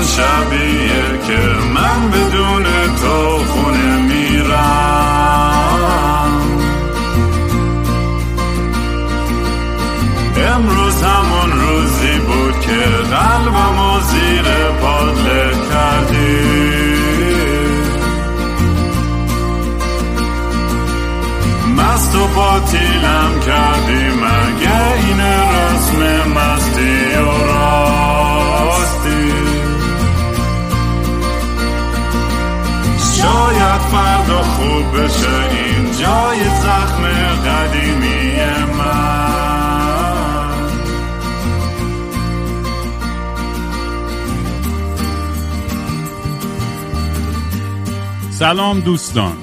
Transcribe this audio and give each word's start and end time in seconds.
همون 0.00 0.08
شبیه 0.08 1.26
که 1.26 1.38
من 1.74 2.10
بدون 2.10 2.29
فردا 33.92 34.42
خوب 34.42 34.98
بشه. 34.98 35.50
این 35.50 35.84
جای 35.84 36.44
زخم 36.44 37.02
قدیمی 37.46 38.36
من. 38.78 39.50
سلام 48.30 48.80
دوستان. 48.80 49.36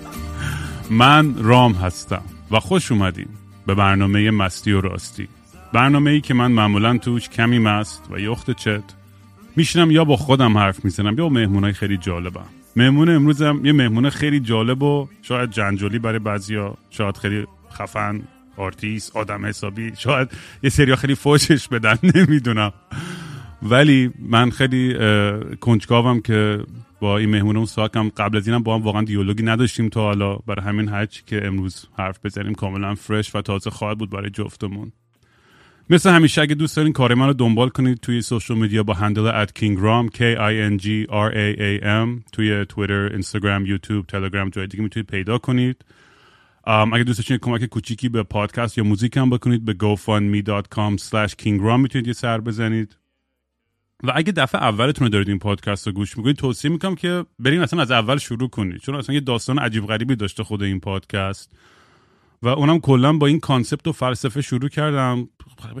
من 0.90 1.34
رام 1.38 1.72
هستم 1.72 2.22
و 2.50 2.60
خوش 2.60 2.92
اومدین 2.92 3.28
به 3.66 3.74
برنامه 3.74 4.30
مستی 4.30 4.72
و 4.72 4.80
راستی. 4.80 5.28
برنامه 5.72 6.10
ای 6.10 6.20
که 6.20 6.34
من 6.34 6.52
معمولا 6.52 6.98
توش 6.98 7.28
کمی 7.28 7.58
مست 7.58 8.02
و 8.10 8.18
یخت 8.18 8.50
چت 8.50 8.82
میشینم 9.56 9.90
یا 9.90 10.04
با 10.04 10.16
خودم 10.16 10.58
حرف 10.58 10.84
می‌زنم 10.84 11.18
یا 11.18 11.24
با 11.24 11.28
مهمونای 11.28 11.72
خیلی 11.72 11.96
جالبم. 11.96 12.61
مهمون 12.76 13.08
امروزم 13.08 13.60
یه 13.64 13.72
مهمون 13.72 14.10
خیلی 14.10 14.40
جالب 14.40 14.82
و 14.82 15.08
شاید 15.22 15.50
جنجالی 15.50 15.98
برای 15.98 16.18
بعضیا 16.18 16.76
شاید 16.90 17.16
خیلی 17.16 17.46
خفن 17.72 18.22
آرتیست 18.56 19.16
آدم 19.16 19.46
حسابی 19.46 19.92
شاید 19.98 20.28
یه 20.62 20.70
سریا 20.70 20.96
خیلی 20.96 21.14
فوشش 21.14 21.68
بدن 21.68 21.98
نمی‌دونم. 22.14 22.72
ولی 23.62 24.10
من 24.18 24.50
خیلی 24.50 24.96
کنجکاوم 25.60 26.20
که 26.20 26.64
با 27.00 27.18
این 27.18 27.30
مهمونمون 27.30 27.66
ساکم. 27.66 28.08
قبل 28.08 28.36
از 28.36 28.48
اینم 28.48 28.62
با 28.62 28.74
هم 28.74 28.82
واقعا 28.82 29.02
دیالوگی 29.02 29.42
نداشتیم 29.42 29.88
تا 29.88 30.00
حالا. 30.00 30.36
برای 30.36 30.66
همین 30.66 30.88
هرچی 30.88 31.22
که 31.26 31.46
امروز 31.46 31.86
حرف 31.98 32.18
بزنیم 32.24 32.54
کاملا 32.54 32.94
fresh 32.94 33.34
و 33.34 33.42
تازه 33.42 33.70
خواهد 33.70 33.98
بود 33.98 34.10
برای 34.10 34.30
جفتمون. 34.30 34.92
مثل 35.90 36.10
همیشه 36.10 36.42
اگه 36.42 36.54
دوست 36.54 36.76
دارین 36.76 36.92
کار 36.92 37.14
من 37.14 37.26
رو 37.26 37.32
دنبال 37.32 37.68
کنید 37.68 37.98
توی 37.98 38.22
سوشال 38.22 38.58
میدیا 38.58 38.82
با 38.82 38.94
هندل 38.94 39.26
ات 39.26 39.52
کینگرام 39.54 40.08
K 40.08 40.18
I 40.36 40.78
N 40.78 40.82
G 40.82 40.86
R 41.10 41.32
A 41.32 41.58
A 41.58 41.84
M 41.84 42.30
توی 42.32 42.66
تویتر، 42.68 43.08
اینستاگرام، 43.12 43.66
یوتیوب، 43.66 44.06
تلگرام 44.06 44.50
جای 44.50 44.66
دیگه 44.66 44.82
می‌تونید 44.82 45.06
پیدا 45.06 45.38
کنید. 45.38 45.84
اگه 46.64 47.04
دوست 47.04 47.18
داشتین 47.18 47.38
کمک 47.38 47.64
کوچیکی 47.64 48.08
به 48.08 48.22
پادکست 48.22 48.78
یا 48.78 48.84
موزیک 48.84 49.16
هم 49.16 49.30
بکنید 49.30 49.64
به 49.64 49.72
gofundme.com 49.72 50.98
slash 50.98 51.32
kingram 51.42 51.78
می‌تونید 51.78 52.06
یه 52.06 52.12
سر 52.12 52.40
بزنید. 52.40 52.96
و 54.04 54.12
اگه 54.14 54.32
دفعه 54.32 54.62
اولتون 54.62 55.06
رو 55.06 55.12
دارید 55.12 55.28
این 55.28 55.38
پادکست 55.38 55.86
رو 55.86 55.92
گوش 55.92 56.18
می‌کنید 56.18 56.36
توصیه 56.36 56.70
می‌کنم 56.70 56.94
که 56.94 57.24
برین 57.38 57.60
اصلا 57.60 57.82
از 57.82 57.90
اول 57.90 58.16
شروع 58.16 58.48
کنید. 58.48 58.80
چون 58.80 58.94
اصلا 58.94 59.14
یه 59.14 59.20
داستان 59.20 59.58
عجیب 59.58 59.86
غریبی 59.86 60.16
داشته 60.16 60.44
خود 60.44 60.62
این 60.62 60.80
پادکست. 60.80 61.52
و 62.42 62.48
اونم 62.48 62.80
کلا 62.80 63.12
با 63.12 63.26
این 63.26 63.40
کانسپت 63.40 63.86
و 63.86 63.92
فلسفه 63.92 64.40
شروع 64.40 64.68
کردم. 64.68 65.28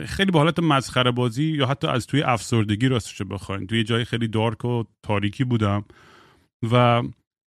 خیلی 0.06 0.30
به 0.30 0.38
حالت 0.38 0.58
مسخره 0.58 1.10
بازی 1.10 1.44
یا 1.44 1.66
حتی 1.66 1.86
از 1.86 2.06
توی 2.06 2.22
افسردگی 2.22 2.88
راستش 2.88 3.22
بخواین. 3.22 3.66
توی 3.66 3.84
جای 3.84 4.04
خیلی 4.04 4.28
دارک 4.28 4.64
و 4.64 4.84
تاریکی 5.02 5.44
بودم. 5.44 5.84
و 6.72 7.02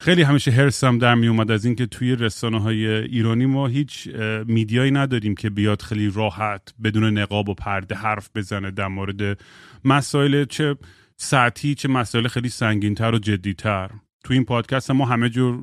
خیلی 0.00 0.22
همیشه 0.22 0.50
هرسم 0.50 0.98
در 0.98 1.14
می 1.14 1.28
اومد 1.28 1.50
از 1.50 1.64
اینکه 1.64 1.86
توی 1.86 2.16
رسانه 2.16 2.60
های 2.60 2.86
ایرانی 2.86 3.46
ما 3.46 3.66
هیچ 3.66 4.08
میدیایی 4.46 4.90
نداریم 4.90 5.34
که 5.34 5.50
بیاد 5.50 5.82
خیلی 5.82 6.10
راحت 6.10 6.74
بدون 6.84 7.18
نقاب 7.18 7.48
و 7.48 7.54
پرده 7.54 7.94
حرف 7.94 8.30
بزنه 8.34 8.70
در 8.70 8.88
مورد 8.88 9.40
مسائل 9.84 10.44
چه 10.44 10.76
سطحی 11.16 11.74
چه 11.74 11.88
مسائل 11.88 12.28
خیلی 12.28 12.48
سنگینتر 12.48 13.14
و 13.14 13.18
جدیتر. 13.18 13.90
تو 14.24 14.32
این 14.32 14.44
پادکست 14.44 14.90
ما 14.90 15.04
همه 15.06 15.28
جور 15.28 15.58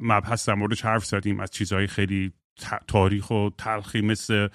مبحث 0.00 0.48
در 0.48 0.54
موردش 0.54 0.84
حرف 0.84 1.04
زدیم 1.04 1.40
از 1.40 1.50
چیزهای 1.50 1.86
خیلی 1.86 2.32
تاریخ 2.86 3.30
و 3.30 3.48
تلخی 3.58 4.00
مثل 4.00 4.48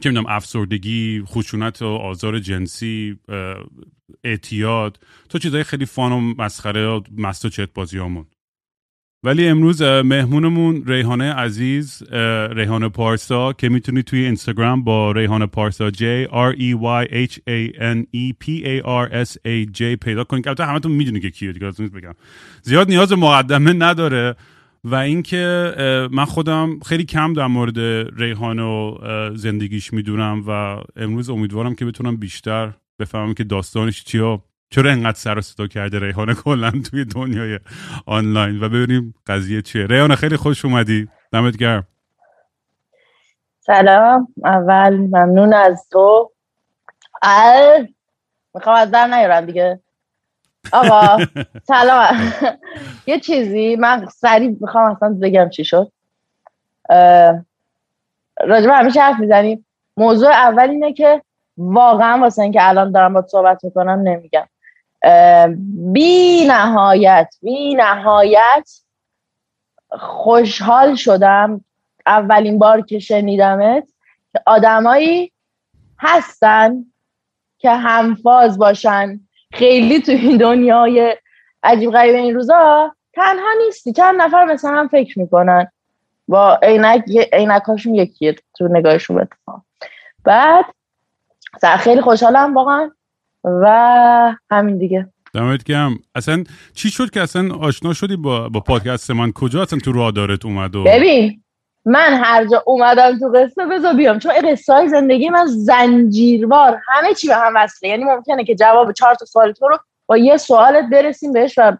چه 0.00 0.10
می‌دونم 0.10 0.26
افسردگی 0.28 1.22
خشونت 1.26 1.82
و 1.82 1.86
آزار 1.86 2.38
جنسی 2.38 3.18
اعتیاد. 4.24 4.98
تا 5.28 5.38
چیزهای 5.38 5.64
خیلی 5.64 5.86
فان 5.86 6.12
و 6.12 6.20
مسخره 6.20 6.86
و 6.86 7.00
مست 7.18 7.44
و 7.44 7.48
چت 7.48 7.72
بازیامون. 7.74 8.26
ولی 9.24 9.48
امروز 9.48 9.82
مهمونمون 9.82 10.84
ریحانه 10.86 11.32
عزیز 11.32 12.02
ریحانه 12.52 12.88
پارسا 12.88 13.52
که 13.52 13.68
می‌تونید 13.68 14.04
توی 14.04 14.24
اینستاگرام 14.24 14.84
با 14.84 15.12
ریحانه 15.12 15.46
پارسا 15.46 15.90
J 15.90 16.28
R 16.28 16.56
E 16.56 16.74
Y 16.74 17.08
H 17.28 17.34
A 17.34 17.78
N 17.78 18.04
E 18.14 18.32
P 18.44 18.64
A 18.64 18.82
R 18.82 19.26
S 19.26 19.32
A 19.32 19.72
J 19.78 19.82
پیدا 20.02 20.24
کنید 20.24 20.44
که 20.44 20.50
البته 20.50 20.64
همتون 20.64 20.92
می‌دونید 20.92 21.22
که 21.22 21.30
کیه 21.30 21.52
دیگه 21.52 21.70
بگم. 21.70 22.14
زیاد 22.62 22.88
نیاز 22.88 23.12
مقدمه 23.12 23.72
نداره. 23.72 24.36
و 24.84 24.94
اینکه 24.94 25.74
من 26.12 26.24
خودم 26.24 26.78
خیلی 26.86 27.04
کم 27.04 27.32
در 27.32 27.46
مورد 27.46 27.78
ریحانه 28.16 28.62
و 28.62 28.98
زندگیش 29.34 29.92
می‌دونم 29.92 30.44
و 30.48 30.82
امروز 30.96 31.30
امیدوارم 31.30 31.74
که 31.74 31.84
بتونم 31.84 32.16
بیشتر 32.16 32.72
بفهمم 32.98 33.34
که 33.34 33.44
داستانش 33.44 34.04
چیه 34.04 34.38
چرا 34.70 34.90
انقدر 34.90 35.18
سر 35.18 35.40
صدا 35.40 35.66
کرده 35.66 35.98
ریحانه 35.98 36.34
کلا 36.34 36.70
توی 36.70 37.04
دنیای 37.04 37.60
آنلاین 38.06 38.60
و 38.62 38.68
ببینیم 38.68 39.14
قضیه 39.26 39.62
چیه. 39.62 39.86
ریحانه 39.86 40.16
خیلی 40.16 40.36
خوش 40.36 40.64
اومدی. 40.64 41.08
دمت 41.32 41.56
گرم. 41.56 41.86
سلام. 43.60 44.28
اول 44.44 44.96
ممنون 44.96 45.54
از 45.54 45.88
تو. 45.92 46.30
می‌خوام 48.54 48.76
از 48.76 48.90
در 48.90 49.06
نیارم 49.06 49.46
دیگه. 49.46 49.80
آقا 50.72 51.24
سلام. 51.68 52.32
یه 53.06 53.20
چیزی 53.20 53.76
من 53.76 54.06
سریع 54.06 54.56
می‌خوام 54.60 54.90
اصلا 54.90 55.18
بگم 55.22 55.48
چی 55.48 55.64
شد. 55.64 55.92
اه، 56.90 57.44
راجب 58.40 58.70
همیشه 58.70 59.00
حرف 59.00 59.20
می‌زنیم. 59.20 59.66
موضوع 59.96 60.30
اول 60.30 60.70
اینه 60.70 60.92
که 60.92 61.22
واقعا 61.58 62.20
واسه 62.20 62.42
اینکه 62.42 62.68
الان 62.68 62.92
دارم 62.92 63.14
با 63.14 63.26
صحبت 63.26 63.64
می‌کنم 63.64 64.00
نمیگم. 64.04 64.48
بی 65.92 66.44
نهایت 66.48 67.34
بی 67.42 67.74
نهایت 67.74 68.70
خوشحال 69.90 70.94
شدم. 70.94 71.64
اولین 72.06 72.58
بار 72.58 72.80
که 72.80 72.98
شنیدمت 72.98 73.84
که 74.32 74.42
آدمایی 74.46 75.32
هستن 75.98 76.84
که 77.58 77.70
همفاز 77.70 78.58
باشن. 78.58 79.20
خیلی 79.54 80.00
تو 80.00 80.12
این 80.12 80.36
دنیای 80.36 81.16
عجیب 81.62 81.90
غریب 81.90 82.14
این 82.14 82.34
روزا 82.34 82.94
تنها 83.12 83.48
نیستی. 83.64 83.92
چند 83.92 84.22
نفر 84.22 84.44
مثل 84.44 84.68
هم 84.68 84.88
فکر 84.88 85.18
می‌کنن. 85.18 85.66
با 86.28 86.58
عینک 86.62 87.02
عینکاشون 87.32 87.94
یکیه 87.94 88.36
تو 88.58 88.68
نگاهشون 88.68 89.20
اتفاق. 89.20 89.62
بعد 90.24 90.64
خیلی 91.78 92.00
خوشحالم 92.00 92.54
واقعا 92.54 92.90
و 93.44 94.36
همین 94.50 94.78
دیگه. 94.78 95.08
دمت 95.34 95.64
گرم. 95.64 95.98
اصلا 96.14 96.44
چی 96.74 96.90
شد 96.90 97.10
که 97.10 97.20
اصلا 97.20 97.54
آشنا 97.54 97.92
شدی 97.92 98.16
با 98.16 98.48
با 98.48 98.60
پادکست 98.60 99.10
من؟ 99.10 99.32
کجا 99.32 99.62
اصلا 99.62 99.78
تو 99.78 99.92
رادارت 99.92 100.44
اومد 100.44 100.76
و 100.76 100.84
ببین 100.84 101.43
من 101.84 102.20
هر 102.24 102.46
جا 102.46 102.62
اومدم 102.66 103.18
تو 103.18 103.32
قصه 103.34 103.66
بذار 103.66 103.94
بیام. 103.94 104.18
چون 104.18 104.32
قصه 104.52 104.72
های 104.72 104.88
زندگی 104.88 105.28
من 105.28 105.46
زنجیروار 105.46 106.80
همه 106.88 107.14
چی 107.14 107.28
به 107.28 107.34
هم 107.34 107.52
وصله. 107.56 107.90
یعنی 107.90 108.04
ممکنه 108.04 108.44
که 108.44 108.54
جواب 108.54 108.92
چهار 108.92 109.14
تا 109.14 109.24
سوال 109.24 109.52
تو 109.52 109.68
رو 109.68 109.78
با 110.06 110.16
یه 110.16 110.36
سوالت 110.36 110.84
برسیم 110.92 111.32
بهش 111.32 111.58
و 111.58 111.76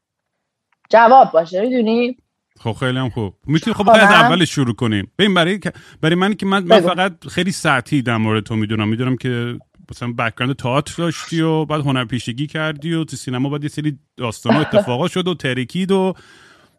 جواب 0.90 1.32
باشه. 1.32 1.60
می‌دونی؟ 1.60 2.16
خب 2.60 2.72
خیلی 2.72 2.98
هم 2.98 3.10
خوب. 3.10 3.34
می‌تونی 3.46 3.74
خب 3.74 3.84
بخوای 3.84 4.00
از؟ 4.00 4.10
اولش 4.10 4.50
شروع 4.50 4.74
کنیم. 4.74 5.12
ببین 5.18 5.34
برای 5.34 5.60
برای 6.00 6.14
من 6.14 6.34
که 6.34 6.46
من, 6.46 6.64
من. 6.64 6.80
فقط 6.80 7.12
خیلی 7.30 7.52
سطحی 7.52 8.02
در 8.02 8.16
مورد 8.16 8.42
تو 8.42 8.56
می‌دونم. 8.56 8.88
می‌دونم 8.88 9.16
که 9.16 9.58
مثلا 9.90 10.12
بک‌گراند 10.18 10.56
تئاتر 10.56 10.94
داشتی 10.98 11.40
و 11.40 11.64
بعد 11.64 11.80
هنرپیشگی 11.80 12.46
کردی 12.46 12.94
و 12.94 13.04
تو 13.04 13.16
سینما 13.16 13.48
بعد 13.48 13.62
یه 13.62 13.68
سری 13.68 13.98
داستان 14.16 14.56
و 14.56 14.60
اتفاقا 14.72 15.08
شد 15.08 15.28
و 15.28 15.34
ترکید 15.34 15.90
و 15.90 16.14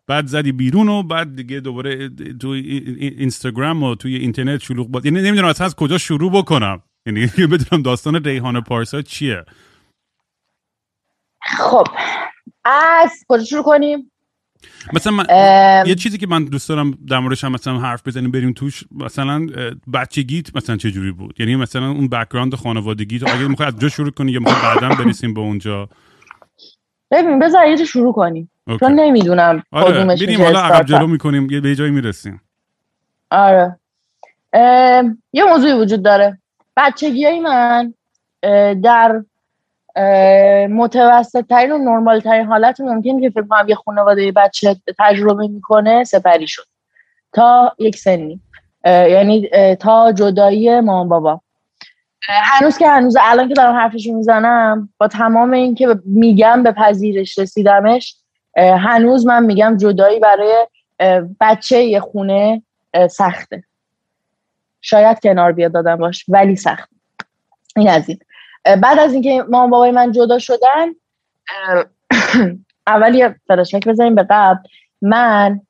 بعد 0.07 0.27
زدی 0.27 0.51
بیرون 0.51 0.89
و 0.89 1.03
بعد 1.03 1.35
دیگه 1.35 1.59
دوباره 1.59 2.09
تو 2.41 2.47
اینستاگرام 2.47 3.83
و 3.83 3.95
توی 3.95 4.15
اینترنت 4.15 4.61
شلوغ 4.61 4.91
بود 4.91 5.05
یعنی 5.05 5.21
نمی‌دونم 5.21 5.47
اصلا 5.47 5.65
از 5.65 5.75
کجا 5.75 5.97
شروع 5.97 6.31
بکنم. 6.31 6.81
یعنی 7.05 7.25
بدونم 7.51 7.83
داستان 7.83 8.23
ریحانه 8.23 8.61
پارسا 8.61 9.01
چیه. 9.01 9.45
خب 11.41 11.87
از 12.65 13.11
کجا 13.27 13.43
شروع 13.43 13.63
کنیم؟ 13.63 14.11
مثلا 14.93 15.13
من 15.13 15.25
یه 15.87 15.95
چیزی 15.95 16.17
که 16.17 16.27
من 16.27 16.45
دوست 16.45 16.69
دارم 16.69 16.91
در 17.07 17.19
موردش 17.19 17.43
هم 17.43 17.51
مثلا 17.51 17.79
حرف 17.79 18.07
بزنیم 18.07 18.31
بریم 18.31 18.53
توش. 18.53 18.83
مثلا 18.91 19.47
بچگیت 19.93 20.55
مثلا 20.55 20.77
چه 20.77 20.91
جوری 20.91 21.11
بود؟ 21.11 21.39
یعنی 21.39 21.55
مثلا 21.55 21.91
اون 21.91 22.07
background 22.07 22.55
خانوادگی 22.55 23.15
اگه 23.15 23.47
می‌خوای 23.47 23.67
از 23.67 23.79
اونجا 23.79 23.89
شروع 23.89 24.11
کنی 24.11 24.31
یا 24.31 24.39
می‌خوای 24.39 24.61
بعدا 24.61 25.03
برسیم 25.03 25.33
به 25.33 25.39
اونجا؟ 25.39 25.89
ببین 27.11 27.39
بذار 27.39 27.67
یه 27.67 27.85
شروع 27.85 28.13
کنیم. 28.13 28.51
چون 28.79 28.91
نمی‌دونم 28.91 29.63
آره. 29.71 30.05
بریم 30.05 30.43
حالا 30.43 30.59
عقب 30.59 30.85
جلو 30.85 31.07
می‌کنیم 31.07 31.47
یه 31.51 31.61
به 31.61 31.75
جایی 31.75 31.91
می‌رسیم. 31.91 32.41
آره. 33.31 33.79
یه 35.33 35.43
موضوعی 35.49 35.73
وجود 35.73 36.03
داره. 36.03 36.37
بچگی 36.77 37.25
های 37.25 37.39
من 37.39 37.93
در 38.81 39.23
متوسط 40.67 41.45
ترین 41.45 41.71
و 41.71 41.77
نرمال 41.77 42.19
ترین 42.19 42.45
حالت 42.45 42.81
ممکن 42.81 43.21
که 43.21 43.29
فکر 43.29 43.47
کنم 43.47 43.69
یه 43.69 43.75
خانواده 43.75 44.31
بچه 44.31 44.75
تجربه 44.99 45.47
می‌کنه 45.47 46.03
سپری 46.03 46.47
شد. 46.47 46.65
تا 47.33 47.75
یک 47.79 47.95
سنی. 47.95 48.39
یعنی 48.85 49.49
تا 49.75 50.11
جدایی 50.11 50.79
مامان 50.79 51.09
بابا. 51.09 51.41
هنوز 52.29 52.77
که 52.77 52.87
هنوز 52.87 53.17
الان 53.21 53.47
که 53.47 53.53
دارم 53.53 53.75
حرفش 53.75 54.07
می‌زنم 54.07 54.89
با 54.97 55.07
تمام 55.07 55.51
این 55.51 55.75
که 55.75 55.99
میگم 56.05 56.63
به 56.63 56.71
پذیرش 56.71 57.39
رسیدمش 57.39 58.15
هنوز 58.57 59.25
من 59.25 59.45
میگم 59.45 59.77
جدایی 59.77 60.19
برای 60.19 60.67
بچه 61.39 61.83
یه 61.83 61.99
خونه 61.99 62.63
سخته. 63.09 63.63
شاید 64.81 65.19
کنار 65.19 65.51
بیاد 65.51 65.71
دادم 65.71 65.95
باش 65.95 66.25
ولی 66.27 66.55
سخت. 66.55 66.89
این 67.75 67.89
از 67.89 68.09
این. 68.09 68.19
بعد 68.65 68.99
از 68.99 69.13
اینکه 69.13 69.43
مامان 69.49 69.69
بابای 69.69 69.91
من 69.91 70.11
جدا 70.11 70.39
شدن 70.39 70.87
اول 72.87 73.15
یه 73.15 73.35
فلاشبک 73.47 73.87
بزنیم 73.87 74.15
به 74.15 74.27
قبل. 74.29 74.69
من 75.01 75.61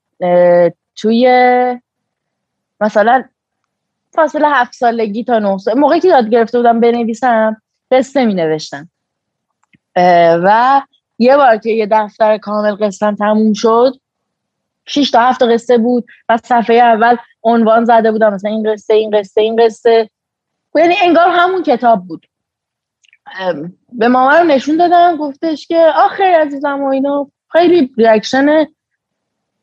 توی 0.96 1.28
مثلا 2.82 3.24
فاصله 4.14 4.50
هفت 4.50 4.74
سالگی 4.74 5.24
تا 5.24 5.40
نه 5.40 5.58
سال 5.58 5.80
موقعی 5.80 6.00
که 6.00 6.08
یاد 6.08 6.30
گرفته 6.30 6.58
بودم 6.58 6.80
بنویسم 6.80 7.62
قصه 7.92 8.26
می 8.26 8.34
نوشتم. 8.34 8.90
و 10.44 10.82
یه 11.20 11.38
بار 11.38 11.58
که 11.58 11.70
یه 11.70 11.88
دفتر 11.92 12.38
کامل 12.38 12.76
قصه 12.76 13.16
تموم 13.16 13.54
شد 13.54 13.94
شیش 14.86 15.12
تا 15.12 15.20
هفت 15.20 15.44
قصه 15.44 15.78
بود. 15.78 16.06
و 16.30 16.38
صفحه 16.38 16.76
اول 16.76 17.16
عنوان 17.44 17.86
زده 17.86 18.12
بودم 18.12 18.34
مثلا 18.34 18.52
این 18.52 18.72
قصه 18.72 18.94
این 18.94 19.12
قصه 19.20 19.42
این 19.42 19.66
قصه 19.66 20.10
یعنی 20.76 20.96
انگار 21.02 21.30
همون 21.30 21.64
کتاب 21.64 22.08
بود. 22.08 22.28
به 23.92 24.08
ماما 24.08 24.38
رو 24.38 24.44
نشون 24.44 24.78
دادم 24.78 25.18
گفتش 25.18 25.68
که 25.68 25.92
آخه 25.96 26.24
عزیزم 26.24 26.82
و 26.84 26.88
اینا 26.88 27.28
خیلی 27.52 27.92
ریاکشن 27.98 28.66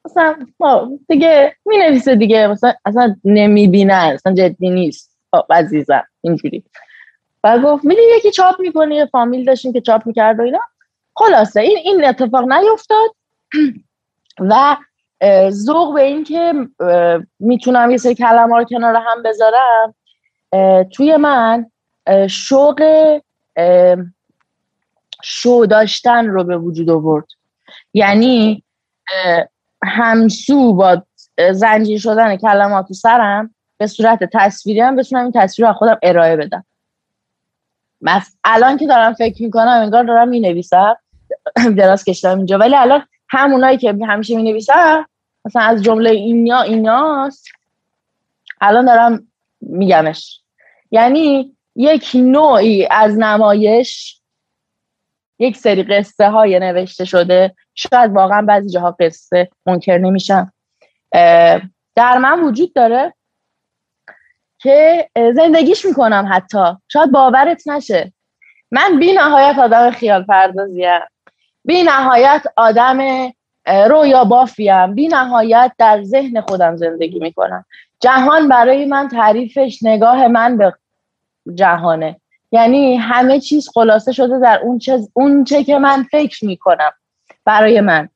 مثلا 0.05 0.99
دیگه 1.09 1.57
می 1.67 1.79
نویسه 1.79 2.17
دیگه 2.17 2.47
مثلا 2.47 2.73
اصلا 2.85 3.17
نمی‌بینه 3.25 3.95
اصلا 3.95 4.35
جدی 4.35 4.71
نیست. 4.71 5.17
عزیزم 5.51 6.05
اینجوری. 6.21 6.65
و 7.45 7.59
گفت 7.59 7.85
میدی 7.85 8.01
یکی 8.17 8.31
چاپ 8.31 8.61
می‌کنی 8.61 9.07
فامیل 9.07 9.45
داشتیم 9.45 9.73
که 9.73 9.81
چاپ 9.81 10.07
می‌کرد 10.07 10.39
و 10.39 10.43
اینا. 10.43 10.61
خلاصه 11.15 11.61
این 11.61 11.79
این 11.85 12.05
اتفاق 12.05 12.53
نیفتاد 12.53 13.11
و 14.41 14.77
ذوق 15.51 15.95
به 15.95 16.03
این 16.03 16.25
که 16.25 16.55
می‌تونم 17.39 17.91
یه 17.91 17.97
سری 17.97 18.15
کلمه 18.15 18.57
رو 18.57 18.65
کنار 18.65 18.97
هم 18.97 19.23
بذارم 19.23 19.95
توی 20.91 21.17
من 21.17 21.71
شوق 22.29 22.83
شو 25.23 25.67
داشتن 25.71 26.27
رو 26.27 26.45
به 26.45 26.59
وجود 26.59 26.91
آورد. 26.91 27.27
یعنی 27.95 28.63
همسو 29.85 30.75
با 30.75 31.03
زنجیر 31.53 31.99
شدن 31.99 32.37
کلمات 32.37 32.89
تو 32.89 32.95
سرم 32.95 33.55
به 33.79 33.87
صورت 33.87 34.19
تصویری 34.33 34.81
هم 34.81 34.97
بتونم 34.97 35.23
این 35.23 35.33
تصویر 35.33 35.69
رو 35.69 35.75
خودم 35.75 35.99
ارائه 36.03 36.37
بدم. 36.37 36.65
الان 38.45 38.77
که 38.77 38.87
دارم 38.87 39.13
فکر 39.13 39.43
می‌کنم 39.43 39.81
انگار 39.83 40.05
دارم 40.05 40.29
می 40.29 40.41
نویسم 40.41 40.97
دراز 41.79 42.05
کشتم 42.05 42.37
اینجا. 42.37 42.59
ولی 42.59 42.77
الان 42.77 43.07
همونایی 43.29 43.79
که 43.79 43.95
همیشه 44.09 44.37
می 44.37 44.43
نویسم 44.43 45.07
مثلا 45.45 45.63
از 45.63 45.83
جمله 45.83 46.11
اینا 46.11 46.63
ایناست. 46.63 47.47
الان 48.61 48.85
دارم 48.85 49.27
میگمش. 49.61 50.41
یعنی 50.91 51.57
یک 51.77 52.11
نوعی 52.15 52.87
از 52.91 53.19
نمایش 53.19 54.21
یک 55.39 55.57
سری 55.57 55.83
قصه 55.83 56.31
های 56.31 56.59
نوشته 56.59 57.05
شده. 57.05 57.55
شاید 57.75 58.13
واقعا 58.13 58.43
بعضی 58.43 58.71
جاها 58.71 58.97
قصه 59.01 59.49
منکر 59.67 59.99
نمیشم. 59.99 60.53
در 61.95 62.19
من 62.19 62.43
وجود 62.45 62.73
داره. 62.73 63.15
که 64.63 65.09
زندگیش 65.37 65.85
می‌کنم 65.85 66.29
حتی. 66.33 66.65
شاید 66.89 67.11
باورت 67.11 67.69
نشه. 67.69 68.13
من 68.71 68.99
بی 68.99 69.13
نهایت 69.13 69.59
آدم 69.59 69.91
خیال 69.91 70.23
پردازیم 70.23 71.01
بی 71.65 71.83
نهایت 71.83 72.43
آدم 72.57 72.99
رویا 73.67 74.25
بافیم. 74.25 74.95
بی 74.95 75.09
نهایت 75.09 75.73
در 75.79 76.03
ذهن 76.03 76.41
خودم 76.41 76.77
زندگی 76.77 77.19
می‌کنم. 77.19 77.65
جهان 78.01 78.49
برای 78.49 78.85
من 78.85 79.09
تعریفش 79.09 79.79
نگاه 79.83 80.29
من 80.29 80.57
به 80.57 80.75
جهانه. 81.55 82.17
یعنی 82.53 82.97
همه 82.97 83.41
چیز 83.41 83.69
خلاصه 83.75 84.13
شده 84.13 84.39
در 84.39 84.61
اون 84.63 84.79
چه, 84.79 85.01
اون 85.13 85.45
چه 85.45 85.65
که 85.65 85.79
من 85.79 86.03
فکر 86.03 86.45
می‌کنم 86.45 86.91
برای 87.45 87.81
من. 87.81 88.09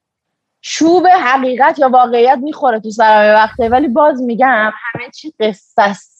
چوب 0.60 1.06
حقیقت 1.06 1.78
یا 1.78 1.88
واقعیت 1.88 2.38
می‌خوره 2.43 2.81
تو 2.81 2.90
سرم 2.90 3.34
وقته 3.34 3.69
ولی 3.69 3.88
باز 3.88 4.22
میگم 4.22 4.72
همه 4.75 5.10
چی 5.10 5.34
قصه 5.40 5.82
است 5.82 6.15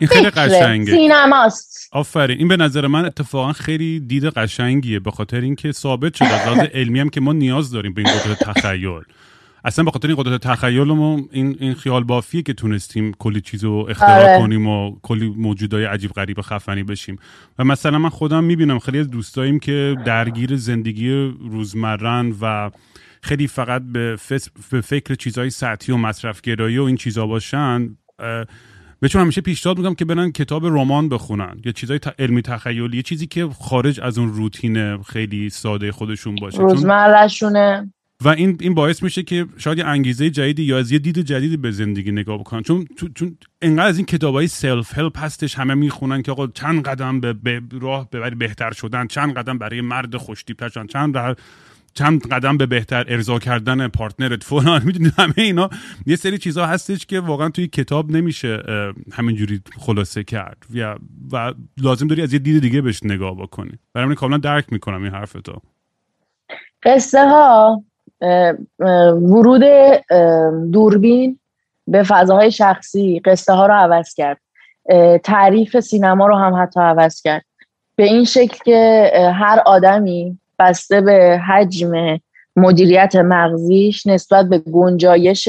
این 0.00 0.08
خیلی 0.08 0.30
قشنگه. 0.30 0.92
سینماست. 0.92 1.88
آفرین. 1.92 2.38
این 2.38 2.48
به 2.48 2.56
نظر 2.56 2.86
من 2.86 3.04
اتفاقا 3.04 3.52
خیلی 3.52 4.00
دید 4.00 4.24
قشنگیه 4.24 5.00
به 5.00 5.10
خاطر 5.10 5.40
اینکه 5.40 5.72
ثابت 5.72 6.14
شده 6.14 6.28
از 6.28 6.48
لحاظ 6.48 6.68
علمی 6.74 7.00
هم 7.00 7.08
که 7.08 7.20
ما 7.20 7.32
نیاز 7.32 7.70
داریم 7.70 7.94
به 7.94 8.02
این 8.02 8.18
قدرت 8.18 8.38
تخیل. 8.38 9.02
اصلا 9.64 9.84
به 9.84 9.90
خاطر 9.90 10.08
این 10.08 10.16
قدرت 10.16 10.40
تخیلمون 10.40 11.28
این 11.32 11.56
این 11.60 11.74
خیال 11.74 12.04
بافیه 12.04 12.42
که 12.42 12.52
تونستیم 12.52 13.12
کلی 13.18 13.40
چیز 13.40 13.64
رو 13.64 13.86
اختراع 13.90 14.22
آره. 14.22 14.38
کنیم 14.38 14.66
و 14.66 14.96
کلی 15.02 15.28
موجودای 15.36 15.84
عجیب 15.84 16.10
غریب 16.10 16.40
خفنی 16.40 16.82
بشیم. 16.82 17.18
و 17.58 17.64
مثلا 17.64 17.98
من 17.98 18.08
خودم 18.08 18.44
می‌بینم 18.44 18.78
خیلی 18.78 18.98
از 18.98 19.10
دوستاییم 19.10 19.58
که 19.58 19.96
درگیر 20.06 20.56
زندگی 20.56 21.10
روزمرن 21.50 22.34
و 22.40 22.70
خیلی 23.22 23.46
فقط 23.46 23.82
به, 23.92 24.16
به 24.70 24.80
فکر 24.80 25.14
چیزهای 25.14 25.50
سطحی 25.50 25.94
و 25.94 25.96
مصرفگرایی 25.96 26.78
و 26.78 26.82
این 26.82 26.96
چیزا 26.96 27.26
باشن 27.26 27.96
بهشون 29.00 29.22
همیشه 29.22 29.40
پیشنهاد 29.40 29.78
می‌کنم 29.78 29.94
که 29.94 30.04
برن 30.04 30.32
کتاب 30.32 30.66
رمان 30.66 31.08
بخونن. 31.08 31.60
یا 31.64 31.72
چیزای 31.72 32.00
علمی 32.18 32.42
تخیلی 32.42 32.96
یه 32.96 33.02
چیزی 33.02 33.26
که 33.26 33.48
خارج 33.60 34.00
از 34.00 34.18
اون 34.18 34.32
روتین 34.32 35.02
خیلی 35.02 35.50
ساده 35.50 35.92
خودشون 35.92 36.34
باشه. 36.34 36.58
روزمرهشونه. 36.58 37.92
و 38.24 38.28
این 38.28 38.58
این 38.60 38.74
باعث 38.74 39.02
میشه 39.02 39.22
که 39.22 39.46
شاید 39.56 39.78
یه 39.78 39.84
انگیزه 39.84 40.30
جدیدی 40.30 40.62
یا 40.62 40.78
از 40.78 40.92
یه 40.92 40.98
دید 40.98 41.18
جدیدی 41.18 41.56
به 41.56 41.70
زندگی 41.70 42.12
نگاه 42.12 42.38
بکنن. 42.38 42.62
چون 42.62 42.86
چون 43.14 43.38
انقدر 43.62 43.86
از 43.86 43.96
این 43.96 44.06
کتابای 44.06 44.48
self-help 44.48 45.18
هستش 45.18 45.54
همه 45.54 45.74
می‌خونن 45.74 46.22
که 46.22 46.32
آقا 46.32 46.46
چند 46.46 46.82
قدم 46.82 47.20
به, 47.20 47.32
به 47.32 47.62
راه 47.80 48.10
ببری 48.10 48.34
بهتر 48.34 48.72
شدن 48.72 49.06
چند 49.06 49.34
قدم 49.34 49.58
برای 49.58 49.80
مرد 49.80 50.16
خوشتیپ 50.16 50.68
شدن 50.68 50.86
چند 50.86 51.36
چند 51.98 52.28
قدم 52.28 52.56
به 52.56 52.66
بهتر 52.66 53.04
ارضا 53.08 53.38
کردن 53.38 53.88
partner 53.88 54.37
ت 54.37 54.44
فلان 54.44 54.82
می‌دونید 54.86 55.12
همه 55.18 55.34
اینا. 55.36 55.70
یه 56.06 56.16
سری 56.16 56.38
چیزها 56.38 56.66
هستش 56.66 57.06
که 57.06 57.20
واقعا 57.20 57.48
توی 57.48 57.66
کتاب 57.66 58.10
نمیشه 58.10 58.62
همینجوری 59.12 59.60
خلاصه 59.78 60.24
کرد. 60.24 60.56
و, 61.32 61.54
لازم 61.76 62.06
داری 62.06 62.22
از 62.22 62.32
یه 62.32 62.38
دید 62.38 62.62
دیگه 62.62 62.80
بهش 62.80 63.00
نگاه 63.04 63.36
بکنی. 63.36 63.72
برای 63.94 64.08
من 64.08 64.14
کاملا 64.14 64.38
درک 64.38 64.72
می‌کنم 64.72 65.02
این 65.02 65.12
حرف 65.12 65.32
تو 65.32 65.60
قصه 66.82 67.28
ها 67.28 67.82
ورود 69.14 69.62
دوربین 70.72 71.38
به 71.86 72.02
فضاهای 72.02 72.50
شخصی 72.50 73.20
قصه 73.24 73.52
ها 73.52 73.66
رو 73.66 73.74
عوض 73.74 74.14
کرد. 74.14 74.40
تعریف 75.24 75.80
سینما 75.80 76.26
رو 76.26 76.36
هم 76.36 76.62
حتی 76.62 76.80
عوض 76.80 77.22
کرد. 77.22 77.44
به 77.96 78.04
این 78.04 78.24
شکل 78.24 78.58
که 78.64 79.10
هر 79.34 79.62
آدمی 79.66 80.38
بسته 80.58 81.00
به 81.00 81.40
حجم 81.48 82.20
مدیریت 82.56 83.16
مغزیش 83.16 84.06
نسبت 84.06 84.46
به 84.48 84.58
گنجایش 84.58 85.48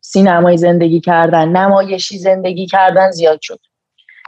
سینمای 0.00 0.56
زندگی 0.56 1.00
کردن 1.00 1.48
نمایشی 1.48 2.18
زندگی 2.18 2.66
کردن 2.66 3.10
زیاد 3.10 3.40
شد. 3.40 3.60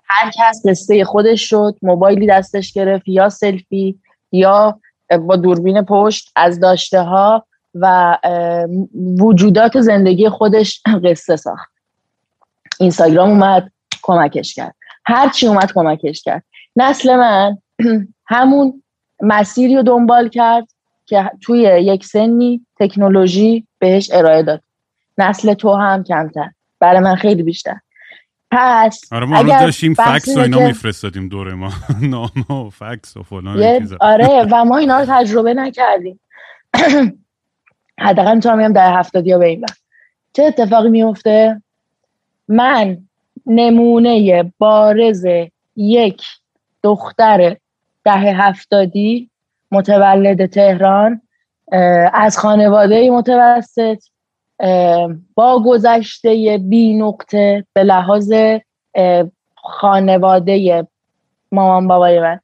هر 0.08 0.30
کس 0.30 0.66
قصه 0.66 1.04
خودش 1.04 1.50
شد 1.50 1.76
موبایلی 1.82 2.26
دستش 2.26 2.72
گرفت 2.72 3.08
یا 3.08 3.28
سلفی 3.28 4.00
یا 4.32 4.80
با 5.20 5.36
دوربین 5.36 5.82
پشت 5.82 6.32
از 6.36 6.60
داشته 6.60 7.00
ها 7.00 7.46
و 7.74 8.18
وجودات 9.20 9.80
زندگی 9.80 10.28
خودش 10.28 10.82
قصه 11.04 11.36
ساخت. 11.36 11.72
اینستاگرام 12.80 13.28
اومد 13.28 13.70
کمکش 14.02 14.54
کرد. 14.54 14.74
هر 15.06 15.28
چی 15.28 15.46
اومد 15.46 15.72
کمکش 15.72 16.22
کرد. 16.22 16.44
نسل 16.76 17.16
من 17.16 17.58
همون 18.26 18.81
مسیری 19.22 19.76
رو 19.76 19.82
دنبال 19.82 20.28
کرد 20.28 20.68
که 21.06 21.30
توی 21.40 21.60
یک 21.60 22.04
سنی 22.04 22.66
تکنولوژی 22.80 23.66
بهش 23.78 24.10
ارائه 24.12 24.42
داد. 24.42 24.62
نسل 25.18 25.54
تو 25.54 25.74
هم 25.74 26.04
کمتر. 26.04 26.50
برای 26.78 27.00
من 27.00 27.14
خیلی 27.14 27.42
بیشتر. 27.42 27.76
پس 28.50 29.00
آره 29.12 29.26
ما 29.26 29.36
اگر 29.36 29.60
داشتیم 29.60 29.94
فکس 29.94 30.36
و 30.36 30.40
اینا 30.40 30.58
که- 30.58 30.66
میفرستادیم 30.66 31.28
دور 31.28 31.54
ما. 31.54 31.72
نامه 32.02 32.52
و 32.52 32.70
فکس 32.70 33.16
و 33.16 33.22
فلان. 33.22 33.88
آره 34.00 34.46
و 34.52 34.64
ما 34.64 34.76
اینا 34.76 35.00
رو 35.00 35.06
تجربه 35.08 35.54
نکردیم. 35.54 36.20
حداقل 38.00 38.34
می‌تونم 38.34 38.58
بگم 38.58 38.72
در 38.72 38.98
هفتادی 38.98 39.32
ها 39.32 39.38
به 39.38 39.46
این 39.46 39.60
وقت 39.60 39.80
چه 40.32 40.42
اتفاقی 40.42 40.88
میفته؟ 40.90 41.62
من 42.48 42.98
نمونه 43.46 44.52
بارز 44.58 45.26
یک 45.76 46.22
دختر 46.82 47.56
دهه 48.04 48.48
هفتادی 48.48 49.30
متولد 49.72 50.46
تهران 50.46 51.20
از 52.12 52.38
خانواده 52.38 53.10
متوسط 53.10 54.04
با 55.34 55.62
گذشته 55.66 56.58
بی 56.62 56.94
نقطه 56.94 57.66
به 57.72 57.82
لحاظ 57.82 58.32
خانواده 59.54 60.86
مامان 61.52 61.88
بابای 61.88 62.20
من. 62.20 62.40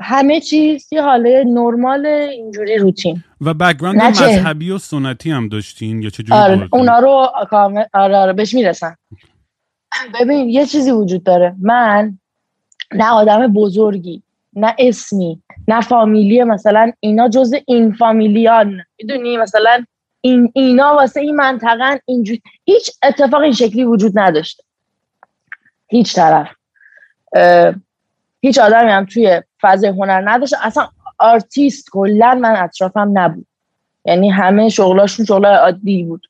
همه 0.00 0.40
چیز 0.40 0.92
یه 0.92 1.02
حاله 1.02 1.44
نرمال 1.46 2.06
اینجوری 2.06 2.78
روتین. 2.78 3.24
و 3.40 3.54
background 3.54 4.14
چه؟ 4.14 4.24
مذهبی 4.24 4.70
و 4.70 4.78
سنتی 4.78 5.30
هم 5.30 5.48
داشتین 5.48 6.02
یا 6.02 6.10
چه 6.10 6.22
جوری 6.22 6.40
آره؟ 6.40 6.68
اونا 6.72 6.98
رو 6.98 7.28
آره 7.92 8.16
آره 8.16 8.32
بهش 8.32 8.54
می‌رسن 8.54 8.96
ببین 10.20 10.48
یه 10.48 10.66
چیزی 10.66 10.90
وجود 10.90 11.24
داره. 11.24 11.54
من 11.62 12.18
نه 12.94 13.10
آدم 13.10 13.52
بزرگی 13.52 14.22
نه 14.52 14.74
اسمی 14.78 15.42
نه 15.68 15.80
فامیلی 15.80 16.44
مثلا 16.44 16.92
اینا 17.00 17.28
جز 17.28 17.54
این 17.66 17.92
فامیلیان. 17.92 18.80
می‌دونی؟ 18.98 19.36
مثلا 19.36 19.84
این 20.20 20.52
اینا 20.54 20.94
واسه 20.94 21.20
این 21.20 21.36
منطقه 21.36 22.00
اینجوری 22.06 22.42
هیچ 22.64 22.90
اتفاق 23.02 23.40
این 23.40 23.52
شکلی 23.52 23.84
وجود 23.84 24.18
نداشته 24.18 24.62
هیچ 25.88 26.14
طرف. 26.14 26.48
هیچ 28.40 28.58
آدمی 28.58 28.90
هم 28.90 29.04
توی 29.04 29.42
فضای 29.60 29.90
هنر 29.90 30.30
نداشته 30.30 30.66
اصلا 30.66 30.88
آرتیست 31.18 31.90
کلا 31.90 32.34
من 32.34 32.56
اطرافم 32.56 33.10
نبود. 33.14 33.46
یعنی 34.04 34.30
همه 34.30 34.68
شغلاشون 34.68 35.26
شغل 35.26 35.46
عادی 35.46 36.04
بود. 36.04 36.26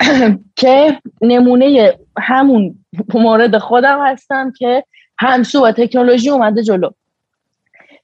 که 0.56 1.00
نمونه 1.20 1.98
همون 2.18 2.84
مورد 3.14 3.58
خودم 3.58 4.06
هستم 4.06 4.52
که 4.58 4.84
همسو 5.22 5.66
و 5.66 5.72
تکنولوژی 5.72 6.30
اومده 6.30 6.62
جلو. 6.62 6.90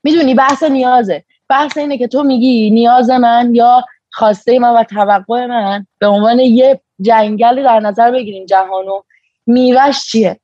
می‌دونی 0.03 0.35
بحث 0.35 0.63
نیازه. 0.63 1.25
بحث 1.49 1.77
اینه 1.77 1.99
که 1.99 2.09
تو 2.09 2.23
میگی 2.23 2.71
نیاز 2.71 3.11
من 3.11 3.55
یا 3.55 3.85
خواسته 4.11 4.59
من 4.59 4.75
و 4.75 4.85
توقع 4.85 5.47
من 5.47 5.87
به 5.99 6.07
عنوان 6.07 6.39
یه 6.39 6.81
جنگل 7.01 7.63
در 7.65 7.81
نظر 7.81 8.11
بگیریم 8.11 8.47
جهانو 8.47 9.03
میوش 9.47 10.07
چیه؟ 10.07 10.41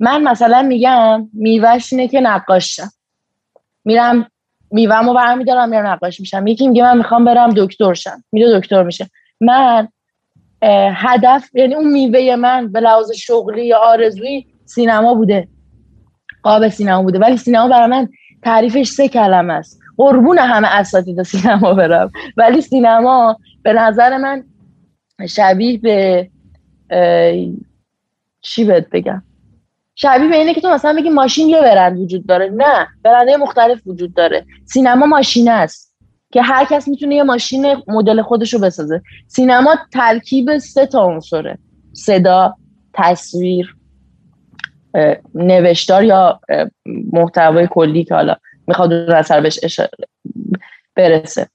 من 0.00 0.22
مثلا 0.22 0.62
میگم 0.62 1.28
میوش 1.32 1.92
اینه 1.92 2.08
که 2.08 2.20
نقاش 2.20 2.76
شم 2.76 2.90
میرم 3.84 4.30
میوهمو 4.70 5.14
برمیدارم 5.14 5.68
میرم 5.68 5.86
نقاش 5.86 6.20
میشم. 6.20 6.46
یکی 6.46 6.68
میگه 6.68 6.82
من 6.82 6.98
می‌خوام 6.98 7.24
برم 7.24 7.50
دکتر 7.56 7.94
شم 7.94 8.24
میره 8.32 8.60
دکتر 8.60 8.82
میشه. 8.82 9.10
من 9.40 9.88
هدف 10.94 11.48
یعنی 11.54 11.74
اون 11.74 11.88
میوه 11.88 12.36
من 12.36 12.72
به 12.72 12.80
لحاظ 12.80 13.12
شغلی 13.12 13.66
یا 13.66 13.78
آرزویی 13.78 14.46
سینما 14.64 15.14
بوده. 15.14 15.48
قاب 16.46 16.68
سینما 16.68 17.02
بوده. 17.02 17.18
ولی 17.18 17.36
سینما 17.36 17.68
برای 17.68 17.90
من 17.90 18.08
تعریفش 18.42 18.88
سه 18.88 19.08
کلمه 19.08 19.52
است. 19.52 19.80
قربون 19.96 20.38
همه 20.38 20.68
اساتید 20.68 21.22
سینما 21.22 21.74
برم. 21.74 22.10
ولی 22.36 22.60
سینما 22.60 23.36
به 23.62 23.72
نظر 23.72 24.16
من 24.16 24.44
شبیه 25.28 25.78
به 25.78 26.30
چی 28.40 28.64
بهت 28.64 28.90
بگم؟ 28.92 29.22
شبیه 29.94 30.28
به 30.28 30.36
اینه 30.36 30.54
که 30.54 30.60
تو 30.60 30.70
مثلا 30.70 30.92
بگی 30.92 31.08
ماشین 31.08 31.48
یه 31.48 31.60
برند 31.60 31.98
وجود 31.98 32.26
داره. 32.26 32.50
نه 32.56 32.86
برندهای 33.02 33.36
مختلف 33.36 33.86
وجود 33.86 34.14
داره. 34.14 34.46
سینما 34.64 35.06
ماشین 35.06 35.48
است 35.48 35.94
که 36.32 36.42
هر 36.42 36.64
کس 36.64 36.88
می‌تونه 36.88 37.14
یه 37.14 37.22
ماشین 37.22 37.76
مدل 37.88 38.22
خودش 38.22 38.54
رو 38.54 38.60
بسازه. 38.60 39.02
سینما 39.26 39.76
ترکیب 39.92 40.58
سه 40.58 40.86
تا 40.86 41.04
عنصره. 41.04 41.58
صدا 41.92 42.54
تصویر 42.94 43.75
نوشتار 45.34 46.04
یا 46.04 46.40
محتوای 47.12 47.68
کلی 47.70 48.04
که 48.04 48.14
حالا 48.14 48.36
می‌خواد 48.66 48.92
اون 48.92 49.12
اثر 49.12 49.40
بهش 49.40 49.80
برسه. 50.94 51.48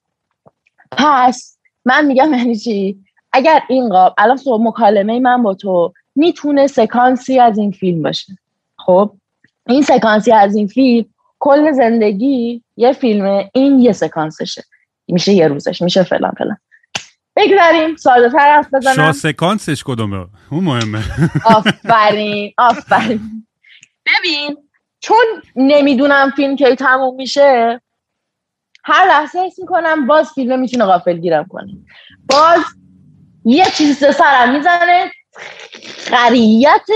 پس 0.91 1.57
من 1.85 2.05
میگم 2.05 2.33
یعنی 2.33 2.55
چی؟ 2.55 2.99
اگر 3.33 3.61
این 3.69 3.89
قاب 3.89 4.13
الان 4.17 4.37
تو 4.37 4.57
مکالمه 4.57 5.19
من 5.19 5.43
با 5.43 5.53
تو 5.53 5.93
می‌تونه 6.15 6.67
سکانسی 6.67 7.39
از 7.39 7.57
این 7.57 7.71
فیلم 7.71 8.01
باشه. 8.01 8.37
خب؟ 8.77 9.11
این 9.67 9.81
سکانسی 9.81 10.31
از 10.31 10.55
این 10.55 10.67
فیلم 10.67 11.05
کل 11.39 11.71
زندگی 11.71 12.63
یه 12.77 12.93
فیلمه 12.93 13.51
این 13.53 13.79
یه 13.79 13.91
سکانسشه. 13.91 14.63
میشه 15.07 15.33
یه 15.33 15.47
روزش 15.47 15.81
میشه 15.81 16.03
فلان 16.03 16.31
فلان. 16.31 16.57
بگذاریم. 17.35 17.95
ساده 17.95 18.29
تر 18.29 18.39
حرف 18.39 18.67
شاه 18.71 18.79
بزنم 18.79 19.11
سکانسش 19.11 19.83
کدومه؟ 19.83 20.27
اون 20.51 20.63
مهمه. 20.63 21.03
آفرین 21.55 22.53
آفرین. 22.57 23.47
ببین 24.05 24.57
چون 24.99 25.25
نمی‌دونم 25.55 26.33
فیلم 26.35 26.55
کی 26.55 26.75
تموم 26.75 27.15
میشه 27.15 27.81
هر 28.83 29.07
لحظه 29.07 29.39
حس 29.39 29.59
می‌کنم 29.59 30.07
باز 30.07 30.29
فیلم 30.35 30.59
می‌تونه 30.59 30.85
غافل 30.85 31.17
گیرم 31.17 31.45
کنه. 31.49 31.73
باز 32.29 32.59
یه 33.45 33.65
چیزی 33.65 33.93
سه 33.93 34.11
سرم 34.11 34.53
می‌زنه. 34.53 35.11
خریت 35.97 36.87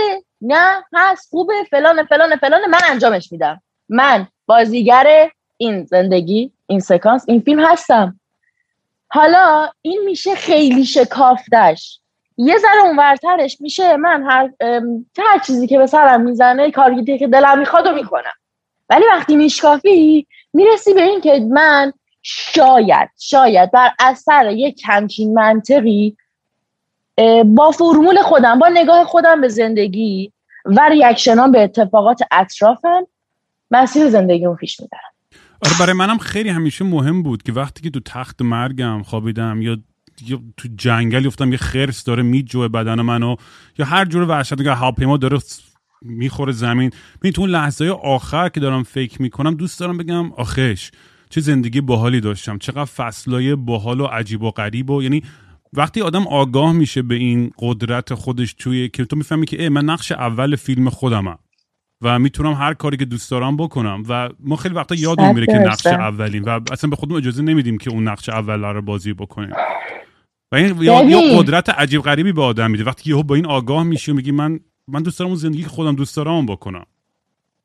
نه 0.42 0.84
هست 0.94 1.30
خوبه 1.30 1.54
فلان 1.72 2.06
فلان 2.06 2.36
فلان 2.36 2.70
من 2.70 2.80
انجامش 2.89 3.32
میدم. 3.32 3.62
من 3.89 4.27
بازیگر 4.46 5.30
این 5.58 5.86
زندگی 5.86 6.51
این 6.68 6.80
سکانس 6.80 7.25
این 7.27 7.42
فیلم 7.42 7.65
هستم. 7.65 8.20
حالا 9.16 9.70
این 9.82 10.02
میشه 10.06 10.36
خیلی 10.36 10.86
شکافتش 10.86 12.00
یه 12.38 12.58
ذره 12.58 12.82
اونورترش 12.84 13.58
میشه 13.62 13.98
من 13.98 14.24
هر 14.24 14.50
هر 15.18 15.40
چیزی 15.40 15.68
که 15.68 15.78
به 15.78 15.88
سرم 15.88 16.22
می‌زنه 16.22 16.72
کاری 16.72 17.18
که 17.18 17.28
دلم 17.28 17.60
می‌خواد 17.60 17.88
و 17.88 17.92
می‌کنم. 17.92 18.34
ولی 18.90 19.06
وقتی 19.12 19.36
میشکافی 19.36 20.28
می‌رسی 20.54 20.94
به 20.94 21.02
این 21.02 21.22
که 21.22 21.40
من 21.50 21.94
شاید 22.22 23.10
شاید 23.20 23.72
بر 23.72 23.92
اثر 24.00 24.52
یک 24.52 24.82
همچین 24.86 25.34
منطقی 25.34 26.18
با 27.46 27.72
فرمول 27.72 28.22
خودم 28.22 28.60
با 28.60 28.68
نگاه 28.68 29.06
خودم 29.06 29.42
به 29.42 29.48
زندگی 29.48 30.34
و 30.66 30.90
ریاکشنام 30.90 31.52
به 31.52 31.64
اتفاقات 31.64 32.22
اطرافم 32.32 33.08
مسیر 33.72 34.10
زندگیمو 34.10 34.56
پیش 34.56 34.80
می‌برم. 34.80 35.15
آره 35.66 35.74
برای 35.80 35.94
منم 35.94 36.18
خیلی 36.18 36.50
همیشه 36.50 36.86
مهم 36.86 37.24
بود 37.24 37.44
که 37.44 37.52
وقتی 37.52 37.82
که 37.82 37.90
تو 37.90 38.00
تخت 38.00 38.42
مرگم 38.42 39.04
خوابیدم 39.04 39.62
یا 39.62 39.78
یا 40.28 40.42
تو 40.58 40.68
جنگلی 40.78 41.28
افتم 41.28 41.52
یه 41.52 41.58
خرس 41.58 42.04
داره 42.04 42.24
میجوه 42.24 42.68
بدن 42.68 43.02
منو 43.02 43.36
یا 43.78 43.86
هر 43.86 44.06
جور 44.06 44.44
که 44.44 44.72
هواپیما 44.72 45.18
داره 45.18 45.40
می‌خوره 46.02 46.52
زمین. 46.52 46.92
ببین 47.20 47.32
تو 47.32 47.42
اون 47.42 47.50
لحظه 47.50 47.90
آخر 48.04 48.50
که 48.50 48.60
دارم 48.60 48.84
فکر 48.84 49.22
می‌کنم 49.22 49.56
دوست 49.56 49.80
دارم 49.80 49.98
بگم 49.98 50.32
آخش 50.32 50.92
چه 51.30 51.42
زندگی 51.42 51.82
باحالی 51.82 52.22
داشتم 52.22 52.58
چقدر 52.58 52.86
فصلای 52.86 53.56
باحال 53.56 54.02
و 54.02 54.06
عجیب 54.06 54.42
و 54.42 54.52
غریب 54.52 54.90
و 54.90 55.04
یعنی 55.04 55.24
وقتی 55.74 56.02
آدم 56.02 56.28
آگاه 56.28 56.72
میشه 56.72 57.02
به 57.02 57.16
این 57.16 57.52
قدرت 57.60 58.14
خودش 58.14 58.54
توی 58.54 58.90
که 58.90 59.06
تو 59.06 59.16
می‌فهمی 59.16 59.46
که 59.46 59.62
ای 59.62 59.70
من 59.70 59.86
نقش 59.86 60.12
اول 60.12 60.56
فیلم 60.56 60.90
خودمم. 60.90 61.38
و 62.02 62.20
می‌تونم 62.20 62.54
هر 62.54 62.74
کاری 62.74 62.98
که 62.98 63.06
دوست 63.06 63.32
دارم 63.32 63.58
بکنم. 63.58 64.04
و 64.10 64.30
ما 64.40 64.56
خیلی 64.56 64.75
وقتا 64.75 64.96
یادمون 64.96 65.34
میره 65.36 65.46
که 65.46 65.54
نقش. 65.54 65.86
اولیم 65.86 66.44
و 66.46 66.60
اصلا 66.72 66.90
به 66.90 66.96
خودمون 66.96 67.18
اجازه 67.18 67.44
نمیدیم 67.44 67.78
که 67.78 67.90
اون 67.90 68.08
نقش 68.08 68.30
اول 68.30 68.64
رو 68.64 68.82
بازی 68.82 69.14
بکنیم. 69.14 69.54
و 70.52 70.56
این. 70.56 70.82
یا 70.82 71.20
قدرت 71.38 71.70
عجیب 71.70 72.02
غریبی 72.02 72.32
به 72.32 72.44
آدم 72.44 72.72
میده. 72.72 72.84
وقتی 72.84 73.10
یهو 73.10 73.24
با 73.24 73.36
این 73.36 73.46
آگاه 73.46 73.84
میشی 73.84 74.12
و 74.12 74.14
میگی 74.14 74.32
من 74.32 74.60
من 74.88 75.04
دوست 75.04 75.20
دارم 75.20 75.30
اون 75.30 75.40
زندگی 75.40 75.64
که 75.64 75.70
خودم 75.70 75.96
دوست 75.96 76.16
دارم 76.16 76.46
بکنم. 76.46 76.86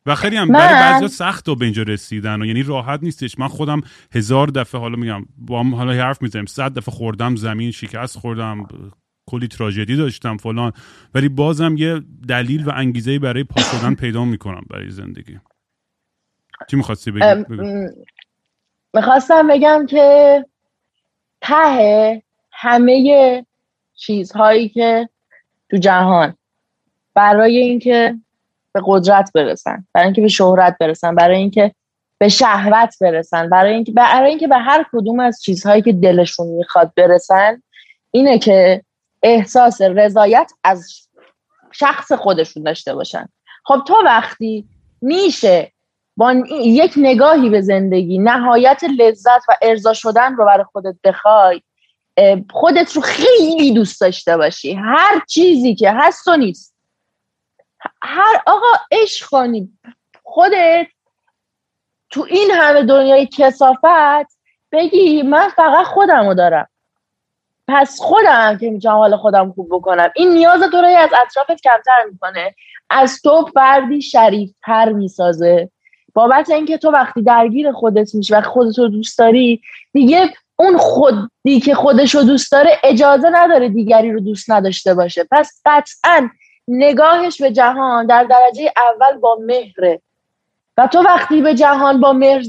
و 0.06 0.14
خیلی 0.14 0.36
هم 0.36 0.48
برای 0.48 0.74
بعضیا 0.74 1.08
سخت 1.08 1.48
و 1.48 1.54
به 1.54 1.64
اینجا 1.64 1.82
رسیدن 1.82 2.42
و 2.42 2.44
یعنی 2.44 2.62
راحت 2.62 3.02
نیستش. 3.02 3.38
من 3.38 3.48
خودم 3.48 3.80
هزار 4.12 4.46
دفعه 4.46 4.80
حالا 4.80 4.96
میگم 4.96 5.26
با 5.38 5.60
هم 5.60 5.74
حالا 5.74 5.92
حرف 5.92 6.22
می‌زنیم 6.22 6.46
صد 6.46 6.74
دفعه 6.74 6.94
خوردم 6.94 7.36
زمین 7.36 7.70
شکست 7.70 8.18
خوردم 8.18 8.66
کلی 9.30 9.48
تراژدی 9.48 9.96
داشتم 9.96 10.36
فلان. 10.36 10.72
ولی 11.14 11.28
بازم 11.28 11.76
یه 11.76 12.00
دلیل 12.28 12.68
و 12.68 12.72
انگیزه 12.74 13.18
برای 13.18 13.44
پا 13.44 13.60
شدن 13.62 13.94
پیدا 13.94 14.24
می‌کنم 14.24 14.64
برای 14.70 14.90
زندگی. 14.90 15.40
چی 16.70 16.76
می‌خواستی 16.76 17.10
بگی؟ 17.10 17.44
می‌خواستم 18.94 19.46
بگم 19.46 19.86
که 19.88 20.44
ته 21.40 22.22
همه 22.52 23.44
چیزهایی 23.94 24.68
که 24.68 25.08
تو 25.70 25.76
جهان 25.76 26.34
برای 27.14 27.58
اینکه 27.58 28.14
به 28.72 28.82
قدرت 28.84 29.30
برسن 29.34 29.86
برای 29.92 30.06
اینکه 30.06 30.22
به 30.22 30.28
شهرت 30.28 30.76
برسن 30.80 31.14
برای 31.14 31.36
اینکه 31.36 31.74
به 32.18 32.28
شهوت 32.28 32.96
برسن 33.00 33.48
برای 33.50 33.74
اینکه 33.74 33.92
برای 33.92 34.30
اینکه 34.30 34.48
به 34.48 34.58
هر 34.58 34.86
کدوم 34.92 35.20
از 35.20 35.42
چیزهایی 35.42 35.82
که 35.82 35.92
دلشون 35.92 36.46
می‌خواد 36.46 36.92
برسن 36.96 37.62
اینه 38.10 38.38
که 38.38 38.84
احساس 39.22 39.80
رضایت 39.80 40.52
از 40.64 41.08
شخص 41.72 42.12
خودشون 42.12 42.62
داشته 42.62 42.94
باشن. 42.94 43.28
خب 43.64 43.82
تو 43.86 43.94
وقتی 44.04 44.68
میشه 45.02 45.72
با 46.16 46.34
یک 46.50 46.92
نگاهی 46.96 47.48
به 47.50 47.60
زندگی 47.60 48.18
نهایت 48.18 48.84
لذت 48.98 49.42
و 49.48 49.56
ارضا 49.62 49.92
شدن 49.92 50.36
رو 50.36 50.44
برای 50.44 50.64
خودت 50.72 50.94
بخوای 51.04 51.62
خودت 52.50 52.96
رو 52.96 53.02
خیلی 53.02 53.72
دوست 53.72 54.00
داشته 54.00 54.36
باشی. 54.36 54.72
هر 54.72 55.22
چیزی 55.28 55.74
که 55.74 55.92
هست 55.92 56.28
و 56.28 56.36
نیست. 56.36 56.74
هر 58.02 58.42
آقا 58.46 58.72
عشق 58.90 59.28
کنی. 59.28 59.78
خودت 60.22 60.86
تو 62.10 62.26
این 62.30 62.50
همه 62.50 62.82
دنیای 62.82 63.26
کسافت 63.26 64.36
بگی 64.72 65.22
من 65.22 65.48
فقط 65.48 65.86
خودم 65.86 66.26
رو 66.26 66.34
دارم. 66.34 66.68
پس 67.70 68.00
خودم 68.00 68.58
که 68.60 68.70
می‌تونم 68.70 68.94
حال 68.94 69.16
خودم 69.16 69.52
خوب 69.52 69.68
بکنم. 69.70 70.10
این 70.16 70.32
نیاز 70.32 70.60
تو 70.60 70.76
رو 70.76 70.86
از 70.86 71.10
اطرافت 71.22 71.62
کمتر 71.62 72.04
می‌کنه. 72.12 72.54
از 72.90 73.22
تو 73.22 73.48
فردی 73.54 74.02
شریفتر 74.02 74.92
می‌سازه. 74.92 75.70
بابت 76.14 76.50
اینکه 76.50 76.78
تو 76.78 76.90
وقتی 76.90 77.22
درگیر 77.22 77.72
خودت 77.72 78.14
میشی 78.14 78.34
و 78.34 78.40
خودت 78.40 78.78
رو 78.78 78.88
دوست 78.88 79.18
داری 79.18 79.62
دیگه 79.92 80.30
اون 80.56 80.76
خودی 80.76 81.60
که 81.64 81.74
خودش 81.74 82.14
رو 82.14 82.22
دوست 82.22 82.52
داره 82.52 82.70
اجازه 82.84 83.30
نداره 83.32 83.68
دیگری 83.68 84.12
رو 84.12 84.20
دوست 84.20 84.50
نداشته 84.50 84.94
باشه. 84.94 85.24
پس 85.30 85.62
قطعا 85.64 86.28
نگاهش 86.68 87.42
به 87.42 87.52
جهان 87.52 88.06
در 88.06 88.24
درجه 88.24 88.72
اول 88.76 89.18
با 89.18 89.38
مهره. 89.40 90.00
و 90.76 90.86
تو 90.86 90.98
وقتی 90.98 91.42
به 91.42 91.54
جهان 91.54 92.00
با 92.00 92.12
مهر 92.12 92.42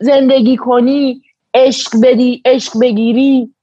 زندگی 0.00 0.56
کنی 0.56 1.22
عشق 1.54 1.90
بدی 2.02 2.42
عشق 2.44 2.72
بگیری 2.80 3.53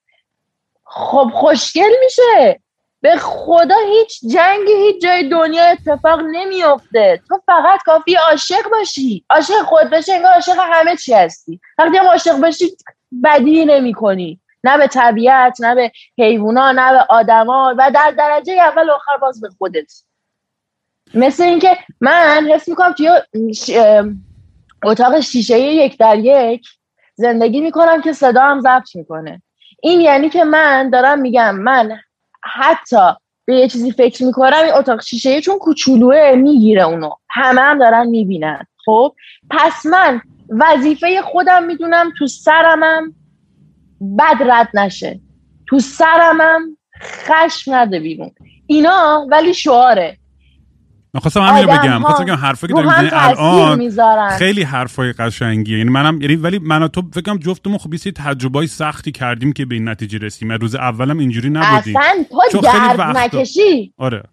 خب 0.93 1.31
خوشگل 1.33 1.91
میشه. 2.03 2.59
به 3.01 3.15
خدا 3.17 3.75
هیچ 3.87 4.19
جنگی 4.21 4.73
هیچ 4.73 5.01
جای 5.01 5.29
دنیا 5.29 5.63
اتفاق 5.63 6.19
نمیافته. 6.31 7.21
تو 7.27 7.41
فقط 7.45 7.83
کافی 7.85 8.15
عاشق 8.15 8.69
باشی. 8.71 9.25
عاشق 9.29 9.61
خود 9.61 9.89
باشی 9.89 10.11
انگار 10.11 10.33
عاشق 10.33 10.55
همه 10.59 10.95
چی 10.95 11.13
هستی. 11.13 11.59
وقتی 11.77 11.97
هم 11.97 12.05
عاشق 12.05 12.39
باشی 12.39 12.65
بدی 13.23 13.65
نمی 13.65 13.93
کنی 13.93 14.39
نه 14.63 14.77
به 14.77 14.87
طبیعت 14.87 15.61
نه 15.61 15.75
به 15.75 15.91
حیوونا 16.17 16.71
نه 16.71 16.91
به 16.91 17.05
آدما. 17.09 17.75
و 17.77 17.91
در 17.93 18.13
درجه 18.17 18.53
اول 18.53 18.89
آخر 18.89 19.17
باز 19.21 19.41
به 19.41 19.49
خودت. 19.57 19.93
مثل 21.13 21.43
اینکه 21.43 21.77
من 22.01 22.47
حس 22.53 22.69
می‌کنم 22.69 22.93
توی 22.93 23.09
اتاق 24.83 25.19
شیشه 25.19 25.59
یک 25.59 25.97
در 25.97 26.17
یک 26.19 26.67
زندگی 27.15 27.61
می‌کنم 27.61 28.01
که 28.01 28.13
صدا 28.13 28.41
هم 28.41 28.61
ضبط 28.61 28.95
می‌کنه. 28.95 29.41
این 29.81 30.01
یعنی 30.01 30.29
که 30.29 30.43
من 30.43 30.89
دارم 30.89 31.19
میگم 31.19 31.55
من 31.55 31.99
حتی 32.43 33.11
به 33.45 33.55
یه 33.55 33.67
چیزی 33.67 33.91
فکر 33.91 34.23
می‌کنم 34.23 34.63
این 34.63 34.73
اتاق 34.73 35.01
شیشه 35.01 35.41
چون 35.41 35.57
کوچولوه 35.57 36.33
می‌گیره 36.35 36.83
اونو. 36.83 37.11
همه 37.29 37.61
هم 37.61 37.79
دارن 37.79 38.07
می‌بینن. 38.07 38.67
خب؟ 38.85 39.15
پس 39.49 39.85
من 39.85 40.21
وظیفه 40.49 41.21
خودم 41.21 41.63
می‌دونم 41.63 42.11
تو 42.17 42.27
سرمم 42.27 43.15
بد 44.19 44.51
رد 44.51 44.69
نشه. 44.73 45.19
تو 45.67 45.79
سرمم 45.79 46.77
خشم 47.01 47.73
نده 47.73 47.99
بیرون. 47.99 48.31
اینا 48.67 49.27
ولی 49.29 49.53
شعاره. 49.53 50.17
خواستم 51.19 51.41
همین 51.41 51.63
رو 51.63 51.69
بگم. 51.69 52.01
خواستم 52.01 52.23
بگم 52.23 52.35
حرفی 52.35 52.67
که 52.67 52.73
داریم 52.73 52.89
الان 52.89 54.37
خیلی 54.37 54.63
حرفای 54.63 55.13
قشنگیه. 55.13 55.77
یعنی 55.77 55.89
منم 55.89 56.21
یعنی 56.21 56.35
ولی 56.35 56.59
من 56.59 56.87
تو 56.87 57.01
فکر 57.13 57.21
کنم 57.21 57.37
جفتمون 57.37 57.77
خب 57.77 57.93
یه 57.93 57.99
تجربه 57.99 58.67
سختی 58.67 59.11
کردیم 59.11 59.53
که 59.53 59.65
به 59.65 59.75
این 59.75 59.89
نتیجه 59.89 60.17
رسیدیم. 60.17 60.51
روز 60.51 60.75
اولم 60.75 61.17
اینجوری 61.17 61.49
نبودیم. 61.49 61.97
اصلا 61.97 62.25
تو 62.51 62.59
درد 62.59 63.01
نکشی. 63.01 63.93
آره. 63.97 64.23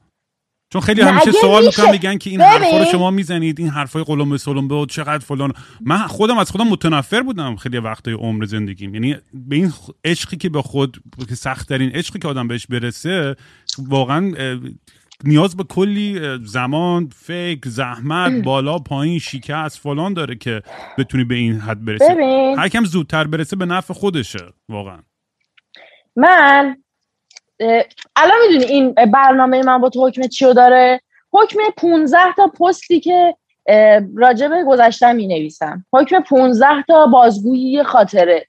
چون 0.72 0.82
خیلی 0.82 1.00
همیشه 1.00 1.32
سوال 1.32 1.66
می‌کنم 1.66 1.90
میگن 1.90 2.18
که 2.18 2.30
این 2.30 2.40
حرفا 2.40 2.78
رو 2.78 2.84
شما 2.84 3.10
می‌زنید 3.10 3.60
این 3.60 3.68
حرفای 3.68 4.04
قلم 4.04 4.36
سلم 4.36 4.68
به 4.68 4.86
چقدر 4.88 5.18
فلان. 5.18 5.52
من 5.80 6.06
خودم 6.06 6.38
از 6.38 6.50
خودم 6.50 6.68
متنفر 6.68 7.22
بودم 7.22 7.56
خیلی 7.56 7.78
وقتای 7.78 8.14
عمر 8.14 8.44
زندگیم. 8.44 8.94
یعنی 8.94 9.16
به 9.34 9.56
این 9.56 9.72
عشقی 10.04 10.36
که 10.36 10.48
به 10.48 10.62
خود 10.62 11.02
که 11.28 11.34
سخت 11.34 11.68
ترین 11.68 11.90
عشقی 11.90 12.18
که 12.18 12.28
آدم 12.28 12.48
بهش 12.48 12.66
برسه 12.66 13.36
واقعا 13.78 14.32
نیاز 15.24 15.56
به 15.56 15.64
کلی 15.64 16.20
زمان 16.44 17.08
فکر 17.14 17.68
زحمت 17.68 18.44
بالا 18.44 18.78
پایین 18.78 19.18
شکست 19.18 19.78
فلان 19.78 20.14
داره 20.14 20.34
که 20.34 20.62
بتونی 20.98 21.24
به 21.24 21.34
این 21.34 21.54
حد 21.54 21.84
برسی. 21.84 22.04
هر 22.58 22.68
کم 22.68 22.84
زودتر 22.84 23.26
برسه 23.26 23.56
به 23.56 23.66
نفع 23.66 23.94
خودشه 23.94 24.38
واقعا. 24.68 24.98
من 26.16 26.76
الان 28.16 28.36
می‌دونی 28.46 28.64
این 28.64 28.94
برنامه 28.94 29.62
من 29.62 29.78
با 29.78 29.88
تو 29.88 30.08
حکم 30.08 30.22
چیو 30.22 30.52
داره؟ 30.52 31.00
حکم 31.32 31.58
15 31.76 32.18
تا 32.36 32.46
پستی 32.46 33.00
که 33.00 33.36
راجب 34.16 34.50
گذشتم 34.66 35.16
می 35.16 35.26
نویسم 35.26 35.86
حکم 35.92 36.20
15 36.20 36.66
تا 36.88 37.06
بازگویی 37.06 37.82
خاطره. 37.82 38.46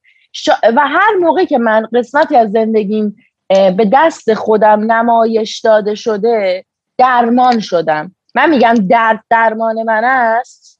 و 0.75 0.87
هر 0.87 1.15
موقع 1.21 1.45
که 1.45 1.57
من 1.57 1.87
قسمتی 1.93 2.35
از 2.35 2.51
زندگیم 2.51 3.15
به 3.49 3.89
دست 3.93 4.33
خودم 4.33 4.91
نمایش 4.91 5.59
داده 5.59 5.95
شده 5.95 6.65
درمان 6.97 7.59
شدم. 7.59 8.15
من 8.35 8.49
میگم 8.49 8.73
درد 8.73 9.23
درمان 9.29 9.83
من 9.83 10.03
است. 10.03 10.79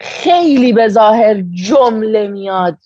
خیلی 0.00 0.72
به 0.72 0.88
ظاهر 0.88 1.42
جمله 1.50 2.28
میاد. 2.28 2.78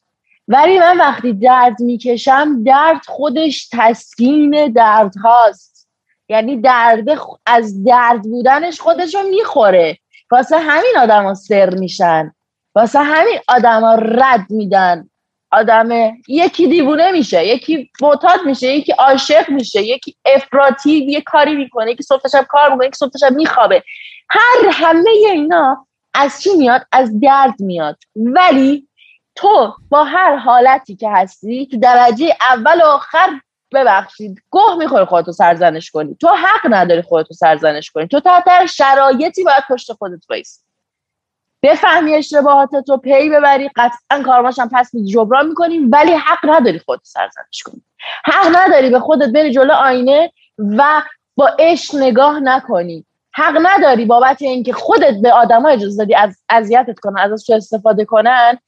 ولی 0.48 0.78
من 0.78 0.98
وقتی 0.98 1.32
درد 1.32 1.80
می‌کشم 1.80 2.62
درد 2.64 3.00
خودش 3.06 3.68
تسکین 3.72 4.72
درد 4.72 5.14
هاست. 5.16 5.88
یعنی 6.28 6.60
درد 6.60 7.04
از 7.46 7.84
درد 7.84 8.22
بودنش 8.22 8.80
خودش 8.80 9.14
رو 9.14 9.22
می‌خوره. 9.22 9.98
واسه 10.30 10.58
همین 10.58 10.94
آدم 10.98 11.24
ها 11.24 11.34
سر 11.34 11.70
میشن. 11.70 12.32
واسه 12.74 12.98
همین 12.98 13.38
آدم 13.48 13.80
ها 13.80 13.94
رد 13.94 14.50
میدن. 14.50 15.10
آدم 15.52 15.88
یکی 16.28 16.66
دیوونه 16.66 17.10
میشه 17.10 17.46
یکی 17.46 17.90
معتاد 18.02 18.40
میشه 18.44 18.66
یکی 18.66 18.92
عاشق 18.92 19.50
میشه 19.50 19.82
یکی 19.82 20.16
افراطی 20.24 20.90
یه 20.90 21.20
کاری 21.20 21.54
می‌کنه 21.54 21.90
یکی 21.90 22.02
صبح 22.02 22.28
شب 22.28 22.46
کار 22.48 22.70
می‌کنه 22.70 22.86
یکی 22.86 22.96
صبح 22.96 23.18
شب 23.20 23.32
میخوابه. 23.32 23.82
هر 24.30 24.68
همه 24.70 25.10
اینا 25.10 25.86
از 26.14 26.42
چی 26.42 26.50
میاد؟ 26.56 26.86
از 26.92 27.20
درد 27.20 27.60
میاد. 27.60 27.98
ولی 28.16 28.88
تو 29.34 29.74
با 29.90 30.04
هر 30.04 30.36
حالتی 30.36 30.96
که 30.96 31.10
هستی 31.10 31.66
تو 31.66 31.78
درجه 31.78 32.36
اول 32.40 32.82
و 32.82 32.86
آخر 32.86 33.40
ببخشید 33.74 34.42
گوه 34.50 34.76
می‌خوری 34.78 35.04
خودتو 35.04 35.32
سرزنش 35.32 35.90
کنی. 35.90 36.16
تو 36.20 36.28
حق 36.28 36.60
نداری 36.70 37.02
خودتو 37.02 37.34
سرزنش 37.34 37.90
کنی. 37.90 38.08
تو 38.08 38.20
تحت 38.20 38.66
شرایطی 38.66 39.44
باید 39.44 39.64
پشت 39.68 39.92
خودت 39.92 40.26
بایستی. 40.28 40.71
بفهمی 41.62 42.14
اشتباهات 42.14 42.70
تو 42.86 42.96
پی 42.96 43.30
ببری. 43.30 43.70
قطعا 43.76 44.22
کارماشم 44.22 44.68
پس 44.72 44.90
جبران 44.96 45.48
می‌کنی 45.48 45.78
ولی 45.78 46.12
حق 46.12 46.38
نداری 46.44 46.78
خودت 46.78 47.04
سرزنش 47.04 47.62
کنی. 47.64 47.82
حق 48.24 48.56
نداری 48.56 48.90
به 48.90 49.00
خودت 49.00 49.28
بری 49.28 49.52
جلو 49.52 49.72
آینه 49.72 50.32
و 50.58 51.02
با 51.36 51.50
عشق 51.58 51.94
نگاه 51.94 52.40
نکنی. 52.40 53.04
حق 53.32 53.58
نداری 53.62 54.04
بابت 54.04 54.42
اینکه 54.42 54.72
خودت 54.72 55.14
به 55.22 55.32
آدما 55.32 55.68
اجازه 55.68 55.98
دادی 55.98 56.14
از 56.14 56.38
اذیتت 56.48 56.98
کنن 56.98 57.18
ازش 57.18 57.50
استفاده 57.50 58.04
کنن 58.04 58.58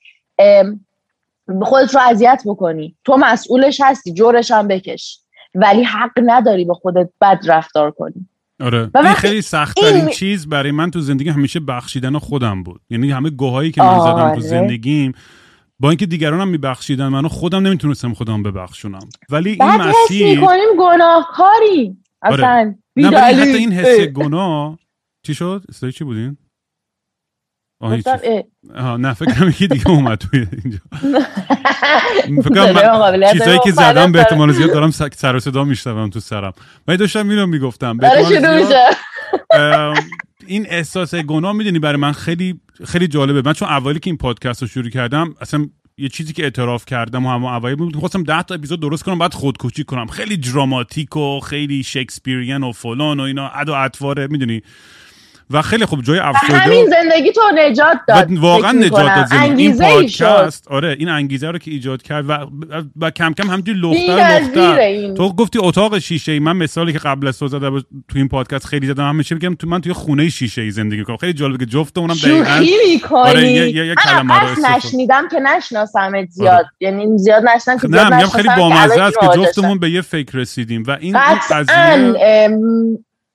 خودت 1.63 1.95
رو 1.95 2.01
اذیت 2.01 2.43
بکنی. 2.47 2.97
تو 3.05 3.17
مسئولش 3.17 3.81
هستی 3.81 4.13
جورش 4.13 4.51
هم 4.51 4.69
بکش. 4.69 5.21
ولی 5.55 5.83
حق 5.83 6.13
نداری 6.17 6.65
به 6.65 6.75
خودت 6.75 7.09
بد 7.21 7.39
رفتار 7.47 7.91
کنی. 7.91 8.29
آره 8.61 8.91
این 8.95 9.15
خیلی 9.15 9.43
سخت 9.43 9.79
این... 9.79 10.09
چیز 10.09 10.49
برای 10.49 10.71
من 10.71 10.91
تو 10.91 11.01
زندگی 11.01 11.29
همیشه 11.29 11.61
بخشیدن 11.61 12.19
خودم 12.19 12.63
بود 12.63 12.81
یعنی 12.91 13.11
همه 13.11 13.31
گوهایی 13.31 13.73
که 13.73 13.83
من 13.83 13.99
زدم 13.99 14.13
تو 14.13 14.21
آره. 14.21 14.41
زندگیم 14.41 15.13
با 15.81 15.91
اینکه 15.91 16.07
دیگران 16.07 16.41
هم 16.41 16.49
میبخشیدن 16.49 17.09
منو 17.09 17.29
خودم 17.29 17.67
نمی‌تونستم 17.67 18.15
خودم 18.15 18.43
ببخشونم 18.43 19.09
ولی 19.31 19.51
این 19.51 19.77
مسیر 19.77 20.41
می‌کنیم 20.41 20.69
گناهکاری 20.79 21.97
آره. 22.23 22.35
اصلا 22.35 22.75
نه 22.97 23.09
ولی 23.09 23.41
حتی 23.41 23.59
این 23.59 23.73
حس 23.73 24.01
گناه 24.01 24.79
چی 25.23 25.35
شد؟ 25.35 25.65
استایی 25.69 25.93
چی 25.93 26.05
بودین؟ 26.05 26.37
آه 28.77 28.97
نه 28.97 29.15
فکر 29.15 29.35
کنم 29.35 29.49
یکی 29.49 29.69
دیگه 29.69 29.91
اومد 29.91 30.19
توی 30.19 30.47
اینجا. 30.65 30.79
فکر 32.43 33.33
چیزایی 33.33 33.59
که 33.65 33.71
زدم 33.73 34.13
به 34.13 34.19
احتمال 34.19 34.53
زیاد 34.53 34.73
دارم 34.73 34.91
سر 34.91 35.37
و 35.37 35.41
صدا 35.41 35.65
میشتم 35.65 36.11
تو 36.11 36.21
سرم. 36.21 36.53
من 36.89 36.97
داشتم 36.97 37.29
اینو 37.29 37.47
می‌گفتم 37.47 37.99
این 40.47 40.67
احساس 40.69 41.15
گناه 41.15 41.53
می‌دونی 41.53 41.79
برای 41.79 41.97
من 41.97 42.13
خیلی 42.13 42.61
خیلی 42.85 43.09
جالبه. 43.09 43.43
من 43.47 43.53
چون 43.53 43.69
اولی 43.69 43.99
که 43.99 44.11
این 44.11 44.17
پادکست 44.17 44.63
رو 44.63 44.69
شروع 44.69 44.91
کردم 44.91 45.35
اصلا 45.41 45.67
یه 45.99 46.09
چیزی 46.09 46.33
که 46.33 46.45
اعتراف 46.45 46.85
کردم 46.85 47.27
و 47.27 47.31
هم 47.31 47.45
اوایل 47.45 47.77
بود 47.77 47.97
خواستم 47.97 48.23
10 48.23 48.43
تا 48.43 48.55
اپیزود 48.55 48.81
درست 48.81 49.05
کنم 49.05 49.19
بعد 49.19 49.35
خودکشی 49.35 49.85
کنم. 49.85 50.07
خیلی 50.07 50.37
دراماتیک 50.37 51.17
و 51.17 51.41
خیلی 51.41 51.83
شکسپیریان 51.83 52.63
و 52.63 52.73
فلان 52.73 53.21
و 53.21 53.23
اینا 53.23 53.49
اد 53.49 53.69
و 53.69 53.73
اطواره 53.73 54.27
می‌دونی؟ 54.27 54.63
و 55.51 55.63
خیلی 55.63 55.85
خوب 55.87 56.03
جای 56.03 56.19
افسرده 56.19 56.59
همین 56.59 56.87
زندگی 56.91 57.33
تو 57.33 57.41
نجات 57.59 57.97
داد 58.09 58.33
واقعا 58.39 58.73
نجات. 58.73 58.91
داد. 59.31 59.33
این 59.33 59.83
ای 59.83 59.93
پادکست 59.93 60.69
آره 60.69 60.97
این 60.99 61.09
انگیزه 61.09 61.51
رو 61.51 61.59
که 61.59 61.71
ایجاد 61.71 62.03
کرد 62.03 62.25
و, 62.31 62.33
و 63.01 63.11
کم 63.11 63.33
کم 63.33 63.51
همینجوری 63.51 63.79
لختر 63.81 64.41
لختر. 64.41 65.15
تو 65.15 65.33
گفتی 65.33 65.59
اتاق 65.63 65.99
شیشه 65.99 66.33
ای 66.33 66.39
من 66.39 66.57
مثالی 66.57 66.93
که 66.93 66.99
قبل 66.99 67.29
از 67.29 67.39
تو 67.39 67.49
زدم 67.49 67.81
تو 67.81 67.85
این 68.15 68.29
پادکست 68.29 68.67
خیلی 68.67 68.87
زدم 68.87 69.09
همیشه 69.09 69.35
میگم 69.35 69.55
تو 69.55 69.67
من 69.69 69.81
توی 69.81 69.93
خونه 69.93 70.29
شیشه 70.29 70.63
ای 70.63 70.71
زندگی 70.71 70.99
می‌کنم 70.99 71.17
خیلی 71.17 71.33
جالبه 71.33 71.59
که 71.59 71.67
جفتمونم 71.67 72.15
دقیقاً 72.15 72.45
شوخی 72.45 72.71
می‌کنی 72.93 73.21
آره، 73.21 73.53
یه- 73.53 73.77
یه- 73.77 73.87
یه 73.87 73.95
کلمه 73.95 74.41
رو 74.41 74.57
نشنیدم 74.77 75.29
که 75.29 75.41
نشناسمت 75.41 76.29
زیاد 76.31 76.53
آره. 76.55 76.69
یعنی 76.81 77.19
زیاد 77.19 77.43
نشنم 77.57 77.79
که 77.79 77.89
نه 77.89 77.99
زیاد 77.99 78.15
میگم 78.15 78.27
خیلی 78.29 78.49
نشناسم 78.49 78.61
بامزه 78.61 79.03
است 79.03 79.21
که 79.21 79.27
جفتمون 79.37 79.79
به 79.79 79.91
یه 79.91 80.01
فکر 80.01 80.39
رسیدیم 80.39 80.83
و 80.87 80.97
این 81.01 81.17
قضیه 81.51 81.75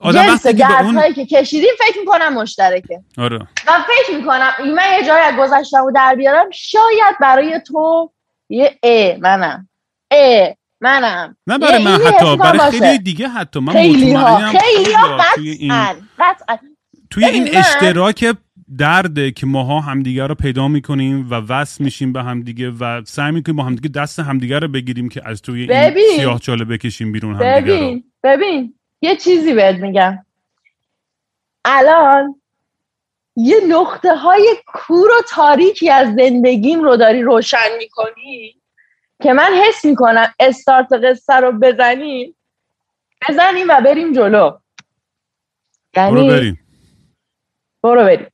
جنس 0.04 0.48
به 0.48 0.82
اون 0.84 1.14
که 1.14 1.26
کشیدیم 1.26 1.70
فکر 1.80 2.00
می‌کنم 2.00 2.34
مشترکه. 2.34 3.00
آره. 3.18 3.38
و 3.38 3.72
فکر 3.88 4.18
می‌کنم 4.18 4.52
من 4.60 4.84
یه 5.00 5.08
جایی 5.08 5.24
از 5.24 5.36
گذشتم 5.40 5.84
و 5.84 5.92
در 5.92 6.16
بیارم 6.16 6.50
شاید 6.54 7.16
برای 7.22 7.62
تو 7.68 8.12
یه 8.50 8.80
ا 8.84 9.18
منم. 9.20 9.70
ا 10.12 10.48
منم. 10.82 11.38
نه 11.48 11.58
برای 11.58 11.84
من 11.84 12.00
حتی 12.06 12.38
برای. 12.38 12.72
خیلی 12.72 13.00
دیگه 13.00 13.28
حتی. 13.28 13.60
من 13.60 13.74
خیلی 13.74 14.14
ها 14.14 14.38
خیلی 14.38 14.94
ها 14.94 15.18
توی 15.36 15.50
این 15.50 15.74
قطعا. 16.20 16.58
توی 17.10 17.26
این 17.26 17.44
من- 17.44 17.50
اشتراک 17.56 18.36
درده 18.78 19.32
که 19.32 19.46
ماها 19.46 19.80
همدیگه 19.80 20.28
رو 20.28 20.36
پیدا 20.36 20.68
می‌کنیم 20.68 21.28
و 21.30 21.36
وصل 21.36 21.84
میشیم 21.84 22.14
به 22.14 22.24
همدیگه 22.24 22.70
و 22.70 23.02
سعی 23.06 23.32
می‌کنیم 23.32 23.56
با 23.56 23.64
همدیگه 23.64 23.90
دست 23.90 24.20
همدیگه 24.20 24.60
رو 24.60 24.68
بگیریم 24.68 25.10
که 25.10 25.22
از 25.26 25.42
توی 25.42 25.62
این 25.62 25.70
ببین. 25.70 26.04
سیاه 26.16 26.40
چاله 26.40 26.66
بکشیم 26.66 27.12
بیرون 27.12 27.36
همدیگه 27.36 27.58
رو. 27.58 27.64
ببین 27.64 28.04
ببین. 28.24 28.74
یه 29.02 29.16
چیزی 29.16 29.54
بهت 29.54 29.76
میگم. 29.76 30.26
الان 31.66 32.42
یه 33.36 33.58
نقطه 33.68 34.16
های 34.16 34.58
کور 34.66 35.12
و 35.12 35.22
تاریکی 35.30 35.90
از 35.90 36.08
زندگیم 36.16 36.84
رو 36.84 36.98
داری 36.98 37.22
روشن 37.22 37.78
می‌کنی 37.78 38.62
که 39.24 39.34
من 39.34 39.54
حس 39.66 39.86
می‌کنم 39.86 40.34
استارت 40.40 40.94
قصه 40.94 41.34
رو 41.34 41.52
بزنیم. 41.52 42.36
بزنیم 43.30 43.68
و 43.70 43.82
بریم 43.82 44.14
جلو. 44.14 44.58
برو 45.94 46.18
یعنی 46.18 46.30
بریم. 46.30 46.60
برو 47.84 48.04
بریم. 48.04 48.28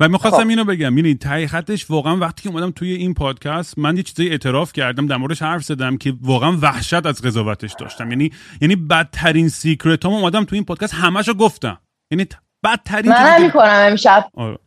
و 0.00 0.08
می‌خواستم 0.08 0.42
خب. 0.42 0.48
اینو 0.48 0.64
بگم 0.64 0.98
یعنی 0.98 1.14
ته 1.14 1.46
خطش 1.46 1.90
واقعا 1.90 2.16
وقتی 2.16 2.42
که 2.42 2.48
اومدم 2.48 2.70
توی 2.70 2.92
این 2.92 3.14
پادکست 3.14 3.78
من 3.78 3.96
یه 3.96 4.02
چیزایی 4.02 4.30
اعتراف 4.30 4.72
کردم 4.72 5.06
در 5.06 5.16
موردش 5.16 5.42
حرف 5.42 5.64
زدم 5.64 5.96
که 5.96 6.14
واقعا 6.20 6.58
وحشت 6.62 7.06
از 7.06 7.22
قضاوتش 7.22 7.74
داشتم 7.78 8.10
یعنی 8.10 8.32
یعنی 8.60 8.76
بدترین 8.76 9.48
secret 9.48 10.04
هم 10.04 10.12
اومدم 10.12 10.44
توی 10.44 10.56
این 10.56 10.64
پادکست 10.64 10.94
همشو 10.94 11.34
گفتم 11.34 11.78
یعنی 12.10 12.26
بدترین 12.64 13.12
من 13.12 13.18
چیزی 13.18 13.30
هم 13.30 13.42
می‌کنم 13.42 13.86
امشب 13.90 14.24
آره. 14.34 14.58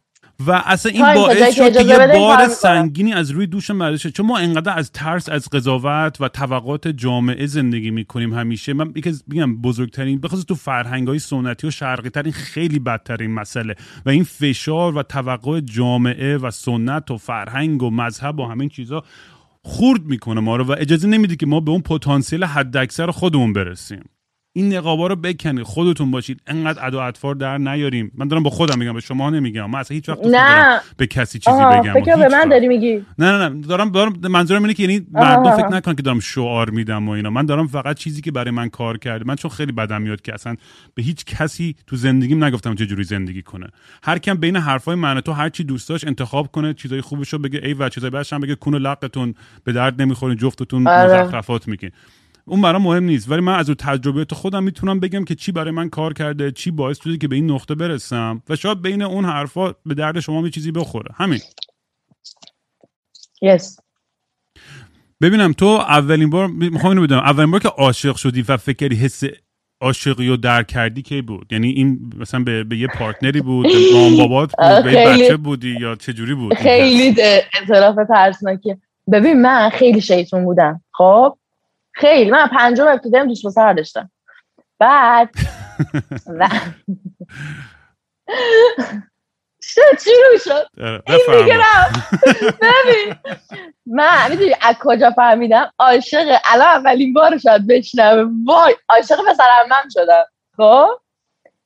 و 0.47 0.51
اصلا 0.65 0.91
این 0.91 1.13
باعث 1.13 1.55
شد 1.55 1.73
که 1.73 1.83
یه 1.83 2.07
بار. 2.07 2.47
سنگینی 2.47 3.13
از 3.13 3.31
روی 3.31 3.47
دوش 3.47 3.71
شد. 3.71 4.09
چون 4.09 4.25
ما 4.25 4.37
انقدر 4.37 4.77
از 4.77 4.91
ترس 4.91 5.29
از 5.29 5.49
قضاوت 5.49 6.21
و 6.21 6.27
طبقات 6.27 6.87
جامعه 6.87 7.45
زندگی 7.45 7.91
می‌کنیم 7.91 8.33
همیشه 8.33 8.73
من 8.73 8.93
یکی 8.95 9.13
میگم 9.27 9.61
بزرگترین 9.61 10.21
بخاطر 10.21 10.41
تو 10.41 10.55
فرهنگ 10.55 11.07
های 11.07 11.19
سنتی 11.19 11.67
و 11.67 11.71
شرقی 11.71 12.09
ترین 12.09 12.33
خیلی 12.33 12.79
بدترین 12.79 13.31
مسئله 13.31 13.75
و 14.05 14.09
این 14.09 14.23
فشار 14.23 14.97
و 14.97 15.03
توقع 15.03 15.59
جامعه 15.59 16.37
و 16.37 16.51
سنت 16.51 17.11
و 17.11 17.17
فرهنگ 17.17 17.83
و 17.83 17.89
مذهب 17.89 18.39
و 18.39 18.45
همین 18.45 18.69
چیزا 18.69 19.03
خورد 19.63 20.05
می‌کنه 20.05 20.41
ما 20.41 20.55
رو 20.55 20.63
و 20.63 20.75
اجازه 20.77 21.07
نمیده 21.07 21.35
که 21.35 21.45
ما 21.45 21.59
به 21.59 21.71
اون 21.71 21.81
پتانسیل 21.81 22.43
حداکثر 22.43 23.11
خودمون 23.11 23.53
برسیم 23.53 24.09
این 24.53 24.73
نقابا 24.73 25.07
رو 25.07 25.15
بکنید. 25.15 25.63
خودتون 25.63 26.11
باشید. 26.11 26.41
انقدر 26.47 26.87
ادا 26.87 27.03
اطفار 27.03 27.35
در 27.35 27.57
نیاریم. 27.57 28.11
من 28.15 28.27
دارم 28.27 28.43
با 28.43 28.49
خودم 28.49 28.79
میگم 28.79 28.93
به 28.93 28.99
شما 28.99 29.29
نمیگم. 29.29 29.69
من 29.69 29.79
اصلا 29.79 29.95
هیچ 29.95 30.09
وقت 30.09 30.19
نه. 30.25 30.79
به 30.97 31.07
کسی 31.07 31.39
چیزی 31.39 31.57
بگم. 31.57 31.93
فکر 31.93 32.15
به 32.15 32.27
من. 32.27 32.49
داری 32.49 32.67
میگی. 32.67 33.05
نه 33.17 33.31
نه 33.31 33.49
نه. 33.49 33.61
دارم 33.67 33.89
دارم 33.89 34.13
منظورم 34.29 34.61
اینه 34.61 34.73
که 34.73 34.83
یعنی. 34.83 35.07
مردم 35.11 35.57
فکر 35.57 35.67
نکن 35.67 35.93
که 35.93 36.01
دارم 36.01 36.19
شعار 36.19 36.69
میدم 36.69 37.09
و 37.09 37.11
اینا. 37.11 37.29
من 37.29 37.45
دارم 37.45 37.67
فقط 37.67 37.97
چیزی 37.97 38.21
که 38.21 38.31
برای 38.31 38.51
من 38.51 38.69
کار 38.69 38.97
کرده. 38.97 39.25
من 39.27 39.35
چون 39.35 39.51
خیلی 39.51 39.71
بدم 39.71 40.01
میاد 40.01 40.21
که 40.21 40.33
اصلا 40.33 40.55
به 40.95 41.03
هیچ 41.03 41.25
کسی 41.25 41.75
تو 41.87 41.95
زندگیم 41.95 42.43
نگفتم 42.43 42.75
چه 42.75 42.85
جوری 42.85 43.03
زندگی 43.03 43.41
کنه. 43.41 43.67
هر 44.03 44.17
کم 44.17 44.33
بین 44.33 44.55
حرفای 44.55 44.95
من 44.95 45.21
تو 45.21 45.31
هر 45.31 45.49
چی 45.49 45.63
دوست 45.63 45.89
داشت 45.89 46.07
انتخاب 46.07 46.51
کنه 46.51 46.73
چیزای 46.73 47.01
خوبشو 47.01 47.37
بگه. 47.37 47.61
ای 47.63 47.73
و 47.73 47.89
چیزای 47.89 48.09
بعدش 48.09 48.33
هم 48.33 48.41
بگه 48.41 48.55
کون 48.55 48.75
لقتون 48.75 49.35
به 49.63 49.71
درد 49.71 50.01
نمی‌خورین 50.01 50.37
جفتتون 50.37 50.87
آره. 50.87 51.23
مزخرفات 51.23 51.67
میگین. 51.67 51.91
اون 52.45 52.61
برام 52.61 52.81
مهم 52.81 53.03
نیست. 53.03 53.31
ولی 53.31 53.41
من 53.41 53.55
از 53.55 53.69
اون 53.69 53.75
تجربیات 53.75 54.33
خودم 54.33 54.63
می‌تونم 54.63 54.99
بگم 54.99 55.25
که 55.25 55.35
چی 55.35 55.51
برای 55.51 55.71
من 55.71 55.89
کار 55.89 56.13
کرده 56.13 56.51
چی 56.51 56.71
باعث 56.71 57.01
شده 57.03 57.17
که 57.17 57.27
به 57.27 57.35
این 57.35 57.51
نقطه 57.51 57.75
برسم 57.75 58.41
و 58.49 58.55
شاید 58.55 58.81
بین 58.81 59.01
اون 59.01 59.25
حرفا 59.25 59.73
به 59.85 59.93
درد 59.93 60.19
شما 60.19 60.41
یه 60.41 60.49
چیزی 60.49 60.71
بخوره. 60.71 61.11
همین. 61.15 61.39
یس 63.41 63.79
ببینم 65.21 65.53
تو 65.53 65.65
اولین 65.65 66.29
بار 66.29 66.47
می‌خوام 66.47 66.89
اینو 66.89 67.01
بدونم 67.01 67.21
اولین 67.21 67.51
بار 67.51 67.59
که 67.59 67.67
عاشق 67.69 68.15
شدی 68.15 68.41
و 68.41 68.57
فکر 68.57 68.75
کردی 68.75 68.95
حس 68.95 69.23
عاشقی 69.81 70.27
رو 70.27 70.37
درک 70.37 70.67
کردی 70.67 71.01
کی 71.01 71.21
بود؟ 71.21 71.53
یعنی 71.53 71.69
این 71.69 72.13
مثلا 72.17 72.43
به, 72.43 72.63
به 72.63 72.77
یه 72.77 72.87
پارتنری 72.87 73.41
بود 73.41 73.67
به 73.67 73.93
مام 73.93 74.17
بابات 74.17 74.51
بود 74.57 74.83
به 74.83 75.05
بچه 75.05 75.37
بودی 75.37 75.77
یا 75.79 75.95
چه 75.95 76.13
جوری 76.13 76.35
بود؟ 76.35 76.53
خیلی 76.53 77.21
اعتراف 77.21 77.95
ترسناکیه. 78.07 78.77
ببین 79.11 79.41
من 79.41 79.69
خیلی 79.69 80.01
شیطون 80.01 80.43
بودم. 80.43 80.81
خب؟ 80.91 81.37
خیلی 81.93 82.31
من 82.31 82.47
پنجم 82.47 82.87
ابتدایم 82.87 83.27
دوست 83.27 83.45
پسر 83.45 83.73
داشتم. 83.73 84.11
بعد 84.79 85.29
و... 86.39 86.49
چه 89.75 89.81
چی 90.03 90.09
رو 90.31 90.37
شد؟ 90.37 90.67
آره، 90.83 91.03
این. 91.07 91.41
دیگه. 91.41 91.59
ببین 92.61 93.15
من 93.85 94.29
می‌دونی 94.29 94.55
از 94.61 94.75
کجا 94.79 95.11
فهمیدم؟ 95.11 95.71
عاشق 95.79 96.39
الان 96.45 96.67
اولین 96.67 97.13
بار 97.13 97.37
شاید 97.37 97.67
بشنوه. 97.67 98.31
وای 98.45 98.75
عاشق 98.89 99.17
پسر 99.29 99.43
عمم 99.65 99.89
شدم. 99.93 100.25
خب؟ 100.57 100.87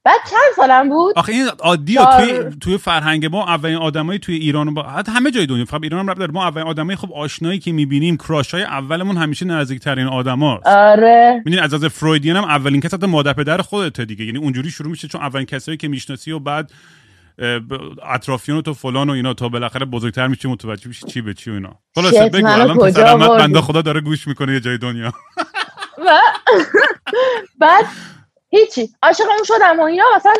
بعد 0.05 0.19
چند 0.31 0.39
سالم 0.55 0.89
بود؟ 0.89 1.13
آخه 1.17 1.31
این 1.33 1.47
عادیه 1.59 1.95
چهار- 1.99 2.25
توی 2.25 2.49
توی 2.61 2.77
فرهنگ 2.77 3.25
ما 3.25 3.43
اولین 3.47 3.77
آدمای 3.77 4.19
توی 4.19 4.35
ایران 4.35 4.73
با 4.73 4.83
حتی 4.83 5.11
همه 5.11 5.31
جای 5.31 5.45
دنیا 5.45 5.65
فقط 5.65 5.83
ایران 5.83 5.99
هم 5.99 6.09
ربط 6.09 6.17
داره. 6.19 6.31
ما 6.31 6.47
اولین 6.47 6.67
آدمای 6.67 6.95
خب 6.95 7.13
آشنایی 7.13 7.59
که 7.59 7.71
می‌بینیم 7.71 8.17
کراش 8.17 8.53
های 8.53 8.63
اولمون 8.63 9.17
همیشه 9.17 9.45
نزدیکترین 9.45 10.07
آدماست. 10.07 10.67
آره. 10.67 11.41
می‌دونی 11.45 11.63
از 11.63 11.73
از 11.73 11.85
فرویدین 11.85 12.35
هم 12.35 12.43
اولین 12.43 12.81
کس 12.81 12.93
حتی 12.93 13.07
مادر 13.07 13.33
پدر 13.33 13.57
خودته 13.57 14.05
دیگه. 14.05 14.25
یعنی 14.25 14.37
اونجوری 14.37 14.71
شروع 14.71 14.89
میشه 14.89 15.07
چون 15.07 15.21
اولین 15.21 15.45
کسایی 15.45 15.77
که 15.77 15.87
می‌شناسی 15.87 16.31
و 16.31 16.39
بعد 16.39 16.71
اطرافیان 18.03 18.57
و 18.57 18.61
تو 18.61 18.73
فلان 18.73 19.09
و 19.09 19.13
اینا 19.13 19.33
تا 19.33 19.49
بالاخره 19.49 19.85
بزرگتر 19.85 20.27
میشه 20.27 20.49
متوجه 20.49 20.87
میشه 20.87 21.07
چی 21.07 21.21
به 21.21 21.33
چی 21.33 21.51
و 21.51 21.53
اینا. 21.53 21.79
خلاصه 21.95 22.29
بگو 22.29 22.47
الان 22.47 22.77
پسر؟ 22.77 23.17
بنده 23.37 23.61
خدا 23.61 23.81
داره 23.81 24.01
گوش 24.01 24.27
می‌کنه 24.27 24.53
یه 24.53 24.59
جای 24.59 24.77
دنیا. 24.77 25.13
بعد 27.59 27.85
هیچی. 28.57 28.89
عاشقمون 29.03 29.43
شدم 29.43 29.79
و 29.79 29.83
اینا 29.83 30.03
مثلا 30.15 30.33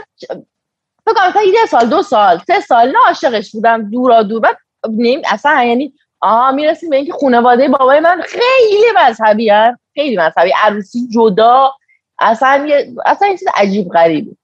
فکر 1.06 1.14
کنم 1.16 1.30
مثلا 1.30 1.42
یه 1.42 1.66
سال 1.70 1.90
دو 1.90 2.02
سال 2.02 2.42
سه 2.48 2.60
سال 2.60 2.88
نه 2.88 2.98
عاشقش 3.08 3.52
بودم 3.52 3.90
دورا 3.90 4.24
دور. 4.24 4.42
بعد 4.42 4.58
نیم 4.90 5.22
اصلا 5.32 5.64
یعنی 5.64 5.94
آها 6.22 6.52
می‌رسیم 6.52 6.90
به 6.90 6.96
اینکه 6.96 7.14
خانواده 7.22 7.68
بابای 7.68 8.00
من 8.00 8.22
خیلی 8.22 8.86
مذهبی 9.08 9.50
هن. 9.50 9.78
خیلی 9.94 10.18
مذهبی. 10.18 10.52
عروسی 10.64 11.00
جدا. 11.14 11.72
اصلا 12.20 12.66
یه 12.70 12.94
اصلا 13.06 13.28
یه 13.28 13.38
چیز 13.38 13.48
عجیب 13.56 13.90
غریبی 13.90 14.38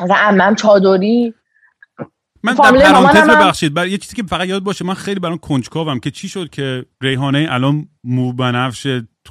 مثلا 0.00 0.16
عمم 0.16 0.54
چادری. 0.54 1.34
من 2.42 2.54
در 2.54 2.72
پرانتز 2.72 3.28
ببخشید 3.28 3.74
برای 3.74 3.90
یه 3.90 3.98
چیزی 3.98 4.16
که 4.16 4.22
فقط 4.22 4.48
یاد 4.48 4.62
باشه 4.62 4.84
من 4.84 4.94
خیلی 4.94 5.20
برام 5.20 5.38
کنجکاوم 5.38 6.00
که 6.00 6.10
چی 6.10 6.28
شد 6.28 6.50
که 6.50 6.84
ریحانه 7.00 7.48
الان 7.50 7.88
مو 8.04 8.32
بنفش 8.32 8.86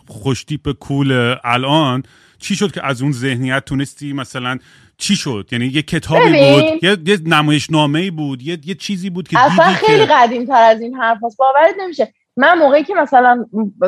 خوشتیپ 0.07 0.71
کول 0.71 1.35
الان 1.43 2.03
چی 2.39 2.55
شد 2.55 2.71
که 2.71 2.85
از 2.85 3.01
اون 3.01 3.11
ذهنیت 3.11 3.65
تونستی 3.65 4.13
مثلا 4.13 4.57
چی 4.97 5.15
شد؟ 5.15 5.47
یعنی 5.51 5.65
یه 5.65 5.81
کتابی 5.81 6.29
ببین. 6.29 6.53
بود 6.53 6.83
یه, 6.83 6.97
یه 7.05 7.19
نمایشنامه 7.25 8.11
بود 8.11 8.41
یه, 8.41 8.59
یه 8.65 8.75
چیزی 8.75 9.09
بود 9.09 9.27
که 9.27 9.39
اصلا 9.39 9.65
خیلی 9.65 10.05
که 10.05 10.13
قدیم 10.13 10.45
تر 10.45 10.61
از 10.61 10.81
این 10.81 10.95
حرف 10.95 11.17
هست 11.23 11.37
باورت 11.37 11.75
نمیشه. 11.79 12.13
من 12.37 12.59
موقعی 12.59 12.83
که 12.83 12.93
مثلا 12.93 13.45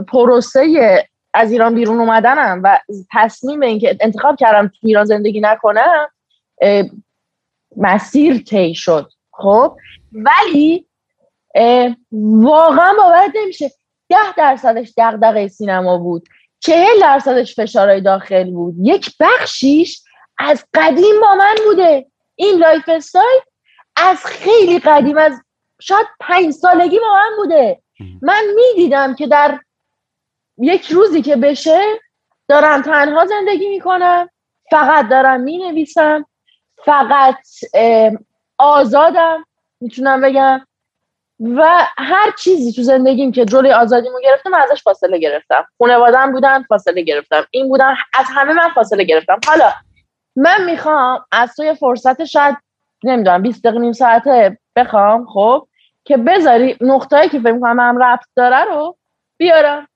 پروسه 0.07 0.63
از 1.33 1.51
ایران 1.51 1.75
بیرون 1.75 1.99
اومدنم 1.99 2.61
و 2.63 2.79
تصمیم 3.11 3.61
اینکه 3.61 3.97
انتخاب 4.01 4.35
کردم 4.35 4.67
تو 4.67 4.87
ایران 4.87 5.05
زندگی 5.05 5.41
نکنم 5.41 6.07
مسیر 7.77 8.37
طی 8.37 8.75
شد. 8.75 9.11
خب؟ 9.31 9.77
ولی 10.11 10.85
واقعا 12.11 12.93
باورت 12.97 13.31
نمیشه. 13.43 13.71
ده 14.09 14.33
درصدش 14.37 14.93
دغدغه 14.97 15.47
سینما 15.47 15.97
بود. 15.97 16.29
چهل 16.59 16.99
درصدش 17.01 17.55
فشارهای 17.55 18.01
داخل 18.01 18.51
بود. 18.51 18.75
یک 18.79 19.15
بخشیش 19.19 20.01
از 20.37 20.65
قدیم 20.73 21.21
با 21.21 21.35
من 21.35 21.55
بوده. 21.65 22.05
این 22.35 22.57
lifestyle 22.57 23.41
از 23.95 24.25
خیلی 24.25 24.79
قدیم 24.79 25.17
از 25.17 25.41
شاید 25.81 26.07
پنج 26.19 26.51
سالگی 26.51 26.99
با 26.99 27.13
من 27.13 27.31
بوده. 27.37 27.81
من 28.21 28.43
می‌دیدم 28.55 29.15
که 29.15 29.27
در 29.27 29.59
یک 30.57 30.91
روزی 30.91 31.21
که 31.21 31.35
بشه 31.35 31.81
دارم 32.47 32.81
تنها 32.81 33.25
زندگی 33.25 33.69
می‌کنم 33.69 34.29
فقط 34.71 35.09
دارم 35.09 35.39
می‌نویسم 35.39 36.25
فقط 36.85 37.37
آزادم. 38.57 39.45
می‌تونم 39.81 40.21
بگم 40.21 40.67
و 41.39 41.87
هر 41.97 42.31
چیزی 42.39 42.73
تو 42.73 42.83
زندگیم 42.83 43.31
که 43.31 43.45
جلوی 43.45 43.71
آزادیمو 43.71 44.19
گرفتم 44.23 44.53
ازش 44.53 44.83
فاصله 44.83 45.19
گرفتم. 45.19 45.65
خانوادم 45.79 46.31
بودن 46.31 46.63
فاصله 46.63 47.01
گرفتم. 47.01 47.45
این 47.51 47.67
بودن 47.67 47.95
از 48.13 48.25
همه 48.29 48.53
من 48.53 48.69
فاصله 48.69 49.03
گرفتم. 49.03 49.39
حالا 49.47 49.71
من 50.35 50.65
می‌خوام 50.65 51.25
از 51.31 51.55
توی 51.55 51.73
فرصت 51.73 52.25
شاید 52.25 52.57
نمی‌دونم 53.03 53.41
20 53.41 53.63
دقیقه 53.63 53.79
نیم 53.79 53.93
ساعته 53.93 54.57
بخوام 54.75 55.25
خب 55.25 55.67
که 56.05 56.17
بذاری 56.17 56.77
نقطه‌ای 56.81 57.29
که 57.29 57.39
فکر 57.39 57.51
می‌کنم 57.51 57.79
هم 57.79 58.03
ربط 58.03 58.25
داره 58.35 58.63
رو 58.63 58.97
بیارم. 59.37 59.87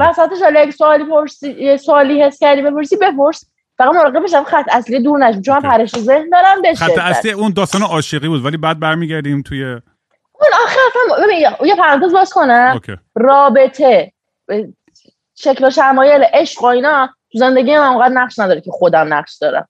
وسطش 0.00 0.42
حالا 0.42 0.62
یک 0.62 0.70
سوالی 0.70 1.04
پرسی 1.04 1.78
سوالی 1.78 2.22
حس 2.22 2.38
کردی 2.38 2.62
بپرسی 2.62 2.96
بپرس. 2.96 3.44
فقط 3.78 3.94
مراقب 3.94 4.22
بشم 4.22 4.44
خط 4.44 4.64
اصلی 4.70 5.00
دور 5.00 5.18
نشم 5.18 5.40
چون 5.42 5.60
پرش 5.60 5.90
ذهن 5.90 6.28
دارم 6.28 6.62
بشه 6.64 6.84
خط 6.84 6.98
اصلی 6.98 7.32
اون 7.32 7.52
داستان 7.52 7.82
عاشقی 7.82 8.28
بود 8.28 8.44
ولی 8.44 8.56
بعد 8.56 8.80
برمیگردیم 8.80 9.42
توی 9.42 9.80
اون 10.40 10.50
آخر 10.64 10.80
اصلا 11.14 11.66
یه 11.66 11.74
پرانتز 11.74 12.12
باز 12.12 12.32
کنم. 12.32 12.70
اوکی. 12.74 12.96
رابطه 13.14 14.12
شکل 15.34 15.66
و 15.66 15.70
شمایل 15.70 16.22
عشق 16.22 16.62
و 16.62 16.66
اینا 16.66 17.06
تو 17.32 17.38
زندگی 17.38 17.78
من 17.78 17.86
اونقدر 17.86 18.14
نقش 18.14 18.38
نداره 18.38 18.60
که 18.60 18.70
خودم 18.70 19.14
نقش 19.14 19.36
دارم. 19.36 19.68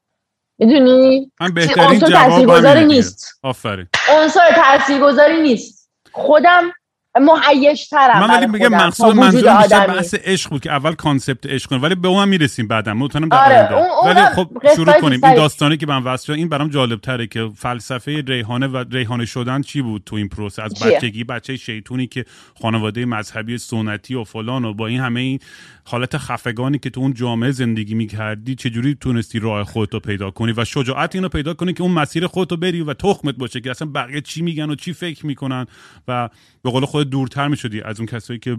می‌دونی؟ 0.58 1.32
من 1.40 1.54
بهترین 1.54 1.98
جواب. 1.98 2.66
نیست. 2.66 3.38
آفرین. 3.42 3.88
عنصر 4.08 4.52
تاثیرگذاری 4.54 5.42
نیست. 5.42 5.90
خودم 6.12 6.72
مهیج 7.20 7.88
ترم 7.88 8.20
من 8.20 8.30
ولی 8.30 8.46
میگم 8.46 8.68
مقصود 8.68 9.16
منظور 9.16 9.56
بیشتر 9.56 9.86
بحث 9.86 10.14
عشق 10.14 10.50
بود 10.50 10.60
که 10.60 10.72
اول 10.72 10.94
کانسپت 10.94 11.46
عشق 11.46 11.70
کنیم 11.70 11.82
ولی 11.82 11.94
به 11.94 12.08
اون 12.08 12.22
هم 12.22 12.28
می‌رسیم 12.28 12.68
بعدا 12.68 12.94
در 12.94 13.26
آره،. 13.30 13.72
اون- 13.72 13.86
اون 14.02 14.16
ولی 14.16 14.26
خب 14.26 14.50
شروع 14.76 15.00
کنیم 15.00 15.24
این. 15.24 15.34
داستانی 15.34 15.76
که 15.76 15.86
من 15.86 16.16
شد 16.16 16.32
این 16.32 16.48
برام 16.48 16.68
جالب 16.68 17.00
تره 17.00 17.26
که 17.26 17.50
فلسفه 17.56 18.24
ریحانه 18.26 18.66
و 18.66 18.84
ریحانه 18.90 19.24
شدن 19.24 19.62
چی 19.62 19.82
بود 19.82 20.02
تو 20.06 20.16
این 20.16 20.28
پروسه 20.28 20.62
از؟ 20.62 20.74
بچگی 20.82 21.24
بچه 21.24 21.56
شیطونی 21.56 22.06
که 22.06 22.24
خانواده 22.62 23.04
مذهبی 23.04 23.58
سنتی 23.58 24.14
و 24.14 24.24
فلان 24.24 24.64
و 24.64 24.74
با 24.74 24.86
این 24.86 25.00
همه 25.00 25.20
این 25.20 25.38
حالت 25.84 26.18
خفگانی 26.18 26.78
که 26.78 26.90
تو 26.90 27.00
اون 27.00 27.14
جامعه 27.14 27.50
زندگی 27.50 27.94
می‌کردی 27.94 28.54
چجوری 28.54 28.94
تونستی 29.00 29.38
راه 29.38 29.64
خودتو 29.64 30.00
پیدا 30.00 30.30
کنی 30.30 30.52
و 30.56 30.64
شجاعت 30.64 31.14
اینو 31.14 31.28
پیدا 31.28 31.54
کنی 31.54 31.72
که 31.72 31.82
اون 31.82 31.92
مسیر 31.92 32.26
خودتو 32.26 32.56
بری 32.56 32.80
و 32.80 32.94
تخمت 32.94 33.34
باشه 33.34 33.60
که 33.60 33.70
اصلا 33.70 33.88
بقیه 33.94 34.20
چی 34.20 34.42
میگن 34.42 34.70
و 34.70 34.74
چی 34.74 34.92
فکر 34.92 35.26
می‌کنن 35.26 35.66
و 36.08 36.28
به 36.66 36.72
قول 36.72 36.84
خود 36.84 37.10
دورتر 37.10 37.48
می‌شدی 37.48 37.82
از 37.82 38.00
اون 38.00 38.06
کسایی 38.06 38.38
که 38.38 38.56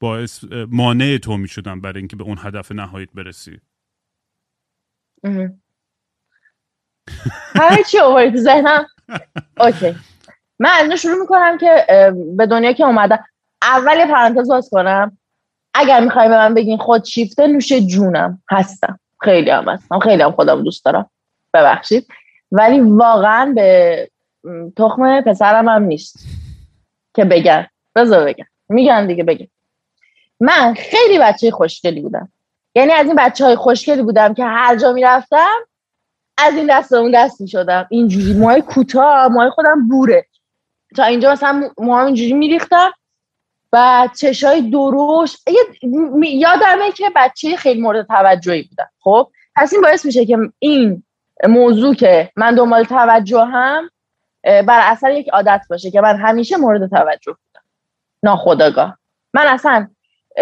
باعث 0.00 0.44
مانع 0.68 1.18
تو 1.18 1.36
می‌شدن 1.36 1.80
برای 1.80 1.98
اینکه 1.98 2.16
به 2.16 2.24
اون 2.24 2.38
هدف 2.40 2.72
نهاییت 2.72 3.08
برسی. 3.14 3.60
همه 7.54 7.82
چی 7.90 7.98
اووری 7.98 8.30
تو 8.30 8.36
ذهنم؟ 8.36 8.86
اوکی. 9.60 9.96
من 10.58 10.70
از 10.70 10.92
شروع 10.92 11.20
می‌کنم 11.20 11.58
که 11.58 11.86
به 12.36 12.46
دنیا 12.46 12.72
که 12.72 12.84
اومدم. 12.84 13.24
اول 13.62 14.06
پرانتز 14.06 14.48
باز 14.48 14.68
کنم. 14.72 15.18
اگر 15.74 16.00
می‌خوای 16.00 16.28
به 16.28 16.36
من 16.36 16.54
بگین 16.54 16.78
خود 16.78 17.04
شیفته 17.04 17.46
نوش 17.46 17.72
جونم. 17.72 18.42
هستم. 18.50 19.00
خیلی 19.20 19.50
هم 19.50 19.68
هستم. 19.68 19.98
خیلی 19.98 20.22
هم 20.22 20.32
خودم 20.32 20.62
دوست 20.64 20.84
دارم. 20.84 21.10
ببخشید. 21.54 22.06
ولی 22.52 22.80
واقعا 22.80 23.52
به 23.56 24.10
تخم 24.76 25.20
پسرم 25.20 25.68
هم 25.68 25.82
نیست. 25.82 26.37
که 27.18 27.24
بگن. 27.24 27.66
بذار 27.96 28.24
بگن 28.24 28.44
میگن 28.68 29.06
دیگه 29.06 29.24
بگن 29.24 29.46
من 30.40 30.74
خیلی 30.74 31.18
بچه 31.18 31.50
خوشگلی 31.50 32.00
بودم. 32.00 32.32
یعنی 32.74 32.92
از 32.92 33.06
این 33.06 33.14
بچه 33.14 33.44
های 33.44 33.56
خوشگلی 33.56 34.02
بودم 34.02 34.34
که 34.34 34.44
هر 34.44 34.76
جا 34.76 34.92
می‌رفتم 34.92 35.56
از 36.36 36.54
این 36.54 36.66
دست 36.70 36.92
اون 36.92 37.10
دست 37.10 37.40
می‌شدم. 37.40 37.86
اینجوری 37.90 38.32
موهای 38.32 38.62
کوتاه 38.62 39.28
موهای 39.28 39.50
خودم 39.50 39.88
بوره. 39.88 40.26
تا 40.96 41.04
اینجا 41.04 41.32
مثلا 41.32 41.70
موهام 41.78 42.06
اینجوری 42.06 42.32
میریختم. 42.32 42.90
و 43.72 44.08
چشای 44.16 44.70
درشت. 44.70 45.42
یادمه 46.22 46.92
که 46.96 47.04
بچه 47.16 47.56
خیلی 47.56 47.80
مورد 47.80 48.06
توجهی 48.06 48.62
بودم. 48.62 48.90
خب؟ 49.00 49.30
پس 49.56 49.72
این 49.72 49.82
باعث 49.82 50.04
میشه 50.04 50.26
که 50.26 50.38
این 50.58 51.02
موضوع 51.48 51.94
که 51.94 52.30
من 52.36 52.54
دنبال 52.54 52.84
توجه 52.84 53.44
هم 53.44 53.90
بر 54.66 54.80
اثر 54.92 55.10
یک 55.10 55.28
عادت 55.28 55.62
باشه 55.70 55.90
که 55.90 56.00
من 56.00 56.16
همیشه 56.16 56.56
مورد 56.56 56.90
توجه 56.90 57.32
بودم. 57.32 57.66
ناخداگاه 58.22 58.98
من 59.34 59.46
اصلا 59.46 59.88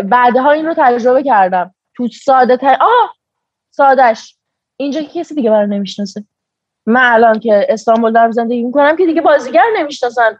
بعدها 0.04 0.50
این 0.50 0.66
رو 0.66 0.74
تجربه 0.76 1.22
کردم. 1.22 1.74
تو 1.94 2.08
ساده 2.08 2.56
تر 2.56 2.76
آه! 2.80 3.14
سادش 3.70 4.36
اینجا 4.76 5.02
کسی 5.02 5.34
دیگه 5.34 5.50
برای 5.50 5.66
نمی‌شناسه. 5.66 6.24
من 6.86 7.12
الان 7.12 7.40
که 7.40 7.66
استانبول 7.68 8.12
دارم 8.12 8.30
زندگی 8.30 8.62
می‌کنم 8.62 8.96
که 8.96 9.06
دیگه 9.06 9.20
بازیگر 9.20 9.64
نمی‌شناسن. 9.76 10.38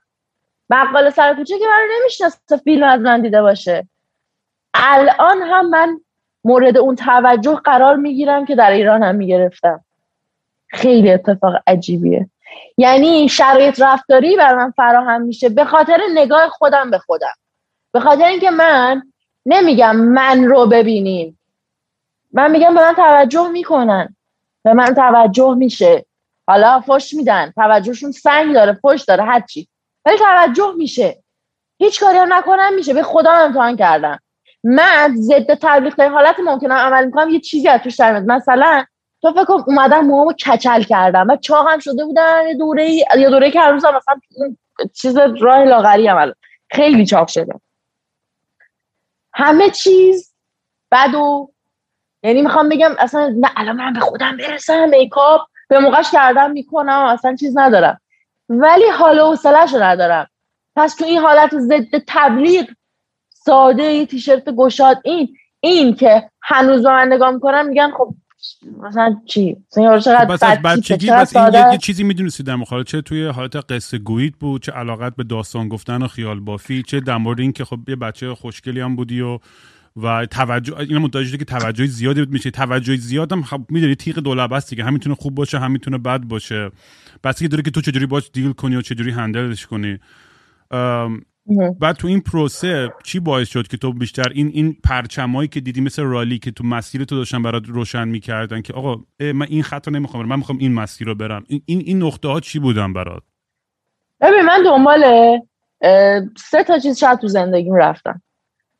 بقال 0.71 1.11
سر 1.11 1.35
کوچه 1.35 1.59
که 1.59 1.65
برای 1.67 1.89
نمی‌شناسه 2.01 2.57
فیلم 2.65 2.85
از 2.85 3.01
من 3.01 3.23
دیده 3.23 3.43
باشه. 3.43 3.89
الان 4.75 5.43
هم 5.43 5.71
من 5.71 6.01
مورد 6.45 6.77
اون 6.77 6.97
توجه 6.97 7.55
قرار 7.55 7.97
می‌گیرم 7.97 8.45
که 8.45 8.55
در 8.55 8.71
ایران 8.71 9.03
هم 9.03 9.15
می‌گرفتم. 9.15 9.85
خیلی 10.69 11.11
اتفاق 11.11 11.55
عجیبیه. 11.67 12.31
یعنی 12.77 13.29
شرایط 13.29 13.83
رفتاری 13.83 14.37
بر 14.37 14.55
من 14.55 14.71
فراهم 14.71 15.23
میشه 15.23 15.49
به 15.49 15.65
خاطر 15.65 16.01
نگاه 16.15 16.49
خودم 16.49 16.91
به 16.91 16.99
خودم. 16.99 17.35
به 17.93 18.01
خاطر 18.01 18.25
اینکه 18.25 18.51
من 18.51 19.03
نمیگم 19.47 19.97
من 19.97 20.45
رو 20.45 20.67
ببینین 20.67 21.39
من 22.33 22.51
میگم 22.51 22.75
به 22.75 22.81
من 22.81 22.95
توجه 22.95 23.49
می‌کنن. 23.49 24.17
به 24.65 24.75
من 24.75 24.95
توجه 24.95 25.55
میشه. 25.55 26.07
حالا 26.47 26.81
فش 26.81 27.15
میدن. 27.15 27.53
توجهشون 27.57 28.13
سنگ 28.13 28.55
داره 28.55 28.73
فش 28.73 29.05
داره 29.09 29.25
هرچی. 29.25 29.69
ولی 30.05 30.19
توجه 30.19 30.73
میشه. 30.77 31.23
هیچ 31.79 32.01
کاری 32.01 32.19
هم 32.19 32.33
نکنم 32.33 32.75
میشه. 32.75 32.95
به 32.95 33.03
خدا 33.03 33.33
امتحان 33.33 33.77
کردم 33.77 34.19
من 34.65 35.15
ضد 35.17 35.55
تبلیغ 35.55 35.95
ترین 35.95 36.13
حالت 36.13 36.41
ممکنه 36.41 36.75
عمل 36.75 37.05
می‌کنم 37.05 37.31
یه 37.31 37.41
چیزی 37.41 37.69
از 37.69 37.81
توش 37.81 37.97
در 37.97 38.21
مثلا 38.21 38.85
تو 39.23 39.33
فکر 39.33 39.45
کن 39.45 39.65
اومدم 39.67 40.01
موهامو 40.01 40.33
کچل 40.33 40.83
کردم. 40.83 41.27
و 41.29 41.37
چاقم 41.37 41.79
شده 41.79 42.05
بودن 42.05 42.49
یه 42.49 42.55
دوره 42.55 42.91
یه 42.91 43.31
دوره 43.31 43.51
که 43.51 43.61
هم 43.61 43.75
مثلا 43.77 44.01
چیز 44.95 45.17
راه 45.19 45.65
لاغری 45.65 46.07
عمل 46.09 46.33
خیلی 46.71 47.07
چاق 47.07 47.29
شدم 47.29 47.61
همه 49.33 49.71
چیز 49.71 50.35
بد 50.93 51.15
و 51.15 51.51
یعنی 52.23 52.43
می‌خوام 52.43 52.69
بگم 52.69 52.95
اصلا 52.99 53.35
نه 53.41 53.51
الان 53.57 53.77
من 53.77 53.93
به 53.93 54.01
خودم 54.01 54.37
برسم 54.37 54.89
میکاپ 54.89 55.41
به 55.69 55.79
موقعش 55.79 56.11
کردم 56.11 56.51
می‌کنم 56.51 57.07
اصلا 57.09 57.37
چیز 57.37 57.59
ندارم. 57.59 58.01
ولی 58.49 58.89
حال 58.99 59.19
و 59.19 59.27
حوصله‌اش 59.27 59.75
ندارم. 59.75 60.31
پس 60.77 60.95
تو 60.95 61.05
این 61.05 61.19
حالت 61.19 61.59
ضد 61.59 61.99
تبلیغ 62.07 62.67
ساده 63.29 63.83
یه 63.83 64.07
تیشرت 64.07 64.51
گشاد 64.51 65.01
این 65.05 65.37
این 65.61 65.95
که 65.95 66.31
هنوز 66.43 66.83
به 66.83 66.89
من 66.89 67.13
نگاه 67.13 67.31
می‌کنن 67.31 67.67
میگن 67.67 67.91
خب 67.91 68.15
مثلا 68.83 69.21
چی؟ 69.27 69.57
مثلا 69.71 69.99
چقدر 69.99 70.25
بس 70.25 70.43
از 70.43 70.59
بچگی 70.59 71.11
بس 71.11 71.37
این 71.37 71.55
یه, 71.55 71.73
یه. 71.73 71.79
چیزی 71.79 72.05
می‌دونستی 72.05 72.43
در 72.43 72.55
مورد 72.55 72.87
چه 72.87 73.03
توی 73.03 73.27
حالت 73.27 73.57
قصه 73.57 73.99
گوییت 73.99 74.35
بود 74.41 74.63
چه 74.63 74.73
علاقت 74.73 75.17
به 75.17 75.25
داستان 75.25 75.69
گفتن 75.69 76.03
و 76.03 76.09
خیال 76.09 76.41
بافی 76.41 76.83
چه 76.83 77.01
در 77.01 77.17
مورد 77.17 77.41
این 77.41 77.53
که 77.53 77.65
خب 77.65 77.89
یه 77.89 77.97
بچه 77.97 78.35
خوشگلی 78.35 78.81
هم 78.81 78.97
بودی 78.97 79.21
و 79.21 79.39
و 80.03 80.27
توجه 80.27 80.79
اینا 80.79 80.99
متوجه 80.99 81.37
که 81.37 81.45
توجه 81.45 81.87
زیادی 81.87 82.21
بود 82.21 82.33
میشه. 82.33 82.51
توجه 82.51 82.97
زیاد 82.97 83.33
هم 83.33 83.43
خب 83.43 83.61
می‌دونی 83.69 83.95
تیغ 83.95 84.19
دولبه 84.19 84.57
است 84.57 84.71
دیگه. 84.71 84.85
هم 84.85 84.93
می‌تونه 84.93 85.15
خوب 85.15 85.35
باشه 85.35 85.59
هم 85.59 85.71
می‌تونه 85.71 85.99
بد 85.99 86.21
باشه. 86.21 86.71
بس 87.25 87.39
که 87.39 87.49
داره 87.49 87.63
که 87.63 87.71
تو 87.71 87.81
چجوری 87.81 88.07
باش 88.07 88.31
دیل 88.33 88.53
کنی 88.53 88.77
و 88.77 88.83
چجوری 88.83 89.11
هندلش 89.11 89.67
کنی. 89.67 89.99
بعد 91.81 91.97
تو 91.97 92.09
این 92.09 92.21
پروسه 92.21 92.93
چی 93.05 93.21
باعث 93.21 93.49
شد 93.49 93.67
که 93.67 93.77
تو 93.77 93.93
بیشتر 93.93 94.29
این 94.35 94.51
این 94.55 94.77
پرچمایی 94.85 95.49
که 95.49 95.61
دیدی 95.61 95.81
مثل 95.81 96.03
رالی 96.03 96.39
که 96.39 96.51
تو 96.51 96.65
مسیر 96.65 97.05
تو 97.05 97.17
داشتن 97.17 97.43
برات 97.43 97.63
روشن 97.67 98.09
می‌کردن 98.09 98.63
که 98.63 98.73
آقا 98.73 98.97
من 99.21 99.47
این 99.49 99.63
خط 99.63 99.89
رو 99.89 99.95
نمی‌خوام 99.95 100.23
برم 100.23 100.31
من 100.31 100.37
می‌خوام 100.37 100.59
این 100.59 100.75
مسیر 100.75 101.07
رو 101.07 101.15
برم. 101.15 101.45
این 101.49 101.63
این, 101.67 101.81
این 101.81 102.03
نقطه 102.03 102.29
ها 102.29 102.41
چی 102.41 102.59
بودن 102.59 102.93
برات؟ 102.93 103.23
ببین 104.21 104.43
من 104.43 104.63
دنبال 104.63 105.03
سه 106.37 106.65
تا 106.67 106.79
چیز 106.79 106.99
شاید 106.99 107.19
تو 107.19 107.29
زندگیم 107.29 107.75
رفتم. 107.75 108.23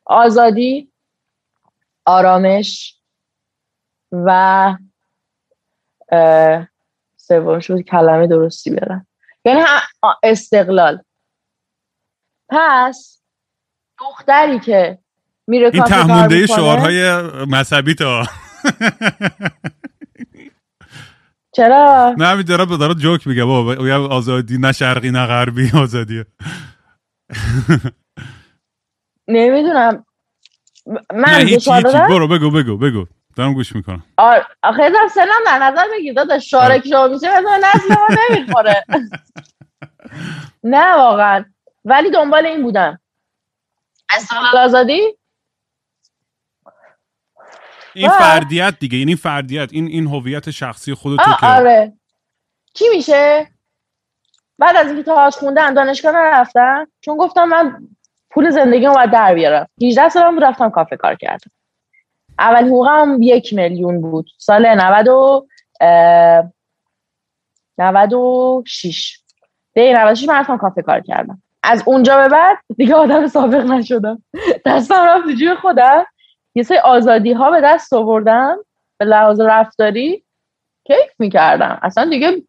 آزادی 0.05 0.89
آرامش 2.05 2.97
و 4.13 4.75
سوم 7.17 7.61
شد 7.61 7.81
کلمه 7.81 8.27
درستی 8.27 8.71
برم. 8.71 9.07
یعنی 9.45 9.61
استقلال. 10.23 11.03
پس 12.49 13.23
دختری 14.01 14.59
که 14.59 14.99
میره 15.47 15.71
این 15.75 15.85
تهمونده 15.85 16.47
شعارهای 16.47 17.23
مذهبی 17.47 17.95
تا. 17.95 18.23
چرا؟ 21.53 22.15
نه 22.19 22.27
همین 22.27 22.45
داره 22.47 22.65
داره 22.65 22.95
جوک 22.95 23.27
میگه 23.27 23.45
بابا 23.45 23.75
آزادی 24.11 24.59
نه 24.59 24.73
شرقی 24.73 25.11
نه 25.11 25.27
غربی 25.27 25.71
آزادیه. 25.83 26.27
نمی‌دونم. 29.29 30.05
نه 30.87 31.01
من 31.15 31.47
هیچی 31.47 31.61
سوال 31.61 31.77
هیچی 31.77 31.93
دادم؟ 31.93 32.09
برو 32.09 32.29
بگو 32.29 32.51
بگو 32.51 32.77
بگو. 32.77 33.07
دارم 33.37 33.55
گوش 33.55 33.77
می‌کنم. 33.77 34.03
آر 34.17 34.47
آخه 34.63 34.83
ازم 34.83 35.09
سنم 35.15 35.45
در 35.47 35.59
نظر 35.59 35.85
بگیر 35.99 36.15
داداش. 36.15 36.51
شارک 36.51 36.89
شما 36.89 37.09
میشه 37.09 37.29
مثلا 37.41 37.61
نسل 37.75 37.95
ما 37.95 38.07
نمی‌خوره. 38.31 38.85
نه 40.65 40.95
واقعا. 40.97 41.45
ولی 41.87 42.11
دنبال 42.11 42.47
این 42.47 42.63
بودم. 42.63 43.01
استقلال 44.11 44.57
آزادی؟ 44.57 45.19
این 47.95 48.11
آه. 48.11 48.19
فردیت 48.19 48.75
دیگه 48.81 48.99
یعنی 48.99 49.17
فردیت 49.17 49.69
این 49.73 49.87
این 49.87 50.07
هویت 50.07 50.51
شخصی 50.51 50.95
خودتو 50.95 51.31
آه 51.31 51.41
که 51.41 51.47
آره. 51.47 51.93
کی 52.75 52.85
میشه؟ 52.95 53.49
بعد 54.59 54.77
از 54.77 54.87
اینکه 54.87 55.03
تاج 55.03 55.35
خوندم 55.35 55.75
دانشگاه 55.75 56.13
نرفتم 56.13 56.89
چون 57.01 57.17
گفتم 57.17 57.45
من 57.45 57.89
پول 58.31 58.51
زندگی 58.51 58.89
باید 58.89 59.11
در 59.11 59.35
بیارم. 59.35 59.69
18 59.83 60.09
سالم 60.09 60.35
بود 60.35 60.45
رفتم 60.45 60.71
کافه 60.71 60.97
کار 60.97 61.15
کردم. 61.15 61.51
اول 62.39 62.65
حقوقم 62.65 63.19
یک 63.21 63.55
میلیون 63.55 64.01
بود. 64.01 64.31
سال 64.39 64.67
90 64.67 65.09
و 65.09 65.47
اه، 65.81 66.53
96 67.79 69.19
به 69.73 69.93
96 69.93 70.29
من 70.29 70.35
رفتم 70.35 70.59
کافه 70.59 70.83
کار 70.83 71.01
کردم. 71.01 71.43
از 71.67 71.83
اونجا 71.87 72.17
به 72.17 72.29
بعد 72.29 72.59
دیگه 72.77 72.95
آدم 72.95 73.27
سابق 73.27 73.65
نشدم. 73.65 74.23
دستم 74.67 75.05
رفت 75.05 75.29
جیب 75.39 75.55
خودم. 75.55 76.07
یه 76.55 76.63
سری 76.63 76.79
آزادی 76.79 77.33
ها 77.33 77.51
به 77.51 77.61
دست 77.65 77.93
آوردم 77.93 78.57
به 78.99 79.05
لحاظ 79.05 79.41
رفتاری 79.41 80.25
کیف 80.87 81.11
می‌کردم. 81.19 81.79
اصلا 81.83 82.11
دیگه 82.11 82.43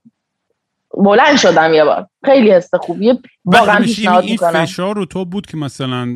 بلند 0.93 1.37
شدم 1.37 1.73
یه 1.73 1.83
بار. 1.83 2.07
خیلی 2.25 2.51
حس 2.51 2.75
خوبیه 2.75 3.19
واقعا 3.45 3.79
پیشنهاد 3.79 4.23
این 4.23 4.31
می‌کنم. 4.31 4.65
فشار 4.65 4.95
رو 4.95 5.05
تو 5.05 5.25
بود 5.25 5.45
که 5.45 5.57
مثلا 5.57 6.07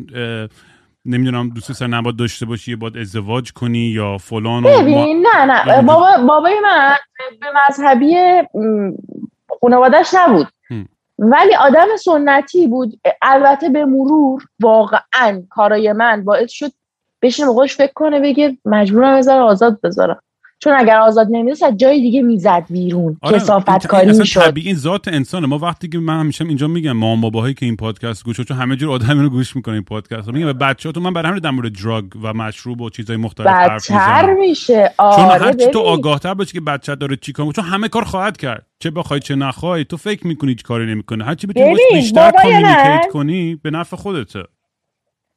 نمی‌دونم 1.04 1.48
دوست 1.48 1.72
سر 1.72 1.86
نباید 1.86 2.16
داشته 2.16 2.46
باشی 2.46 2.70
یا 2.70 2.76
باید 2.76 2.98
ازدواج 2.98 3.52
کنی 3.52 3.78
یا 3.78 4.18
فلان 4.18 4.64
و 4.64 4.68
ما... 4.68 4.82
ببین 4.82 5.26
نه 5.32 5.44
نه. 5.44 5.74
یا 5.74 5.82
بابا 5.82 6.08
بابای 6.26 6.60
من 6.60 6.96
به 7.40 7.46
مذهبی 7.68 8.16
خانوادش 9.60 10.14
نبود. 10.14 10.46
ولی 11.22 11.54
آدم 11.54 11.96
سنتی 11.96 12.66
بود. 12.66 13.00
البته 13.22 13.68
به 13.68 13.84
مرور 13.84 14.46
واقعا 14.60 15.42
کارای 15.50 15.92
من 15.92 16.24
باعث 16.24 16.50
شد 16.50 16.72
به 17.20 17.30
خودش 17.30 17.76
فکر 17.76 17.92
کنه 17.92 18.20
بگه 18.20 18.58
مجبورم 18.64 19.18
بذاره 19.18 19.40
آزاد 19.40 19.80
بذارم. 19.80 20.20
چون 20.62 20.72
اگر 20.76 20.98
آزاد 20.98 21.26
نمیدست 21.30 21.62
از 21.62 21.76
جای 21.76 22.00
دیگه 22.00 22.22
می‌زد 22.22 22.64
بیرون. 22.70 23.16
آره، 23.22 23.38
کثافت 23.38 23.86
کاری 23.86 24.18
می‌شد. 24.18 24.40
طبیعی 24.40 24.74
ذات 24.74 25.08
انسانه. 25.08 25.46
ما 25.46 25.58
وقتی 25.58 25.88
که 25.88 25.98
من 25.98 26.20
همیشه 26.20 26.44
اینجا 26.44 26.68
میگم 26.68 26.92
ما 26.92 27.16
باباهایی 27.16 27.54
که 27.54 27.66
این 27.66 27.76
پادکست 27.76 28.24
گوش 28.24 28.40
چون 28.40 28.56
همه 28.56 28.76
جور 28.76 28.90
آدم 28.90 29.20
رو 29.20 29.30
گوش 29.30 29.56
می‌کنه 29.56 29.74
این 29.74 29.84
پادکست. 29.84 30.28
میگم 30.28 30.46
به 30.46 30.52
بچه‌هاتون 30.52 31.02
من 31.02 31.12
برای 31.12 31.28
همین 31.28 31.40
در 31.40 31.50
مورد 31.50 31.82
drug 31.82 32.04
و 32.22 32.32
مشروب 32.32 32.80
و 32.80 32.90
چیزای 32.90 33.16
مختلف 33.16 33.46
حرف 33.46 33.90
می‌زنم. 33.90 34.36
میشه. 34.36 34.92
چون 34.98 35.06
آره 35.06 35.44
هر 35.44 35.52
چی 35.52 35.66
تو. 35.66 35.78
آگاهتر 35.78 36.34
باشی 36.34 36.52
که 36.52 36.60
بچه 36.60 36.94
داره 36.94 37.16
چی 37.16 37.32
کار 37.32 37.46
می‌کنه، 37.46 37.64
چون 37.64 37.72
همه 37.72 37.88
کار 37.88 38.04
خواهد 38.04 38.36
کرد. 38.36 38.66
چه 38.78 38.90
بخوای 38.90 39.20
چه 39.20 39.34
نخوای 39.34 39.84
تو 39.84 39.96
فکر 39.96 40.26
می‌کنی 40.26 40.50
هیچ 40.50 40.62
کاری 40.62 40.86
نمی‌کنه. 40.86 41.24
هر 41.24 41.34
چی 41.34 41.46
بتونی 41.46 41.76
بیشتر 41.92 42.30
communicate 42.30 43.06
کنی 43.12 43.56
به 43.62 43.70
نفع 43.70 43.96
خودته. 43.96 44.42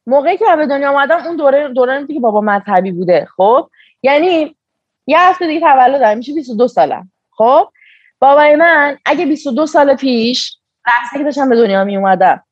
موقعی 0.08 0.38
که 0.38 0.46
به 0.58 0.68
دنیا 0.68 0.90
اومدم 0.90 1.18
اون 1.26 1.36
دوره 1.36 1.74
دورانی 1.76 2.14
که 2.14 2.20
بابا 2.20 2.42
مذهبی 2.42 2.92
بوده 2.92 3.28
خب؟ 3.38 3.70
یعنی 4.04 4.56
یه 5.08 5.20
هفته 5.20 5.48
دیگه 5.48 5.60
تولدم 5.60 6.18
میشه 6.18 6.34
22 6.34 6.68
سالم 6.68 7.12
خب؟ 7.32 7.70
بابای 8.20 8.56
من 8.56 8.98
اگه 9.06 9.26
22 9.26 9.66
سال 9.66 9.96
پیش 9.96 10.58
لحظه 10.88 11.18
که 11.18 11.24
داشتم 11.24 11.50
به 11.50 11.56
دنیا 11.56 11.84
می 11.84 11.98
اومدم 11.98 12.44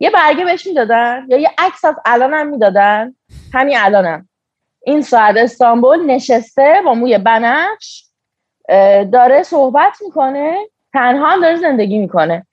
یه 0.00 0.10
برگه 0.10 0.44
بهش 0.44 0.66
می‌دادن 0.66 1.26
یا 1.28 1.38
یه 1.38 1.50
عکس 1.58 1.84
از 1.84 1.94
الانم 2.04 2.46
می‌دادن؟ 2.46 3.14
همین 3.54 3.76
الانم 3.78 4.28
این 4.86 5.02
ساعت 5.02 5.36
استانبول 5.36 6.06
نشسته 6.06 6.82
با 6.84 6.94
موی 6.94 7.18
بنفش 7.18 8.04
داره 9.12 9.42
صحبت 9.42 9.96
می‌کنه 10.04 10.56
تنها 10.92 11.26
هم 11.26 11.40
داره 11.40 11.56
زندگی 11.56 11.98
می‌کنه. 11.98 12.46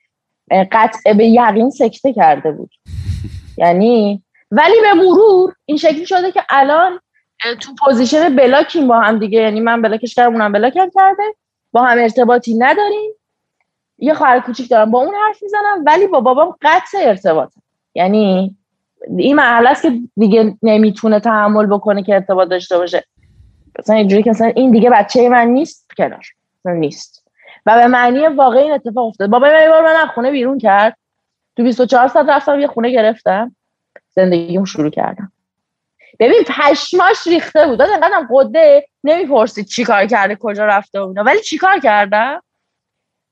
قطع 0.72 1.12
به 1.12 1.26
یقین 1.26 1.70
سکته 1.70 2.12
کرده 2.12 2.52
بود. 2.52 2.70
یعنی 3.56 4.22
ولی 4.50 4.80
به 4.80 4.94
مرور 4.94 5.54
این 5.66 5.76
شکلی 5.76 6.06
شده 6.06 6.32
که 6.32 6.42
الان 6.48 7.00
تو 7.60 7.74
position 7.84 8.36
block 8.36 8.73
یم 8.73 8.88
با 8.88 9.00
هم 9.00 9.18
دیگه. 9.18 9.40
یعنی 9.40 9.60
من 9.60 9.82
block 9.82 10.05
ش 10.05 10.14
کردم 10.14 10.32
اونم 10.32 10.52
block 10.52 10.84
م 10.84 10.90
کرده. 10.94 11.22
با 11.72 11.82
هم 11.82 11.98
ارتباطی 11.98 12.54
نداریم. 12.54 13.12
یه 13.98 14.14
خواهر 14.14 14.40
کوچیک 14.40 14.70
دارم 14.70 14.90
با 14.90 15.00
اون 15.00 15.14
حرف 15.26 15.42
می‌زنم 15.42 15.84
ولی 15.86 16.06
با 16.06 16.20
بابام 16.20 16.56
قطع 16.62 16.98
ارتباط 17.00 17.52
یعنی 17.94 18.56
این 19.16 19.36
مرحله 19.36 19.70
است 19.70 19.82
که 19.82 19.92
دیگه 20.16 20.56
نمی‌تونه 20.62 21.20
تحمل 21.20 21.66
بکنه 21.66 22.02
که 22.02 22.14
ارتباط 22.14 22.48
داشته 22.48 22.78
باشه. 22.78 23.04
مثلا 23.78 23.96
اینجوری 23.96 24.22
که 24.22 24.30
مثلا 24.30 24.52
این 24.56 24.70
دیگه 24.70 24.90
بچه 24.90 25.28
من 25.28 25.46
نیست 25.48 25.86
کنار. 25.96 26.24
نیست. 26.64 27.24
و 27.66 27.74
به 27.74 27.86
معنی 27.86 28.26
واقعی 28.26 28.62
این 28.62 28.72
اتفاق 28.72 29.06
افتاد. 29.06 29.30
بابا 29.30 29.46
من 29.46 29.68
بار 29.70 29.82
من 29.82 30.06
خونه 30.06 30.30
بیرون 30.30 30.58
کرد. 30.58 30.96
تو 31.56 31.62
24 31.62 32.08
ساعت 32.08 32.28
رفتم 32.28 32.60
یه 32.60 32.66
خونه 32.66 32.90
گرفتم. 32.90 33.56
زندگیمو 34.10 34.66
شروع 34.66 34.90
کردم. 34.90 35.32
ببین 36.20 36.44
پشماش 36.48 37.26
ریخته 37.26 37.66
بود. 37.66 37.78
داد 37.78 37.88
انقدرم 37.90 38.28
قده 38.34 38.86
نمی‌پرسید 39.04 39.66
چی 39.66 39.84
کار 39.84 40.06
کرده 40.06 40.36
کجا 40.40 40.66
رفته 40.66 41.00
و 41.00 41.08
اینا 41.08 41.22
ولی 41.22 41.40
چی 41.40 41.58
کار 41.58 41.78
کردم 41.78 42.42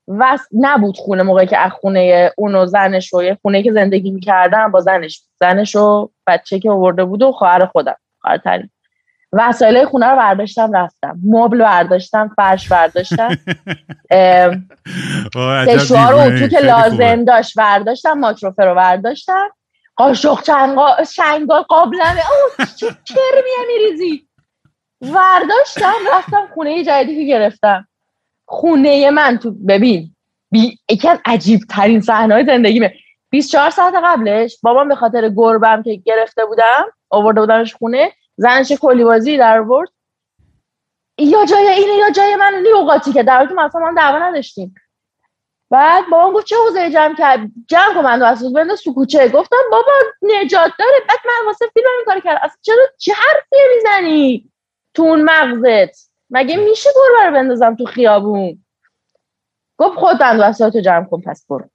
و 0.07 0.37
نبود 0.53 0.97
خونه 0.97 1.23
موقعی 1.23 1.47
که 1.47 1.57
از 1.57 1.71
خونه 1.71 2.31
اون 2.37 2.55
و 2.55 2.65
زنش 2.65 3.13
و 3.13 3.23
یه 3.23 3.37
خونه 3.41 3.63
که 3.63 3.71
زندگی 3.71 4.11
می‌کردم 4.11 4.71
با 4.71 4.79
زنش. 4.79 5.21
زنش 5.39 5.75
و 5.75 6.09
بچه 6.27 6.59
که 6.59 6.71
آورده 6.71 7.05
بود 7.05 7.21
و 7.21 7.31
خواهر 7.31 7.65
خودم 7.65 7.95
خواهر 8.21 8.63
وسایل 9.33 9.85
خونه 9.85 10.07
رو 10.07 10.17
برداشتم 10.17 10.71
رفتم. 10.75 11.19
مبل 11.25 11.63
برداشتم 11.63 12.31
فرش 12.35 12.67
برداشتم. 12.69 13.29
سشوار 15.65 16.13
و. 16.13 16.17
اتو 16.17 16.47
که. 16.47 16.59
لازم 16.59 17.25
داشت 17.25 17.57
برداشتم 17.57 18.13
ماکروفه 18.13 18.65
رو 18.65 18.75
برداشتم. 18.75 19.49
قاشق 19.99 20.39
شنگال 21.03 21.61
قابلمه. 21.61 22.23
او 22.31 22.65
چه 22.77 22.85
کرمیه 22.85 23.67
میریزی 23.67 24.27
برداشتم 25.01 25.93
رفتم 26.13 26.47
خونه 26.53 26.83
جدیدی 26.83 27.25
که 27.25 27.33
گرفتم. 27.33 27.87
خونه 28.45 29.09
من 29.09 29.37
تو 29.37 29.51
ببین 29.51 30.15
بی... 30.51 30.79
یکی 30.89 31.07
از 31.07 31.19
عجیب 31.25 31.59
ترین 31.69 32.01
صحنه 32.01 32.33
های 32.33 32.45
زندگیمه 32.45 32.93
24 33.29 33.69
ساعت 33.69 33.93
قبلش 34.03 34.57
بابام 34.63 34.87
به 34.87 34.95
خاطر 34.95 35.29
گربم 35.29 35.83
که 35.83 35.95
گرفته 35.95 36.45
بودم 36.45 36.85
آورده 37.09 37.39
بودمش 37.41 37.75
خونه 37.75 38.13
زنش 38.37 38.71
کلی 38.71 39.03
بازی 39.03 39.37
در 39.37 39.59
آورد. 39.59 39.89
یا 41.17 41.45
جای 41.45 41.67
اینه 41.67 41.93
یا 41.93 42.09
جای 42.09 42.35
من 42.35 42.53
لیوقاتی 42.63 43.13
که 43.13 43.23
در 43.23 43.37
حالی 43.37 43.49
که 43.49 43.79
هم 43.79 43.95
دعوا 43.95 44.19
نداشتیم. 44.19 44.75
بعد 45.69 46.03
بابام 46.11 46.33
گفت 46.33 46.45
چه 46.45 46.55
حوزه 46.55 46.91
جمع 46.91 47.15
کرد 47.15 47.39
جمع 47.67 47.93
کن 47.93 48.01
من 48.01 48.23
اساس 48.23 48.53
بنداز 48.53 48.81
تو 48.81 48.93
کوچه 48.93 49.29
گفتم 49.29 49.57
بابا 49.71 49.91
نجات 50.21 50.71
داره. 50.79 50.99
بعد 51.09 51.19
من 51.25 51.45
واسه 51.45 51.65
فیلم 51.73 51.87
این 51.97 52.05
کار 52.05 52.19
کردم. 52.19 52.39
اصلا 52.43 52.57
چرا 52.61 52.83
چه 52.97 53.13
حرفی 53.13 53.55
می‌زنی؟ 53.75 54.51
تو 54.93 55.03
اون 55.03 55.21
مغزت. 55.21 56.09
مگه 56.29 56.57
میشه 56.57 56.89
گربه 56.95 57.25
رو 57.25 57.33
بندازم 57.33 57.75
تو 57.75 57.85
خیابون؟ 57.85 58.65
گفت 59.77 59.97
خود 59.97 60.17
بند 60.17 60.39
وسایل 60.43 60.81
جمع 60.81 61.05
کن 61.05 61.21
پس 61.21 61.45
برو. 61.49 61.65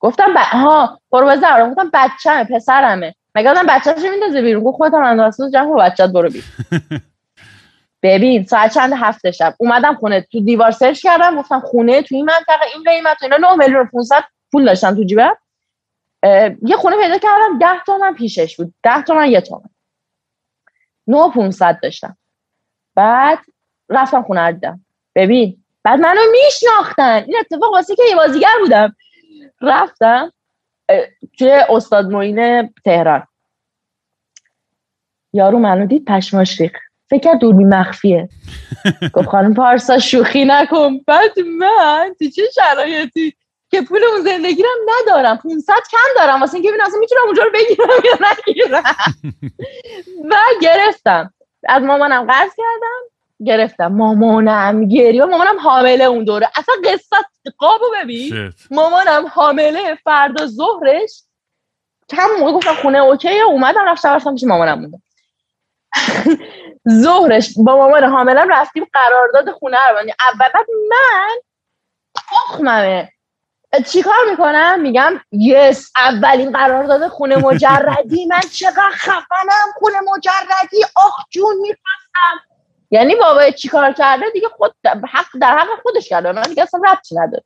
گفتم 0.00 0.34
ب... 0.34 0.36
ها 0.36 1.00
برو 1.12 1.26
بذار 1.26 1.70
گفتم 1.70 1.90
بچه‌مه 1.94 2.44
پسرمه. 2.44 3.14
مگه 3.34 3.50
آدم 3.50 3.66
بچه‌شو 3.68 4.10
میندازه 4.10 4.42
بیرون؟ 4.42 4.64
گفت 4.64 4.76
خودت 4.76 4.94
هم 4.94 5.20
وسایل 5.20 5.50
جمع 5.50 5.74
کن 5.74 5.76
بچه‌ت 5.76 6.10
برو 6.10 6.28
بیرون. 6.30 6.48
ببین 8.02 8.44
ساعت 8.44 8.74
چند؟ 8.74 8.92
هفته 8.96 9.30
شب. 9.30 9.54
اومدم 9.58 9.94
خونه. 9.94 10.20
تو 10.20 10.40
دیوار 10.40 10.70
سرچ 10.70 11.02
کردم 11.02 11.36
گفتم 11.36 11.60
خونه 11.60 12.02
تو 12.02 12.14
این 12.14 12.24
منطقه 12.24 12.66
این 12.74 12.84
قیمت 12.84 13.22
اینا. 13.22 13.36
9 13.36 13.56
میلیون 13.56 13.80
و 13.80 13.84
500 13.92 14.24
پول 14.52 14.64
داشتم 14.64 14.94
تو 14.94 15.04
جیبم. 15.04 15.36
یه 16.62 16.76
خونه 16.76 16.96
پیدا 16.96 17.18
کردم 17.18 17.58
10 17.58 17.66
تومن 17.86 18.14
پیشش 18.14 18.56
بود. 18.56 18.74
10 18.82 19.02
تومن 19.02 19.30
یه 19.30 19.40
تومن. 19.40 19.70
9 21.06 21.16
و 21.16 21.30
500 21.30 21.80
داشتم. 21.82 22.16
بعد 22.94 23.38
رفتم 23.88 24.22
خونه 24.22 24.52
دیدم 24.52 24.84
ببین 25.14 25.64
بعد 25.82 26.00
منو 26.00 26.20
میشناختن. 26.30 27.24
این 27.26 27.36
اتفاق 27.40 27.72
واسه 27.72 27.96
که 27.96 28.02
یه 28.08 28.16
بازیگر 28.16 28.54
بودم. 28.60 28.96
رفتم 29.60 30.32
توی 31.38 31.50
استاد 31.50 32.06
معین 32.06 32.74
تهران. 32.84 33.26
یارو 35.32 35.58
منو 35.58 35.86
دید 35.86 36.04
پشماش 36.04 36.60
ریخت. 36.60 36.91
فکر 37.12 37.20
کرد 37.20 37.38
دوربین 37.38 37.74
مخفیه. 37.74 38.28
گفت 39.14 39.28
خانم 39.28 39.54
پارسا 39.54 39.98
شوخی 39.98 40.44
نکن. 40.44 40.98
بعد 40.98 41.40
من 41.58 42.14
تو 42.18 42.28
چه 42.30 42.42
شرایطی؟ 42.54 43.34
که 43.70 43.82
پول 43.82 44.04
اون 44.04 44.20
زندگی 44.20 44.62
رو 44.62 44.68
ندارم. 44.88 45.36
500 45.36 45.72
کم 45.90 45.98
دارم. 46.16 46.40
واسه 46.40 46.54
اینکه 46.54 46.68
ببینم 46.68 46.86
اصلا 46.86 46.98
می‌تونم 46.98 47.22
اونجا 47.26 47.42
رو 47.42 47.50
بگیرم 47.54 47.88
یا 48.04 48.28
نگیرم. 48.28 48.82
و 50.30 50.36
گرفتم. 50.62 51.34
از 51.68 51.82
مامانم 51.82 52.26
قرض 52.26 52.50
کردم. 52.56 53.00
گرفتم. 53.44 53.86
مامانم 53.86 54.88
گریه. 54.88 55.24
مامانم 55.24 55.58
حامله 55.58 56.04
اون 56.04 56.24
دوره. 56.24 56.50
اصلا 56.56 56.74
قصه 56.84 57.50
قابو 57.58 57.84
ببین. 58.02 58.52
مامانم 58.70 59.26
حامله 59.26 59.98
فردا 60.04 60.46
ظهرش. 60.46 61.22
کم 62.08 62.28
موقع 62.40 62.52
گفتم 62.52 62.74
خونه 62.74 62.98
اوکی 62.98 63.40
اومدم 63.40 63.84
رفتم 63.88 64.08
رفتم 64.08 64.34
پیش 64.34 64.44
مامانم 64.44 64.80
موندم 64.80 65.02
ظهرش 67.02 67.54
با 67.56 67.76
مامان 67.76 68.04
حاملم 68.04 68.48
رفتیم 68.48 68.86
قرارداد 68.92 69.50
خونه 69.50 69.88
رو. 69.88 69.96
بندیم 69.96 70.14
اول 70.32 70.48
بعد 70.54 70.66
من 70.90 71.40
تخممه. 72.14 73.08
چیکار 73.86 74.14
می‌کنم؟ 74.30 74.80
میگم 74.80 75.20
یس 75.32 75.90
اولین 75.96 76.52
قرارداد 76.52 77.08
خونه 77.08 77.36
مجردی. 77.36 78.26
من 78.30 78.40
چقدر 78.40 78.90
خفنم 78.90 79.72
خونه 79.74 79.96
مجردی. 80.00 80.84
آخ 80.96 81.16
جون 81.30 81.56
می‌خواستم. 81.56 82.46
یعنی 82.90 83.14
بابا 83.14 83.50
چیکار 83.50 83.92
کرده؟ 83.92 84.30
دیگه 84.32 84.48
خود 84.48 84.74
حق 85.12 85.26
در 85.40 85.58
حق 85.58 85.68
خودش 85.82 86.08
کرده. 86.08 86.32
من 86.32 86.42
دیگه 86.42 86.62
اصلا 86.62 86.80
ربطی 86.86 87.14
نداره. 87.14 87.44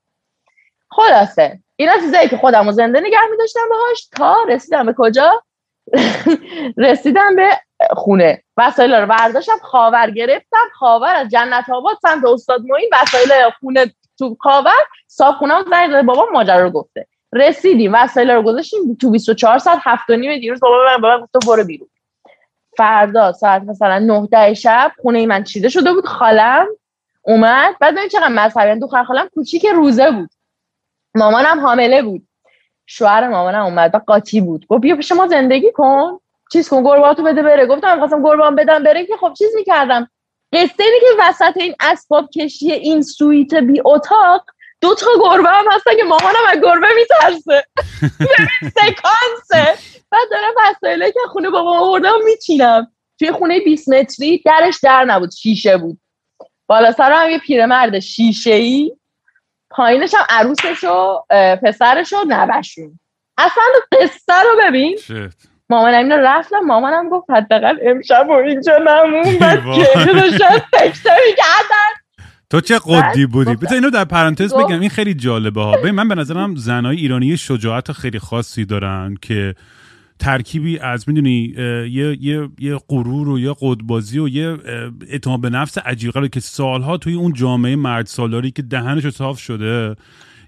خلاصه. 0.90 1.60
اینا 1.76 1.98
چیزایی 1.98 2.28
که 2.28 2.36
خودم 2.36 2.72
زنده 2.72 3.00
نگه 3.00 3.18
میداشتم 3.30 3.68
باهاش. 3.70 4.08
تا 4.16 4.36
رسیدم 4.48 4.86
به 4.86 4.94
کجا؟ 4.98 5.42
رسیدم 6.76 7.36
به 7.36 7.60
خونه. 7.90 8.42
وسایل 8.56 8.94
رو 8.94 9.06
برداشتم 9.06 9.58
خاور 9.62 10.10
گرفتم 10.10 10.66
خاور 10.74 11.14
از 11.14 11.28
جنت 11.28 11.70
آباد 11.70 11.96
سمت 12.02 12.24
استاد 12.24 12.60
معین 12.60 12.90
وسایل 12.92 13.50
خونه 13.60 13.94
تو 14.18 14.36
خاور 14.40 14.72
صاحب 15.06 15.34
خونه 15.34 15.54
زنگ 15.70 16.02
بابا 16.02 16.26
ماجرا 16.32 16.60
رو 16.60 16.70
گفته. 16.70 17.06
رسیدیم 17.32 17.94
وسایل 17.94 18.30
رو 18.30 18.42
گذاشتیم 18.42 18.94
تو 19.00 19.10
24 19.10 19.58
ساعت 19.58 19.78
هفت 19.82 20.10
و 20.10 20.16
نیم 20.16 20.40
دیروز 20.40 20.60
بابا 20.60 20.84
من 20.86 21.02
بابا 21.02 21.28
گفت 21.34 21.46
برو 21.46 21.64
بیرون. 21.64 21.88
فردا 22.76 23.32
ساعت 23.32 23.62
مثلا 23.62 23.98
9 23.98 24.28
ده 24.30 24.54
شب 24.54 24.92
خونه 25.02 25.26
من 25.26 25.44
چیده 25.44 25.68
شده 25.68 25.92
بود 25.92 26.06
خالم 26.06 26.66
اومد. 27.22 27.74
بعد 27.80 27.94
ببین 27.94 28.08
چقدر 28.08 28.28
مذهبی 28.28 28.80
دو 28.80 28.86
خالم 28.86 29.28
کوچیک 29.34 29.66
روزه 29.66 30.10
بود. 30.10 30.30
مامانم 31.14 31.60
حامله 31.60 32.02
بود. 32.02 32.28
شوهر 32.86 33.28
مامانم 33.28 33.64
اومد 33.64 33.94
و 33.94 33.98
قاطی 33.98 34.40
بود. 34.40 34.66
گفت 34.66 34.82
بیا 34.82 34.96
پیش 34.96 35.12
ما 35.12 35.26
زندگی 35.26 35.72
کن. 35.72 36.20
چیز 36.52 36.68
کن 36.68 36.82
گرباتو 36.82 37.22
بده 37.22 37.42
بره. 37.42 37.66
گفتم 37.66 37.92
می‌خواستم 37.92 38.22
گربان 38.22 38.54
بدم 38.54 38.82
بره 38.82 39.06
که 39.06 39.16
خب 39.16 39.32
چیز 39.38 39.54
می‌کردم. 39.54 40.10
قصه 40.52 40.84
اینه 40.84 41.00
که 41.00 41.06
وسط 41.18 41.56
این 41.56 41.74
اسباب 41.80 42.30
کشی 42.30 42.72
این 42.72 43.02
سویت 43.02 43.54
بی 43.54 43.82
اتاق 43.84 44.44
دو 44.80 44.94
تا 44.94 45.06
گربه 45.22 45.48
هم 45.48 45.64
هستن 45.72 45.96
که 45.96 46.04
مامانم 46.04 46.46
از 46.48 46.60
گربه 46.60 46.86
میترسه. 46.94 47.66
سکانسه. 48.78 49.78
بعد 50.10 50.28
دارم 50.30 50.54
وسایله 50.58 51.12
که 51.12 51.20
خونه 51.28 51.50
بابا 51.50 51.78
آوردم 51.78 52.24
میچینم. 52.24 52.92
توی 53.18 53.32
خونه 53.32 53.60
20 53.60 53.88
متری 53.88 54.42
درش 54.44 54.78
در 54.82 55.04
نبود 55.04 55.30
شیشه 55.30 55.76
بود. 55.76 55.98
بالا 56.66 56.92
سر 56.92 57.12
هم 57.12 57.30
یه 57.30 57.38
پیرمرد 57.38 57.98
شیشه 57.98 58.52
ای 58.52 58.92
پایینش 59.70 60.14
هم 60.14 60.26
عروسش 60.28 60.84
و 60.84 61.22
پسرش 61.62 62.12
و 62.12 62.24
نوشون 62.24 62.98
اصلا 63.38 63.64
قصه 63.92 64.42
رو 64.42 64.60
ببین. 64.62 64.98
مامانم 65.70 65.98
اینو 65.98 66.16
رفتم 66.16 66.60
مامانم 66.66 67.08
گفت 67.08 67.30
حداقل 67.30 67.76
امشب 67.86 68.26
و 68.28 68.32
اینجا 68.32 68.72
نمون. 68.78 69.38
بعد 69.38 69.62
تو 72.50 72.60
چه 72.60 72.78
قدی 72.78 73.26
بودی؟ 73.26 73.56
بذار 73.56 73.74
اینو 73.74 73.90
در 73.90 74.04
پرانتز 74.04 74.54
بگم 74.54 74.80
این 74.80 74.90
خیلی 74.90 75.14
جالبه 75.14 75.62
ها. 75.62 75.76
من 75.94 76.08
به 76.08 76.14
نظرم 76.14 76.54
زنای 76.56 76.96
ایرانی 76.96 77.36
شجاعت 77.36 77.92
خیلی 77.92 78.18
خاصی 78.18 78.64
دارن 78.64 79.14
که 79.22 79.54
ترکیبی 80.18 80.78
از 80.78 81.08
می‌دونی 81.08 81.54
یه 81.90 82.16
یه 82.20 82.48
یه 82.58 82.78
غرور 82.88 83.28
و 83.28 83.38
یه 83.38 83.54
قدبازی 83.60 84.18
و 84.18 84.28
یه 84.28 84.56
اعتماد 85.08 85.40
به 85.40 85.50
نفس 85.50 85.78
عجیبه 85.78 86.28
که 86.28 86.40
سالها 86.40 86.96
توی 86.96 87.14
اون 87.14 87.32
جامعه 87.32 87.76
مرد 87.76 88.06
سالاری 88.06 88.50
که 88.50 88.62
دهنش 88.62 89.08
صاف 89.08 89.38
شده 89.38 89.96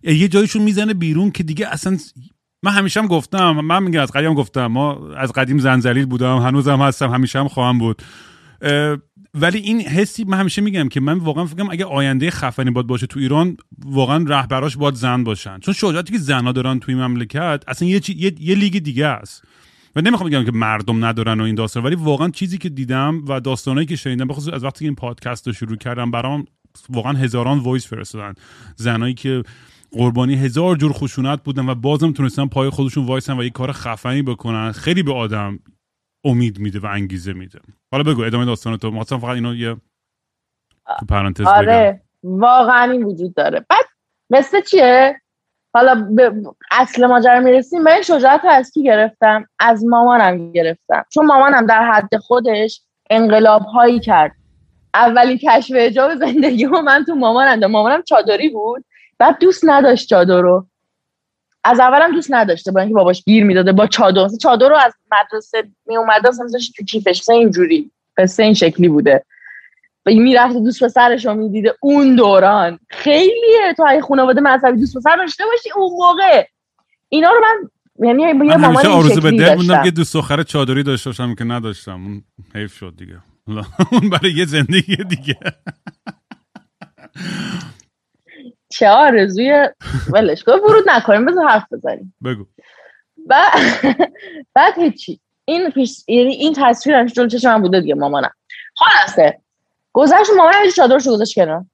یه 0.02 0.28
جایشون 0.28 0.62
می‌زنه 0.62 0.94
بیرون 0.94 1.30
که 1.30 1.42
دیگه 1.42 1.68
اصلا 1.68 1.96
من 2.62 2.72
همیشه 2.72 3.00
هم 3.00 3.06
گفتم 3.06 3.50
من 3.50 3.82
میگم 3.82 4.00
از 4.00 4.12
قدیم 4.12 4.34
گفتم 4.34 4.66
ما 4.66 5.14
از 5.16 5.32
قدیم 5.32 5.58
زنزلیل 5.58 6.06
بودم 6.06 6.38
هنوزم 6.38 6.82
هستم 6.82 7.10
همیشه 7.10 7.38
هم 7.38 7.48
خواهم 7.48 7.78
بود. 7.78 8.02
ولی 9.34 9.58
این 9.58 9.80
حسی 9.80 10.24
من 10.24 10.38
همیشه 10.38 10.62
میگم 10.62 10.88
که 10.88 11.00
من 11.00 11.18
واقعا 11.18 11.44
فکرم 11.44 11.70
اگه 11.70 11.84
آینده 11.84 12.30
خفنی 12.30 12.70
باد 12.70 12.86
باشه 12.86 13.06
تو 13.06 13.20
ایران 13.20 13.56
واقعا 13.84 14.24
رهبراش 14.28 14.76
باید 14.76 14.94
زن 14.94 15.24
باشن. 15.24 15.58
چون 15.58 15.74
شجاعتی 15.74 16.12
که 16.12 16.18
زنها 16.18 16.52
دارن 16.52 16.78
توی 16.78 16.94
مملکت 16.94 17.64
اصلا 17.68 17.88
یه, 17.88 18.00
یه،, 18.08 18.32
یه 18.40 18.54
لیگ 18.54 18.78
دیگه 18.78 19.06
است. 19.06 19.44
و 19.96 20.00
نمی‌خوام 20.00 20.30
بگم 20.30 20.44
که 20.44 20.52
مردم 20.52 21.04
ندارن 21.04 21.40
و 21.40 21.44
این 21.44 21.54
داستان 21.54 21.82
ولی 21.82 21.94
واقعا 21.94 22.28
چیزی 22.30 22.58
که 22.58 22.68
دیدم 22.68 23.22
و 23.28 23.40
داستانایی 23.40 23.86
که 23.86 23.96
شنیدم 23.96 24.28
بخصوص 24.28 24.54
از 24.54 24.64
وقتی 24.64 24.78
که 24.78 24.84
این 24.84 24.94
پادکست 24.94 25.46
رو 25.46 25.52
شروع 25.52 25.76
کردم 25.76 26.10
برام 26.10 26.44
واقعا 26.88 27.12
هزاران 27.12 27.58
voice 27.58 27.86
فرستادن. 27.86 28.34
زنایی 28.76 29.14
که 29.14 29.42
قربانی 29.92 30.34
هزار 30.34 30.76
جور 30.76 30.92
خشونت 30.92 31.42
بودن 31.42 31.68
و 31.68 31.74
بازم 31.74 32.12
تونستن 32.12 32.46
پای 32.46 32.70
خودشون 32.70 33.06
وایسن 33.06 33.38
و 33.38 33.44
یه 33.44 33.50
کار 33.50 33.72
خفنی 33.72 34.22
بکنن. 34.22 34.72
خیلی 34.72 35.02
به 35.02 35.14
آدم 35.14 35.58
امید 36.24 36.58
میده 36.58 36.78
و 36.78 36.86
انگیزه 36.86 37.32
میده. 37.32 37.60
حالا 37.92 38.04
بگو 38.04 38.22
ادامه 38.22 38.44
داستان 38.44 38.76
تو. 38.76 38.90
مثلا 38.90 39.18
فقط 39.18 39.34
اینو 39.34 39.54
یه 39.54 39.76
تو 41.00 41.06
پرانتز 41.06 41.46
آره 41.46 42.02
واقعا 42.22 42.92
این 42.92 43.02
وجود 43.02 43.34
داره. 43.34 43.66
بعد 43.68 43.84
مثل 44.30 44.60
چیه؟ 44.60 45.20
حالا 45.74 45.94
به 45.94 46.32
اصل 46.70 47.06
ماجرا 47.06 47.40
می‌رسیم. 47.40 47.82
من 47.82 48.02
شجاعت 48.02 48.44
رو 48.44 48.50
از 48.50 48.70
کی 48.70 48.82
گرفتم؟ 48.82 49.46
از 49.58 49.84
مامانم 49.84 50.52
گرفتم. 50.52 51.04
چون 51.12 51.26
مامانم 51.26 51.66
در 51.66 51.92
حد 51.92 52.16
خودش 52.16 52.82
انقلاب 53.10 53.62
هایی 53.62 54.00
کرد. 54.00 54.32
اولی 54.94 55.38
کشف 55.38 55.74
اجاب 55.76 56.14
زندگی 56.14 56.64
و 56.64 56.80
من 56.82 57.04
تو 57.04 57.14
مامانم. 57.14 57.70
مامانم 57.70 58.02
چادری 58.02 58.48
بود. 58.48 58.84
بعد 59.18 59.38
دوست 59.38 59.64
نداشت 59.66 60.08
چادر 60.08 60.40
رو. 60.40 60.66
از 61.64 61.80
اولم 61.80 62.14
دوست 62.14 62.32
نداشته 62.32 62.72
با 62.72 62.80
اینکه 62.80 62.94
باباش 62.94 63.24
گیر 63.24 63.44
می‌داده 63.44 63.72
با 63.72 63.86
چادر. 63.86 64.28
چادر 64.42 64.68
رو 64.68 64.76
از 64.76 64.92
مدرسه 65.12 65.62
می 65.86 65.96
اومده 65.96 66.28
اصلا 66.28 66.46
تو 66.76 66.84
کیفش 66.84 67.20
مثلا 67.20 67.34
اینجوری. 67.34 67.90
پس 68.16 68.40
این 68.40 68.54
شکلی 68.54 68.88
بوده. 68.88 69.24
و 70.06 70.10
می‌رفته 70.10 70.60
دوست 70.60 70.84
پسرش 70.84 71.26
رو 71.26 71.34
می‌دیده. 71.34 71.74
اون 71.80 72.16
دوران. 72.16 72.78
خیلیه. 72.88 73.74
تو 73.76 73.82
ای 73.82 74.00
خانواده 74.00 74.40
مذهبی 74.40 74.80
دوست 74.80 74.96
پسر 74.96 75.16
داشته 75.16 75.44
باشی 75.44 75.70
اون 75.76 75.92
موقع. 75.92 76.46
اینا 77.08 77.30
رو 77.30 77.40
من 77.40 77.70
یعنی 78.06 78.22
یه 78.22 78.32
مامان 78.32 78.86
آرزو 78.86 79.20
به 79.20 79.30
دل 79.30 79.54
موندم 79.54 79.82
که 79.82 79.90
دوست 79.90 80.14
دختر 80.14 80.42
چادری 80.42 80.82
داشته 80.82 81.10
باشم 81.10 81.34
که 81.34 81.44
نداشتم. 81.44 81.92
اون 81.92 82.22
حیف 82.54 82.74
شد 82.74 82.94
دیگه. 82.96 83.18
اون 83.92 84.10
برای 84.10 84.32
یه 84.32 84.46
زندگی 84.46 84.96
دیگه. 84.96 85.38
چه 88.68 88.88
آرزوی 88.88 89.68
ولش 90.12 90.44
کن 90.44 90.52
ورود 90.52 90.84
نکنیم 90.90 91.26
بذار 91.26 91.48
حرف 91.48 91.72
بزنیم. 91.72 92.14
بگو. 92.24 92.44
بعد 93.26 93.52
بعد 94.54 94.78
هیچی. 94.78 95.20
این 95.44 95.70
پیش 95.70 96.04
یعنی 96.08 96.32
این 96.32 96.54
تصویر 96.56 97.04
جلو 97.04 97.28
چشم 97.28 97.48
من 97.48 97.62
بوده 97.62 97.80
دیگه 97.80 97.94
مامانم. 97.94 98.30
خلاصه. 98.76 99.38
گذشت 99.92 100.30
مامانم 100.36 100.70
چادرشو 100.76 101.10
گذاشت 101.10 101.34
کنار. 101.34 101.64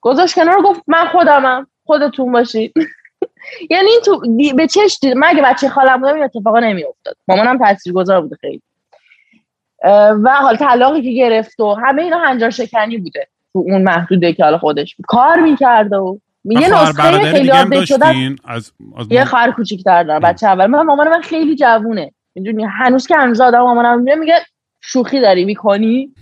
گذاشت 0.00 0.34
کنار 0.34 0.62
گفت 0.62 0.82
من 0.86 1.08
خودمم. 1.08 1.66
خودتون 1.84 2.32
باشید 2.32 2.72
یعنی 3.70 3.90
این 3.90 4.00
تو 4.04 4.20
به 4.56 4.66
چش 4.66 4.98
دید. 5.02 5.16
من 5.16 5.26
اگه 5.26 5.42
بچه 5.42 5.68
خالم 5.68 6.00
بودم 6.00 6.14
این 6.14 6.24
اتفاقا 6.24 6.60
نمیافتاد. 6.60 7.16
مامانم 7.28 7.58
تاثیرگذار 7.58 8.20
بوده 8.20 8.36
خیلی. 8.40 8.62
و 10.24 10.30
حال 10.40 10.56
طلاقی 10.56 11.02
که 11.02 11.10
گرفت 11.10 11.60
و 11.60 11.74
همه 11.74 12.02
اینا 12.02 12.18
هنجار 12.18 12.50
شکنی 12.50 12.98
بوده 12.98 13.28
تو 13.52 13.58
اون 13.58 13.82
محدوده 13.82 14.32
که 14.32 14.44
حالا 14.44 14.58
خودش 14.58 14.96
کار 15.06 15.40
می‌کرده 15.40 15.96
و 15.96 16.18
یه 16.44 16.68
نسخه 16.68 17.32
خیلی 17.32 17.50
آپدیت 17.50 17.84
شدن 17.84 18.36
از, 18.44 18.72
از 18.98 19.06
یه 19.10 19.24
خواهر 19.24 19.50
کوچیک‌تر 19.50 20.02
دارم 20.02 20.20
بچه 20.20 20.46
اول. 20.46 20.66
من 20.66 20.82
مامان 20.82 21.08
من 21.08 21.20
خیلی 21.20 21.56
جوونه. 21.56 22.12
می‌دونی؟ 22.34 22.64
هنوز 22.64 23.06
که 23.06 23.16
هنوز 23.16 23.40
آدم 23.40 23.60
مامانم 23.60 24.00
میگه 24.00 24.14
میگه 24.14 24.34
شوخی 24.80 25.20
داری 25.20 25.44
می‌کنی؟ 25.44 26.14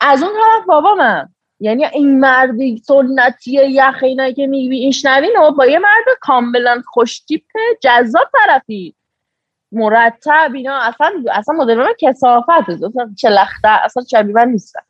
از 0.00 0.22
اون 0.22 0.32
طرف 0.32 0.66
بابا 0.66 0.94
من 0.94 1.28
یعنی 1.60 1.84
این 1.84 2.20
مردی 2.20 2.82
سنتی 2.86 3.50
یخ 3.50 3.98
اینا 4.02 4.30
که 4.30 4.46
میشنوین 4.46 5.36
و 5.36 5.50
با 5.50 5.66
یه 5.66 5.78
مرد 5.78 6.04
کاملا 6.20 6.82
خوشتیپ 6.86 7.44
جذاب 7.80 8.30
طرفی. 8.32 8.94
مرتب 9.72 10.50
اینا 10.54 10.78
اصلا 10.78 11.12
اصلا 11.32 11.54
مدل 11.54 11.74
من 11.74 11.92
کسافت 11.98 12.68
اصلا 12.68 13.10
چلخته 13.18 13.68
اصلا 13.68 14.02
شبیه 14.10 14.34
من 14.34 14.48
نیستن 14.48 14.80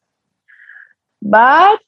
بعد 1.22 1.78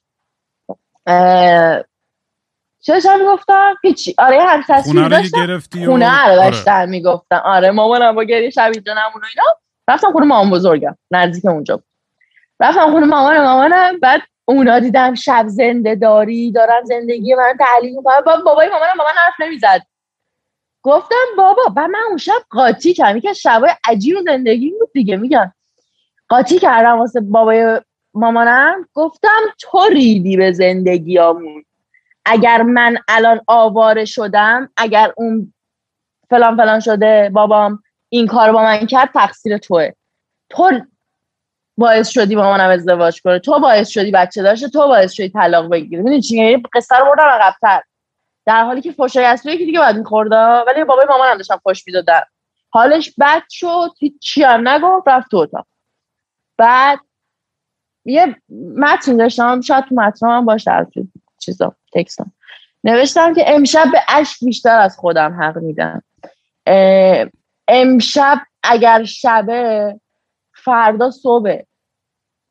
چه 2.85 3.17
می‌گفتم؟ 3.19 3.75
هیچی. 3.83 4.15
آره 4.17 4.43
هم 4.43 4.63
تصویر 4.67 5.07
داشتم 5.07 5.57
خونه 5.85 6.27
رو 6.27 6.35
داشتم 6.35 6.71
آره. 6.71 6.85
می‌گفتم. 6.85 7.41
آره 7.45 7.71
مامانم 7.71 8.15
با 8.15 8.23
گریه 8.23 8.49
شبیه 8.49 8.81
جانمون 8.81 9.21
و 9.21 9.25
اینا. 9.35 9.43
رفتم 9.87 10.11
خونه 10.11 10.25
مامان 10.25 10.49
بزرگم 10.49 10.97
نزدیک 11.11 11.45
اونجا 11.45 11.81
رفتم 12.59 12.91
خونه 12.91 13.05
مامان 13.05 13.43
مامانم 13.43 13.99
بعد 13.99 14.21
اونا 14.45 14.79
دیدم 14.79 15.15
شب 15.15 15.45
زنده 15.47 15.95
داری 15.95 16.51
دارن 16.51 16.83
زندگی 16.83 17.35
من 17.35 17.53
تحلیل 17.59 17.95
می‌کنن. 17.95 18.21
بابای 18.45 18.69
مامانم 18.69 18.93
با 18.97 19.03
من 19.03 19.21
حرف 19.25 19.33
نمی‌زد. 19.39 19.81
گفتم 20.81 21.25
بابا 21.37 21.63
بعد 21.75 21.89
من 21.89 21.99
اون 22.07 22.17
شب 22.17 22.41
قاطی 22.49 22.93
کردم. 22.93 23.19
که 23.19 23.33
شبای 23.33 23.71
عجیب 23.83 24.15
زندگی 24.25 24.73
بود 24.79 24.89
دیگه 24.93 25.17
میگم. 25.17 25.53
قاطی 26.29 26.59
کردم 26.59 26.99
واسه 26.99 27.21
بابای 27.21 27.81
مامانم. 28.13 28.87
گفتم 28.93 29.41
تو 29.59 29.79
ریدی 29.91 30.37
به 30.37 30.51
زندگیامون. 30.51 31.65
اگر 32.25 32.61
من 32.61 32.97
الان 33.07 33.41
آواره 33.47 34.05
شدم 34.05 34.69
اگر 34.77 35.13
اون 35.17 35.53
فلان 36.29 36.57
فلان 36.57 36.79
شده 36.79 37.29
بابام 37.33 37.83
این 38.09 38.27
کار 38.27 38.51
با 38.51 38.63
من 38.63 38.85
کرد 38.85 39.09
تقصیر 39.13 39.57
توه. 39.57 39.89
تو 40.49 40.71
باعث 41.77 42.09
شدی 42.09 42.35
با 42.35 42.51
منم 42.51 42.69
ازدواج 42.69 43.21
کنه 43.21 43.39
تو 43.39 43.59
باعث 43.59 43.89
شدی 43.89 44.11
بچه 44.11 44.43
داشته 44.43 44.69
تو 44.69 44.79
باعث 44.87 45.11
شدی 45.11 45.29
طلاق 45.29 45.69
بگیری. 45.71 45.97
می‌دونی 45.97 46.21
چی؟ 46.21 46.37
یعنی 46.37 46.63
قصه 46.73 46.97
رو 46.97 47.05
بردم 47.05 47.23
عقب‌تر. 47.23 47.81
در 48.45 48.63
حالی 48.63 48.81
که 48.81 48.91
فوشای 48.91 49.25
اصلی 49.25 49.57
که 49.57 49.65
دیگه 49.65 49.79
بعد 49.79 49.97
میخورده 49.97 50.35
ولی 50.35 50.83
بابای 50.83 51.05
مامانم 51.09 51.37
داشتم 51.37 51.59
فوش 51.63 51.87
می‌دادن. 51.87 52.21
حالش 52.69 53.13
بد 53.19 53.43
شد 53.49 53.91
هیچی 53.99 54.43
هم 54.43 54.67
نگفت 54.67 55.07
رفت 55.07 55.31
تو 55.31 55.37
اتاق. 55.37 55.67
بعد 56.57 56.99
یه 58.05 58.35
متن 58.77 59.17
داشتم 59.17 59.61
شاید 59.61 59.85
تو 59.85 59.95
متن 59.95 60.27
هم 60.27 60.45
باشه 60.45 60.87
چیزا. 61.39 61.75
تکستم. 61.95 62.31
نوشتم 62.83 63.33
که 63.33 63.43
امشب 63.55 63.85
به 63.91 63.99
اشک 64.09 64.43
بیشتر 64.45 64.79
از 64.79 64.97
خودم 64.97 65.41
حق 65.41 65.57
میدم. 65.57 66.03
امشب 67.67 68.41
اگر 68.63 69.03
شبه 69.03 69.99
فردا 70.53 71.11
صبح. 71.11 71.57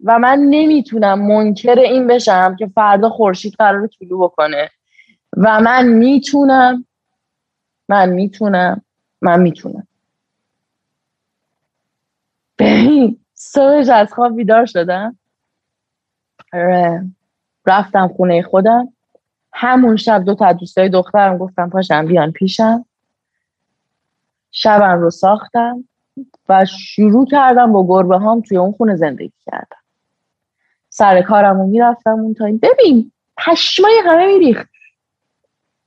و 0.04 0.18
من 0.18 0.38
نمی‌تونم 0.38 1.26
منکر 1.26 1.78
این 1.78 2.06
بشم 2.06 2.56
که 2.58 2.66
فردا 2.66 3.08
خورشید 3.08 3.54
قرار 3.58 3.86
طلوع 3.86 4.24
بکنه. 4.24 4.70
و 5.36 5.60
من 5.60 5.88
می‌تونم 5.88 6.84
من 7.88 8.08
می‌تونم 8.08 8.82
من 9.22 9.40
می‌تونم. 9.40 9.86
ببین 12.58 13.20
صبحش 13.34 13.88
از 13.88 14.12
خواب 14.12 14.36
بیدار 14.36 14.66
شدم. 14.66 15.18
رفتم 17.66 18.08
خونه 18.08 18.42
خودم. 18.42 18.93
همون 19.56 19.96
شب 19.96 20.24
دو 20.24 20.34
تا 20.34 20.52
دوستای 20.52 20.88
دخترم 20.88 21.38
گفتم 21.38 21.70
پاشم 21.70 22.06
بیان 22.06 22.32
پیشم. 22.32 22.84
شبم 24.50 25.00
رو 25.00 25.10
ساختم 25.10 25.84
و 26.48 26.64
شروع 26.64 27.26
کردم 27.26 27.72
با 27.72 27.86
گربه 27.86 28.18
هام 28.18 28.40
توی 28.40 28.56
اون 28.56 28.72
خونه 28.72 28.96
زندگی 28.96 29.32
کردم. 29.46 29.76
سر 30.88 31.22
کارم 31.22 31.56
رو 31.60 31.66
می‌رفتم 31.66 32.10
اون 32.10 32.34
تا 32.34 32.44
این 32.44 32.58
ببین 32.58 33.12
پشمای 33.46 34.02
همه 34.04 34.26
میریخت. 34.26 34.68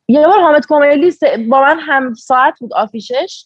یه 0.07 0.25
بار 0.27 0.41
حامد 0.41 0.65
کمیلی 0.69 1.13
با 1.49 1.61
من 1.61 1.79
هم 1.79 2.13
ساعت 2.13 2.59
بود 2.59 2.73
آفیشش. 2.73 3.45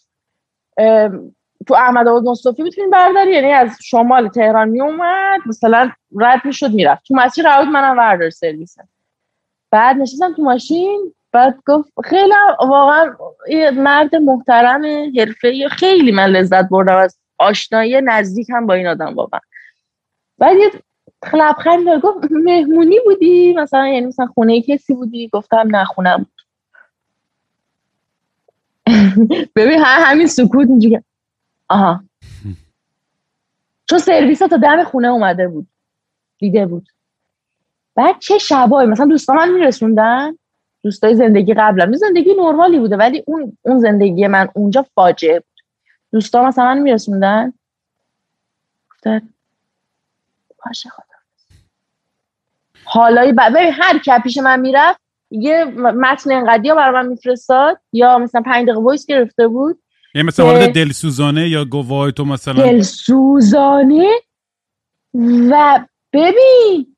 تو 1.68 1.74
احمد 1.74 2.08
آباد 2.08 2.24
مصطفی 2.24 2.64
می‌تونین 2.64 2.90
برداری 2.90 3.32
یعنی 3.32 3.52
از 3.52 3.78
شمال 3.84 4.28
تهران 4.28 4.70
میومد 4.70 5.40
مثلا 5.46 5.92
رد 6.20 6.42
می‌شد 6.46 6.72
می‌رفت. 6.72 7.06
تو 7.08 7.16
مسیر 7.16 7.56
رود 7.56 7.68
منم 7.68 7.98
وردار 7.98 8.30
سرویسم 8.30 8.88
بعد 9.72 9.98
نشستم 9.98 10.34
تو 10.34 10.42
ماشین 10.42 11.14
بعد 11.32 11.60
گفت 11.68 11.90
خیلی 12.04 12.34
واقعا 12.60 13.16
یه 13.50 13.72
مرد 13.72 14.16
محترم 14.16 14.84
حرفه 15.18 15.68
خیلی 15.70 16.12
من 16.12 16.26
لذت 16.26 16.70
بردم 16.70 16.98
از 16.98 17.18
آشنایی 17.38 18.02
نزدیک 18.02 18.50
هم 18.50 18.68
با 18.68 18.74
این 18.74 18.88
آدم 18.88 19.16
واقعا. 19.16 19.40
بعد 20.38 20.58
یه 20.58 20.72
لبخند 21.34 21.88
گفت 22.04 22.32
مهمونی 22.32 23.00
بودی؟ 23.06 23.54
مثلا 23.54 23.88
یعنی 23.88 24.06
مثلا 24.06 24.26
خونه 24.26 24.62
کسی 24.62 24.94
بودی؟ 24.94 25.30
گفتم 25.34 25.76
نه 25.76 25.86
خونم 25.86 26.18
بود. 26.18 26.42
ببین 29.56 29.80
همین 29.84 30.28
سکوت 30.28 30.70
اینجوری. 30.70 31.00
آها. 31.70 32.04
چون 33.90 34.00
سرویس 34.00 34.40
تا 34.40 34.58
دم 34.58 34.84
خونه 34.84 35.08
اومده 35.08 35.48
بود. 35.48 35.68
دیده 36.38 36.66
بود. 36.66 36.88
بعد 37.96 38.20
چه 38.20 38.38
شبایی؟ 38.38 38.90
مثلا 38.90 39.06
دوستان 39.06 39.38
من 39.38 39.52
میرسوندن؟ 39.52 40.38
دوستای 40.84 41.16
زندگی 41.16 41.54
قبلا 41.54 41.92
زندگی 41.92 42.34
نرمالی 42.34 42.80
بوده 42.80 42.98
ولی 42.98 43.24
اون 43.28 43.58
اون 43.62 43.80
زندگی 43.80 44.28
من 44.28 44.50
اونجا 44.54 44.86
فاجعه 44.96 45.40
بود. 45.40 45.62
دوستا 46.12 46.44
مثلا 46.44 46.66
من 46.66 46.80
میرسوندن؟ 46.80 47.54
گفتن 48.92 49.22
باشه 50.66 50.90
خدا. 50.90 51.06
حالایی 52.84 53.32
ببین 53.32 53.74
هر 53.74 53.98
کی 53.98 54.12
پیش 54.24 54.38
من 54.38 54.60
می‌رفت 54.60 55.00
یه 55.32 55.66
متن 55.66 56.32
انقدی 56.32 56.72
برای 56.72 57.04
من 57.04 57.10
میفرستاد. 57.10 57.80
یا 57.94 58.18
مثلا 58.18 58.42
پنج 58.42 58.66
دقیقه 58.66 58.82
voice 58.82 59.06
گرفته 59.06 59.48
بود 59.48 59.82
یعنی 60.16 60.28
مثلا 60.28 60.46
وارد 60.46 60.74
دلسوزانه 60.74 61.50
یا 61.50 61.66
گواه 61.66 62.12
تو 62.12 62.26
مثلا؟ 62.26 62.64
دلسوزانه؟ 62.64 64.10
و 65.50 65.86
ببین 66.14 66.91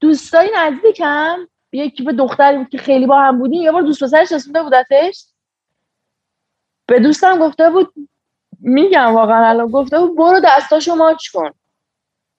دوستای 0.00 0.50
نزدیکم؟ 0.56 1.48
یکی 1.72 2.02
به 2.02 2.12
دختری 2.12 2.56
بود 2.56 2.68
که 2.68 2.78
خیلی 2.78 3.06
با 3.06 3.20
هم 3.20 3.38
بودیم. 3.38 3.62
یه 3.62 3.72
بار 3.72 3.82
دوست 3.82 4.04
پسرش 4.04 4.32
رسونده 4.32 4.62
بودتش 4.62 5.26
به 6.86 7.00
دوستم 7.00 7.38
گفته 7.38 7.70
بود 7.70 7.92
میگم 8.60 9.14
واقعا 9.14 9.48
الان 9.48 9.68
گفته 9.68 9.98
بود 9.98 10.16
برو 10.16 10.40
دستاشو 10.44 10.94
ماچ 10.94 11.28
کن. 11.28 11.50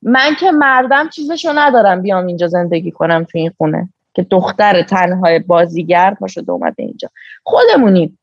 من 0.01 0.35
که 0.35 0.51
مردم 0.51 1.09
چیزشو 1.09 1.51
ندارم 1.55 2.01
بیام 2.01 2.25
اینجا 2.25 2.47
زندگی 2.47 2.91
کنم 2.91 3.23
تو 3.23 3.37
این 3.37 3.51
خونه. 3.57 3.89
که 4.13 4.23
دختر 4.23 4.81
تنهای 4.81 5.39
بازیگر 5.39 6.13
پا 6.13 6.27
شده 6.27 6.51
اومده 6.51 6.83
اینجا. 6.83 7.09
خودمونیم 7.43 8.19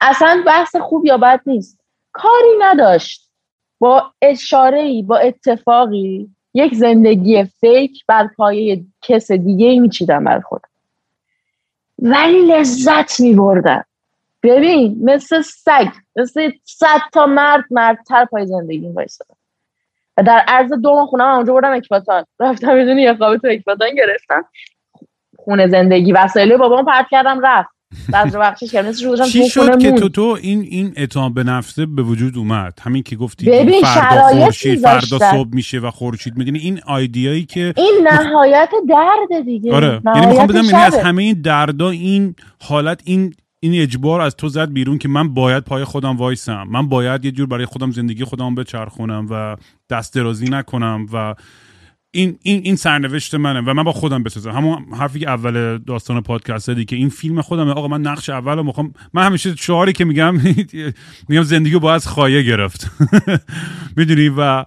اصلا 0.00 0.42
بحث 0.46 0.76
خوب 0.76 1.06
یا 1.06 1.18
بد 1.18 1.40
نیست. 1.46 1.80
کاری 2.12 2.58
نداشت. 2.60 3.30
با 3.78 4.12
اشاره 4.22 4.80
ای 4.80 5.02
با 5.02 5.16
اتفاقی. 5.16 6.30
یک 6.56 6.74
زندگی 6.74 7.44
فیک 7.44 8.06
بر 8.06 8.26
پایه 8.36 8.84
کس 9.02 9.32
دیگه 9.32 9.66
ای 9.66 9.80
میچیدم 9.80 10.24
بر 10.24 10.40
خودم. 10.40 10.68
ولی 11.98 12.46
لذت 12.46 13.20
میبردم. 13.20 13.84
ببین 14.42 14.98
مثل 15.02 15.40
سگ 15.42 15.88
مثل 16.16 16.50
صد 16.64 17.00
تا 17.12 17.26
مرد 17.26 17.64
مردتر 17.70 18.24
پای 18.24 18.46
زندگی 18.46 18.88
وایسادم 18.88 19.36
و 20.16 20.22
در 20.22 20.44
عرض 20.48 20.72
دو 20.72 20.90
ماه 20.90 21.06
خونه 21.06 21.24
اونجا 21.24 21.52
بردم 21.52 21.72
اکباتان. 21.72 22.24
رفتم 22.40 22.74
می‌دونی 22.74 23.02
یه 23.02 23.14
خوابه 23.14 23.38
تو 23.38 23.48
اکباتان 23.50 23.94
گرفتم. 23.94 24.44
خونه 25.36 25.68
زندگی 25.68 26.12
وسایل 26.12 26.56
بابام 26.56 26.84
پرت 26.84 27.06
کردم 27.10 27.40
رفت. 27.40 27.75
بعضی 28.08 28.36
وقتش 28.36 28.74
چی 29.32 29.50
شد 29.50 29.78
که 29.78 29.92
تو 29.92 30.08
تو 30.08 30.38
این 30.40 30.60
این 30.60 30.92
اعتماد 30.96 31.34
به 31.34 31.44
نفسه 31.44 31.86
به 31.86 32.02
وجود 32.02 32.38
اومد؟ 32.38 32.78
همین 32.82 33.02
که 33.02 33.16
گفتی 33.16 33.46
ببین 33.46 33.82
فردا 33.82 34.22
خورشید 34.22 34.80
فردا 34.80 35.18
صبح 35.18 35.48
میشه 35.52 35.78
و 35.78 35.90
خورشید 35.90 36.36
می‌دونی 36.36 36.58
این 36.58 36.80
آیدیایی 36.86 37.44
که 37.44 37.74
این 37.76 38.08
نهایت 38.12 38.70
درد 38.88 39.44
دیگه. 39.44 39.74
آره. 39.74 40.00
یعنی 40.14 40.26
می‌خوام 40.26 40.46
بدم 40.46 40.64
یعنی 40.64 40.82
از 40.82 40.98
همه 40.98 41.22
این 41.22 41.40
دردا 41.40 41.90
این 41.90 42.34
حالت 42.62 43.00
این 43.04 43.34
این 43.60 43.82
اجبار 43.82 44.20
از 44.20 44.36
تو 44.36 44.48
زد 44.48 44.72
بیرون 44.72 44.98
که 44.98 45.08
من 45.08 45.34
باید 45.34 45.64
پای 45.64 45.84
خودم 45.84 46.16
وایسم. 46.16 46.66
من 46.70 46.88
باید 46.88 47.24
یه 47.24 47.30
جور 47.30 47.46
برای 47.46 47.66
خودم 47.66 47.90
زندگی 47.90 48.24
خودم 48.24 48.54
بچرخونم 48.54 49.26
و 49.30 49.56
دست 49.90 50.14
درازی 50.14 50.44
نکنم 50.44 51.06
و 51.12 51.34
این 52.10 52.38
این 52.42 52.60
این 52.64 52.76
سرنوشت 52.76 53.34
منه 53.34 53.60
و 53.60 53.74
من 53.74 53.82
با 53.82 53.92
خودم 53.92 54.22
بسازم. 54.22 54.50
همون 54.50 54.94
حرفی 54.94 55.18
که 55.18 55.30
اول 55.30 55.78
داستان 55.78 56.20
پادکست 56.20 56.70
دی 56.70 56.84
که 56.84 56.96
این 56.96 57.08
فیلم 57.08 57.40
خودمه. 57.42 57.70
آقا 57.70 57.88
من 57.88 58.00
نقش 58.00 58.30
اول 58.30 58.62
می‌خوام 58.62 58.92
من 59.14 59.26
همیشه 59.26 59.56
شعاری 59.56 59.92
که 59.92 60.04
میگم 60.04 60.36
میگم 61.28 61.42
زندگی 61.42 61.78
با 61.78 61.94
از 61.94 62.08
خایه 62.08 62.42
گرفت. 62.42 62.90
می‌دونی؟ 63.96 64.28
و 64.28 64.64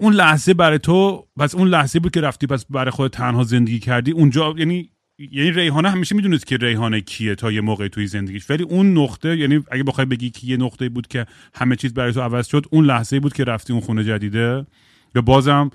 اون 0.00 0.12
لحظه 0.12 0.54
برای 0.54 0.78
تو 0.78 1.26
پس 1.36 1.54
اون 1.54 1.68
لحظه 1.68 1.98
بود 1.98 2.12
که 2.12 2.20
رفتی 2.20 2.46
پس 2.46 2.66
برای 2.70 2.90
خود 2.90 3.10
تنها 3.10 3.44
زندگی 3.44 3.78
کردی. 3.78 4.10
اونجا 4.10 4.54
یعنی 4.58 4.90
یعنی 5.18 5.50
ریحانه 5.50 5.90
همیشه 5.90 6.14
می‌دونست 6.14 6.46
که 6.46 6.56
ریحانه 6.56 7.00
کیه 7.00 7.34
تا 7.34 7.52
یه 7.52 7.60
موقع 7.60 7.88
توی 7.88 8.06
زندگیش. 8.06 8.50
ولی 8.50 8.62
اون 8.62 8.98
نقطه 8.98 9.36
یعنی 9.36 9.64
اگه 9.70 9.82
بخوای 9.82 10.04
بگی 10.04 10.30
که 10.30 10.46
یه 10.46 10.56
نقطه 10.56 10.88
بود 10.88 11.06
که 11.06 11.26
همه 11.54 11.76
چیز 11.76 11.94
برای 11.94 12.12
تو 12.12 12.20
عوض 12.20 12.46
شد 12.46 12.66
اون 12.70 12.84
لحظه 12.84 13.20
بود 13.20 13.32
که 13.32 13.44
رفتی 13.44 13.72
اون 13.72 13.82
خونه 13.82 14.04
جدیده. 14.04 14.66
یا 15.14 15.22
بازم 15.22 15.70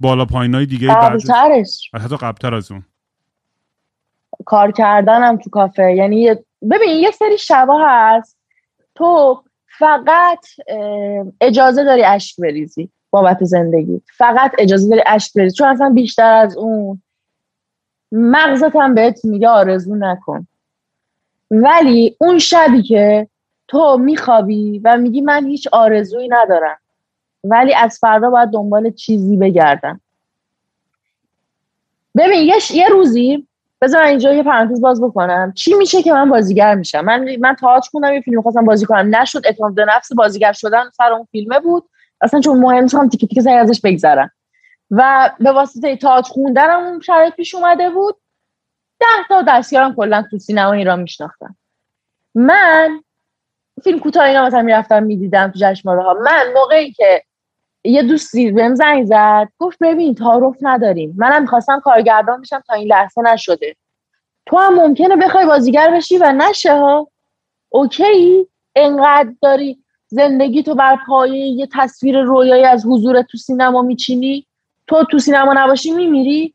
بالا 0.00 0.24
پایین 0.24 0.54
های 0.54 0.66
دیگه 0.66 0.88
قبلترش. 0.88 1.90
حتی 1.94 2.16
قبلتر 2.16 2.54
از 2.54 2.70
اون. 2.72 2.84
کار 4.44 4.72
کردنم 4.72 5.36
تو 5.36 5.50
کافه. 5.50 5.94
یعنی 5.94 6.30
ببین 6.70 6.90
یه 6.90 7.10
سری 7.10 7.38
شبا 7.38 7.78
هست. 7.86 8.38
تو 8.94 9.42
فقط 9.78 10.46
اجازه 11.40 11.84
داری 11.84 12.04
اشک 12.04 12.40
بریزی 12.40 12.90
بابت 13.10 13.44
زندگی. 13.44 14.02
فقط 14.16 14.52
اجازه 14.58 14.88
داری 14.88 15.02
اشک 15.06 15.34
بریزی. 15.34 15.56
چون 15.56 15.68
اصلا 15.68 15.90
بیشتر 15.90 16.34
از 16.34 16.56
اون 16.56 17.02
مغزت 18.12 18.76
هم 18.76 18.94
بهت 18.94 19.24
میگه 19.24 19.48
آرزو 19.48 19.94
نکن. 19.94 20.46
ولی 21.50 22.16
اون 22.20 22.38
شبی 22.38 22.82
که 22.82 23.28
تو 23.68 23.98
میخوابی 23.98 24.80
و 24.84 24.96
میگی 24.96 25.20
من 25.20 25.46
هیچ 25.46 25.68
آرزویی 25.72 26.28
ندارم. 26.28 26.78
ولی 27.44 27.74
از 27.74 27.98
فردا 28.00 28.30
باید 28.30 28.50
دنبال 28.50 28.90
چیزی 28.90 29.36
بگردم. 29.36 30.00
ببین 32.16 32.52
یه, 32.74 32.88
روزی 32.88 33.48
بذار 33.80 34.02
اینجا 34.02 34.32
یه 34.32 34.42
پرانتز 34.42 34.80
باز 34.80 35.02
بکنم. 35.02 35.52
چی 35.52 35.74
میشه 35.74 36.02
که 36.02 36.12
من 36.12 36.30
بازیگر 36.30 36.74
میشم؟ 36.74 37.00
من 37.00 37.36
من 37.40 37.54
تئاتر 37.54 37.88
خوندم 37.90 38.12
یه 38.12 38.20
فیلم 38.20 38.42
خواستم 38.42 38.64
بازی 38.64 38.86
کنم. 38.86 39.16
نشد 39.16 39.42
اعتماد 39.44 39.74
به 39.74 39.84
نفس 39.84 40.12
بازیگر 40.12 40.52
شدن 40.52 40.90
سر 40.96 41.12
اون 41.12 41.28
فیلمه 41.32 41.60
بود. 41.60 41.88
اصلا 42.20 42.40
چون 42.40 42.58
مهم 42.58 42.82
نیستم 42.82 43.08
تیکه 43.08 43.26
تیکه 43.26 43.42
سری 43.42 43.54
ازش 43.54 43.80
بگذرم. 43.80 44.30
و 44.90 45.30
به 45.40 45.52
واسطه 45.52 45.96
تئاتر 45.96 46.28
خوندنم 46.28 46.84
اون 46.84 47.00
شرایط 47.00 47.34
پیش 47.34 47.54
اومده 47.54 47.90
بود. 47.90 48.16
ده 49.00 49.06
تا 49.28 49.42
دستیارم 49.48 49.94
کلا 49.94 50.24
تو 50.30 50.38
سینما 50.38 50.72
ایران 50.72 51.00
میشناختم. 51.00 51.56
من 52.34 53.02
فیلم 53.84 53.98
کوتاه 53.98 54.24
اینا 54.24 54.46
مثلا 54.46 54.62
می‌رفتم 54.62 55.02
می‌دیدم 55.02 55.48
تو 55.50 55.58
جشنواره 55.58 56.02
ها 56.02 56.14
من 56.14 56.52
موقعی 56.54 56.92
که 56.92 57.22
یه 57.84 58.02
دوستی 58.02 58.52
بهم 58.52 58.74
زنگ 58.74 59.04
زد 59.04 59.48
گفت 59.58 59.78
ببین 59.80 60.14
تعارف 60.14 60.56
نداریم. 60.60 61.14
منم 61.16 61.42
می‌خواستم 61.42 61.80
کارگردان 61.80 62.40
بشم 62.40 62.62
تا 62.66 62.74
این 62.74 62.88
لحظه 62.88 63.22
نشده. 63.22 63.76
تو 64.46 64.58
هم 64.58 64.74
ممکنه 64.74 65.16
بخوای 65.16 65.46
بازیگر 65.46 65.90
بشی 65.90 66.18
و 66.18 66.32
نشه 66.32 66.72
ها. 66.72 67.08
اوکی؟ 67.68 68.46
انقدر 68.76 69.32
داری 69.42 69.78
زندگی 70.08 70.62
تو 70.62 70.74
بر 70.74 70.98
پایه 71.06 71.46
یه 71.46 71.68
تصویر 71.72 72.20
رویایی 72.20 72.64
از 72.64 72.86
حضور 72.86 73.22
تو 73.22 73.38
سینما 73.38 73.82
میچینی؟ 73.82 74.46
تو 74.86 75.04
تو 75.04 75.18
سینما 75.18 75.54
نباشی 75.56 75.90
میمیری؟ 75.90 76.54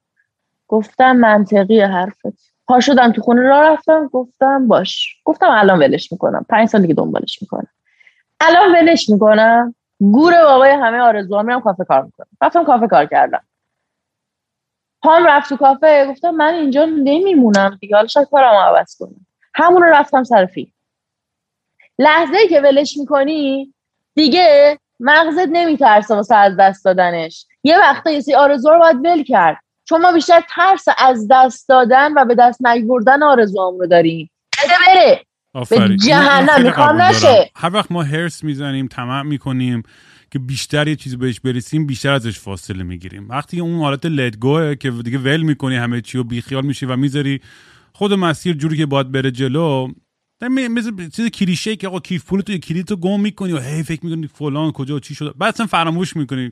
گفتم 0.67 1.15
منطقی 1.15 1.81
حرفت. 1.81 2.53
پا 2.67 2.79
شدم 2.79 3.11
تو 3.11 3.21
خونه 3.21 3.41
را 3.41 3.73
رفتم 3.73 4.07
گفتم 4.07 4.67
باش. 4.67 5.15
گفتم 5.25 5.49
الان 5.49 5.79
ولش 5.79 6.11
می‌کنم. 6.11 6.45
پنج 6.49 6.69
سال 6.69 6.81
دیگه 6.81 6.93
دنبالش 6.93 7.41
می‌کنم. 7.41 7.67
الان 8.39 8.71
ولش 8.71 9.09
می‌کنم. 9.09 9.75
گور 10.11 10.43
بابای 10.43 10.71
همه 10.71 10.99
آرزوها 10.99 11.41
میرم 11.41 11.61
کافه 11.61 11.83
کار 11.83 12.03
می‌کنم. 12.03 12.27
رفتم 12.41 12.63
کافه 12.63 12.87
کار 12.87 13.05
کردم. 13.05 13.43
پام 15.01 15.25
رفت 15.27 15.49
تو 15.49 15.57
کافه 15.57 16.07
گفتم 16.09 16.31
من 16.31 16.53
اینجا 16.53 16.85
نمیمونم 16.85 17.77
دیگه 17.81 17.95
حالا 17.95 18.07
شاید 18.07 18.27
کارم 18.31 18.55
عوض 18.55 18.97
کنم. 18.99 19.25
همون 19.55 19.83
رفتم 19.83 20.23
سر 20.23 20.45
فیلم. 20.45 20.71
لحظه 21.99 22.37
ای 22.37 22.47
که 22.47 22.61
ولش 22.61 22.97
می‌کنی 22.97 23.73
دیگه 24.15 24.79
مغزت 24.99 25.47
نمیترسه 25.51 26.15
واسه 26.15 26.35
از 26.35 26.57
دست 26.59 26.85
دادنش. 26.85 27.47
یه 27.63 27.79
وقتا 27.79 28.11
یه 28.11 28.37
آرزو 28.37 28.69
رو 28.69 28.79
باید 28.79 29.05
ول 29.05 29.23
کرد. 29.23 29.57
چون 29.85 30.01
ما 30.01 30.11
بیشتر 30.11 30.43
ترس 30.49 30.85
از 30.97 31.27
دست 31.31 31.69
دادن 31.69 32.13
و 32.13 32.25
به 32.25 32.35
دست 32.35 32.65
نیوردن 32.65 33.23
آرزوام 33.23 33.79
رو 33.79 33.87
داریم 33.87 34.31
بره. 34.87 35.25
به 35.53 35.95
جهنم 35.97 36.63
می‌خوام 36.63 37.01
نشه. 37.01 37.51
هر 37.55 37.73
وقت 37.73 37.91
ما 37.91 38.03
هرس 38.03 38.43
می‌زنیم 38.43 38.87
تمام 38.87 39.27
می‌کنیم 39.27 39.83
که 40.31 40.39
بیشتر 40.39 40.87
یه 40.87 40.95
چیزی 40.95 41.17
بهش 41.17 41.39
برسیم 41.39 41.85
بیشتر 41.85 42.13
ازش 42.13 42.39
فاصله 42.39 42.83
می‌گیریم. 42.83 43.29
وقتی 43.29 43.59
اون 43.59 43.79
حالت 43.79 44.05
لدگوه 44.05 44.75
که 44.75 44.91
دیگه 44.91 45.17
ول 45.17 45.41
می‌کنی 45.41 45.75
همه 45.75 46.01
چی 46.01 46.17
و 46.17 46.23
بیخیال 46.23 46.65
میشی 46.65 46.85
و 46.85 46.95
می‌ذاری 46.95 47.41
خود 47.93 48.13
مسیر 48.13 48.55
جوری 48.55 48.77
که 48.77 48.85
باید 48.85 49.11
بره 49.11 49.31
جلو 49.31 49.87
مثل 50.49 51.09
چیز 51.09 51.27
کلیشه 51.27 51.75
که 51.75 51.87
آقا 51.87 51.99
کیف 51.99 52.25
پول 52.25 52.41
تو 52.41 52.57
کلید 52.57 52.85
تو 52.85 52.95
گم 52.95 53.19
می‌کنی 53.19 53.51
و 53.51 53.59
هی 53.59 53.83
فکر 53.83 54.05
می‌کنی 54.05 54.27
فلان 54.27 54.71
کجا 54.71 54.95
و 54.95 54.99
چی 54.99 55.15
شده 55.15 55.31
بعد 55.37 55.53
اصلا 55.53 55.65
فراموش 55.65 56.15
می‌کنی. 56.15 56.51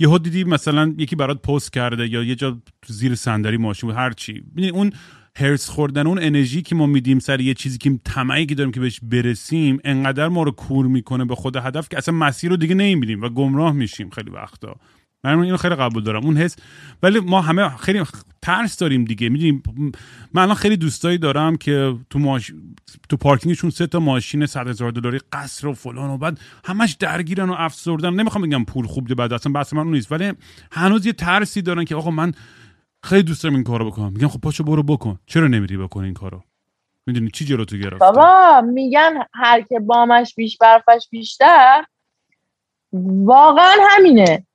یهو 0.00 0.18
دیدی 0.18 0.44
مثلا 0.44 0.94
یکی 0.98 1.16
برات 1.16 1.42
پست 1.42 1.72
کرده 1.72 2.08
یا 2.08 2.22
یه 2.22 2.34
جا 2.34 2.58
زیر 2.86 3.14
صندلی 3.14 3.56
ماشین 3.56 3.88
بود 3.88 3.98
هر 3.98 4.12
چی. 4.12 4.42
اون 4.72 4.92
هرس 5.38 5.68
خوردن 5.68 6.06
اون 6.06 6.18
انرژی 6.22 6.62
که 6.62 6.74
ما 6.74 6.86
میدیم 6.86 7.18
سر 7.18 7.40
یه 7.40 7.54
چیزی 7.54 7.78
که 7.78 8.00
طمعی 8.04 8.46
که 8.46 8.54
داریم 8.54 8.72
که 8.72 8.80
بهش 8.80 9.00
برسیم 9.02 9.80
انقدر 9.84 10.28
ما 10.28 10.42
رو 10.42 10.50
کور 10.50 10.86
می‌کنه 10.86 11.24
به 11.24 11.34
خود 11.34 11.56
هدف 11.56 11.88
که 11.88 11.98
اصلا 11.98 12.14
مسیر 12.14 12.50
رو 12.50 12.56
دیگه 12.56 12.74
نمی‌بینیم 12.74 13.22
و 13.22 13.28
گمراه 13.28 13.72
میشیم 13.72 14.10
خیلی 14.10 14.30
وقتا. 14.30 14.76
من 15.24 15.40
اینو 15.40 15.56
خیلی 15.56 15.74
قبول 15.74 16.02
دارم 16.02 16.24
اون 16.24 16.36
حس. 16.36 16.56
ولی 17.02 17.20
ما 17.20 17.40
همه 17.40 17.76
خیلی 17.76 18.02
ترس 18.42 18.76
داریم 18.76 19.04
دیگه. 19.04 19.28
می‌دونیم 19.28 19.62
من 20.34 20.42
الان 20.42 20.54
خیلی 20.54 20.76
دوستایی 20.76 21.18
دارم 21.18 21.56
که 21.56 21.94
تو 22.10 22.18
ماش... 22.18 22.52
تو 23.08 23.16
پارکینگشون 23.16 23.70
سه 23.70 23.86
تا 23.86 24.00
ماشین 24.00 24.46
100 24.46 24.68
هزار 24.68 24.90
دلاری 24.90 25.18
قصر 25.32 25.66
و 25.66 25.72
فلان 25.72 26.10
و 26.10 26.18
بعد 26.18 26.40
همش 26.64 26.92
درگیرن 26.92 27.50
و 27.50 27.54
افسردن. 27.58 28.14
نمی‌خوام 28.14 28.44
بگم 28.44 28.64
پول 28.64 28.86
خوب 28.86 29.08
ده 29.08 29.14
بعد 29.14 29.32
اصلا 29.32 29.52
بحث 29.52 29.72
من 29.72 29.86
نیست. 29.86 30.12
ولی 30.12 30.32
هنوز 30.72 31.06
یه 31.06 31.12
ترسی 31.12 31.62
دارن 31.62 31.84
که 31.84 31.94
آقا 31.94 32.10
من 32.10 32.32
خیلی 33.02 33.22
دوست 33.22 33.42
دارم 33.42 33.54
این 33.54 33.64
کارو 33.64 33.90
بکنم. 33.90 34.12
میگم 34.12 34.28
خب 34.28 34.40
پاشو 34.40 34.64
برو 34.64 34.82
بکن. 34.82 35.18
چرا 35.26 35.46
نمیری 35.46 35.76
بکن 35.76 36.04
این 36.04 36.14
کارو؟ 36.14 36.42
می‌دونی 37.06 37.30
چی 37.30 37.44
جلو 37.44 37.64
تو 37.64 37.76
گرفته؟ 37.76 37.98
بابا 37.98 38.60
میگن 38.60 39.26
هر 39.34 39.60
که 39.60 39.80
بامش 39.80 40.34
بیش 40.34 40.56
برفش 40.56 41.08
بیشتر. 41.10 41.84
واقعا 43.24 43.74
همینه. 43.90 44.46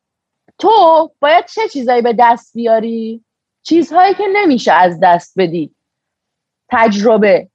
تو 0.60 1.12
باید 1.20 1.46
چه 1.46 1.62
چیزایی 1.70 2.02
به 2.02 2.16
دست 2.20 2.54
بیاری؟ 2.54 3.24
چیزهایی 3.64 4.14
که 4.14 4.24
نمیشه 4.34 4.74
از 4.74 5.00
دست 5.02 5.34
بدی. 5.38 5.72
تجربه 6.70 7.48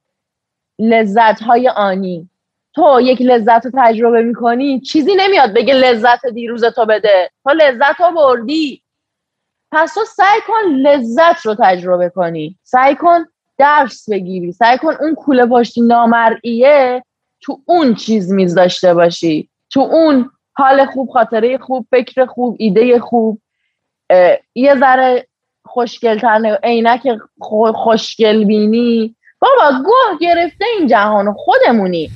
لذت 0.79 1.41
های 1.41 1.69
آنی. 1.69 2.29
تو 2.73 2.99
یک 3.01 3.21
لذت 3.21 3.65
رو 3.65 3.71
تجربه 3.75 4.23
می‌کنی 4.23 4.79
چیزی 4.79 5.15
نمیاد 5.15 5.53
بگه 5.53 5.73
لذت 5.73 6.25
دیروز 6.25 6.65
تو 6.65 6.85
بده. 6.85 7.31
تو 7.43 7.49
لذت 7.49 8.01
رو 8.01 8.11
بردی 8.15 8.82
پس 9.73 9.93
تو 9.93 10.01
سعی 10.05 10.41
کن 10.47 10.69
لذت 10.69 11.45
رو 11.45 11.55
تجربه 11.59 12.09
کنی. 12.09 12.57
سعی 12.63 12.95
کن 12.95 13.25
درس 13.57 14.09
بگیری. 14.09 14.51
سعی 14.51 14.77
کن 14.77 14.93
اون 15.01 15.15
کوله 15.15 15.45
پشتی 15.45 15.81
نامرئیه 15.81 17.03
تو 17.41 17.59
اون 17.65 17.95
چیز 17.95 18.31
میز 18.31 18.55
داشته 18.55 18.93
باشی. 18.93 19.49
تو 19.69 19.79
اون 19.79 20.31
حال 20.53 20.85
خوب 20.85 21.09
خاطره 21.09 21.57
خوب 21.57 21.87
فکر 21.91 22.25
خوب 22.25 22.55
ایده 22.59 22.99
خوب. 22.99 23.41
یه 24.55 24.75
ذره 24.75 25.27
خوشگلتر 25.65 26.59
عینک 26.63 27.01
خوشگل 27.73 28.43
بینی 28.43 29.15
بابا 29.39 29.77
گوه 29.85 30.17
گرفته 30.21 30.65
این 30.77 30.87
جهان 30.87 31.33
خودمونی. 31.33 32.11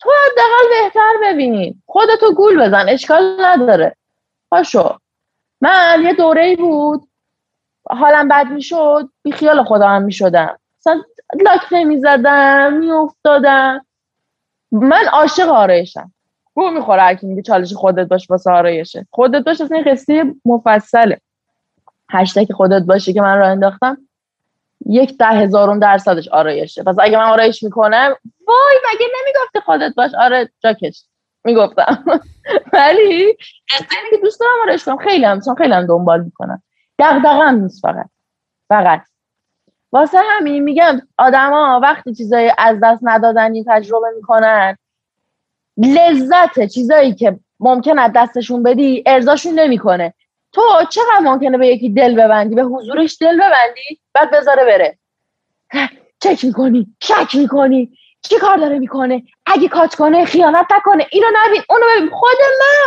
تو 0.00 0.10
حداقل 0.10 0.82
بهتر 0.82 1.12
ببین 1.24 1.82
خودتو 1.86 2.34
گول 2.34 2.66
بزن 2.66 2.88
اشکال 2.88 3.36
نداره. 3.40 3.96
پاشو. 4.50 4.98
من 5.60 6.02
یه 6.04 6.12
دوره 6.12 6.42
ای 6.42 6.56
بود. 6.56 7.08
حالم 7.90 8.28
بد 8.28 8.46
می‌شد. 8.46 9.08
بی 9.22 9.32
خیال 9.32 9.64
خودم 9.64 10.02
می‌شدم. 10.02 10.58
مثلا 10.80 11.02
لاک 11.44 11.60
نمی‌زدم 11.72 12.72
میافتادم. 12.72 13.86
من 14.72 15.04
عاشق 15.12 15.48
آرایشم. 15.48 16.12
گوه 16.54 16.70
می‌خوره 16.70 17.02
هر 17.02 17.18
میگه 17.22 17.42
چالش 17.42 17.72
خودت 17.72 18.08
باش 18.08 18.30
واسه 18.30 18.50
آرایشه. 18.50 19.06
خودت 19.10 19.44
باش 19.44 19.60
اصلا 19.60 19.82
قصه 19.86 20.34
مفصله. 20.44 21.20
هشتگ 22.10 22.52
خودت 22.52 22.82
باشه 22.82 23.12
که 23.12 23.20
من 23.20 23.38
رو 23.38 23.46
انداختم 23.46 23.98
یک 24.86 25.18
ده 25.18 25.26
هزارون 25.26 25.78
درصدش 25.78 26.28
آرایشه. 26.28 26.82
پس 26.82 26.96
اگه 27.00 27.18
من 27.18 27.24
آرایش 27.24 27.62
می‌کنم 27.62 28.16
وای 28.46 28.78
مگه 28.94 29.06
نمی‌گفتی 29.06 29.60
خودت 29.60 29.94
باش؟ 29.94 30.10
آره 30.14 30.50
جاکش. 30.60 31.04
می‌گفتم. 31.44 32.04
ولی 32.72 33.36
که 34.10 34.16
دوست 34.22 34.40
دارم 34.40 34.52
آرایش 34.62 34.84
کنم 34.84 34.96
خیلی 34.96 35.24
هم 35.24 35.40
چون 35.40 35.54
خیلی 35.54 35.72
هم 35.74 35.86
دنبال 35.86 36.24
می‌کنم. 36.24 36.62
دقدقم 36.98 37.54
نیست 37.54 37.82
فقط. 37.82 38.06
فقط. 38.68 39.02
واسه 39.92 40.18
همین 40.30 40.62
میگم 40.62 41.00
آدما 41.18 41.80
وقتی 41.82 42.14
چیزای 42.14 42.52
از 42.58 42.78
دست 42.82 43.00
ندادنی 43.02 43.64
تجربه 43.68 44.06
می‌کنن 44.16 44.76
لذت 45.78 46.66
چیزایی 46.66 47.14
که 47.14 47.38
ممکن 47.60 47.98
از 47.98 48.10
دستشون 48.14 48.62
بدی 48.62 49.02
ارزاشون 49.06 49.58
نمی‌کنه. 49.58 50.14
تو 50.52 50.62
چقدر 50.90 51.20
ممکنه 51.22 51.58
به 51.58 51.66
یکی 51.68 51.90
دل 51.90 52.14
ببندی؟ 52.14 52.54
به 52.54 52.62
حضورش 52.62 53.18
دل 53.20 53.34
ببندی 53.36 54.00
بعد 54.14 54.30
بذاره 54.30 54.64
بره. 54.64 54.98
چک 56.22 56.44
می‌کنی 56.44 56.86
شک 57.02 57.34
می‌کنی. 57.34 57.92
چی 58.22 58.38
کار 58.38 58.56
داره 58.56 58.78
می‌کنه؟ 58.78 59.22
اگه 59.46 59.68
کات 59.68 59.94
کنه 59.94 60.24
خیانت 60.24 60.66
نکنه. 60.76 61.06
اینو 61.10 61.26
نبین 61.34 61.62
اونو 61.70 61.84
ببین. 61.96 62.10
خود 62.10 62.38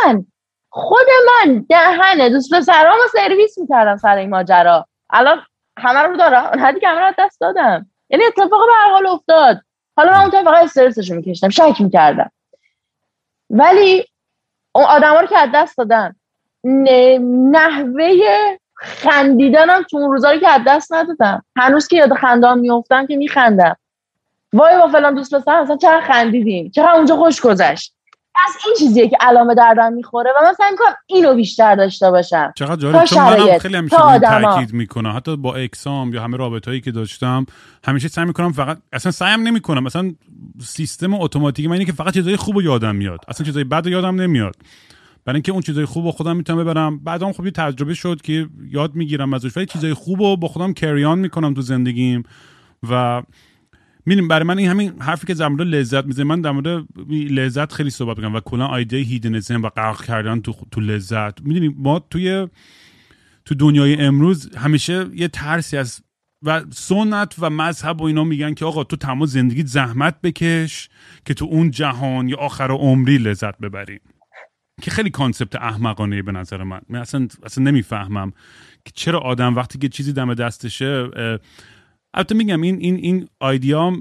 من 0.04 0.24
خود 0.70 1.06
من 1.26 1.66
دهنه 1.68 2.30
دوست 2.30 2.54
پسرامو 2.54 3.02
سرویس 3.12 3.58
می‌کردم 3.58 3.96
سر 3.96 4.16
این 4.16 4.30
ماجرا. 4.30 4.86
الان 5.10 5.42
همه 5.78 6.00
رو 6.00 6.16
دارم 6.16 6.44
اون 6.44 6.78
که 6.80 6.88
همه 6.88 7.00
رو 7.00 7.14
دست 7.18 7.40
دادم. 7.40 7.86
یعنی 8.10 8.24
اتفاق 8.24 8.66
به 8.66 8.72
هر 8.76 8.90
حال 8.90 9.06
افتاد. 9.06 9.60
حالا 9.96 10.12
من 10.12 10.20
اون 10.20 10.30
فقط 10.30 10.64
استرسشو 10.64 11.14
میکشتم. 11.14 11.48
شک 11.48 11.80
می‌کردم. 11.80 12.30
ولی 13.50 14.06
اون 14.72 14.84
آدما 14.84 15.20
رو 15.20 15.26
که 15.26 15.38
از 15.38 15.48
دست 15.54 15.78
دادن 15.78 16.14
نحوه 17.50 18.14
خندیدنم 18.74 19.82
تو 19.90 19.96
اون 19.96 20.12
روزایی 20.12 20.40
که 20.40 20.48
از 20.48 20.60
دست 20.66 20.92
ندادم. 20.92 21.44
هنوز 21.56 21.88
که 21.88 21.96
یاد 21.96 22.14
خندام 22.14 22.58
میفتم 22.58 23.06
که 23.06 23.16
میخندم. 23.16 23.76
وای 24.52 24.78
با 24.78 24.88
فلان 24.88 25.14
دوست 25.14 25.34
پسر 25.34 25.62
مثلا 25.62 25.76
چقدر 25.76 26.00
خندیدیم؟ 26.00 26.70
چقدر 26.70 26.94
اونجا 26.96 27.16
خوش 27.16 27.40
گذشت؟ 27.40 27.94
از 28.48 28.54
این 28.66 28.74
چیزیه 28.78 29.08
که 29.08 29.16
علامه 29.20 29.54
دردم 29.54 29.92
می‌خوره 29.92 30.30
و 30.30 30.44
من 30.44 30.52
سعی 30.52 30.70
می‌کنم 30.70 30.94
اینو 31.06 31.34
بیشتر 31.34 31.74
داشته 31.74 32.10
باشم. 32.10 32.52
چقدر 32.56 32.76
جالب. 32.76 33.04
چون 33.04 33.22
منم 33.22 33.58
خیلی 33.58 33.76
همیشه 33.76 34.18
تاکید 34.18 34.72
می‌کنم. 34.72 35.16
حتی 35.16 35.36
با 35.36 35.54
اکسام 35.54 36.14
یا 36.14 36.22
همه 36.22 36.36
رابطهایی 36.36 36.80
که 36.80 36.90
داشتم 36.90 37.46
همیشه 37.84 38.08
سعی 38.08 38.24
می‌کنم 38.24 38.52
فقط 38.52 38.78
اصلا 38.92 39.12
سعیم 39.12 39.42
نمی‌کنم. 39.42 39.84
مثلا 39.84 40.12
سیستم 40.62 41.14
اتوماتیکی 41.14 41.68
من 41.68 41.72
اینه 41.72 41.84
که 41.84 41.92
فقط 41.92 42.14
چیزای 42.14 42.36
خوب 42.36 42.60
یادم 42.60 42.96
میاد. 42.96 43.20
اصلا 43.28 43.46
چیزای 43.46 43.64
بد 43.64 43.86
یادم 43.86 44.20
نمیاد. 44.20 44.56
برای 45.24 45.36
اینکه 45.36 45.52
اون 45.52 45.60
چیزای 45.60 45.84
خوب 45.84 46.04
با 46.04 46.12
خودم 46.12 46.36
می‌تونم 46.36 46.64
ببرم. 46.64 46.98
بعدم 46.98 47.32
خب 47.32 47.44
یه 47.44 47.50
تجربه 47.50 47.94
شد 47.94 48.20
که 48.22 48.46
یاد 48.70 48.94
می‌گیرم 48.94 49.34
ازش. 49.34 49.56
ولی 49.56 49.66
چیزای 49.66 49.94
خوب 49.94 50.22
رو 50.22 50.36
با 50.36 50.48
خودم 50.48 50.72
کریان 50.72 51.18
می‌کنم 51.18 51.54
تو 51.54 51.60
زندگیم 51.60 52.22
و 52.90 53.22
می‌دونیم 54.06 54.28
برای 54.28 54.44
من 54.44 54.58
این 54.58 54.68
همین 54.68 54.92
حرفی 55.00 55.26
که 55.26 55.34
در 55.34 55.48
لذت 55.48 56.04
می‌زنه 56.04 56.24
من 56.24 56.40
در 56.40 56.50
مورد 56.50 56.86
لذت 57.10 57.72
خیلی 57.72 57.90
صحبت 57.90 58.16
می‌کنم 58.18 58.34
و 58.34 58.40
کلا 58.40 58.76
ایده 58.76 58.96
هیدنزم 58.96 59.62
و 59.62 59.68
غرق 59.68 60.04
کردن 60.04 60.40
تو 60.40 60.54
تو 60.70 60.80
لذت. 60.80 61.40
می‌دونیم 61.40 61.74
ما 61.78 61.98
توی 61.98 62.48
تو 63.44 63.54
دنیای 63.54 63.94
امروز 63.94 64.56
همیشه 64.56 65.06
یه 65.14 65.28
ترسی 65.28 65.76
از 65.76 66.00
و 66.44 66.64
سنت 66.70 67.34
و 67.38 67.50
مذهب 67.50 68.00
و 68.00 68.04
اینا 68.04 68.24
میگن 68.24 68.54
که 68.54 68.64
آقا 68.64 68.84
تو 68.84 68.96
تمام 68.96 69.26
زندگیت 69.26 69.66
زحمت 69.66 70.20
بکش 70.20 70.88
که 71.24 71.34
تو 71.34 71.44
اون 71.44 71.70
جهان 71.70 72.28
یا 72.28 72.36
آخر 72.36 72.70
عمری 72.70 73.18
لذت 73.18 73.58
ببری. 73.58 74.00
که 74.82 74.90
خیلی 74.90 75.10
کانسپت 75.10 75.56
احمقانه 75.56 76.22
به 76.22 76.32
نظر 76.32 76.62
من. 76.62 76.80
من 76.88 76.98
اصلا, 76.98 77.28
اصلا 77.42 77.64
نمی‌فهمم 77.64 78.32
که 78.84 78.92
چرا 78.94 79.20
آدم 79.20 79.56
وقتی 79.56 79.78
که 79.78 79.88
چیزی 79.88 80.12
دم 80.12 80.34
دستشه 80.34 81.08
البته 82.14 82.34
میگم 82.34 82.60
این 82.62 82.78
این 82.80 82.96
این 82.96 83.28
idea 83.40 83.92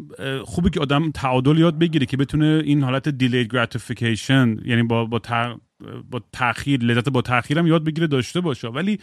خوبه 0.44 0.70
که 0.70 0.80
آدم 0.80 1.12
تعادل 1.12 1.58
یاد 1.58 1.80
بگیره 1.80 2.06
که 2.06 2.18
بتونه 2.18 2.62
این 2.66 2.84
حالت 2.84 3.10
delayed 3.10 3.54
gratification 3.54 4.58
یعنی 4.66 4.84
با 4.84 5.06
با, 5.06 5.20
با 6.12 6.22
تاخیر 6.32 6.84
لذت 6.84 7.10
با 7.10 7.22
تاخیرم 7.22 7.68
یاد 7.68 7.84
بگیره 7.84 8.08
داشته 8.08 8.42
باشه. 8.42 8.68
ولی 8.68 9.00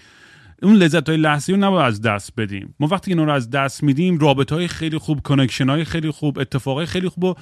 اون 0.63 0.75
لذت 0.75 1.09
های 1.09 1.19
لحظی 1.19 1.53
رو 1.53 1.59
نباید 1.59 1.87
از 1.87 2.03
دست 2.03 2.33
بدیم. 2.37 2.75
ما 2.81 2.87
وقتی 2.87 3.11
اینا 3.11 3.25
رو 3.25 3.33
از 3.33 3.51
دست 3.51 3.83
میدیم 3.83 4.19
رابط 4.19 4.53
های 4.53 4.69
خیلی 4.69 4.99
خوب 4.99 5.21
connection 5.21 5.69
های 5.69 5.85
خیلی 5.85 6.11
خوب 6.11 6.39
اتفاقای 6.39 6.87
خیلی 6.87 7.09
خوب 7.09 7.25
و 7.25 7.35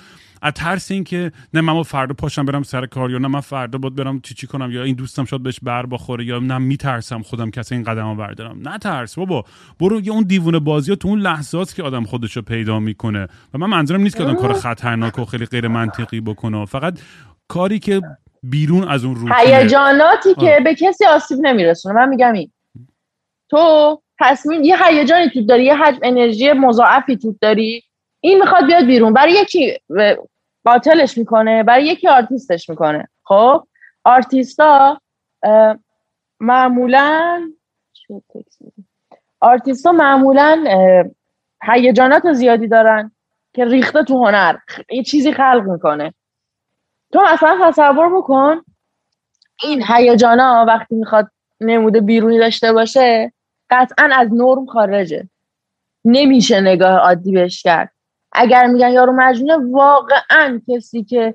از 0.43 0.53
ترس 0.53 0.91
این 0.91 1.05
که 1.05 1.33
نه 1.55 1.61
من 1.61 1.83
فردا 1.83 2.15
پاشم 2.15 2.45
برم 2.45 2.63
سر 2.63 2.87
کار 2.87 3.11
یا 3.11 3.19
نه 3.19 3.29
من 3.29 3.41
فردا 3.41 3.79
باید 3.79 3.95
برم 3.95 4.21
چی 4.21 4.35
چی 4.35 4.47
کنم 4.47 4.71
یا 4.71 4.83
این 4.83 4.95
دوستم 4.95 5.25
شاید 5.25 5.43
بهش 5.43 5.59
بر 5.63 5.87
بخوره 5.87 6.25
یا 6.25 6.39
نه 6.39 6.59
میترسم 6.59 7.23
خودم 7.23 7.51
کسی 7.51 7.75
این 7.75 7.85
قدم 7.85 8.09
رو 8.09 8.15
بردارم. 8.15 8.69
نه 8.69 8.79
ترس 8.79 9.15
بابا. 9.15 9.45
برو 9.81 10.01
یه 10.01 10.13
اون 10.13 10.23
دیوونه 10.23 10.59
بازی 10.59 10.91
ها 10.91 10.97
تو 10.97 11.09
اون 11.09 11.21
لحظات 11.21 11.75
که 11.75 11.83
آدم 11.83 12.05
خودش 12.05 12.37
رو 12.37 12.43
پیدا 12.43 12.81
می‌کنه. 12.81 13.27
و 13.55 13.59
من 13.59 13.67
منظورم 13.67 14.01
نیست 14.01 14.17
که 14.17 14.23
آدم 14.23 14.35
کار 14.35 14.53
خطرناک 14.53 15.19
و 15.19 15.25
خیلی 15.25 15.47
غیر 15.47 15.69
منطقی 15.69 16.21
بکنه. 16.21 16.65
فقط 16.65 16.99
کاری 17.49 17.79
که 17.79 18.01
بیرون 18.43 18.89
از 18.89 19.05
اون 19.05 19.15
رو 19.17 19.35
هیجاناتی 19.35 20.35
که 20.35 20.61
به 20.65 20.75
کسی 20.75 21.05
آسیب 21.07 21.39
نمیرسونه. 21.41 21.95
من 21.95 22.09
میگم 22.09 22.33
این. 22.33 22.51
تو 23.51 24.03
تصمیم 24.21 24.65
یه 24.65 24.85
هیجانی 24.85 25.31
تو 25.31 25.43
داری 25.43 25.65
یه 25.65 25.77
حجم 25.77 25.99
انرژی 26.03 26.53
مضاعفی 26.53 27.17
تو 27.17 27.35
داری. 27.41 27.83
این 28.21 28.39
می‌خواد 28.39 28.67
بیاد 28.67 28.85
بیرون. 28.85 29.13
برای 29.13 29.33
یکی 29.33 29.79
قاتلش 30.65 31.19
می‌کنه 31.19 31.63
برای 31.63 31.85
یکی 31.85 32.09
آرتیستش 32.09 32.69
می‌کنه. 32.71 33.09
خب؟ 33.25 33.67
آرتیستا 34.05 35.01
معمولا 36.41 37.41
آرتیستا 39.41 39.93
معمولا 39.93 40.65
هیجانات 41.63 42.33
زیادی 42.33 42.69
دارن 42.69 43.13
که 43.55 43.65
ریخته 43.65 44.03
تو 44.03 44.27
هنر. 44.27 44.57
یه 44.91 45.03
چیزی 45.03 45.33
خلق 45.33 45.63
می‌کنه. 45.67 46.15
تو 47.13 47.21
اصلا 47.27 47.59
تصور 47.63 48.17
بکن 48.17 48.63
این 49.63 49.85
هیجانا 49.89 50.65
وقتی 50.69 50.95
می‌خواد 50.95 51.31
نموده 51.61 52.01
بیرونی 52.01 52.39
داشته 52.39 52.73
باشه 52.73 53.33
قطعا 53.71 54.11
از 54.13 54.29
نرم 54.33 54.67
خارجه. 54.67 55.29
نمیشه 56.05 56.61
نگاه 56.61 56.99
عادی 56.99 57.33
بهش 57.33 57.63
کرد. 57.63 57.93
اگر 58.33 58.67
میگن 58.67 58.93
یارو 58.93 59.13
مجنونه 59.13 59.73
واقعا 59.73 60.61
کسی 60.69 61.05
که 61.05 61.35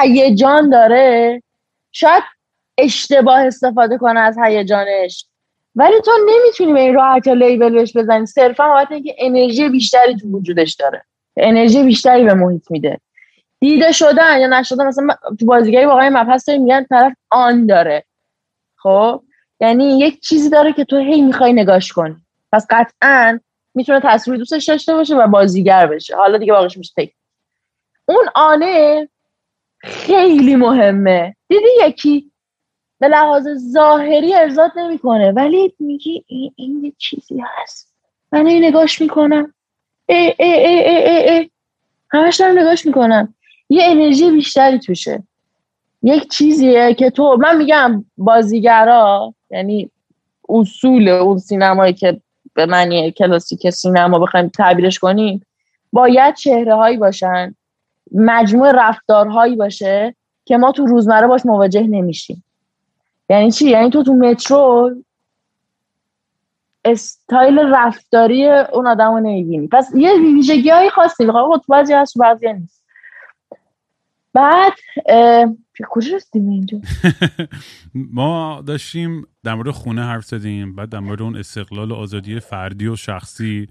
هیجان 0.00 0.70
داره 0.70 1.42
شاید 1.92 2.22
اشتباه 2.78 3.40
استفاده 3.40 3.98
کنه 3.98 4.20
از 4.20 4.38
هیجانش. 4.44 5.26
ولی 5.74 6.00
تو 6.00 6.10
نمی‌تونی 6.26 6.72
به 6.72 6.80
این 6.80 6.94
راحت 6.94 7.28
لیبل 7.28 7.72
بهش 7.72 7.96
بزنی. 7.96 8.26
صرفا 8.26 8.68
بابت 8.68 8.92
اینکه 8.92 9.14
انرژی 9.18 9.68
بیشتری 9.68 10.16
تو 10.16 10.28
وجودش 10.28 10.74
داره. 10.74 11.04
انرژی 11.36 11.82
بیشتری 11.82 12.24
به 12.24 12.34
محیط 12.34 12.70
میده. 12.70 13.00
دیده 13.60 13.92
شدن 13.92 14.40
یا 14.40 14.46
نشدن 14.46 14.86
مثلا 14.86 15.16
تو 15.40 15.46
بازیگری 15.46 15.84
واقعا 15.84 16.10
مبحث 16.10 16.48
میگن 16.48 16.84
طرف 16.84 17.12
آن 17.30 17.66
داره. 17.66 18.04
خب؟ 18.76 19.22
یعنی 19.60 19.98
یک 19.98 20.20
چیزی 20.20 20.50
داره 20.50 20.72
که 20.72 20.84
تو 20.84 20.98
هی 20.98 21.22
می‌خوای 21.22 21.52
نگاش 21.52 21.92
کنی 21.92 22.16
پس 22.52 22.66
قطعا 22.70 23.40
می‌تونه 23.74 24.00
تصویر 24.04 24.38
دوستش 24.38 24.64
داشته 24.64 24.94
باشه 24.94 25.16
و 25.16 25.26
بازیگر 25.26 25.86
بشه. 25.86 26.16
حالا 26.16 26.38
دیگه 26.38 26.52
واقعش 26.52 26.78
میشه 26.78 26.92
اون 28.06 28.26
آنه 28.34 29.08
خیلی 29.78 30.56
مهمه. 30.56 31.36
دیدی 31.48 31.68
یکی 31.86 32.30
به 33.00 33.08
لحاظ 33.08 33.48
ظاهری 33.72 34.34
ارزاد 34.34 34.72
نمی‌کنه 34.76 35.32
ولی 35.32 35.74
میگی 35.78 36.24
این, 36.26 36.52
این 36.56 36.84
یه 36.84 36.92
چیزی 36.98 37.42
هست. 37.46 37.94
من 38.32 38.46
این 38.46 38.64
نگاش 38.64 39.00
می‌کنم. 39.00 39.54
ای 40.08 40.34
ای 40.38 40.52
ای 40.52 40.88
ای 40.88 41.08
ای, 41.08 41.30
ای. 41.30 41.50
همش 42.10 42.36
دارم 42.36 42.58
نگاش 42.58 42.86
می‌کنم. 42.86 43.34
یه 43.68 43.84
انرژی 43.86 44.30
بیشتری 44.30 44.78
توشه. 44.78 45.22
یک 46.02 46.30
چیزیه 46.30 46.94
که 46.94 47.10
تو 47.10 47.36
من 47.40 47.56
میگم 47.56 48.04
بازیگرا 48.16 49.34
یعنی 49.54 49.90
اصول 50.48 51.08
اون 51.08 51.38
سینمایی 51.38 51.92
که 51.92 52.20
به 52.54 52.66
معنی 52.66 53.12
کلاسیک 53.12 53.70
سینما 53.70 54.18
بخوایم 54.18 54.48
تعبیرش 54.48 54.98
کنیم 54.98 55.46
باید 55.92 56.34
چهره 56.34 56.74
هایی 56.74 56.96
باشن 56.96 57.54
مجموع 58.12 58.72
رفتارهایی 58.72 59.56
باشه 59.56 60.14
که 60.44 60.56
ما 60.56 60.72
تو 60.72 60.86
روزمره 60.86 61.26
باش 61.26 61.46
مواجه 61.46 61.82
نمیشیم. 61.82 62.44
یعنی 63.28 63.50
چی؟ 63.50 63.70
یعنی 63.70 63.90
تو 63.90 64.02
تو 64.02 64.14
مترو 64.14 64.90
استایل 66.84 67.58
رفتاری 67.58 68.48
اون 68.48 68.86
آدم 68.86 69.12
رو 69.12 69.20
نمی‌بینی. 69.20 69.68
پس 69.68 69.90
یه 69.94 70.12
ویژگی 70.18 70.70
های 70.70 70.90
خاصی. 70.90 71.26
خب 71.26 71.60
تو 71.66 71.72
بعضی 71.72 71.92
هست 71.92 72.18
بعضی 72.18 72.52
نیست 72.52 72.84
بعد 74.34 74.72
کجا 75.88 76.16
رسیدیم 76.16 76.48
اینجا؟ 76.48 76.80
ما 77.94 78.62
داشتیم 78.66 79.26
در 79.44 79.54
مورد 79.54 79.70
خونه 79.70 80.02
حرف 80.04 80.24
زدیم 80.24 80.74
بعد 80.74 80.88
در 80.88 80.98
مورد 81.00 81.22
اون 81.22 81.36
استقلال 81.36 81.90
و 81.90 81.94
آزادی 81.94 82.40
فردی 82.40 82.86
و 82.86 82.96
شخصی. 82.96 83.68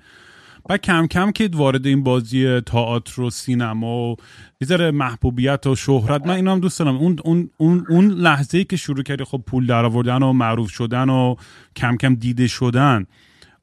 بعد 0.70 0.82
کم 0.82 1.08
کم 1.08 1.32
که 1.32 1.50
وارد 1.54 1.86
این 1.86 2.04
بازی 2.04 2.62
تئاتر 2.62 3.22
و 3.22 3.30
سینما 3.30 4.12
و 4.12 4.16
یه 4.62 4.92
محبوبیت 4.92 5.68
و 5.68 5.76
شهرت 5.76 6.28
من 6.28 6.36
اینا 6.36 6.52
هم 6.52 6.60
دوست 6.60 6.80
دارم. 6.80 6.98
اون 6.98 7.20
اون 7.24 7.50
اون 7.58 7.86
اون 7.90 8.08
لحظه 8.08 8.64
که 8.64 8.78
شروع 8.78 9.04
کردی 9.04 9.24
خب 9.24 9.44
پول 9.48 9.68
درآوردن 9.68 10.24
و 10.24 10.34
معروف 10.34 10.70
شدن 10.70 11.10
و 11.10 11.36
کم 11.76 11.98
کم 11.98 12.16
دیده 12.16 12.48
شدن 12.48 13.06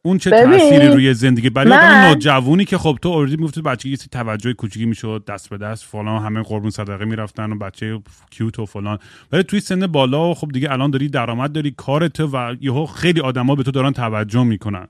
اون 0.03 0.19
چه 0.19 0.31
تأثیری 0.31 0.89
روی 0.89 1.15
زندگی 1.15 1.51
برای 1.51 1.73
آدم 1.73 2.09
نوجوانی 2.09 2.65
که 2.65 2.79
خب 2.79 2.99
تو 3.03 3.09
اوردی 3.09 3.37
می‌گفتی 3.37 3.63
بچه 3.63 3.89
یه 3.89 3.97
توجه 3.97 4.53
کوچیکی 4.53 4.87
می‌شد 4.87 5.25
دست 5.29 5.51
به 5.51 5.59
دست 5.59 5.85
فلان 5.85 6.23
همه 6.23 6.43
قربون 6.43 6.71
صدقه 6.71 7.05
می‌رفتن 7.05 7.53
و 7.53 7.59
بچه 7.59 8.01
کیوت 8.31 8.59
و 8.59 8.67
فلان. 8.67 8.99
ولی 9.33 9.43
توی 9.43 9.61
سن 9.61 9.87
بالا 9.87 10.31
و 10.31 10.35
خب 10.35 10.49
دیگه 10.53 10.73
الان 10.73 10.91
داری 10.91 11.09
درآمد 11.09 11.53
داری 11.53 11.75
کارت 11.77 12.21
و 12.21 12.57
یهو 12.61 12.87
خیلی 12.87 13.21
آدما 13.21 13.55
به 13.55 13.63
تو 13.63 13.71
دارن 13.71 13.93
توجه 13.93 14.45
می‌کنن. 14.45 14.89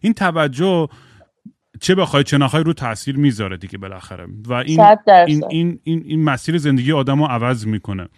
این 0.00 0.14
توجه 0.14 0.88
چه 1.80 1.94
بخوای 1.94 2.24
چه 2.24 2.38
نخوای 2.38 2.64
رو 2.64 2.72
تاثیر 2.72 3.16
می‌ذاره 3.16 3.56
دیگه 3.56 3.78
بالاخره. 3.78 4.26
و 4.48 4.52
این 4.52 4.80
این, 5.26 5.44
این 5.50 5.80
این 5.82 6.02
این 6.06 6.24
مسیر 6.24 6.58
زندگی 6.58 6.92
آدمو 6.92 7.26
عوض 7.26 7.66
می‌کنه. 7.66 8.08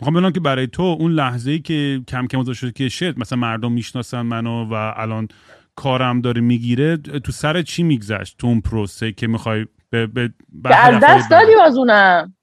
می‌خوام 0.00 0.20
بگم 0.20 0.30
که 0.30 0.40
برای 0.40 0.66
تو 0.66 0.82
اون 0.82 1.12
لحظه 1.12 1.50
ای 1.50 1.58
که 1.58 2.00
کم 2.08 2.26
کم 2.26 2.52
شده 2.52 2.72
که 2.72 2.88
شد 2.88 3.18
مثلا 3.18 3.38
مردم 3.38 3.72
می‌شناسن 3.72 4.22
منو 4.22 4.64
و 4.64 4.92
الان 4.96 5.28
کارم 5.76 6.20
داره 6.20 6.40
می‌گیره 6.40 6.96
تو 6.96 7.32
سر 7.32 7.62
چی 7.62 7.82
میگذشت 7.82 8.38
تو 8.38 8.46
اون 8.46 8.60
پروسه 8.60 9.12
که 9.12 9.26
می‌خوای 9.26 9.66
به, 9.90 10.06
به, 10.06 10.32
از 10.64 11.02
دست 11.02 11.30
دادی 11.30 11.54
باز 11.56 11.76
اونم. 11.78 12.34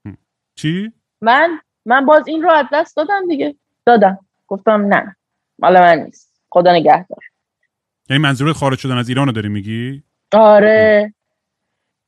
چی؟ 0.54 0.92
من 1.20 1.60
من 1.86 2.06
باز 2.06 2.28
این 2.28 2.42
رو 2.42 2.50
از 2.50 2.66
دست 2.72 2.96
دادم 2.96 3.28
دیگه. 3.28 3.56
دادم. 3.86 4.18
گفتم 4.46 4.86
نه. 4.86 5.16
مال 5.58 5.80
من 5.80 5.98
نیست. 5.98 6.40
خدا 6.50 6.72
نگهدار. 6.72 7.18
یعنی 8.10 8.22
منظور 8.22 8.52
خارج 8.52 8.78
شدن 8.78 8.98
از 8.98 9.08
ایران 9.08 9.26
رو 9.26 9.32
داری 9.32 9.48
میگی؟ 9.48 10.02
آره. 10.32 11.14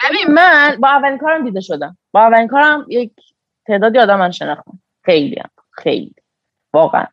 ببین 0.05 0.35
من 0.35 0.77
با 0.81 0.89
اولین 0.89 1.19
کارم 1.19 1.45
دیده 1.45 1.61
شدم. 1.61 1.97
با 2.13 2.21
اولین 2.21 2.49
کارم 2.49 2.87
یک 2.89 3.13
تعدادی 3.67 3.99
آدم 3.99 4.19
من 4.19 4.31
شناختم. 4.31 4.79
خیلی 5.05 5.37
هم. 5.37 5.51
خیلی. 5.71 6.15
واقعا. 6.73 7.07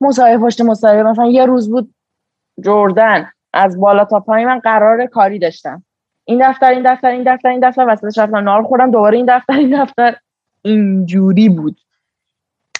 مصاحبه 0.00 0.44
پشت 0.44 0.60
مصاحبه. 0.60 1.02
مثلا 1.02 1.26
یه 1.26 1.46
روز 1.46 1.70
بود 1.70 1.94
جردن. 2.64 3.30
از 3.52 3.80
بالا 3.80 4.04
تا 4.04 4.20
پایین 4.20 4.48
من 4.48 4.58
قرار 4.58 5.06
کاری 5.06 5.38
داشتم. 5.38 5.84
این 6.24 6.50
دفتر 6.50 6.70
این 6.70 6.92
دفتر 6.92 7.10
این 7.10 7.34
دفتر 7.34 7.48
این 7.48 7.68
دفتر 7.68 7.84
وسطش 7.88 8.18
رفتم. 8.18 8.36
نار 8.36 8.62
خوردم 8.62 8.90
دوباره 8.90 9.16
این 9.16 9.26
دفتر 9.28 9.52
این 9.52 9.82
دفتر. 9.82 10.16
اینجوری 10.62 11.48
بود. 11.48 11.76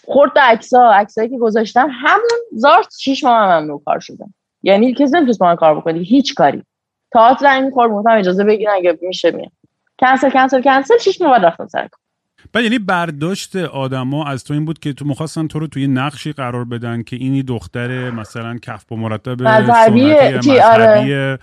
خورد 0.05 0.39
عکسا 0.39 0.93
عکسایی 0.93 1.29
که 1.29 1.39
گذاشتم 1.39 1.89
همون 1.93 2.41
زارت 2.53 2.95
شیش 2.99 3.25
ماه 3.25 3.51
هم 3.51 3.79
کار 3.79 4.01
شدم. 4.01 4.35
یعنی 4.63 4.95
کسی 4.95 5.05
نمی‌تونست 5.05 5.39
با 5.39 5.47
من 5.47 5.57
کار 5.57 5.81
بکنه. 5.81 5.99
هیچ 5.99 6.35
کاری. 6.35 6.63
تئاتر 7.13 7.47
این 7.47 7.71
خورد 7.71 7.91
گفتم 7.91 8.11
اجازه 8.11 8.45
بگیرن 8.45 8.73
اگه 8.75 8.99
میشه 9.03 9.31
میام 9.31 9.53
کنسل 9.99 10.31
کنسل 10.31 10.63
کنسل 10.63 10.99
شیش 10.99 11.23
ماه 11.23 11.39
رفتم 11.39 11.67
سر 11.67 11.89
کار. 11.89 12.06
بعد 12.53 12.65
یعنی 12.65 12.79
برداشت 12.79 13.57
آدما 13.57 14.27
از 14.27 14.45
تو 14.45 14.55
این 14.55 14.65
بود 14.65 14.79
که 14.79 14.93
تو 14.93 15.05
مخواستن 15.05 15.47
تو 15.47 15.59
رو 15.59 15.67
توی 15.67 15.87
نقشی 15.87 16.33
قرار 16.33 16.65
بدن 16.65 17.03
که 17.03 17.17
اینی 17.17 17.43
دختر 17.43 18.11
مثلا 18.11 18.59
کف 18.63 18.85
با 18.85 18.97
مرتب 18.97 19.43
مذهبی 19.43 20.13
آره. 20.61 21.39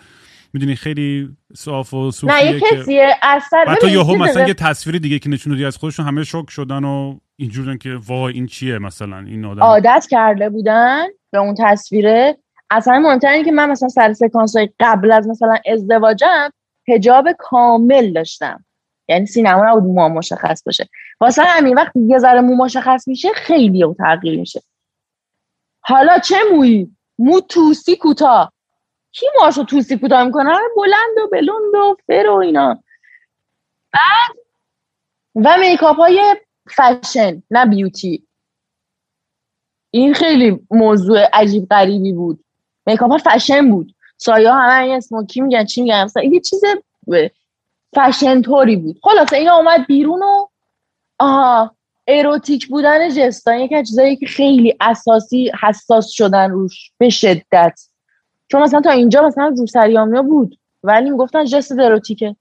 می‌دونی 0.54 0.76
خیلی 0.76 1.30
صاف 1.56 1.93
و 1.93 2.12
صوفیه 2.12 2.36
نه 2.36 2.51
یه 2.51 2.60
کسیه 2.60 3.16
اثر 3.22 3.66
حتی 3.68 3.91
یهو 3.91 4.16
مثلا 4.16 4.47
یه 4.47 4.54
تصویری 4.54 4.99
دیگه 4.99 5.20
که 5.20 5.30
نشون 5.30 5.66
از 5.66 5.78
خودشون 5.78 6.06
همه 6.06 6.24
شوک 6.24 6.49
شدن 6.49 6.84
و 6.84 7.20
اینجورن 7.36 7.78
که 7.78 7.99
وای 8.08 8.34
این 8.34 8.47
چیه 8.47 8.80
مثلا؟ 8.80 9.20
این 9.20 9.45
آدم 9.45 9.62
عادت 9.62 10.08
کرده 10.10 10.49
بودن 10.49 11.06
به 11.32 11.39
اون 11.39 11.56
تصویره. 11.60 12.38
اصلا 12.70 12.99
مهمتر 12.99 13.43
که 13.43 13.51
من 13.51 13.70
مثلا 13.70 13.89
سر 13.89 14.14
سکانس 14.14 14.56
های 14.56 14.70
قبل 14.80 15.12
از 15.12 15.28
مثلا 15.28 15.56
ازدواجم 15.74 16.49
هجاب 16.88 17.28
کامل 17.39 18.14
داشتم. 18.14 18.66
یعنی 19.08 19.26
سینما 19.26 19.70
نبود 19.70 19.84
مو 19.84 20.10
مشخص 20.10 20.64
باشه. 20.64 20.89
واسه 21.20 21.43
همین 21.43 21.76
وقتی 21.76 21.99
یه 21.99 22.18
ذره 22.18 22.41
مو 22.41 22.56
مشخص 22.56 23.08
میشه 23.08 23.30
خیلی 23.34 23.84
او 23.84 23.93
تغییر 23.93 24.39
میشه. 24.39 24.62
حالا 25.82 26.20
چه 26.20 26.36
مویی 26.51 26.95
مو 27.18 27.41
توسی 27.41 27.95
کوتاه 27.95 28.54
کی 29.12 29.26
موهاشو 29.36 29.64
توسی 29.64 29.97
کوتاه 29.97 30.24
می‌کنه؟ 30.24 30.58
بلند 30.78 31.18
و 31.24 31.28
بلند 31.32 31.76
و 31.76 31.95
فر 32.08 32.30
و 32.30 32.36
اینا. 32.36 32.84
بعد 33.91 34.38
و 35.36 35.58
makeup 35.60 35.96
های 35.95 36.36
فشن 36.70 37.43
نه 37.51 37.66
beauty. 37.66 38.28
این 39.91 40.14
خیلی 40.14 40.60
موضوع 40.72 41.26
عجیب 41.34 41.68
غریبی 41.70 42.14
بود. 42.14 42.43
makeup 42.86 43.12
ها 43.12 43.18
فشن 43.18 43.70
بود. 43.72 43.95
سایه 44.18 44.51
همه 44.51 44.93
smoky 44.94 45.41
میگن 45.41 45.66
چی 45.66 45.82
میگن؟ 45.82 46.08
یه 46.32 46.39
چیز 46.39 46.62
فشن 47.96 48.41
طوری 48.41 48.76
بود. 48.76 49.00
خلاصه 49.04 49.38
این 49.38 49.50
اومد 49.50 49.88
بیرون 49.88 50.20
و 50.20 50.46
آها 51.20 51.76
اروتیک 52.08 52.68
بودن 52.68 53.10
ژستا 53.10 53.60
یکی 53.60 53.84
چیزایی 53.84 54.16
که 54.16 54.26
خیلی 54.26 54.76
اساسی 54.82 55.52
حساس 55.62 56.10
شدن 56.10 56.52
روش 56.52 56.91
به 56.98 57.10
شدت. 57.10 57.80
چون 58.52 58.62
مثلا 58.62 58.82
تا 58.82 58.91
اینجا 58.91 59.22
مثلا 59.22 59.54
رو 59.58 59.68
سریامیا 59.68 60.22
بود 60.22 60.60
ولی 60.84 61.10
می‌گفتن 61.10 61.46
جست 61.46 61.72
اروتیکه. 61.80 62.36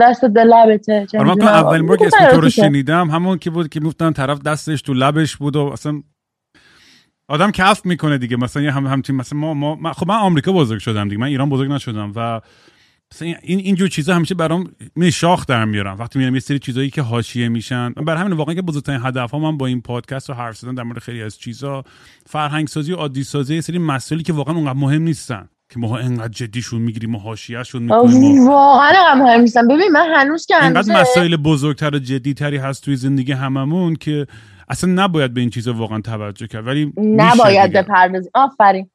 دست 0.00 0.24
دل 0.24 0.46
لبته 0.46 1.06
من 1.14 1.42
اولین 1.42 1.86
بار 1.86 1.96
که 1.96 2.06
اسم 2.06 2.30
تو 2.30 2.40
رو 2.40 2.50
شنیدم 2.50 3.10
همون 3.10 3.38
که 3.38 3.50
بود 3.50 3.68
که 3.68 3.80
می‌گفتن 3.80 4.12
طرف 4.12 4.42
دستش 4.42 4.82
تو 4.82 4.94
لبش 4.94 5.36
بود 5.36 5.56
و 5.56 5.66
اصلا 5.66 6.02
آدم 7.28 7.50
کف 7.50 7.86
می‌کنه 7.86 8.18
دیگه. 8.18 8.36
مثلا 8.36 8.72
هم 8.72 8.86
همچین 8.86 9.16
مثلا 9.16 9.38
ما, 9.38 9.54
ما 9.54 9.92
خب 9.92 10.08
من 10.08 10.16
آمریکا 10.16 10.52
بزرگ 10.52 10.80
شدم 10.80 11.08
دیگه. 11.08 11.20
من 11.20 11.26
ایران 11.26 11.50
بزرگ 11.50 11.70
نشدم 11.70 12.12
و 12.16 12.40
این 13.20 13.58
اینجور 13.58 13.88
چیزا 13.88 14.14
همیشه 14.14 14.34
برام 14.34 14.72
می 14.96 15.12
شاخ 15.12 15.46
در 15.46 15.64
میارم 15.64 15.98
وقتی 15.98 16.18
میرم 16.18 16.34
یه 16.34 16.40
سری 16.40 16.58
چیزایی 16.58 16.90
که 16.90 17.02
حاشیه 17.02 17.48
میشن. 17.48 17.92
برای 17.92 18.20
همین 18.20 18.32
واقعا 18.32 18.54
که 18.54 18.62
بزرگترین 18.62 19.00
هدف 19.04 19.30
ها 19.30 19.38
من 19.38 19.56
با 19.56 19.66
این 19.66 19.80
پادکست 19.80 20.28
رو 20.28 20.34
حرف 20.34 20.56
زدن 20.56 20.74
در 20.74 20.82
مورد 20.82 20.98
خیلی 20.98 21.22
از 21.22 21.38
چیزا 21.38 21.84
فرهنگ 22.26 22.68
سازی 22.68 22.92
و 22.92 22.96
عادی 22.96 23.24
سازی 23.24 23.54
یه 23.54 23.60
سری 23.60 23.78
مسائلی 23.78 24.24
که 24.24 24.32
واقعا 24.32 24.54
اونقدر 24.54 24.78
مهم 24.78 25.02
نیستن 25.02 25.48
که 25.72 25.78
ما 25.78 25.98
انقدر 25.98 26.28
جدیشون 26.28 26.82
می‌گیریم 26.82 27.14
و 27.14 27.18
حاشیه‌شون 27.18 27.82
می‌کنیم 27.82 28.48
واقعا 28.48 29.14
مهم 29.14 29.40
نیستن. 29.40 29.68
ببین 29.68 29.92
من 29.92 30.14
هنوز 30.14 30.46
که 30.46 30.56
هنوز 30.56 30.90
مسائل 30.90 31.36
بزرگتر 31.36 31.94
و 31.94 31.98
جدیتری 31.98 32.56
هست 32.56 32.84
توی 32.84 32.96
زندگی 32.96 33.32
هممون 33.32 33.96
که 33.96 34.26
اصلا 34.68 34.92
نباید 35.04 35.34
به 35.34 35.40
این 35.40 35.50
چیزا 35.50 35.72
واقعا 35.72 36.00
توجه 36.00 36.46
کرد. 36.46 36.66
ولی 36.66 36.92
نباید 36.98 37.72
بپردازیم. 37.72 38.30
آفرین. 38.34 38.90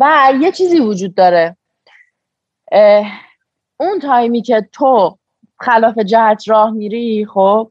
و 0.00 0.32
یه 0.40 0.52
چیزی 0.52 0.80
وجود 0.80 1.14
داره. 1.14 1.57
اون 3.80 3.98
تایمی 4.02 4.42
که 4.42 4.68
تو 4.72 5.18
خلاف 5.60 5.98
جهت 5.98 6.48
راه 6.48 6.70
میری 6.70 7.26
خب 7.26 7.70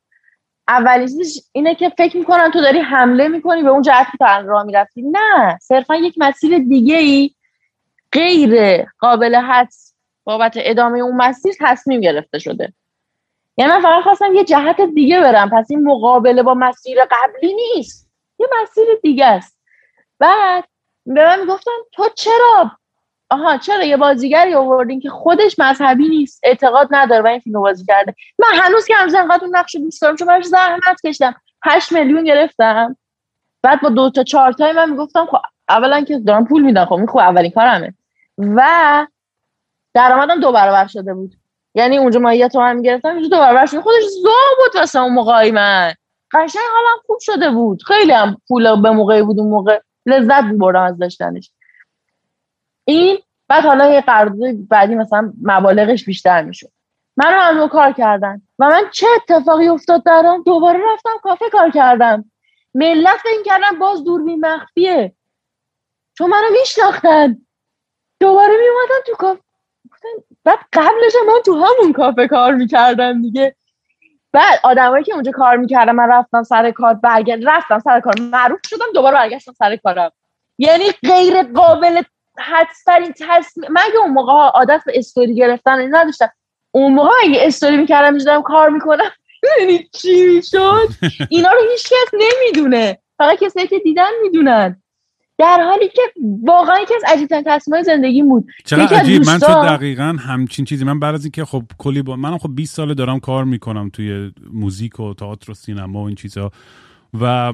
اولیش 0.68 1.40
اینه 1.52 1.76
که 1.76 1.90
فکر 1.90 2.18
می‌کنن 2.18 2.52
تو 2.52 2.62
داری 2.62 2.80
حمله 2.80 3.28
می‌کنی 3.28 3.64
به 3.64 3.70
اون 3.70 3.82
جهت 3.82 4.08
که 4.12 4.18
تو 4.18 4.26
راه 4.26 4.64
می‌رفتی. 4.64 5.02
نه 5.02 5.58
صرفا 5.62 5.96
یک 5.96 6.16
مسیر 6.18 6.58
دیگه 6.58 6.98
ای 6.98 7.32
غیر 8.12 8.86
قابل 9.00 9.36
حدس 9.36 9.94
بابت 10.24 10.54
ادامه 10.56 11.00
اون 11.00 11.16
مسیر 11.16 11.54
تصمیم 11.60 12.02
گرفته 12.02 12.40
شده. 12.40 12.74
یعنی 13.58 13.72
من 13.72 13.82
فقط 13.82 14.04
خواستم 14.04 14.36
یه 14.36 14.44
جهت 14.44 14.82
دیگه 14.82 15.22
برم 15.22 15.50
پس 15.50 15.68
این 15.70 15.84
مقابله 15.84 16.44
با 16.44 16.54
مسیر 16.54 16.98
قبلی 17.12 17.54
نیست. 17.54 18.10
یه 18.40 18.48
مسیر 18.62 18.86
دیگه 19.04 19.26
است. 19.26 19.60
بعد 20.20 20.64
به 21.06 21.26
من 21.26 21.40
می‌گفتن 21.40 21.72
تو 21.92 22.10
چرا 22.16 22.72
آها 23.30 23.58
چرا 23.58 23.84
یه 23.84 23.98
بازیگری 23.98 24.54
آوردین 24.54 25.00
که 25.00 25.10
خودش 25.10 25.60
مذهبی 25.60 26.10
نیست 26.10 26.40
اعتقاد 26.44 26.88
نداره 26.92 27.22
و 27.22 27.28
این 27.28 27.40
فیلم 27.40 27.62
بازی 27.62 27.86
کرده. 27.86 28.16
من 28.40 28.48
هنوز 28.54 28.86
که 28.86 28.96
هنوز 28.96 29.16
انقدر 29.16 29.46
اون 29.46 29.56
نقش 29.56 29.76
دوست 29.76 30.02
دارم 30.02 30.16
چون 30.16 30.28
براش 30.28 30.46
زحمت 30.46 31.02
کشیدم. 31.06 31.36
هشت 31.66 31.92
میلیون 31.92 32.24
گرفتم. 32.24 32.98
بعد 33.62 33.82
با 33.82 33.90
دو 33.90 34.10
تا 34.10 34.24
چهار 34.24 34.52
تای 34.52 34.72
من 34.72 34.90
می‌گفتم 34.90 35.26
خب 35.26 35.38
اولا 35.70 36.02
که 36.02 36.20
دارم 36.20 36.46
پول 36.46 36.62
میدم 36.62 36.86
خب 36.86 36.94
این 36.94 37.08
خب 37.08 37.18
اولین 37.18 37.52
کارمه. 37.52 37.94
و 38.38 39.08
درآمدم 39.94 40.40
دو 40.40 40.52
برابر 40.52 40.88
شده 40.88 41.14
بود. 41.14 41.36
یعنی 41.76 41.98
اونجا 41.98 42.20
ما 42.20 42.34
یه 42.34 42.48
تومن 42.50 42.76
می‌گرفتم 42.76 43.10
اینجا 43.10 43.30
دو 43.30 43.38
برابر 43.38 43.66
شده. 43.66 43.82
خودش 43.82 44.04
زو 44.04 44.30
بود 44.58 44.76
واسه 44.76 45.00
اون 45.00 45.14
موقعی 45.14 45.52
من. 45.52 45.94
قشنگ 46.34 46.64
حالم 46.76 47.02
خوب 47.06 47.18
شده 47.22 47.52
بود. 47.52 47.84
خیلی 47.84 48.12
هم 48.12 48.38
پول 48.48 48.82
به 48.82 48.92
موقعی 48.92 49.22
بود 49.22 49.40
اون 49.40 49.50
موقع. 49.50 49.80
لذت 50.06 50.44
بردم 50.44 50.82
از 50.82 50.98
داشتنش. 50.98 51.52
این 52.88 53.18
بعد 53.48 53.66
حالا 53.66 53.94
یه 53.94 54.02
قرارداد 54.02 54.68
بعدی 54.70 54.96
مثلا 54.96 55.34
مبالغش 55.42 56.06
بیشتر 56.06 56.42
می‌شد. 56.42 56.72
من 57.18 57.34
هم 57.34 57.68
کار 57.68 57.92
کردن. 57.92 58.42
و 58.60 58.70
من 58.70 58.84
چه 58.92 59.08
اتفاقی 59.16 59.68
افتاد 59.68 60.04
درم 60.04 60.44
دوباره 60.44 60.80
رفتم 60.94 61.18
کافه 61.24 61.50
کار 61.50 61.70
کردم. 61.70 62.32
ملت 62.74 63.26
این 63.26 63.44
کردن 63.46 63.80
باز 63.80 64.04
دوربین 64.04 64.46
مخفیه. 64.46 65.14
چون 66.18 66.30
منو 66.30 66.50
میشناختن. 66.62 67.38
دوباره 68.20 68.50
میومدم 68.50 69.04
تو 69.06 69.14
کافه 69.16 69.40
بعد 70.44 70.60
قبلش 70.74 71.14
من 71.28 71.42
تو 71.46 71.54
همون 71.54 71.94
کافه 71.94 72.28
کار 72.28 72.54
می‌کردم 72.54 73.22
دیگه. 73.22 73.56
بعد 74.34 74.60
آدمایی 74.64 75.04
که 75.04 75.14
اونجا 75.14 75.32
کار 75.32 75.58
می‌کردم 75.58 75.96
من 75.96 76.10
رفتم 76.10 76.44
سر 76.44 76.72
کار 76.72 76.94
برگرد 76.94 77.48
رفتم 77.48 77.80
سر 77.80 78.00
کار. 78.00 78.14
معروف 78.20 78.60
شدم 78.66 78.86
دوباره 78.94 79.16
برگشتم 79.16 79.54
سر 79.54 79.76
کارم. 79.76 80.12
یعنی 80.58 80.86
غیر 81.04 81.44
قابل 81.44 82.02
حدسترین 82.40 83.14
تصمیم 83.20 83.72
من 83.72 83.82
اگه 83.82 83.98
اون 83.98 84.12
موقع 84.12 84.34
عادت 84.34 84.82
به 84.86 84.94
استوری 84.96 85.36
گرفتن 85.36 85.96
نداشتم. 85.96 86.30
اون 86.72 86.94
موقع 86.94 87.10
اگه 87.24 87.40
استوری 87.42 87.78
می‌کردم 87.78 88.14
می‌شدم 88.14 88.42
کار 88.42 88.70
می‌کنم. 88.70 89.12
یعنی 89.60 89.90
چی 89.94 90.28
می‌شد؟ 90.28 90.90
اینا 91.30 91.50
رو 91.52 91.60
هیچ 91.72 91.84
کس 91.84 92.12
نمی‌دونه. 92.14 92.98
فقط 93.18 93.40
کسایی 93.40 93.68
که 93.68 93.80
دیدن 93.80 94.12
می‌دونن. 94.22 94.82
در 95.38 95.62
حالی 95.62 95.88
که 95.88 96.02
واقعا 96.44 96.80
یکی 96.80 96.96
از 96.96 97.04
عجیبترین 97.08 97.44
تصمیم 97.48 97.84
زندگی 97.84 98.24
بود. 98.24 98.48
چقدر 98.66 98.98
عجیب. 98.98 99.26
من 99.26 99.40
تو 99.40 99.64
دقیقا 99.64 100.18
همچین 100.20 100.66
چیزی 100.66 100.86
من 100.86 101.00
بعد 101.00 101.16
از 101.16 101.26
اینکه 101.26 101.46
خب 101.46 101.64
کلی 101.78 102.02
با 102.02 102.16
منم 102.16 102.38
خب 102.38 102.50
20 102.56 102.76
ساله 102.76 102.94
دارم 102.94 103.20
کار 103.20 103.44
می‌کنم 103.44 103.90
توی 103.90 104.32
موزیک 104.54 105.00
و 105.00 105.14
تئاتر 105.14 105.52
و 105.52 105.54
سینما 105.54 106.04
و 106.04 106.06
این 106.06 106.16
چیزا 106.16 106.52
و 107.22 107.54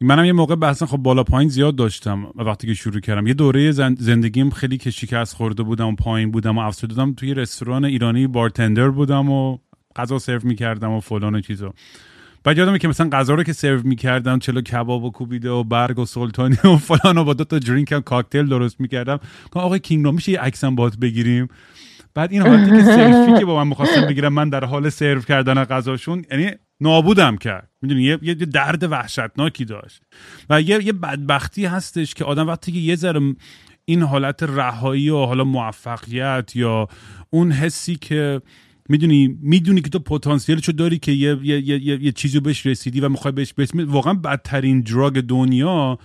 منم 0.00 0.24
یه 0.24 0.32
موقع 0.32 0.54
بحثا 0.54 0.86
خب 0.86 0.96
بالا 0.96 1.24
پایین 1.24 1.48
زیاد 1.48 1.76
داشتم 1.76 2.26
وقتی 2.34 2.66
که 2.66 2.74
شروع 2.74 3.00
کردم. 3.00 3.26
یه 3.26 3.34
دوره 3.34 3.72
زندگیم 3.72 4.50
خیلی 4.50 4.78
که 4.78 4.90
شکست 4.90 5.34
خورده 5.34 5.62
بودم 5.62 5.86
و 5.86 5.94
پایین 5.94 6.30
بودم 6.30 6.58
و 6.58 6.60
افسرده 6.60 6.94
بودم 6.94 7.14
توی 7.14 7.34
رستوران 7.34 7.84
ایرانی 7.84 8.26
بارتندر 8.26 8.88
بودم 8.88 9.30
و 9.30 9.58
غذا 9.96 10.18
سرو 10.18 10.40
می‌کردم 10.44 10.90
و 10.90 11.00
فلان 11.00 11.34
و 11.34 11.40
چیزا. 11.40 11.74
بعد 12.44 12.58
یادمه 12.58 12.78
که 12.78 12.88
مثلا 12.88 13.08
غذا 13.08 13.34
رو 13.34 13.42
که 13.42 13.52
سرو 13.52 13.80
می‌کردم 13.84 14.38
چلو 14.38 14.60
کباب 14.60 15.04
و 15.04 15.10
کوبیده 15.10 15.50
و 15.50 15.64
برگ 15.64 15.98
و 15.98 16.04
سلطانی 16.04 16.56
و 16.64 16.76
فلان 16.88 17.18
و 17.18 17.24
با 17.24 17.34
دو 17.34 17.44
تا 17.44 17.58
درینک 17.58 17.92
هم 17.92 18.00
کاکتل 18.00 18.46
درست 18.46 18.80
می‌کردم. 18.80 19.20
گفتم 19.46 19.60
آقای 19.60 19.78
کینگ 19.78 20.06
میشه 20.06 20.32
یه 20.32 20.40
عکسم 20.40 20.74
بات 20.74 20.96
بگیریم؟ 20.96 21.48
بعد 22.14 22.32
این 22.32 22.42
حالتی 22.42 22.70
که 22.70 22.82
سلفی 22.96 23.38
که 23.38 23.44
با 23.44 23.56
من 23.56 23.68
می‌خواستم 23.68 24.06
بگیرم 24.06 24.32
من 24.32 24.48
در 24.48 24.64
حال 24.64 24.88
سرو 24.88 25.20
کردن 25.20 25.64
غذاشون 25.64 26.24
یعنی 26.30 26.50
نابودم 26.80 27.36
کرد. 27.36 27.70
می‌دونی؟ 27.82 28.02
یه،, 28.02 28.18
یه 28.22 28.34
درد 28.34 28.82
وحشتناکی 28.82 29.64
داشت. 29.64 30.02
و 30.50 30.60
یه, 30.62 30.84
یه 30.84 30.92
بدبختی 30.92 31.64
هستش 31.64 32.14
که 32.14 32.24
آدم 32.24 32.46
وقتی 32.46 32.72
که 32.72 32.78
یه 32.78 32.96
ذره 32.96 33.34
این 33.84 34.02
حالت 34.02 34.42
رهایی 34.42 35.10
و 35.10 35.24
حالا 35.24 35.44
موفقیت 35.44 36.52
یا 36.54 36.88
اون 37.30 37.52
حسی 37.52 37.96
که 37.96 38.40
می‌دونی؟ 38.88 39.38
می‌دونی 39.42 39.80
که 39.80 39.90
تو 39.90 39.98
پتانسیلشو 39.98 40.72
داری 40.72 40.98
که 40.98 41.12
یه, 41.12 41.38
یه،, 41.42 41.68
یه،, 41.68 42.02
یه 42.04 42.12
چیزی 42.12 42.40
بهش 42.40 42.66
رسیدی 42.66 43.00
و 43.00 43.08
می‌خوای 43.08 43.32
بهش 43.32 43.52
برسی. 43.52 43.82
واقعا 43.82 44.14
بدترین 44.14 44.80
دراگ 44.80 45.20
دنیا 45.20 45.98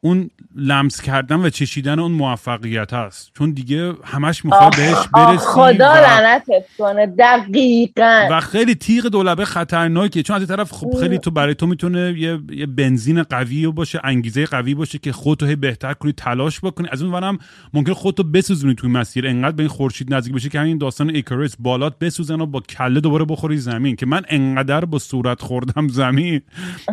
اون 0.00 0.30
لمس 0.56 1.00
کردن 1.00 1.36
و 1.36 1.50
چشیدن 1.50 1.98
اون 1.98 2.12
موفقیت 2.12 2.92
هست. 2.92 3.30
چون 3.38 3.50
دیگه 3.50 3.92
همش 4.04 4.44
می‌خواد 4.44 4.76
بهش 4.76 5.08
برسی 5.14 5.46
خدا 5.46 5.94
لعنتت 5.94 6.64
کنه. 6.78 7.06
دقیقا. 7.06 8.28
و 8.30 8.40
خیلی 8.40 8.74
تیغ 8.74 9.06
دولبه 9.06 9.44
خطرناکه 9.44 10.22
چون 10.22 10.36
از 10.36 10.42
این 10.42 10.56
طرف 10.56 10.72
خب 10.72 11.00
خیلی 11.00 11.18
تو 11.18 11.30
برای 11.30 11.54
تو 11.54 11.66
می‌تونه 11.66 12.14
یه, 12.18 12.40
یه 12.50 12.66
بنزین 12.66 13.22
قوی 13.22 13.66
باشه 13.66 14.00
انگیزه 14.04 14.46
قوی 14.46 14.74
باشه 14.74 14.98
که 14.98 15.12
خودتو 15.12 15.46
هی 15.46 15.56
بهتر 15.56 15.94
کنی 15.94 16.12
تلاش 16.12 16.60
بکنی. 16.60 16.88
از 16.92 17.02
اون 17.02 17.12
ورم 17.12 17.38
ممکن 17.74 17.92
خودتو 17.92 18.22
بسوزونی 18.22 18.74
توی 18.74 18.90
مسیر. 18.90 19.26
انقدر 19.26 19.56
به 19.56 19.62
این 19.62 19.70
خورشید 19.70 20.14
نزدیک 20.14 20.34
بشه 20.34 20.48
که 20.48 20.60
همین 20.60 20.78
داستان 20.78 21.10
ایکاریس 21.10 21.56
بالات 21.58 21.98
بسوزن 21.98 22.40
و 22.40 22.46
با 22.46 22.60
کله 22.60 23.00
دوباره 23.00 23.24
بخوری 23.24 23.56
زمین. 23.56 23.96
که 23.96 24.06
من 24.06 24.22
انقدر 24.28 24.84
با 24.84 24.98
صورت 24.98 25.40
خوردم 25.40 25.88
زمین 25.88 26.40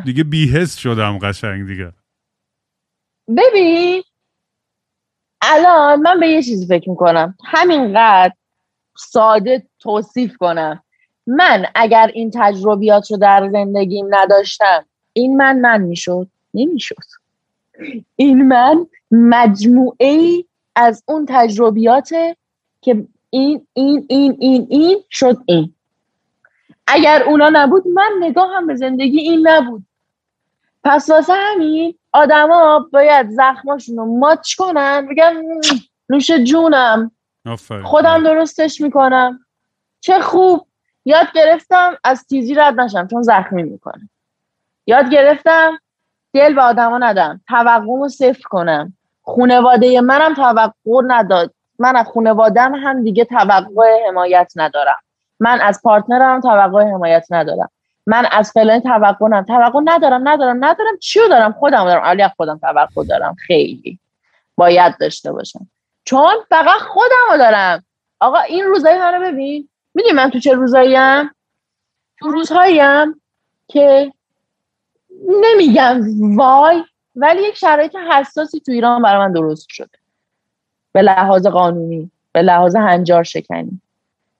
دیگه 0.06 0.24
بیهست 0.24 0.80
شدم 0.80 1.18
قشنگ 1.18 1.68
دیگه. 1.68 1.92
ببین 3.28 4.04
الان 5.42 6.02
من 6.02 6.20
به 6.20 6.28
یه 6.28 6.44
چیزی 6.44 6.66
فکر 6.66 6.90
می‌کنم. 6.90 7.38
همینقدر 7.46 8.34
ساده 8.98 9.64
توصیف 9.80 10.38
کنم. 10.38 10.84
من 11.28 11.66
اگر 11.76 12.12
این 12.14 12.32
تجربیات 12.34 13.12
رو 13.12 13.18
در 13.18 13.50
زندگیم 13.52 14.06
نداشتم 14.10 14.86
این 15.14 15.38
من 15.38 15.60
من 15.60 15.82
می‌شد؟ 15.82 16.28
نمی‌شد. 16.54 16.96
این 18.16 18.48
من 18.48 18.88
مجموعه 19.12 20.44
از 20.76 21.04
اون 21.06 21.26
تجربیات 21.30 22.10
که 22.82 23.08
این 23.30 23.68
این 23.74 24.06
این 24.10 24.38
این 24.40 24.68
این 24.70 24.98
شد 25.10 25.38
این. 25.46 25.74
اگر 26.88 27.24
اونا 27.24 27.50
نبود 27.54 27.88
من 27.88 28.12
نگاه 28.20 28.50
هم 28.54 28.68
به 28.68 28.76
زندگی 28.76 29.20
این 29.20 29.48
نبود. 29.48 29.84
پس 30.84 31.10
واسه 31.10 31.34
همین 31.34 31.96
آدما 32.16 32.90
باید 32.94 33.30
زخماشون 33.30 33.98
رو 33.98 34.06
ماچ 34.20 34.56
کنن 34.56 35.08
بگن 35.08 35.44
نوش 36.10 36.32
جونم. 36.32 37.12
خودم 37.84 38.24
درستش 38.24 38.82
می‌کنم. 38.82 39.40
چه 40.00 40.20
خوب. 40.20 40.68
یاد 41.06 41.28
گرفتم 41.36 41.98
از 42.04 42.26
تیزی 42.28 42.54
رد 42.54 42.80
نشم 42.80 43.08
چون 43.08 43.22
زخمی 43.22 43.64
می‌کنه. 43.64 44.10
یاد 44.88 45.10
گرفتم 45.10 45.80
دل 46.34 46.54
به 46.54 46.62
آدما 46.62 46.98
ندم. 46.98 47.42
توقع 47.48 47.86
رو 47.86 48.10
صفر 48.10 48.44
کنم. 48.50 48.94
خونواده 49.22 50.02
منم 50.02 50.34
توقع 50.34 51.02
نداد. 51.08 51.54
من 51.80 51.96
از 51.96 52.06
خونوادم 52.06 52.76
هم 52.76 53.04
دیگه 53.04 53.26
توقع 53.26 54.08
حمایت 54.08 54.52
ندارم. 54.56 54.98
من 55.40 55.62
از 55.62 55.82
پارتنرم 55.84 56.42
توقع 56.42 56.84
حمایت 56.84 57.28
ندارم. 57.30 57.70
من 58.06 58.28
از 58.32 58.52
فلان 58.52 58.80
توقع 58.80 59.26
ندارم 59.28 59.46
توقع 59.46 59.80
ندارم 59.86 60.28
ندارم. 60.30 60.66
ندارم 60.66 60.98
چیو 61.00 61.28
دارم؟ 61.28 61.52
خودم 61.52 61.86
دارم. 61.86 62.04
علی 62.04 62.28
خودم 62.28 62.58
توقع 62.58 63.04
دارم. 63.04 63.36
خیلی. 63.48 64.00
باید 64.56 64.98
داشته 64.98 65.32
باشم. 65.32 65.68
چون 66.06 66.34
فقط 66.50 66.80
خودم 66.80 67.38
دارم. 67.38 67.84
آقا 68.20 68.40
این 68.40 68.66
روزایی 68.66 68.98
منو 68.98 69.32
ببین. 69.32 69.70
می‌دونی 69.94 70.14
من 70.14 70.30
تو 70.30 70.40
چه 70.40 70.54
روزاییم؟ 70.54 71.32
تو 72.20 72.28
روزهاییم 72.32 73.22
که 73.68 74.14
نمیگم 75.42 76.02
وای 76.38 76.84
ولی 77.16 77.42
یک 77.42 77.58
شرایط 77.58 77.96
حساسی 77.96 78.60
تو 78.60 78.72
ایران 78.72 79.02
برای 79.02 79.28
من 79.28 79.34
درست 79.34 79.68
شده. 79.70 79.98
به 80.92 81.02
لحاظ 81.02 81.48
قانونی 81.48 82.12
به 82.32 82.42
لحاظ 82.42 82.76
هنجار 82.76 83.24
شکنی. 83.24 83.82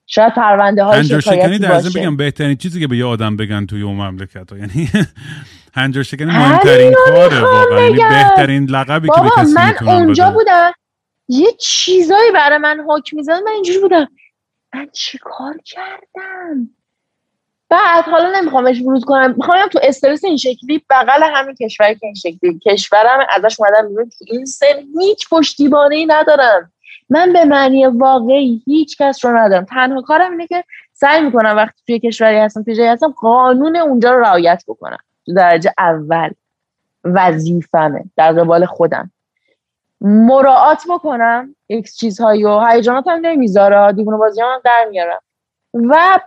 شاید 0.08 0.34
پرونده 0.34 0.84
های 0.84 1.00
هنجار 1.00 1.20
شکنی 1.20 1.60
در 1.60 1.82
بگم 1.96 2.18
بهترین 2.18 2.58
چیزی 2.58 2.80
که 2.80 2.88
به 2.88 2.98
یه 2.98 3.06
آدم 3.06 3.38
بگن 3.38 3.66
توی 3.66 3.82
اون 3.82 3.96
مملکت 3.96 4.52
ها. 4.52 4.58
یعنی 4.58 4.90
هنجار 5.76 6.04
شکنی 6.04 6.26
مهمترین 6.26 6.94
کاره 7.06 7.42
واقعا. 7.42 7.82
یعنی 7.82 7.98
بهترین 8.10 8.66
لقبی 8.66 9.10
که 9.16 9.22
به 9.22 9.30
کسی 9.38 9.54
من 9.54 9.76
اونجا 9.82 10.32
بودم. 10.32 10.72
یه 11.28 11.52
چیزایی 11.60 12.32
برای 12.32 12.58
من 12.58 12.86
حکم 12.90 13.18
میزن 13.18 13.40
من 13.44 13.52
اینجوری 13.52 13.80
بودم. 13.80 14.08
من 14.74 14.88
چی 14.94 15.18
کار 15.18 15.56
کردم؟ 15.66 16.70
بعد 17.70 18.04
حالا 18.04 18.40
نمیخوامش 18.40 18.82
ورود 18.82 19.04
کنم. 19.04 19.34
می‌خوام 19.38 19.68
تو 19.68 19.80
استرس 19.84 20.24
این 20.24 20.38
شکلی 20.38 20.86
بغل 20.90 21.24
همین 21.36 21.56
کشوری 21.56 21.96
که 21.96 22.06
این 22.06 22.16
شکلی. 22.16 22.60
کشورم 22.66 23.28
ازش 23.30 23.56
اومدم 23.60 23.90
بیرون. 23.90 24.10
تو 24.10 24.26
این 24.28 24.46
سن 24.46 24.84
هیچ 25.00 25.30
پشتیبانه 25.32 25.96
ای 25.96 26.06
ندارم. 26.06 26.72
من 27.10 27.34
به 27.34 27.46
معنی 27.46 27.86
واقعی 27.86 28.64
هیچ 28.66 28.98
کس 29.02 29.26
رو 29.26 29.38
ندارم. 29.38 29.66
تنها 29.66 30.02
کارم 30.02 30.32
اینه 30.32 30.48
که 30.48 30.64
سعی 30.94 31.22
می‌کنم 31.22 31.56
وقتی 31.56 31.82
توی 31.88 32.00
کشوری 32.00 32.38
هستم 32.38 32.64
توی 32.64 32.76
جایی 32.76 32.90
هستم 32.90 33.14
قانون 33.18 33.76
اونجا 33.76 34.12
رو 34.12 34.20
رعایت 34.20 34.64
بکنم. 34.68 34.98
درجه 35.36 35.74
اول. 35.78 36.30
وظیفمه. 37.04 38.04
در 38.18 38.34
قبال 38.34 38.66
خودم. 38.66 39.12
مراعات 40.02 40.84
بکنم 40.90 41.56
یک 41.70 41.92
چیزهایی 41.92 42.44
و 42.44 42.60
هیجانات 42.60 43.08
هم 43.08 43.20
نمی‌ذاره. 43.22 43.94
دیوونه 43.94 44.18
بازی 44.18 44.42
هم 44.42 44.62
در 44.64 44.88
میارم. 44.92 45.22
و 45.74 46.20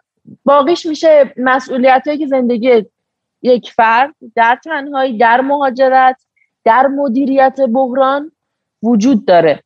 باقیش 0.45 0.87
میشه 0.87 1.35
مسئولیت 1.37 2.03
هایی 2.07 2.19
که 2.19 2.27
زندگی 2.27 2.85
یک 3.43 3.73
فرد 3.73 4.15
در 4.35 4.59
تنهایی 4.65 5.19
در 5.19 5.41
مهاجرت 5.41 6.23
در 6.65 6.87
مدیریت 6.87 7.61
بحران 7.61 8.33
وجود 8.83 9.25
داره. 9.25 9.63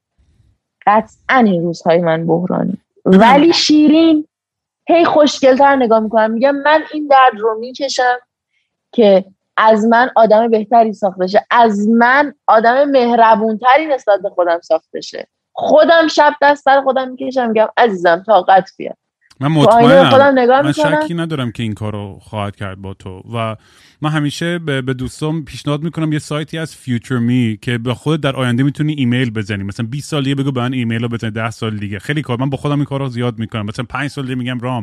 قطعا 0.87 1.39
این 1.39 1.63
روزهای 1.63 1.99
من 1.99 2.27
بحرانی. 2.27 2.79
ولی 3.05 3.53
شیرین 3.53 4.27
هی 4.89 5.05
خوشگلتر 5.05 5.77
نگاه 5.77 6.01
می‌کنم. 6.01 6.31
میگم 6.31 6.57
من 6.57 6.83
این 6.93 7.07
درد 7.07 7.41
رو 7.41 7.59
می‌کشم 7.59 8.19
که 8.93 9.25
از 9.57 9.85
من 9.85 10.11
آدم 10.17 10.49
بهتری 10.49 10.93
ساخته 10.93 11.27
شه 11.27 11.47
از 11.51 11.89
من 11.89 12.35
آدم 12.47 12.85
مهربونتری 12.85 13.87
نسبت 13.87 14.21
به 14.21 14.31
خودم 14.31 14.61
ساخته 14.61 15.01
شه 15.01 15.27
خودم 15.53 16.09
شب 16.09 16.35
دست 16.43 16.65
سر 16.65 16.81
خودم 16.81 17.09
می‌کشم. 17.09 17.49
میگم 17.49 17.69
عزیزم 17.77 18.23
طاقت 18.27 18.71
بیار. 18.77 18.95
من 19.43 19.49
مطمئنم. 19.49 20.35
من 20.65 20.73
شکی 20.73 21.15
ندارم 21.15 21.53
که 21.53 21.63
این 21.63 21.73
کارو 21.73 22.19
خواهد 22.23 22.57
کرد 22.57 22.83
با 22.83 22.95
تو. 22.95 23.23
و 23.35 23.57
من 24.01 24.11
همیشه 24.11 24.59
به, 24.59 24.83
دوستان 24.83 25.45
پیشنهاد 25.45 25.83
می‌کنم 25.83 26.13
یه 26.13 26.19
سایتی 26.19 26.59
از 26.59 26.77
FutureMe 26.77 27.59
که 27.63 27.79
به 27.79 27.95
خود 27.95 28.21
در 28.21 28.37
آینده 28.37 28.63
می‌تونی 28.63 28.93
ایمیل 28.93 29.31
بزنی. 29.31 29.63
مثلا 29.63 29.87
20 29.87 30.11
سال 30.11 30.23
دیگه 30.23 30.35
بگو 30.35 30.53
به 30.53 30.61
من 30.61 30.73
ایمیل 30.73 31.03
رو 31.03 31.09
بزنی 31.09 31.31
10 31.31 31.51
سال 31.51 31.77
دیگه. 31.77 31.99
خیلی 31.99 32.23
کار. 32.23 32.41
من 32.41 32.51
با 32.51 32.57
خودم 32.57 32.77
این 32.77 32.85
کارو 32.85 33.09
زیاد 33.09 33.39
می‌کنم. 33.39 33.67
مثلا 33.67 33.85
5 33.89 34.11
سال 34.11 34.25
دیگه 34.25 34.35
میگم 34.35 34.59
رام. 34.61 34.83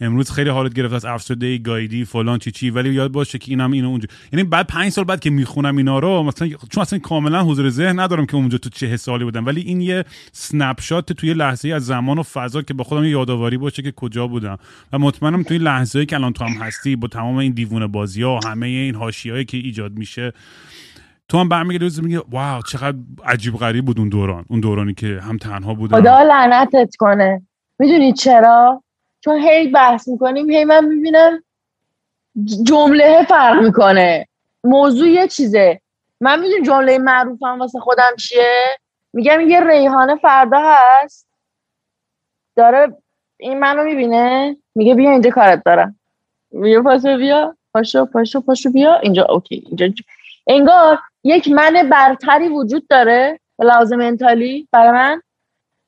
امروز 0.00 0.30
خیلی 0.30 0.50
حالت 0.50 0.74
گرفت 0.74 0.94
از 0.94 1.04
افسرده 1.04 1.58
گایدی 1.58 2.04
فلان 2.04 2.38
چی 2.38 2.50
چی 2.50 2.70
ولی 2.70 2.94
یاد 2.94 3.12
باشه 3.12 3.38
که 3.38 3.50
اینم 3.50 3.72
اینو 3.72 3.88
اونجا. 3.88 4.08
یعنی 4.32 4.44
بعد 4.44 4.66
پنج 4.66 4.88
سال 4.88 5.04
بعد 5.04 5.20
که 5.20 5.30
می‌خونم 5.30 5.76
اینا 5.76 5.98
رو 5.98 6.22
مثلا 6.22 6.48
چون 6.48 6.82
اصلا 6.82 6.98
کاملا 6.98 7.42
حضور 7.42 7.68
ذهن 7.68 8.00
ندارم 8.00 8.26
که 8.26 8.36
اونجا 8.36 8.58
تو 8.58 8.70
چه 8.70 8.96
سالی 8.96 9.24
بودم. 9.24 9.46
ولی 9.46 9.60
این 9.60 9.80
یه 9.80 10.04
snapshot 10.32 11.12
توی 11.12 11.34
لحظه 11.34 11.68
از 11.68 11.86
زمان 11.86 12.18
و 12.18 12.22
فضا 12.22 12.62
که 12.62 12.74
به 12.74 12.84
خودم 12.84 13.04
یادآوری 13.04 13.56
باشه 13.56 13.82
که 13.82 13.92
کجا 13.92 14.26
بودم. 14.26 14.58
و 14.92 14.98
مطمئنم 14.98 15.42
توی 15.42 15.58
لحظه‌ای 15.58 16.06
که 16.06 16.16
الان 16.16 16.32
تو 16.32 16.44
هم 16.44 16.52
هستی 16.52 16.96
با 16.96 17.08
تمام 17.08 17.36
این 17.36 17.52
دیوونه 17.52 17.86
بازی 17.86 18.22
ها 18.22 18.36
و 18.36 18.46
همه 18.46 18.66
این 18.66 18.94
حاشیه‌ای 18.94 19.44
که 19.44 19.56
ایجاد 19.56 19.92
میشه 19.92 20.32
تو 21.28 21.38
هم 21.38 21.48
برمیگردی 21.48 21.84
روز 21.84 22.02
میگه 22.02 22.22
واو 22.30 22.62
چقدر 22.62 22.98
عجیب 23.26 23.56
غریب 23.56 23.84
بود 23.84 23.98
اون 23.98 24.08
دوران. 24.08 24.44
اون 24.48 24.60
دورانی 24.60 24.94
که 24.94 25.20
هم 25.22 25.36
تنها 25.36 25.74
بودم. 25.74 26.00
خدا 26.00 26.22
لعنتت 26.22 26.96
کنه. 26.98 27.42
می‌دونی 27.78 28.12
چرا؟ 28.12 28.82
چون 29.20 29.38
هی 29.38 29.68
بحث 29.68 30.08
می‌کنیم 30.08 30.50
هی 30.50 30.64
من 30.64 30.84
می‌بینم 30.84 31.42
جمله 32.62 33.24
فرق 33.28 33.62
می‌کنه. 33.62 34.28
موضوع 34.64 35.08
یه 35.08 35.28
چیزه. 35.28 35.80
من 36.20 36.40
می‌دونی 36.40 36.62
جمله 36.62 36.98
معروفم 36.98 37.60
واسه 37.60 37.80
خودم 37.80 38.16
چیه؟ 38.18 38.78
میگم 39.12 39.40
یه 39.40 39.60
ریحانه 39.60 40.16
فردا 40.16 40.58
هست. 40.62 41.26
داره 42.56 42.96
این 43.36 43.58
منو 43.58 43.84
می‌بینه. 43.84 44.56
میگه 44.74 44.94
بیا 44.94 45.10
اینجا 45.10 45.30
کارت 45.30 45.62
دارم. 45.64 45.98
بیا 46.50 46.82
پاشو 46.82 47.16
بیا. 47.16 47.56
پاشو 47.74 48.06
پاشو 48.06 48.40
پاشو 48.40 48.70
بیا. 48.70 48.94
اینجا 48.94 49.24
اوکی. 49.24 49.64
اینجا 49.66 49.88
انگار 50.46 50.98
یک 51.24 51.48
من 51.48 51.88
برتری 51.90 52.48
وجود 52.48 52.88
داره. 52.88 53.40
به 53.58 53.64
لحاظ 53.64 53.92
منتالی 53.92 54.68
برای 54.72 54.92
من 54.92 55.22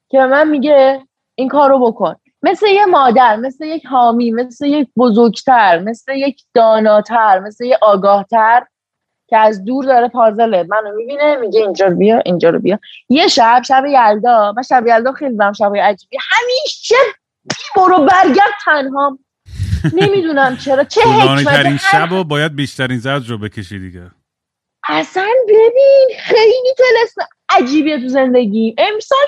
که 0.08 0.18
من 0.18 0.48
میگه 0.48 1.02
این 1.34 1.48
کارو 1.48 1.78
بکن. 1.78 2.16
مثل 2.42 2.66
یه 2.66 2.86
مادر 2.86 3.36
مثل 3.36 3.64
یک 3.64 3.86
حامی 3.86 4.30
مثل 4.30 4.66
یک 4.66 4.88
بزرگتر 4.96 5.78
مثل 5.78 6.12
یک 6.16 6.42
داناتر 6.54 7.38
مثل 7.38 7.64
یک 7.64 7.76
آگاهتر 7.82 8.66
که 9.28 9.36
از 9.36 9.64
دور 9.64 9.84
داره 9.84 10.08
پازله. 10.08 10.66
منو 10.68 10.96
می‌بینه 10.96 11.36
میگه 11.36 11.60
اینجا 11.60 11.86
رو 11.86 11.96
بیا 11.96 12.18
اینجا 12.18 12.50
رو 12.50 12.58
بیا. 12.58 12.78
یه 13.08 13.28
شب 13.28 13.62
شب 13.68 13.84
یلدا 13.86 14.52
من 14.56 14.62
شب 14.62 14.86
یلدا 14.86 15.12
خیلی 15.12 15.36
برم 15.36 15.52
شب 15.52 15.76
عجیبی. 15.76 16.16
همیشه 16.30 16.94
برو 17.76 17.98
برگرد 17.98 18.54
تنها. 18.64 19.18
نمی‌دونم 19.92 20.56
چرا. 20.56 20.84
چه 20.84 21.00
حکمت 21.00 21.76
شب 21.76 22.12
و 22.12 22.24
باید 22.24 22.56
بیشترین 22.56 22.98
زرد 22.98 23.28
رو 23.28 23.38
بکشی 23.38 23.78
دیگه. 23.78 24.10
اصلا 24.88 25.28
ببین 25.48 26.08
خیلی 26.18 26.74
تلسم 26.78 27.22
عجیبیه 27.48 28.00
تو 28.00 28.08
زندگی. 28.08 28.74
امسال 28.78 29.26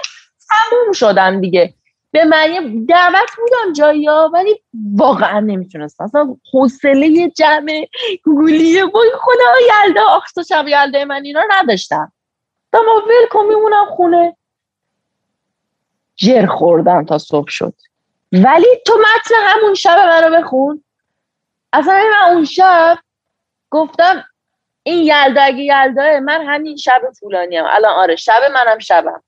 تموم 0.49 0.93
شدم 0.93 1.41
دیگه. 1.41 1.75
به 2.15 2.25
معنی 2.25 2.87
دعوت 2.87 3.31
بودم 3.39 3.73
جایی 3.73 4.09
ولی 4.09 4.63
واقعا 4.97 5.41
نمی‌تونستم. 5.41 6.05
اصلا 6.05 6.37
حوصله 6.53 7.31
جمع 7.31 7.87
گوگلیه 8.25 8.85
بای 8.85 9.11
خدا 9.21 9.85
یلده 9.87 10.01
آخستا 10.01 10.43
شب 10.43 10.65
یلده 10.69 11.05
من 11.05 11.25
اینا 11.25 11.43
نداشتم. 11.51 12.13
دما 12.73 13.03
ول 13.07 13.29
کن 13.31 13.47
خونه. 13.97 14.37
جر 16.17 16.47
خوردم 16.47 17.05
تا 17.05 17.19
صبح 17.19 17.51
شد. 17.51 17.75
ولی 18.33 18.67
تو 18.87 18.95
متن 18.95 19.35
همون 19.35 19.75
شب 19.75 19.99
منو 19.99 20.37
بخون. 20.37 20.85
اصلا 21.73 21.95
من 21.95 22.35
اون 22.35 22.45
شب 22.45 22.99
گفتم 23.71 24.25
این 24.83 24.99
یلده 25.05 25.43
اگه 25.43 25.63
یلده 25.63 26.21
من 26.21 26.47
همین 26.47 26.77
شب 26.77 27.03
طولانیم. 27.21 27.65
الان 27.67 27.93
آره 27.93 28.17
شب 28.17 28.43
منم 28.55 28.79
شبم. 28.79 29.23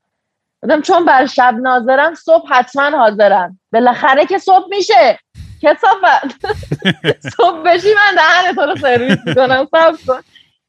بودم 0.67 0.83
چون 0.83 1.05
بر 1.05 1.27
شب 1.27 1.55
ناظرم 1.63 2.15
صبح 2.15 2.49
حتما 2.49 2.99
حاضرم. 2.99 3.61
بالاخره 3.73 4.27
که 4.27 4.39
صبح 4.39 4.69
میشه. 4.71 5.19
کسافت. 5.63 6.47
صبح 7.37 7.63
بشی 7.63 7.89
من 7.95 8.17
دهن 8.17 8.55
تو 8.55 8.61
رو 8.61 8.77
سرویس 8.77 9.19
می‌کنم. 9.27 9.67
کن. 10.07 10.21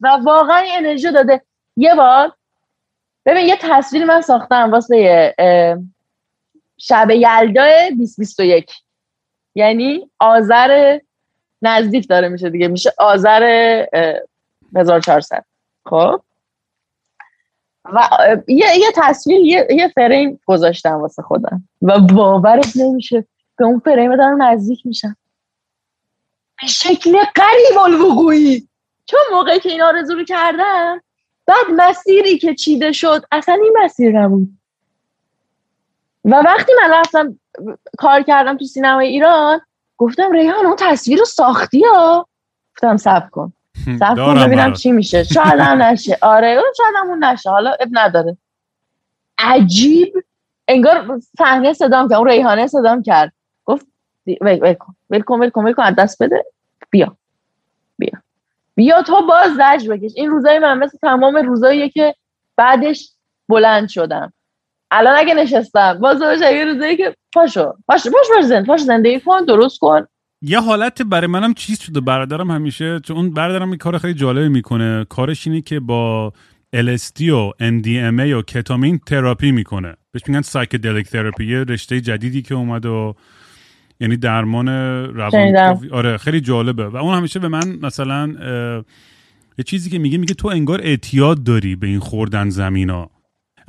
و 0.01 0.07
واقعا 0.23 0.63
انرژی 0.73 1.11
داده. 1.11 1.41
یه 1.77 1.95
بار 1.95 2.31
ببین 3.25 3.45
یه 3.45 3.57
تصویر 3.61 4.05
من 4.05 4.21
ساختم 4.21 4.71
واسه 4.71 5.33
شب 6.77 7.07
یلدا 7.09 7.65
2021 7.89 8.71
یعنی 9.55 10.09
آذر 10.19 10.99
نزدیک 11.61 12.09
داره 12.09 12.29
میشه 12.29 12.49
دیگه. 12.49 12.67
میشه 12.67 12.93
آذر 12.97 13.43
1400 14.75 15.45
خب؟ 15.85 16.21
و 17.93 18.07
یه, 18.47 18.77
یه 18.77 18.91
تصویر 18.95 19.39
یه, 19.39 19.67
یه 19.69 19.88
فریم 19.88 20.39
گذاشتم 20.45 20.93
واسه 20.93 21.21
خودم. 21.21 21.63
و 21.81 21.99
باورت 21.99 22.77
نمیشه 22.77 23.25
به 23.57 23.65
اون 23.65 23.79
فریم 23.79 24.15
دارم 24.15 24.43
نزدیک 24.43 24.85
میشم. 24.85 25.15
به 26.61 26.67
شکل 26.67 27.17
قریب 27.35 27.77
الوقوعی. 27.85 28.67
چون 29.05 29.19
موقعی 29.31 29.59
که 29.59 29.69
این 29.69 29.81
آرزو 29.81 30.13
رو 30.13 30.23
کردم 30.23 31.01
بعد 31.45 31.65
مسیری 31.75 32.38
که 32.38 32.55
چیده 32.55 32.91
شد 32.91 33.25
اصلا 33.31 33.55
این 33.63 33.73
مسیر 33.83 34.19
نبود. 34.21 34.49
و 36.25 36.35
وقتی 36.35 36.71
من 36.83 36.93
رفتم 36.93 37.39
کار 37.97 38.21
کردم 38.21 38.57
تو 38.57 38.65
سینمای 38.65 39.07
ایران 39.07 39.61
گفتم 39.97 40.31
ریحان 40.31 40.65
اون 40.65 40.75
تصویر 40.79 41.19
رو 41.19 41.25
ساختی 41.25 41.83
ها؟ 41.83 42.27
گفتم 42.75 42.97
سب 42.97 43.29
کن. 43.29 43.53
سب 43.99 44.15
کن 44.15 44.45
ببینم 44.45 44.73
چی 44.73 44.91
میشه. 44.91 45.23
شاید 45.23 45.59
هم 45.59 45.82
نشه. 45.82 46.17
آره 46.36 46.61
شاید 46.78 46.95
هم 46.95 47.25
نشه. 47.25 47.49
حالا 47.49 47.71
اب 47.80 47.89
نداره. 47.91 48.38
عجیب. 49.38 50.13
انگار 50.67 51.19
صحنه 51.38 51.73
صدام 51.73 52.09
کرد 52.09 52.17
اون 52.17 52.28
ریحانه 52.28 52.67
صدام 52.67 53.01
کرد. 53.01 53.34
گفت 53.65 53.88
ول 54.41 54.73
کن 54.73 54.95
ول 55.09 55.49
کن 55.49 55.65
ول 55.65 55.73
کن 55.73 55.91
دست 55.91 56.23
بده. 56.23 56.45
بیا 56.89 57.17
بیا. 57.97 58.13
بیا 58.75 59.01
تو 59.01 59.28
باز 59.28 59.55
زجر 59.55 59.89
بکش. 59.89 60.11
این 60.15 60.30
روزای 60.30 60.59
من 60.59 60.78
مثل 60.78 60.97
تمام 61.01 61.36
روزاییه 61.36 61.89
که 61.89 62.15
بعدش 62.57 63.11
بلند 63.49 63.89
شدم. 63.89 64.34
الان 64.91 65.15
اگه 65.17 65.34
نشستم 65.34 65.99
باز 65.99 66.21
یه 66.41 66.65
روزایی 66.65 66.97
که 66.97 67.15
پاشو 67.34 67.73
پاشو 67.88 68.11
پاش 68.11 68.28
باش 68.36 68.45
زند 68.45 68.65
پاش 68.65 68.82
زندگی 68.82 69.19
کن 69.19 69.45
درست 69.45 69.80
کن. 69.80 70.07
یه 70.41 70.61
حالت 70.61 71.01
برای 71.01 71.27
منم 71.27 71.53
چیز 71.53 71.79
شده 71.79 71.99
برادرم 71.99 72.51
همیشه 72.51 72.99
چون 72.99 73.17
اون 73.17 73.31
برادرم 73.33 73.69
این 73.69 73.77
کار 73.77 73.97
خیلی 73.97 74.13
جالبی 74.13 74.49
می‌کنه. 74.49 75.05
کارش 75.09 75.47
اینه 75.47 75.61
که 75.61 75.79
با 75.79 76.33
LSD 76.75 77.21
و 77.21 77.51
MDMA 77.51 78.33
و 78.33 78.41
کتامین 78.41 78.99
تراپی 79.05 79.51
می‌کنه. 79.51 79.95
بهش 80.11 80.21
میگن 80.27 80.41
psychedelic 80.41 81.07
therapy 81.07 81.45
یه 81.45 81.63
رشته 81.63 82.01
جدیدی 82.01 82.41
که 82.41 82.55
اومد 82.55 82.85
و 82.85 83.15
یعنی 83.99 84.17
درمان 84.17 84.67
روان 85.15 85.77
آره 85.91 86.17
خیلی 86.17 86.41
جالبه. 86.41 86.88
و 86.88 86.95
اون 86.95 87.17
همیشه 87.17 87.39
به 87.39 87.47
من 87.47 87.79
مثلا 87.81 88.27
یه 89.57 89.63
چیزی 89.65 89.89
که 89.89 89.99
میگه 89.99 90.17
میگه 90.17 90.33
تو 90.33 90.47
انگار 90.47 90.81
اعتیاد 90.81 91.43
داری 91.43 91.75
به 91.75 91.88
این 91.88 91.99
خوردن 91.99 92.49
زمینا. 92.49 93.09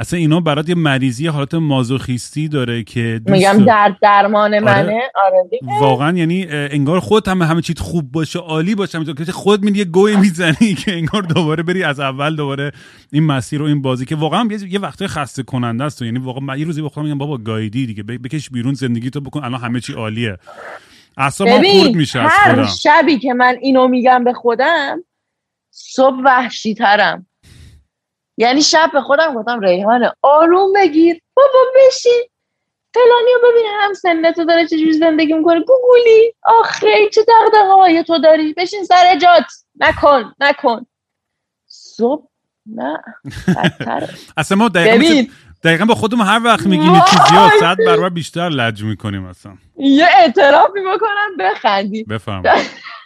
اصلا 0.00 0.18
اینا 0.18 0.40
برات 0.40 0.68
یه 0.68 0.74
مریضی 0.74 1.26
حالت 1.26 1.54
مازوخیستی 1.54 2.48
داره 2.48 2.82
که 2.82 3.20
میگم 3.26 3.64
درد 3.64 3.98
درمان 4.02 4.58
منه 4.58 4.78
آره, 4.78 5.10
آره 5.14 5.80
واقعا 5.80 6.18
یعنی 6.18 6.46
انگار 6.50 7.00
خود 7.00 7.28
هم 7.28 7.42
همه 7.42 7.62
چیز 7.62 7.80
خوب 7.80 8.12
باشه 8.12 8.38
عالی 8.38 8.74
باشه 8.74 8.98
که 9.26 9.32
خود 9.32 9.62
می 9.64 9.78
یه 9.78 9.84
گوی 9.84 10.16
می‌زنی 10.16 10.74
که 10.84 10.92
انگار 10.92 11.22
دوباره 11.22 11.62
بری 11.62 11.82
از 11.82 12.00
اول 12.00 12.36
دوباره 12.36 12.72
این 13.12 13.26
مسیر 13.26 13.62
و 13.62 13.64
این 13.64 13.82
بازی 13.82 14.04
که 14.04 14.16
واقعا 14.16 14.48
یه 14.68 14.78
وقته 14.78 15.08
خسته 15.08 15.42
کننده 15.42 15.84
است 15.84 16.02
یعنی 16.02 16.18
واقعا 16.18 16.40
من 16.40 16.58
یه 16.58 16.64
روزی 16.64 16.82
بخوام 16.82 17.06
میگم 17.06 17.18
بابا 17.18 17.38
گایدی 17.38 17.86
دیگه. 17.86 18.02
بکش 18.02 18.50
بیرون 18.50 18.74
زندگی 18.74 19.10
تو 19.10 19.20
بکن. 19.20 19.44
الان 19.44 19.60
همه 19.60 19.80
چی 19.80 19.92
عالیه. 19.92 20.36
اصلا 21.16 21.62
خورد 21.72 21.94
میشه 21.94 22.20
هر 22.20 22.66
شبی 22.66 23.18
که 23.18 23.34
من 23.34 23.56
اینو 23.60 23.88
میگم 23.88 24.24
به 24.24 24.32
خودم 24.32 25.04
صبح 25.70 26.16
وحشی 26.24 26.74
ترم 26.74 27.26
یعنی 28.38 28.62
شب 28.62 28.90
به 28.92 29.00
خودم 29.00 29.34
گفتم 29.34 29.60
ریحانه 29.60 30.12
آروم 30.22 30.72
بگیر. 30.72 31.20
بابا 31.34 31.58
بشین. 31.76 32.24
فلانی 32.94 33.30
رو 33.42 33.50
ببین 33.50 33.66
هم 33.80 33.92
سنه 33.94 34.32
تو 34.32 34.44
داره 34.44 34.66
چجوری 34.66 34.92
زندگی 34.92 35.32
می‌کنه. 35.32 35.60
گوگولی. 35.60 36.34
آخه 36.42 37.08
چه 37.12 37.20
دقدقه 37.22 37.72
های 37.72 38.04
تو 38.04 38.18
داری؟ 38.18 38.52
بشین 38.52 38.84
سر 38.84 39.18
جات. 39.18 39.44
نکن 39.80 40.32
نکن. 40.40 40.86
صبح 41.66 42.28
نه 42.66 42.98
اصلا 44.36 44.58
ما 44.58 44.68
دقیقا, 44.68 45.30
دقیقا 45.64 45.84
با 45.84 45.94
خودمون 45.94 46.26
هر 46.26 46.40
وقت 46.44 46.66
میگیم 46.66 46.94
یه 46.94 47.02
چیزی 47.10 47.34
ها 47.36 47.50
صد 47.60 47.76
برابر 47.86 48.08
بیشتر 48.08 48.48
لج 48.48 48.82
می‌کنیم 48.82 49.24
اصلا. 49.24 49.52
یه 49.76 50.08
اعترافی 50.18 50.80
بکنم 50.80 51.36
بخندی. 51.38 52.04
بفهم. 52.04 52.42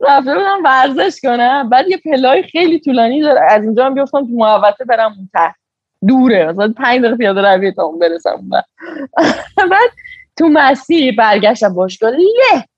رفته 0.00 0.34
بودم 0.34 0.62
ورزش 0.64 1.20
کنم. 1.22 1.68
بعد 1.68 1.88
یه 1.88 1.96
پلای 1.96 2.42
خیلی 2.42 2.80
طولانی 2.80 3.20
داره. 3.20 3.40
از 3.50 3.62
اینجا 3.62 3.86
هم 3.86 3.94
بیفتم 3.94 4.26
تو 4.26 4.32
محوطه 4.32 4.84
برم 4.84 5.12
اون 5.12 5.30
ته. 5.34 5.54
دوره. 6.08 6.46
مثلا 6.46 6.74
پنج 6.76 7.00
دقیقه 7.00 7.16
پیاده 7.16 7.54
روی 7.54 7.72
تا 7.72 7.82
اون 7.82 7.98
برسم 7.98 8.48
بعد 9.70 9.90
تو 10.36 10.48
مسیر 10.48 11.16
برگشتم 11.16 11.74
باشگاه 11.74 12.20
یه. 12.20 12.68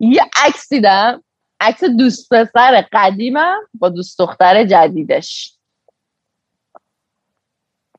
یه 0.00 0.22
عکس 0.44 0.68
دیدم. 0.68 1.24
عکس 1.60 1.84
دوست 1.84 2.34
پسر 2.34 2.84
قدیمم 2.92 3.58
با 3.74 3.88
دوست 3.88 4.18
دختر 4.18 4.64
جدیدش. 4.64 5.54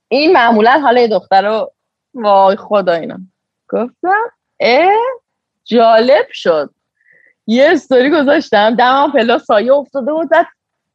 این 0.07 0.31
معمولا 0.31 0.79
حالا 0.79 1.07
دختر 1.07 1.41
رو 1.41 1.73
وای 2.13 2.55
خدا 2.55 2.93
اینا. 2.93 3.17
گفتم 3.69 4.31
اه 4.59 4.97
جالب 5.65 6.27
شد. 6.31 6.73
یه 7.49 7.69
استوری 7.71 8.09
گذاشتم 8.09 8.75
دمم 8.75 9.11
پلا 9.11 9.37
سایه 9.37 9.73
افتاده 9.73 10.13
بود 10.13 10.29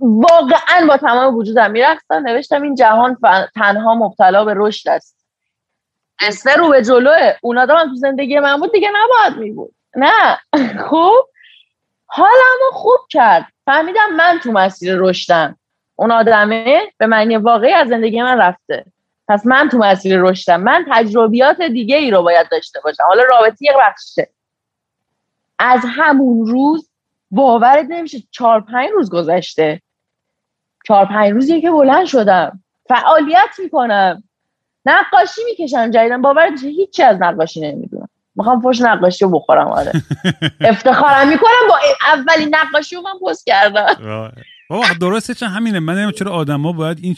واقعا 0.01 0.87
با 0.89 0.97
تمام 0.97 1.37
وجودم 1.37 1.71
میرقصم 1.71 2.15
نوشتم 2.15 2.63
این 2.63 2.75
جهان 2.75 3.19
تنها 3.55 3.95
مبتلا 3.95 4.45
به 4.45 4.55
رشد 4.57 4.89
است. 4.89 5.17
قصه 6.21 6.55
رو 6.55 6.69
به 6.69 6.83
جلوه. 6.83 7.33
اونا 7.43 7.67
دارن 7.67 7.89
تو 7.89 7.95
زندگی 7.95 8.39
من 8.39 8.57
بود 8.57 8.73
دیگه 8.73 8.89
نباید 8.95 9.41
می 9.41 9.51
بود. 9.51 9.75
نه. 9.97 10.39
خوب. 10.89 11.29
حالمو 12.07 12.71
خوب 12.73 13.01
کرد. 13.11 13.47
فهمیدم 13.67 14.11
من 14.17 14.41
تو 14.43 14.53
مسیر 14.53 14.95
رشدم. 14.99 15.57
اون 15.97 16.11
آدمه 16.11 16.93
به 16.99 17.07
معنی 17.07 17.37
واقعی 17.37 17.73
از 17.73 17.89
زندگی 17.89 18.23
من 18.23 18.39
رفته. 18.39 18.85
پس 19.29 19.47
من 19.47 19.69
تو 19.69 19.79
مسیر 19.79 20.21
رشدم. 20.21 20.61
من 20.61 20.87
تجربیات 20.91 21.63
دیگه 21.63 21.97
ای 21.97 22.11
رو 22.11 22.23
باید 22.23 22.49
داشته 22.51 22.81
باشم. 22.81 23.05
حالا 23.09 23.23
رابطه 23.31 23.57
یک 23.61 23.71
بخشه. 23.81 24.29
از 25.59 25.81
همون 25.89 26.47
روز 26.47 26.91
باورت 27.31 27.87
نمیشه 27.89 28.19
چهار 28.31 28.61
پنج 28.61 28.89
روز 28.95 29.11
گذشته. 29.11 29.83
چهار 30.85 31.05
پنج 31.05 31.33
روزیه 31.33 31.61
که 31.61 31.71
بلند 31.71 32.07
شدم. 32.07 32.63
فعالیت 32.89 33.51
می‌کنم. 33.59 34.23
نقاشی 34.87 35.41
می‌کشم 35.45 35.91
جدیدن 35.91 36.23
باورت 36.23 36.53
میشه 36.53 36.69
هیچی 36.69 37.03
از 37.03 37.17
نقاشی 37.21 37.61
نمی‌دونم. 37.61 38.09
می‌خوام 38.37 38.61
فوش 38.61 38.81
نقاشی 38.81 39.25
رو 39.25 39.31
بخورم 39.31 39.67
آره. 39.67 39.93
افتخارم 40.61 41.29
می‌کنم 41.29 41.69
با 41.69 41.79
اولین 42.07 42.55
نقاشی 42.55 42.97
رو 42.97 43.03
من 43.03 43.29
پست 43.29 43.47
کردم. 43.47 43.97
بابا 44.71 44.85
درسته 45.01 45.35
چه 45.35 45.47
همینه. 45.47 45.81
من 45.81 45.93
نمی‌دونم 45.93 46.13
چرا 46.13 46.33
آدما 46.33 46.73
باید 46.73 46.99
این 47.03 47.17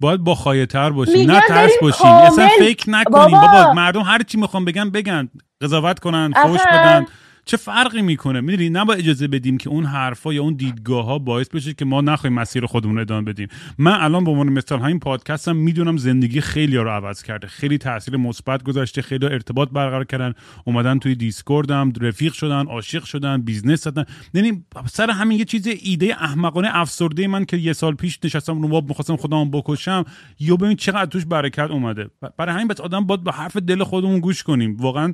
باید 0.00 0.20
با 0.20 0.34
خایه 0.34 0.66
تر 0.66 0.90
باشین 0.90 1.30
نه 1.30 1.40
ترس 1.48 1.72
باشین 1.82 2.06
اصلا 2.06 2.48
فکر 2.58 2.90
نکنین 2.90 3.12
بابا. 3.12 3.46
بابا 3.46 3.72
مردم 3.72 4.00
هر 4.00 4.22
چی 4.22 4.38
می‌خوام 4.38 4.64
بگن 4.64 4.90
بگن. 4.90 5.28
قضاوت 5.62 5.98
کنن 5.98 6.32
فوش 6.42 6.60
بدن. 6.60 7.06
چه 7.48 7.56
فرقی 7.56 8.02
می‌کنه؟ 8.02 8.40
می‌دونی 8.40 8.70
نباید 8.70 9.00
اجازه 9.00 9.28
بدیم 9.28 9.58
که 9.58 9.70
اون 9.70 9.84
حرفا 9.84 10.32
یا 10.34 10.42
اون 10.42 10.54
دیدگاه 10.54 11.04
ها 11.04 11.18
باعث 11.18 11.48
بشه 11.48 11.74
که 11.74 11.84
ما 11.84 12.00
نخوایم 12.00 12.34
مسیر 12.34 12.66
خودمون 12.66 12.94
رو 12.94 13.00
ادامه 13.00 13.32
بدیم. 13.32 13.48
من 13.78 13.92
الان 13.92 14.24
به 14.24 14.30
عنوان 14.30 14.48
مثال 14.48 14.80
همین 14.80 14.98
پادکستم 14.98 15.56
می‌دونم 15.56 15.96
زندگی 15.96 16.40
خیلی 16.40 16.76
ها 16.76 16.82
رو 16.82 16.90
عوض 16.90 17.22
کرده. 17.22 17.46
خیلی 17.46 17.78
تاثیر 17.78 18.16
مثبت 18.16 18.62
گذاشته 18.62 19.02
خیلی 19.02 19.26
ارتباط 19.26 19.68
برقرار 19.68 20.04
کردن. 20.04 20.34
اومدن 20.64 20.98
توی 20.98 21.14
Discord 21.14 21.82
م 21.82 21.92
رفیق 22.00 22.32
شدن 22.32 22.66
عاشق 22.66 23.04
شدن 23.04 23.42
business 23.42 23.84
زدن 23.84 24.04
یعنی 24.34 24.64
سر 24.86 25.10
همین 25.10 25.38
یه 25.38 25.44
چیز 25.44 25.66
ایده 25.82 26.16
احمقانه 26.22 26.68
افسرده 26.72 27.26
من 27.26 27.44
که 27.44 27.56
یه 27.56 27.72
سال 27.72 27.94
پیش 27.94 28.18
نشستم 28.24 28.62
رو 28.62 28.80
می‌خواستم 28.88 29.16
خودم 29.16 29.50
بکشم. 29.50 30.04
یا 30.40 30.56
ببین 30.56 30.76
چقدر 30.76 31.06
توش 31.06 31.26
برکت 31.26 31.70
اومده. 31.70 32.10
برای 32.38 32.54
همین 32.54 32.68
بس 32.68 32.80
آدم 32.80 33.06
باید 33.06 33.24
به 33.24 33.32
حرف 33.32 33.56
دل 33.56 33.84
خودمون 33.84 34.20
گوش 34.20 34.42
کنیم. 34.42 34.76
واقعا 34.76 35.12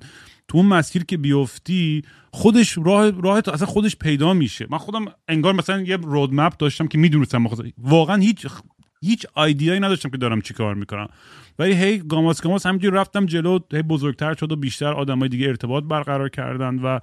تو 0.49 0.59
اون 0.59 0.67
مسیر 0.67 1.05
که 1.05 1.17
بیفتی 1.17 2.03
خودش 2.31 2.79
راه 2.85 3.11
راه 3.23 3.43
اصلا 3.53 3.67
خودش 3.67 3.97
پیدا 3.97 4.35
میشه. 4.35 4.67
من 4.71 4.79
خودم 4.79 5.05
انگار 5.29 5.55
مثلا 5.55 5.81
یه 5.81 5.97
roadmap 5.97 6.57
داشتم 6.57 6.87
که 6.87 6.99
می‌دونستم 6.99 7.47
واقعا 7.79 8.17
هیچ 8.17 8.47
هیچ 9.03 9.27
idea 9.37 9.66
یی 9.66 9.81
نداشتم 9.81 10.11
که 10.11 10.17
دارم 10.17 10.41
چی 10.41 10.55
کار 10.55 10.75
می‌کنم. 10.75 11.09
ولی 11.59 11.73
هی 11.73 11.99
گاماس 11.99 12.43
گاماس 12.43 12.67
همینجوری 12.67 12.97
رفتم 12.97 13.27
جلو 13.27 13.59
هی 13.73 13.83
بزرگتر 13.83 14.35
شد 14.35 14.53
و 14.53 14.57
بیشتر 14.57 14.93
آدمای 14.93 15.29
دیگه 15.29 15.49
ارتباط 15.49 15.85
برقرار 15.85 16.29
کردن 16.29 16.79
و 16.79 16.99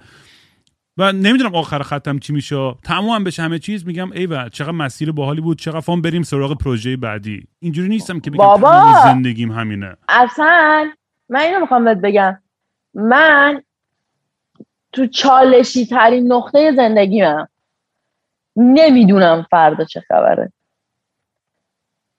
و 0.96 1.12
نمی‌دونم 1.12 1.54
آخر 1.54 1.82
ختم 1.82 2.18
چی 2.18 2.32
میشه. 2.32 2.74
تمام 2.84 3.24
بشه 3.24 3.42
همه 3.42 3.58
چیز 3.58 3.86
میگم 3.86 4.12
ای 4.12 4.26
و 4.26 4.48
چقدر 4.48 4.70
مسیر 4.70 5.12
باحالی 5.12 5.40
بود 5.40 5.58
چقدر 5.58 5.80
فام 5.80 6.02
بریم 6.02 6.22
سراغ 6.22 6.58
پروژه 6.58 6.96
بعدی. 6.96 7.46
اینجوری 7.58 7.88
نیستم 7.88 8.20
که 8.20 8.30
بگم 8.30 8.56
زندگیم 9.04 9.52
همینه. 9.52 9.96
اصلا! 10.08 10.90
من 11.28 11.40
اینو 11.40 11.60
می‌خوام 11.60 11.84
بهت 11.84 11.98
بگم. 11.98 12.38
من 12.94 13.62
تو 14.92 15.06
چالشی 15.06 15.86
ترین 15.86 16.32
نقطه 16.32 16.72
زندگیمم 16.76 17.48
نمی‌دونم 18.56 19.46
فردا 19.50 19.84
چه 19.84 20.02
خبره. 20.08 20.52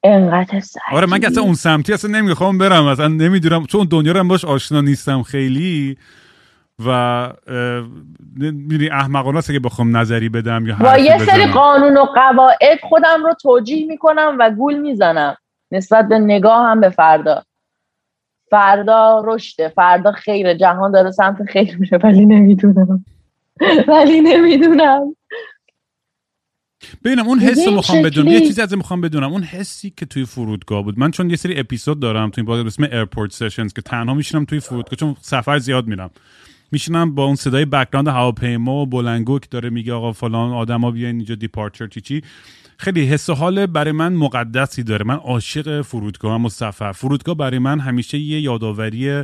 انقدر 0.03 0.59
سختی 0.59 0.95
آره 0.95 1.07
من 1.07 1.19
که 1.19 1.27
اصلا 1.27 1.43
اون 1.43 1.53
سمتی 1.53 1.93
اصلا 1.93 2.11
نمی‌خوام 2.11 2.57
برم 2.57 2.85
اصلا 2.85 3.07
نمی‌دونم. 3.07 3.65
چون 3.65 3.87
دنیا 3.87 4.11
رو 4.11 4.23
باش 4.23 4.45
آشنا 4.45 4.81
نیستم 4.81 5.23
خیلی 5.23 5.97
و 6.85 7.29
میری 8.37 8.89
احمقانه 8.89 9.41
که 9.41 9.59
بخوام 9.59 9.97
نظری 9.97 10.29
بدم 10.29 10.67
یا 10.67 10.75
با 10.75 10.97
یه 10.97 11.25
سری 11.25 11.45
قانون 11.45 11.97
و 11.97 12.05
قواعد 12.05 12.79
خودم 12.83 13.23
رو 13.23 13.33
توجیه 13.33 13.87
می‌کنم 13.87 14.35
و 14.39 14.51
گول 14.51 14.77
می‌زنم 14.77 15.37
نسبت 15.71 16.07
به 16.07 16.19
نگاه 16.19 16.65
هم 16.65 16.81
به 16.81 16.89
فردا. 16.89 17.43
فردا 18.51 19.21
رشده 19.25 19.69
فردا 19.69 20.11
خیر 20.11 20.53
جهان 20.53 20.91
داره 20.91 21.11
سمت 21.11 21.37
خیر 21.49 21.77
میره 21.77 21.97
ولی 21.97 22.25
نمی‌دونم. 22.25 23.05
ولی 23.87 24.21
نمی‌دونم. 24.21 25.15
ببینم 27.03 27.27
اون 27.27 27.39
حس 27.39 27.67
رو 27.67 27.73
می‌خوام 27.73 28.01
بدونم. 28.01 28.27
یه 28.27 28.39
چیزی 28.39 28.61
از 28.61 28.77
می‌خوام 28.77 29.01
بدونم. 29.01 29.31
اون 29.31 29.43
حسی 29.43 29.93
که 29.97 30.05
توی 30.05 30.25
فرودگاه 30.25 30.83
بود. 30.83 30.99
من 30.99 31.11
چون 31.11 31.29
یه 31.29 31.35
سری 31.35 31.59
اپیزود 31.59 31.99
دارم 31.99 32.29
توی 32.29 32.43
پادکست 32.43 32.79
اسم 32.79 32.83
Airport 32.83 33.31
Sessions 33.31 33.73
که 33.73 33.81
تنها 33.81 34.13
میشینم 34.13 34.45
توی 34.45 34.59
فرودگاه 34.59 34.95
چون 34.95 35.15
سفر 35.21 35.59
زیاد 35.59 35.87
میرم. 35.87 36.09
میشینم 36.71 37.15
با 37.15 37.25
اون 37.25 37.35
صدای 37.35 37.65
background 37.65 38.07
هواپیما 38.07 38.75
و 38.75 38.85
بلندگو 38.85 39.39
که 39.39 39.47
داره 39.51 39.69
میگه 39.69 39.93
آقا 39.93 40.11
فلان 40.11 40.51
آدما 40.51 40.91
بیاین 40.91 41.15
اینجا 41.15 41.35
departure 41.35 41.87
چی 41.87 42.01
چی. 42.01 42.21
خیلی 42.81 43.05
حس 43.05 43.29
و 43.29 43.33
حال 43.33 43.65
برای 43.65 43.91
من 43.91 44.13
مقدسی 44.13 44.83
داره. 44.83 45.05
من 45.05 45.15
عاشق 45.15 45.81
فرودگاه 45.81 46.45
و 46.45 46.49
سفر 46.49 46.91
فرودگاه 46.91 47.35
برای 47.35 47.59
من 47.59 47.79
همیشه 47.79 48.17
یه 48.17 48.41
یادآوری 48.41 49.23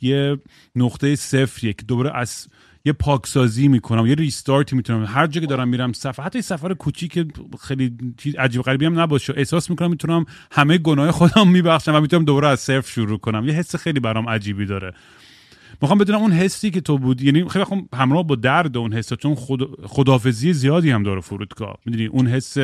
یه 0.00 0.38
نقطه 0.76 1.16
صفریه 1.16 1.72
که 1.72 1.82
دوباره 1.82 2.16
از 2.16 2.48
یه 2.84 2.92
پاکسازی 2.92 3.68
می‌کنم 3.68 4.06
یه 4.06 4.14
ریستارتی 4.14 4.76
می‌تونم. 4.76 5.04
هر 5.04 5.26
جا 5.26 5.40
که 5.40 5.46
دارم 5.46 5.68
میرم 5.68 5.92
سفر 5.92 6.22
حتی 6.22 6.42
سفر 6.42 6.74
کوچیک 6.74 7.26
خیلی 7.60 7.96
چیز 8.16 8.34
عجیب 8.34 8.62
غریبی 8.62 8.84
هم 8.86 9.00
نباشه. 9.00 9.34
احساس 9.36 9.70
می‌کنم 9.70 9.90
می‌تونم 9.90 10.24
همه 10.52 10.78
گناه 10.78 11.10
خودم 11.10 11.48
میبخشم 11.48 11.94
و 11.94 12.00
می‌تونم 12.00 12.24
دوباره 12.24 12.48
از 12.48 12.60
صفر 12.60 12.90
شروع 12.90 13.18
کنم. 13.18 13.48
یه 13.48 13.54
حس 13.54 13.76
خیلی 13.76 14.00
برام 14.00 14.28
عجیبی 14.28 14.66
داره. 14.66 14.92
می‌خوام 15.82 15.98
بدونم 15.98 16.18
اون 16.18 16.32
حسی 16.32 16.70
که 16.70 16.80
تو 16.80 16.98
بود 16.98 17.22
یعنی 17.22 17.48
خیلی 17.48 17.64
خوب 17.64 17.88
همراه 17.94 18.26
با 18.26 18.34
درد 18.34 18.76
اون 18.76 18.92
حس 18.92 19.12
چون 19.12 19.34
خود 19.34 19.86
خدافزی 19.86 20.52
زیادی 20.52 20.90
هم 20.90 21.02
داره 21.02 21.20
فرودگاه. 21.20 21.76
می‌دونی؟ 21.86 22.06
اون 22.06 22.26
حس 22.26 22.56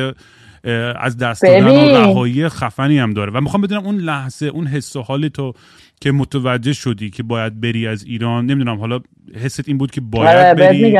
از 0.99 1.17
دست 1.17 1.43
دادن 1.43 1.65
و. 1.67 1.97
رهایی 1.97 2.49
خفنی 2.49 2.99
هم 2.99 3.13
داره. 3.13 3.31
و 3.31 3.41
می‌خوام 3.41 3.61
بدونم 3.61 3.85
اون 3.85 3.97
لحظه 3.97 4.45
اون 4.45 4.67
حس 4.67 4.95
و 4.95 5.01
حال 5.01 5.27
تو 5.27 5.53
که 6.01 6.11
متوجه 6.11 6.73
شدی 6.73 7.09
که 7.09 7.23
باید 7.23 7.61
بری 7.61 7.87
از 7.87 8.03
ایران 8.03 8.45
نمی‌دونم 8.45 8.79
حالا 8.79 8.99
حست 9.35 9.67
این 9.67 9.77
بود 9.77 9.91
که 9.91 10.01
آره 10.01 10.55
باید 10.55 10.57
بری 10.57 10.97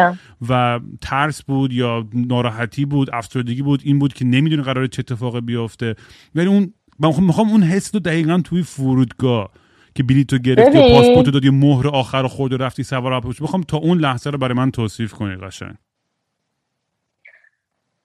و 0.50 0.80
ترس 1.02 1.44
بود 1.44 1.74
یا 1.74 2.08
ناراحتی 2.14 2.86
بود 2.86 3.10
افسردگی 3.14 3.62
بود 3.62 3.82
این 3.84 4.00
بود 4.00 4.14
که 4.14 4.26
نمی‌دونی 4.26 4.64
قراره 4.64 4.88
چه 4.88 5.00
اتفاقی 5.00 5.42
بیفته. 5.42 5.96
ولی 6.36 6.48
اون 6.48 6.74
من 7.00 7.08
میخوام- 7.08 7.26
می‌خوام 7.28 7.50
اون 7.50 7.64
حس 7.64 7.96
رو 7.96 8.00
دقیقا 8.00 8.42
توی 8.44 8.64
فرودگاه 8.64 9.50
که 9.96 10.04
بلیتو 10.04 10.38
گرفتی 10.38 10.78
و. 10.78 10.96
پاسپورت 10.96 11.30
دادی 11.30 11.50
مهر 11.50 11.88
آخر 11.88 12.22
رو 12.22 12.28
خورد 12.28 12.54
و 12.54 12.58
رفتی 12.58 12.84
سوار 12.84 13.12
هواپیما 13.12 13.36
می‌خوام 13.42 13.64
تا 13.64 13.78
اون 13.78 13.98
لحظه 13.98 14.30
رو 14.30 14.38
برای 14.38 14.54
من 14.54 14.72
توصیف 14.72 15.14
کنی 15.14 15.36
قشنگ. 15.36 15.76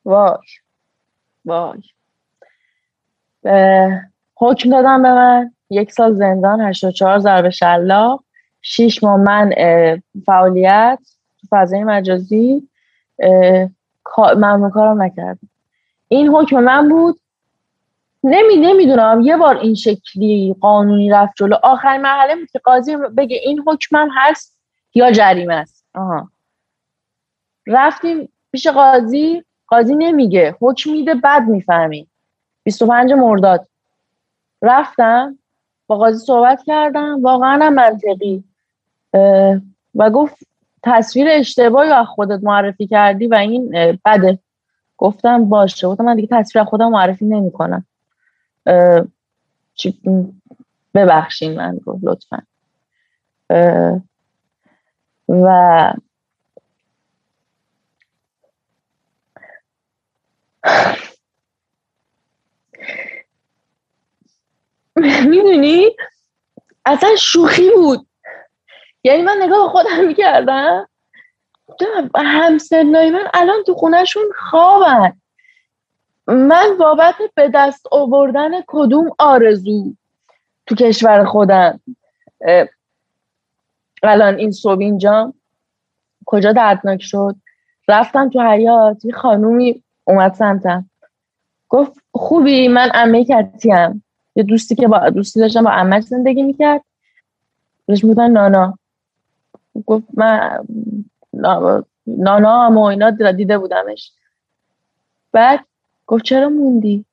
وای. 0.04 0.38
وای. 1.44 1.82
حکم 4.34 4.70
دادم 4.70 5.02
به 5.02 5.12
من. 5.12 5.52
یک 5.70 5.92
سال 5.92 6.14
زندان 6.14 6.60
84 6.60 7.18
ضرب 7.18 7.48
شلاق 7.48 8.24
شیش 8.62 9.04
ماه 9.04 9.16
من 9.16 9.52
فعالیت 10.26 10.98
تو 11.40 11.46
فضای 11.50 11.84
مجازی. 11.84 12.68
ممنوع 14.36 14.70
کارم 14.70 15.02
نکردم. 15.02 15.48
این 16.08 16.28
حکم 16.28 16.60
من 16.60 16.88
بود 16.88 17.20
نمی 18.24 18.56
نمی‌دونم. 18.56 19.20
یه 19.24 19.36
بار 19.36 19.56
این 19.56 19.74
شکلی 19.74 20.56
قانونی 20.60 21.10
رفت 21.10 21.32
جلو. 21.36 21.56
آخرین 21.62 22.00
مرحله 22.00 22.36
بود 22.36 22.50
که 22.50 22.58
قاضی 22.58 22.96
بگه 22.96 23.36
این 23.44 23.64
حکمم 23.66 24.08
هست 24.14 24.58
یا 24.94 25.10
جریمه 25.10 25.54
است. 25.54 25.84
آها. 25.94 26.28
رفتیم 27.66 28.28
پیش 28.52 28.66
قاضی. 28.66 29.44
قاضی 29.68 29.94
نمیگه. 29.94 30.56
حکم 30.60 30.90
میده 30.90 31.14
بعد 31.14 31.48
می‌فهمی. 31.48 32.06
25 32.62 33.12
مرداد. 33.12 33.68
رفتم 34.62 35.38
با 35.86 35.96
قاضی 35.96 36.26
صحبت 36.26 36.62
کردم. 36.66 37.22
واقعا 37.22 37.70
منطقی. 37.70 38.44
و 39.94 40.10
گفت 40.10 40.36
تصویر 40.82 41.26
اشتباهی 41.30 41.90
از 41.90 42.06
خودت 42.06 42.40
معرفی 42.42 42.86
کردی 42.86 43.26
و 43.26 43.34
این 43.34 43.70
بده. 44.04 44.38
گفتم 44.98 45.44
باشه. 45.48 45.88
گفتم 45.88 46.04
من 46.04 46.16
دیگه 46.16 46.28
تصویر 46.30 46.64
خودم 46.64 46.90
معرفی 46.90 47.24
نمی‌کنم. 47.24 47.84
ببخشین 50.94 51.54
من 51.56 51.78
گفت 51.86 52.04
لطفا. 52.04 52.46
و 55.28 55.92
می‌دونی؟ 65.30 65.96
اصلا 66.86 67.16
شوخی 67.18 67.70
بود. 67.70 68.06
یعنی 69.04 69.22
من 69.22 69.36
نگاه 69.42 69.68
خودم 69.68 70.04
می‌کردم. 70.06 70.88
همسنای 72.16 73.10
من 73.10 73.28
الان 73.34 73.64
تو 73.66 73.74
خونهشون 73.74 74.24
خوابن. 74.36 75.20
من 76.26 76.76
بابت 76.78 77.14
به 77.34 77.50
دست 77.54 77.86
آوردن 77.90 78.50
کدوم 78.66 79.10
آرزو 79.18 79.94
تو 80.66 80.74
کشور 80.74 81.24
خودم. 81.24 81.80
الان 84.02 84.34
این 84.38 84.50
صبح 84.50 84.80
اینجا 84.80 85.34
کجا 86.26 86.52
دردناک 86.52 87.02
شد؟ 87.02 87.36
رفتم 87.88 88.30
تو 88.30 88.40
حیات 88.40 89.04
یه 89.04 89.12
خانومی 89.12 89.82
اومد 90.04 90.34
سمتم. 90.34 90.90
گفت 91.68 91.92
خوبی 92.12 92.68
من 92.68 92.90
امه 92.94 93.24
کتیم. 93.24 94.04
یه 94.36 94.42
دوستی 94.42 94.74
که 94.74 94.88
با 94.88 95.10
دوستی 95.10 95.40
داشتم 95.40 95.64
با 95.64 95.70
امش 95.70 96.04
زندگی 96.04 96.42
می‌کرد. 96.42 96.82
بهش 97.86 98.04
می‌گفتن 98.04 98.30
نانا. 98.30 98.78
گفت 99.86 100.06
من 100.14 100.64
نا- 101.32 101.84
نانا 102.06 102.66
هم 102.66 102.78
و 102.78 102.82
اینا 102.82 103.10
دیده 103.10 103.58
بودمش. 103.58 104.12
بعد 105.32 105.64
گفت 106.06 106.24
چرا 106.24 106.48
موندی؟ 106.48 107.04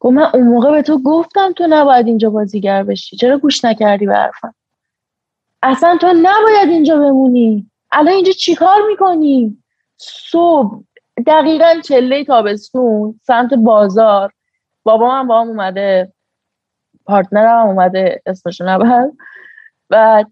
گفت 0.00 0.16
من 0.16 0.30
اون 0.34 0.46
موقع 0.48 0.70
به 0.70 0.82
تو 0.82 1.02
گفتم 1.02 1.52
تو 1.52 1.66
نباید 1.68 2.06
اینجا 2.06 2.30
بازیگر 2.30 2.82
بشی. 2.82 3.16
چرا 3.16 3.38
گوش 3.38 3.64
نکردی 3.64 4.06
به 4.06 4.14
حرفم؟ 4.14 4.54
اصلا 5.62 5.98
تو 6.00 6.06
نباید 6.06 6.68
اینجا 6.68 6.96
بمونی. 6.96 7.70
الان 7.92 8.14
اینجا 8.14 8.32
چیکار 8.32 8.78
می‌کنی؟ 8.88 9.62
صبح 9.96 10.80
دقیقا 11.26 11.80
چله 11.84 12.24
تابستون 12.24 13.20
سمت 13.22 13.54
بازار. 13.54 14.32
بابا 14.82 15.08
من 15.08 15.26
با 15.26 15.40
هم 15.40 15.48
اومده 15.48 16.12
پارتنرم 17.04 17.60
هم 17.60 17.66
اومده 17.66 18.22
اسمشو 18.26 18.64
نبر 18.64 19.10
و 19.90 20.24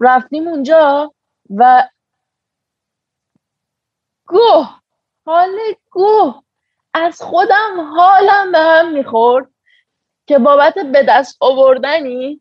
رفتیم 0.00 0.48
اونجا 0.48 1.12
و 1.50 1.88
گوه 4.26 4.80
حال 5.26 5.50
گوه. 5.90 6.42
از 7.04 7.22
خودم 7.22 7.80
حالم 7.96 8.52
به 8.52 8.58
هم 8.58 8.92
می‌خورد 8.92 9.46
که 10.26 10.38
بابت 10.38 10.74
به 10.74 11.02
دست 11.02 11.36
آوردنی 11.40 12.40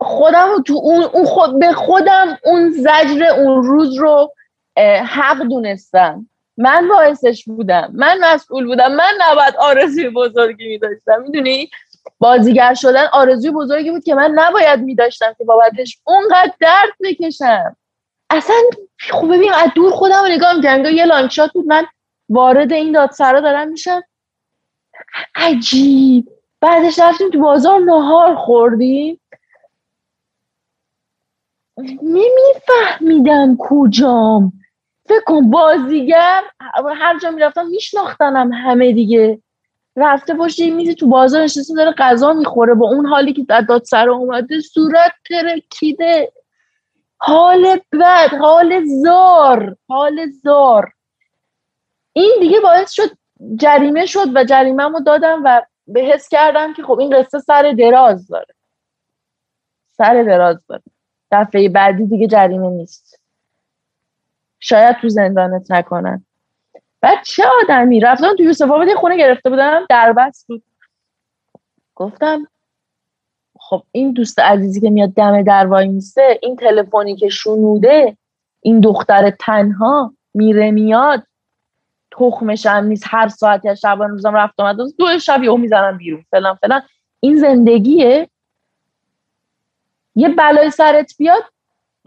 خودم 0.00 0.62
تو 0.66 0.74
اون, 0.74 1.24
خود 1.24 1.58
به 1.58 1.72
خودم 1.72 2.38
اون 2.44 2.70
زجر 2.70 3.24
اون 3.36 3.64
روز 3.64 3.98
رو 3.98 4.34
حق 5.06 5.42
دونستم. 5.42 6.28
من 6.56 6.88
باعثش 6.88 7.44
بودم. 7.44 7.90
من 7.94 8.18
مسئول 8.20 8.66
بودم. 8.66 8.92
من 8.92 9.12
نباید 9.20 9.56
آرزوی 9.56 10.08
بزرگی 10.08 10.68
میداشتم. 10.68 11.22
می‌دونی؟ 11.22 11.70
بازیگر 12.18 12.74
شدن 12.74 13.06
آرزوی 13.12 13.50
بزرگی 13.50 13.90
بود 13.90 14.04
که 14.04 14.14
من 14.14 14.30
نباید 14.34 14.80
میداشتم 14.80 15.34
که 15.38 15.44
بابتش 15.44 15.98
اونقدر 16.04 16.52
درد 16.60 16.92
بکشم. 17.02 17.76
اصلا 18.30 18.56
خب 18.98 19.26
ببین 19.26 19.52
از 19.52 19.68
دور 19.74 19.90
خودم 19.92 20.22
رو 20.22 20.28
نگاه 20.28 20.56
می‌کنم 20.56 20.84
یه 20.84 21.04
لانگ 21.04 21.30
شات 21.30 21.52
بود. 21.52 21.66
من 21.66 21.86
وارد 22.30 22.72
این 22.72 22.92
دادسرا 22.92 23.40
دارم 23.40 23.68
میشم 23.68 24.02
عجیب. 25.34 26.28
بعدش 26.60 26.98
رفتیم 26.98 27.30
تو 27.30 27.40
بازار 27.40 27.80
نهار 27.80 28.34
خوردیم. 28.34 29.20
نمیفهمیدم 32.02 33.56
کجام. 33.58 34.52
فکر 35.08 35.24
کن 35.26 35.50
بازیگر 35.50 36.42
هر 36.96 37.18
جا 37.18 37.30
می‌رفتم 37.30 37.66
میشناختنم 37.66 38.52
همه 38.52 38.92
دیگه. 38.92 39.42
رفته 39.96 40.34
باشه 40.34 40.64
یه 40.64 40.74
میزی 40.74 40.94
تو 40.94 41.08
بازار 41.08 41.42
نشسته 41.42 41.74
داره 41.74 41.92
غذا 41.92 42.32
می‌خوره. 42.32 42.74
با 42.74 42.88
اون 42.88 43.06
حالی 43.06 43.32
که 43.32 43.46
از 43.48 43.66
دادسرا 43.66 44.14
اومده 44.14 44.60
صورت 44.60 45.12
ترکیده. 45.28 46.32
حال 47.18 47.80
بد 47.92 48.34
حال 48.40 48.84
زار 48.84 49.76
حال 49.88 50.26
زار. 50.42 50.92
این 52.12 52.36
دیگه 52.40 52.60
باعث 52.60 52.90
شد 52.90 53.10
جریمه 53.56 54.06
شد 54.06 54.36
و 54.36 54.44
جریمه‌مو 54.44 55.00
دادم 55.00 55.42
و 55.44 55.62
به 55.86 56.00
حس 56.00 56.28
کردم 56.28 56.74
که 56.74 56.82
خب 56.82 56.98
این 56.98 57.16
قصه 57.16 57.38
سر 57.38 57.74
دراز 57.78 58.28
داره. 58.28 58.54
سر 59.92 60.22
دراز 60.22 60.66
داره. 60.66 60.82
دفعه 61.32 61.68
بعدی 61.68 62.06
دیگه 62.06 62.26
جریمه 62.26 62.68
نیست. 62.68 63.20
شاید 64.60 64.96
تو 64.96 65.08
زندانت 65.08 65.70
نکنن. 65.70 66.24
بعد 67.00 67.18
چه 67.24 67.44
آدمی؟ 67.62 68.00
رفتم 68.00 68.36
تو 68.36 68.42
یوسف 68.42 68.70
آباد 68.70 68.94
خونه 68.94 69.16
گرفته 69.16 69.50
بودم. 69.50 69.86
دربست 69.88 70.46
بود. 70.46 70.62
گفتم 71.94 72.46
خب 73.58 73.82
این 73.92 74.12
دوست 74.12 74.38
عزیزی 74.38 74.80
که 74.80 74.90
میاد 74.90 75.14
دم 75.14 75.42
در 75.42 75.66
وای 75.66 76.00
این 76.42 76.56
تلفنی 76.56 77.16
که 77.16 77.28
شنوده 77.28 78.16
این 78.60 78.80
دختر 78.80 79.30
تنها 79.30 80.14
میره 80.34 80.70
میاد. 80.70 81.22
تخمش 82.20 82.66
نیست 82.66 83.04
هر 83.06 83.28
ساعتی 83.28 83.68
از 83.68 83.80
شبان 83.80 84.10
روزم 84.10 84.34
رفت 84.34 84.60
آمد. 84.60 84.76
دو 84.98 85.18
شب 85.18 85.42
یهو 85.42 85.56
می‌زنم 85.56 85.98
بیرون 85.98 86.24
فلان 86.30 86.54
فلان. 86.54 86.82
این 87.20 87.36
زندگیه. 87.36 88.28
یه 90.14 90.28
بلای 90.28 90.70
سرت 90.70 91.12
بیاد 91.18 91.42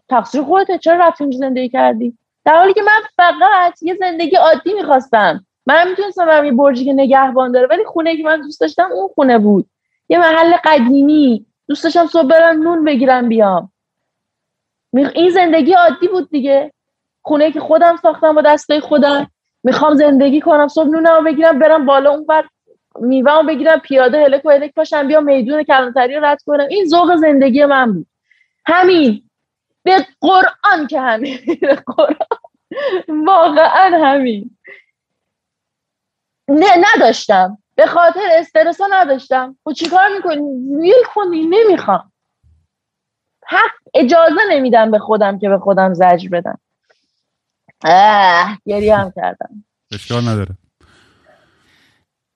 تقصیر 0.10 0.42
خودته. 0.42 0.78
چرا 0.78 1.08
رفتی 1.08 1.24
اونجا 1.24 1.40
زندگی 1.40 1.70
کردی؟ 1.70 2.18
در 2.46 2.58
حالی 2.58 2.74
که 2.74 2.82
من 2.82 3.02
فقط 3.16 3.84
یه 3.84 3.96
زندگی 4.00 4.36
عادی 4.36 4.74
می‌خواستم. 4.74 5.46
من 5.66 5.90
می‌تونستم 5.90 6.26
برم 6.26 6.46
یه 6.46 6.52
برجی 6.52 6.86
که 6.86 6.94
نگهبان 6.94 7.52
داره 7.52 7.68
ولی 7.68 7.86
خونه 7.86 8.18
که 8.18 8.24
من 8.24 8.42
دوست 8.42 8.62
داشتم 8.62 8.90
اون 8.92 9.10
خونه 9.16 9.38
بود. 9.38 9.70
یه 10.10 10.20
محل 10.20 10.54
قدیمی. 10.64 11.46
دوست 11.68 11.84
داشتم 11.84 12.08
صبح 12.08 12.28
برم 12.28 12.64
نون 12.64 12.86
بگیرم 12.86 13.30
بیام. 13.30 13.72
این 14.94 15.30
زندگی 15.30 15.74
عادی 15.74 16.08
بود 16.08 16.30
دیگه. 16.30 16.74
خونه 17.22 17.52
که 17.52 17.60
خودم 17.60 17.96
ساختم 18.02 18.36
با 18.36 18.42
دستای 18.42 18.80
خودم. 18.80 19.32
می‌خوام 19.64 19.94
زندگی 19.96 20.42
کنم 20.42 20.68
صبح 20.68 20.88
نونم 20.88 21.24
بگیرم 21.24 21.60
برم 21.60 21.86
بالا 21.86 22.12
اون 22.12 22.26
بر 22.26 22.46
میوه 23.00 23.44
بگیرم 23.44 23.80
پیاده 23.80 24.24
هلک 24.24 24.46
و 24.46 24.52
هلک 24.52 24.74
پاشم 24.74 25.08
بیام 25.08 25.24
میدون 25.24 25.64
کلانتری 25.64 26.16
رد 26.16 26.44
کنم. 26.46 26.68
این 26.70 26.86
ذوق 26.86 27.16
زندگی 27.16 27.66
من 27.66 27.94
بود. 27.94 28.08
همین. 28.66 29.30
به 29.84 30.08
قرآن 30.22 30.88
که 30.90 31.02
همین. 31.02 31.40
قرآن. 31.98 32.16
واقعا 33.26 34.06
همین. 34.06 34.58
نه 36.48 36.68
نداشتم. 36.96 37.58
به 37.76 37.86
خاطر 37.86 38.22
استرس 38.32 38.82
نداشتم. 38.92 39.58
خب 39.64 39.74
چیکار 39.74 40.08
می‌کنی؟ 40.16 40.44
یک 40.88 41.06
کنی 41.16 41.46
نمی‌خوام. 41.46 42.12
حق 43.48 43.72
اجازه 43.94 44.42
نمیدم 44.50 44.92
به 44.92 45.00
خودم 45.00 45.40
که 45.40 45.50
به 45.50 45.58
خودم 45.60 45.94
زجر 45.94 46.30
بدم. 46.30 46.60
گریه 48.66 48.98
هم 48.98 49.12
کردم. 49.16 49.64
اشکال 49.92 50.28
نداره. 50.28 50.58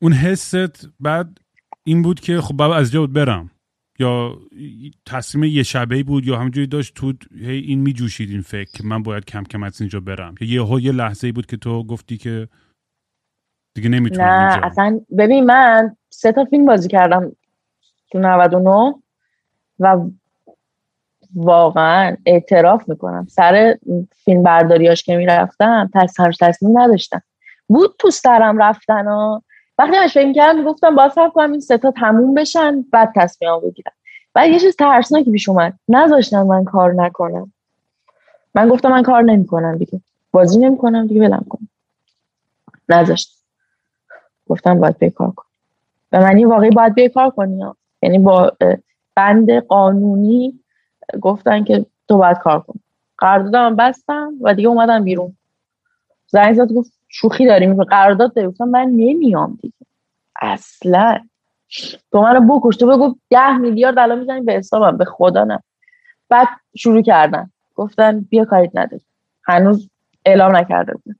اون 0.02 0.14
حست 0.14 0.56
بعد 0.99 1.38
این 1.84 2.02
بود 2.02 2.19
که 2.19 2.41
خب 2.41 2.53
بابا 2.53 2.76
از 2.76 2.91
جا 2.91 3.07
برم. 3.07 3.52
یا 3.99 4.40
تصمیم 5.06 5.44
یه 5.44 5.64
شبه 5.64 6.03
بود 6.03 6.28
یا 6.28 6.38
همجوری 6.40 6.68
داشت 6.68 6.94
تو 6.94 7.14
هی 7.40 7.57
این 7.57 7.80
میجوشید 7.80 8.30
این 8.30 8.41
فکر 8.41 8.72
که 8.72 8.84
من 8.84 9.03
باید 9.03 9.26
کم 9.26 9.44
کم 9.44 9.64
از 9.64 9.82
اینجا 9.82 9.99
برم. 9.99 10.36
یا 10.41 10.48
یه 10.48 10.84
یه 10.84 10.91
لحظه 10.91 11.32
بود 11.32 11.45
که 11.45 11.57
تو 11.57 11.84
گفتی 11.84 12.18
که 12.18 12.48
دیگه 13.76 13.90
نمی‌تونم 13.90 14.28
نه 14.28 14.52
اینجا. 14.52 14.68
اصلا 14.68 14.99
ببین 15.18 15.45
من 15.45 15.95
سه 16.10 16.32
تا 16.32 16.45
فیلم 16.45 16.65
بازی 16.65 16.88
کردم 16.88 17.32
تو 18.11 18.19
99 18.19 18.94
و 19.80 20.10
واقعا 21.35 22.17
اعتراف 22.25 22.89
می‌کنم. 22.89 23.27
سر 23.29 23.77
فیلم 24.25 24.43
برداریاش 24.43 25.03
که 25.03 25.17
می‌رفتم 25.17 25.89
تصمیم 25.93 26.31
تصمیم 26.41 26.79
نداشتم. 26.79 27.21
بود 27.67 27.95
تو 27.99 28.09
سرم 28.09 28.57
رفتن 28.57 29.07
ها. 29.07 29.43
وقتی 29.77 29.91
من 29.91 30.07
فکر 30.07 30.33
کردم 30.33 30.59
می‌گفتم 30.59 30.95
باز 30.95 31.11
کنم 31.33 31.51
این 31.51 31.61
ستا 31.61 31.91
تموم 31.91 32.33
بشن 32.33 32.85
بعد 32.91 33.11
تصمیم 33.15 33.59
بگیرم. 33.59 33.91
بعد 34.33 34.49
یه 34.49 34.59
چیز 34.59 34.75
ترسناکی 34.75 35.31
پیش 35.31 35.49
اومد. 35.49 35.73
نذاشتن 35.89 36.41
من 36.41 36.63
کار 36.63 36.93
نکنم. 36.93 37.53
من 38.55 38.69
گفتم 38.69 38.91
من 38.91 39.03
کار 39.03 39.23
نمی‌کنم 39.23 39.77
دیگه. 39.77 40.01
بازی 40.31 40.59
نمی‌کنم 40.59 41.07
دیگه 41.07 41.21
ولم 41.21 41.45
کنم 41.49 41.69
نذاشت 42.89 43.37
گفتم 44.47 44.79
باید 44.79 44.97
بیکار 44.97 45.31
کن. 45.31 45.45
به 46.09 46.19
معنی 46.19 46.45
واقعی 46.45 46.69
باید 46.69 46.93
بیکار 46.93 47.29
کنی 47.29 47.63
یعنی 48.01 48.19
با 48.19 48.51
بند 49.15 49.51
قانونی 49.51 50.59
گفتن 51.21 51.63
که 51.63 51.85
تو 52.07 52.17
باید 52.17 52.38
کار 52.38 52.59
کن. 52.59 52.79
قراردادم 53.17 53.75
بستم 53.75 54.34
و 54.41 54.53
دیگه 54.53 54.67
اومدم 54.67 55.03
بیرون. 55.03 55.38
زنگ 56.27 56.53
زد 56.53 56.73
گفت 56.73 56.91
شوخی 57.09 57.45
داریم 57.45 57.84
قرارداد 57.84 58.34
داری؟ 58.34 58.47
گفتم 58.47 58.65
من 58.69 58.85
نمیام 58.85 59.59
دیگه. 59.61 59.73
اصلا. 60.41 61.19
تو 62.11 62.21
منو 62.21 62.59
بکش. 62.59 62.77
تو 62.77 62.88
بگو 62.88 63.15
ده 63.29 63.57
میلیارد 63.57 63.99
الان 63.99 64.19
می‌زنی 64.19 64.41
به 64.41 64.53
حسابم 64.53 64.97
به 64.97 65.05
خدا 65.05 65.43
نه. 65.43 65.63
بعد 66.29 66.47
شروع 66.75 67.01
کردن. 67.01 67.51
گفتن 67.75 68.19
بیا 68.19 68.45
کاریت 68.45 68.71
نداری. 68.73 69.05
هنوز 69.43 69.89
اعلام 70.25 70.55
نکرده 70.55 70.93
بود 70.93 71.15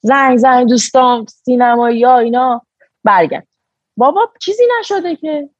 زنگ 0.00 0.36
زنگ 0.36 0.68
دوستان 0.68 1.26
سینمایی 1.26 1.98
یا 1.98 2.18
اینا. 2.18 2.62
برگرد 3.04 3.46
بابا 3.96 4.32
چیزی 4.40 4.62
نشده 4.80 5.16
که. 5.16 5.50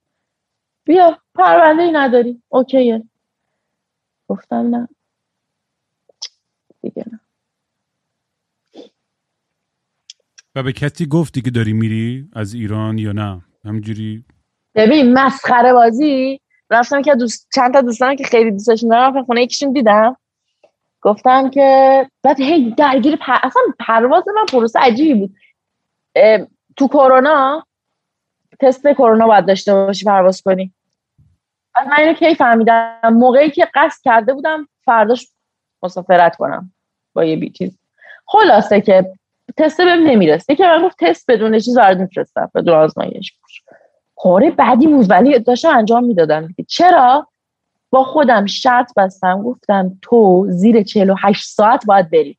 بیا 0.85 1.19
پرونده 1.35 1.83
ای 1.83 1.93
نداری. 1.93 2.43
اوکیه. 2.49 3.03
گفتم 4.35 4.77
نه. 4.77 4.89
دیگه 6.83 7.05
نه. 7.13 7.21
و 10.55 10.63
به 10.63 10.73
کسی 10.73 11.07
گفتی 11.07 11.43
که 11.43 11.51
داری 11.51 11.73
میری 11.73 12.29
از 12.33 12.55
ایران 12.55 12.99
یا 12.99 13.13
نه؟ 13.13 13.45
همینجوری. 13.65 14.25
ببین 14.75 15.13
مسخره 15.13 15.73
بازی. 15.73 16.41
رفتم 16.71 17.03
که 17.03 17.15
دوست 17.15 17.49
چند 17.55 17.73
تا 17.73 17.81
دوستان 17.81 18.17
که 18.17 18.25
خیلی 18.25 18.51
دوستشون 18.51 18.91
دارم 18.91 19.25
خونه 19.25 19.43
یکیشون 19.43 19.73
دیدم. 19.73 20.17
گفتم 21.01 21.51
که 21.51 22.11
بعد 22.23 22.41
هی 22.41 22.71
درگیر 22.71 23.17
پر... 23.17 23.37
اصلا 23.43 23.63
پرواز 23.79 24.25
من 24.29 24.47
پروسه 24.47 24.81
عجیبی 24.81 25.15
بود. 25.15 25.37
تو 26.77 26.89
کرونا 26.89 27.67
تست 28.61 28.87
کرونا 28.89 29.27
باید 29.27 29.47
داشته 29.47 29.75
باشی 29.75 30.05
پرواز 30.05 30.43
کنی. 30.43 30.74
من 31.77 31.97
اینو 31.99 32.13
کی 32.13 32.35
فهمیدم؟ 32.35 33.01
موقعی 33.05 33.51
که 33.51 33.69
قصد 33.75 34.03
کرده 34.05 34.35
بودم 34.35 34.69
فرداش 34.85 35.29
مسافرت 35.83 36.37
کنم 36.37 36.73
با 37.13 37.25
یه 37.25 37.37
بی 37.37 37.51
چیز. 37.51 37.79
خلاصه 38.27 38.81
که 38.81 39.13
تست 39.57 39.81
بهم 39.81 40.03
نمی‌رسه 40.03 40.55
که 40.55 40.67
من 40.67 40.83
گفت 40.83 40.97
تست 40.99 41.31
بدون 41.31 41.59
چیز 41.59 41.79
برات 41.79 41.99
میفرستم 41.99 42.51
بدون 42.55 42.75
آزمایش. 42.75 43.33
کار 44.17 44.51
بعدی 44.51 44.87
بود 44.87 45.11
ولی 45.11 45.39
داشتم 45.39 45.69
انجام 45.69 46.05
می‌دادم 46.05 46.55
چرا؟ 46.69 47.29
با 47.91 48.05
خودم 48.05 48.47
شرط 48.47 48.93
بستم 48.97 49.43
گفتم 49.43 49.99
تو 50.03 50.47
زیر 50.49 50.83
48 50.83 51.45
ساعت 51.45 51.87
باید 51.87 52.11
بری. 52.11 52.39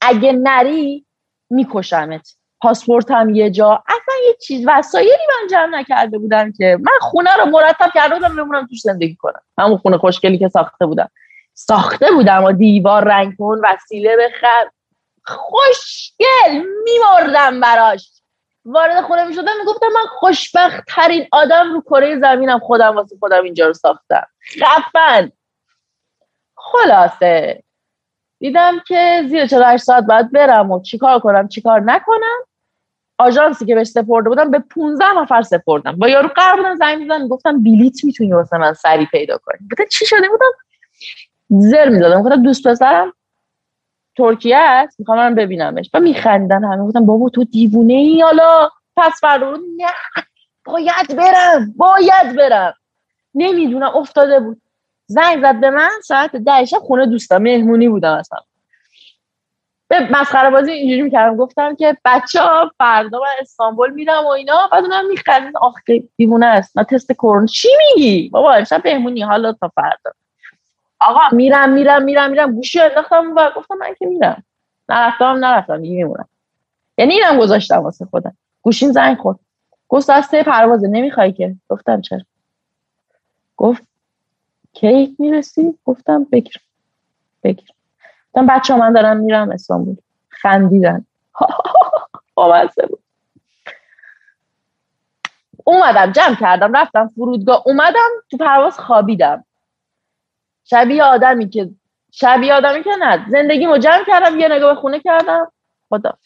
اگه 0.00 0.32
نری 0.32 1.06
میکشمت. 1.50 2.37
پاسپورتم 2.60 3.28
یه 3.28 3.50
جا. 3.50 3.82
اصلا 3.86 4.14
یه 4.26 4.34
چیز 4.34 4.64
وسایلی 4.66 5.10
من 5.10 5.48
جمع 5.50 5.80
نکرده 5.80 6.18
بودم 6.18 6.52
که 6.52 6.78
من 6.80 6.98
خونه 7.00 7.36
رو 7.36 7.44
مرتب 7.44 7.90
کرده 7.94 8.14
بودم 8.14 8.36
بمونم 8.36 8.66
توش 8.66 8.80
زندگی 8.80 9.16
کنم. 9.16 9.42
همون 9.58 9.78
خونه 9.78 9.98
خوشگلی 9.98 10.38
که 10.38 10.48
ساخته 10.48 10.86
بودم. 10.86 11.10
ساخته 11.54 12.10
بودم 12.10 12.44
و 12.44 12.52
دیوار 12.52 13.04
رنگ 13.04 13.36
کن 13.38 13.60
وسیله 13.64 14.16
بخر 14.16 14.70
خوشگل 15.24 16.64
میمردم 16.84 17.60
براش. 17.60 18.10
وارد 18.64 19.00
خونه 19.04 19.24
می 19.24 19.34
شدم 19.34 19.52
می‌گفتم 19.60 19.86
من 19.86 20.06
خوشبخت 20.18 20.84
ترین 20.88 21.28
آدم 21.32 21.72
رو 21.72 21.80
کره 21.80 22.20
زمینم 22.20 22.58
خودم 22.58 22.96
واسه 22.96 23.16
خودم 23.20 23.42
اینجا 23.44 23.66
رو 23.66 23.74
ساختم. 23.74 24.26
خفن. 24.60 25.32
خلاصه. 26.54 27.62
دیدم 28.38 28.78
که 28.86 29.24
زیر 29.28 29.46
48 29.46 29.84
ساعت 29.84 30.04
باید 30.04 30.32
برم 30.32 30.70
و 30.70 30.82
چیکار 30.82 31.18
کنم 31.18 31.48
چیکار 31.48 31.80
نکنم. 31.80 32.38
آژانسی 33.18 33.66
که 33.66 33.74
بهش 33.74 33.86
سپرده 33.86 34.28
بودم 34.28 34.50
به 34.50 34.58
15 34.58 35.04
نفر 35.16 35.42
سپردم. 35.42 35.96
با 35.96 36.08
یارو 36.08 36.28
قرار 36.28 36.56
بودم 36.56 36.74
زنگ 36.74 36.98
می‌زنم 36.98 37.28
گفتم 37.28 37.62
بلیت 37.62 38.04
می‌تونی 38.04 38.32
واسه 38.32 38.58
من 38.58 38.72
سری 38.74 39.06
پیدا 39.06 39.38
کنی. 39.38 39.58
گفتم 39.72 39.84
چی 39.84 40.06
شده؟ 40.06 40.28
بودم 40.28 40.50
زر 41.48 41.88
می‌زدم. 41.88 42.22
گفتم 42.22 42.42
دوست 42.42 42.68
پسرم 42.68 43.12
ترکیه 44.16 44.56
است 44.56 45.00
می‌خوام 45.00 45.18
من 45.18 45.34
ببینمش. 45.34 45.90
و 45.94 46.00
میخندن 46.00 46.64
همه. 46.64 46.84
گفتم 46.84 47.06
بابا 47.06 47.28
تو 47.28 47.44
دیوونه 47.44 47.92
ای؟ 47.94 48.22
حالا 48.22 48.68
پس 48.96 49.20
فردا 49.20 49.50
نه 49.50 49.86
باید 50.64 51.16
برم 51.16 51.74
باید 51.76 52.36
برم. 52.36 52.74
نمی‌دونم 53.34 53.96
افتاده 53.96 54.40
بود. 54.40 54.62
زنگ 55.10 55.42
زد 55.42 55.60
به 55.60 55.70
من 55.70 55.90
ساعت 56.04 56.36
ده 56.36 56.66
خونه 56.66 57.06
دوستم 57.06 57.42
مهمونی 57.42 57.88
بودم 57.88 58.12
اصلا. 58.12 58.38
به 59.88 60.08
مسخره 60.20 60.50
بازی 60.50 60.72
اینجوری 60.72 61.02
می‌کردم 61.02 61.36
گفتم 61.36 61.76
که 61.76 61.96
بچه 62.04 62.40
ها 62.40 62.70
فردا 62.78 63.18
من 63.18 63.26
استانبول 63.40 63.90
میرم 63.90 64.24
و 64.24 64.28
اینا. 64.28 64.68
بعد 64.72 64.84
اونم 64.84 65.08
میخندن 65.08 65.52
آخه 65.56 66.02
دیوونه 66.16 66.46
است. 66.46 66.78
نه 66.78 66.84
تست 66.84 67.12
کرونا. 67.12 67.46
چی 67.46 67.68
میگی؟ 67.78 68.28
بابا 68.28 68.52
امشب 68.52 68.88
مهمونی 68.88 69.22
حالا 69.22 69.52
تا 69.52 69.68
فردا. 69.74 70.10
آقا 71.00 71.20
میرم 71.32 71.72
میرم 71.72 72.02
میرم 72.02 72.30
میرم. 72.30 72.54
گوشی 72.54 72.80
انداختم 72.80 73.34
و 73.36 73.50
گفتم 73.56 73.74
من 73.74 73.94
که 73.98 74.06
میرم. 74.06 74.44
نرفتم 74.88 75.24
نرفتم 75.24 75.82
دیگه 75.82 75.96
میمونم 75.96 76.28
یعنی 76.98 77.14
اینم 77.14 77.38
گذاشتم 77.38 77.78
واسه 77.78 78.04
خودم. 78.04 78.36
گوشین 78.62 78.92
زنگ 78.92 79.18
خورد. 79.18 79.38
گفت 79.88 80.10
از 80.10 80.26
سه 80.26 80.42
پروازه 80.42 80.88
نمی‌خوای 80.88 81.32
که؟ 81.32 81.56
گفتم 81.68 82.00
چرا؟ 82.00 82.20
گفت 83.56 83.87
کی 84.80 85.16
می‌رسی؟ 85.18 85.78
گفتم 85.84 86.24
بگیر. 86.24 86.60
بگیر. 87.42 87.68
گفتم 88.32 88.46
بچه 88.46 88.76
من 88.76 88.92
دارم 88.92 89.16
میرم 89.16 89.50
استانبول 89.50 89.96
خندیدن. 90.28 91.06
بامزه 92.34 92.86
بود. 92.86 93.02
اومدم 95.64 96.12
جمع 96.12 96.34
کردم 96.40 96.76
رفتم 96.76 97.08
فرودگاه. 97.08 97.62
اومدم 97.66 98.08
تو 98.30 98.36
پرواز 98.36 98.78
خوابیدم. 98.78 99.44
شبیه 100.64 101.02
آدمی 101.04 101.48
که 101.48 101.70
شبیه 102.10 102.54
آدمی 102.54 102.82
که 102.84 102.90
نه. 102.98 103.26
زندگیمو 103.30 103.78
جمع 103.78 104.04
کردم 104.06 104.38
یه 104.40 104.48
نگاه 104.48 104.74
به 104.74 104.80
خونه 104.80 105.00
کردم. 105.00 105.52
خدا. 105.88 106.18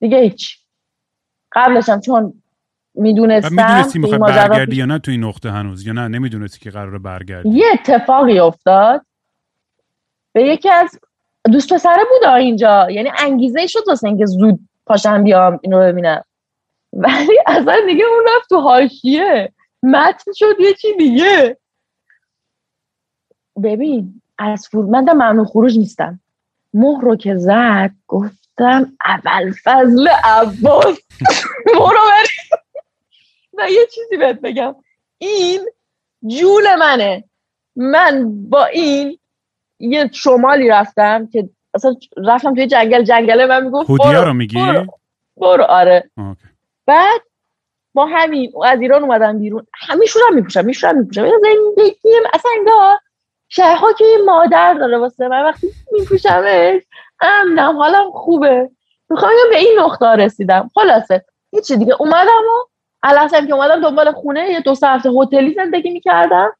دیگه 0.00 0.18
هیچ. 0.18 0.58
قبلشم 1.52 2.00
چون 2.00 2.42
می‌دونستم 2.98 3.54
می‌دونستی 3.54 3.98
می‌خوای 3.98 4.18
برگردی 4.18 4.76
یا 4.76 4.84
نه 4.84 4.98
تو 4.98 5.10
این 5.10 5.24
نقطه 5.24 5.50
هنوز 5.50 5.86
یا 5.86 5.92
نه؟ 5.92 6.08
نمی‌دونستی 6.08 6.60
که 6.60 6.70
قراره 6.70 6.98
برگردی. 6.98 7.48
یه 7.48 7.66
اتفاقی 7.72 8.38
افتاد. 8.38 9.02
به 10.32 10.42
یکی 10.42 10.70
از 10.70 10.98
دوست 11.52 11.72
پسره 11.72 12.04
بود 12.10 12.28
اینجا. 12.28 12.90
یعنی 12.90 13.10
انگیزه 13.18 13.66
شد 13.66 13.82
واسه 13.86 14.08
اینکه 14.08 14.26
زود 14.26 14.60
پاشم 14.86 15.24
بیام 15.24 15.60
اینو 15.62 15.78
ببینم. 15.80 16.24
ولی 16.92 17.38
اصلا 17.46 17.76
دیگه 17.86 18.04
اون 18.04 18.24
رفت 18.36 18.48
تو 18.48 18.60
حاشیه. 18.60 19.52
متن 19.82 20.32
شد 20.34 20.54
یه 20.60 20.74
چی 20.74 20.96
دیگه. 20.98 21.56
ببین 23.62 24.22
از 24.38 24.68
فور 24.68 24.84
من 24.84 25.04
در 25.04 25.12
ممنوع 25.12 25.46
خروج 25.46 25.78
نیستم. 25.78 26.20
مهر 26.74 27.00
رو 27.00 27.16
که 27.16 27.36
زد 27.36 27.90
گفتم 28.06 28.92
اول 29.04 29.52
فضل 29.64 30.08
عباس. 30.24 30.98
برو 31.74 32.00
بریم. 32.10 32.47
و 33.58 33.70
یه 33.70 33.86
چیزی 33.86 34.16
بهت 34.16 34.40
بگم. 34.40 34.76
این 35.18 35.60
جون 36.26 36.76
منه. 36.78 37.24
من 37.76 38.24
با 38.48 38.64
این 38.64 39.18
یه 39.78 40.10
شمالی 40.12 40.68
رفتم 40.68 41.26
که 41.26 41.48
اصلا 41.74 41.94
رفتم 42.26 42.54
توی 42.54 42.66
جنگل. 42.66 43.02
جنگله 43.02 43.46
من 43.46 43.64
می‌گفت 43.64 43.90
هودیا 43.90 44.24
رو 44.24 44.32
میگی؟ 44.32 44.58
برو, 44.58 44.86
برو 45.36 45.64
آره. 45.64 46.10
اوکی. 46.16 46.48
بعد 46.86 47.20
با 47.94 48.06
همین 48.06 48.52
از 48.64 48.80
ایران 48.80 49.02
اومدم 49.02 49.38
بیرون. 49.38 49.66
همیشون 49.74 50.22
هم 50.28 50.34
میپوشم 50.34 50.64
میشونم 50.64 50.98
میپوشم. 50.98 51.28
زندگیم 51.28 52.22
اصلا 52.34 52.50
انگار 52.58 52.98
شهرها 53.48 53.92
که 53.92 54.04
مادر 54.26 54.74
داره 54.74 54.98
واسه 54.98 55.28
من 55.28 55.44
وقتی 55.44 55.68
میپوشمش 55.92 56.82
امنم 57.20 57.76
حالم 57.76 58.10
خوبه. 58.10 58.70
می‌خوام 59.10 59.32
به 59.50 59.58
این 59.58 59.78
نقطه 59.78 60.06
رسیدم. 60.06 60.70
خلاصه 60.74 61.24
هیچی 61.50 61.76
دیگه. 61.76 61.94
اومدم 61.98 62.26
و 62.26 62.68
الاسم 63.02 63.46
که 63.46 63.54
اومدم 63.54 63.80
دنبال 63.82 64.12
خونه 64.12 64.48
یه 64.50 64.60
دو 64.60 64.74
سه 64.74 64.86
هفته 64.88 65.10
هتلی 65.10 65.54
زندگی 65.54 65.90
می‌کردم. 65.90 66.52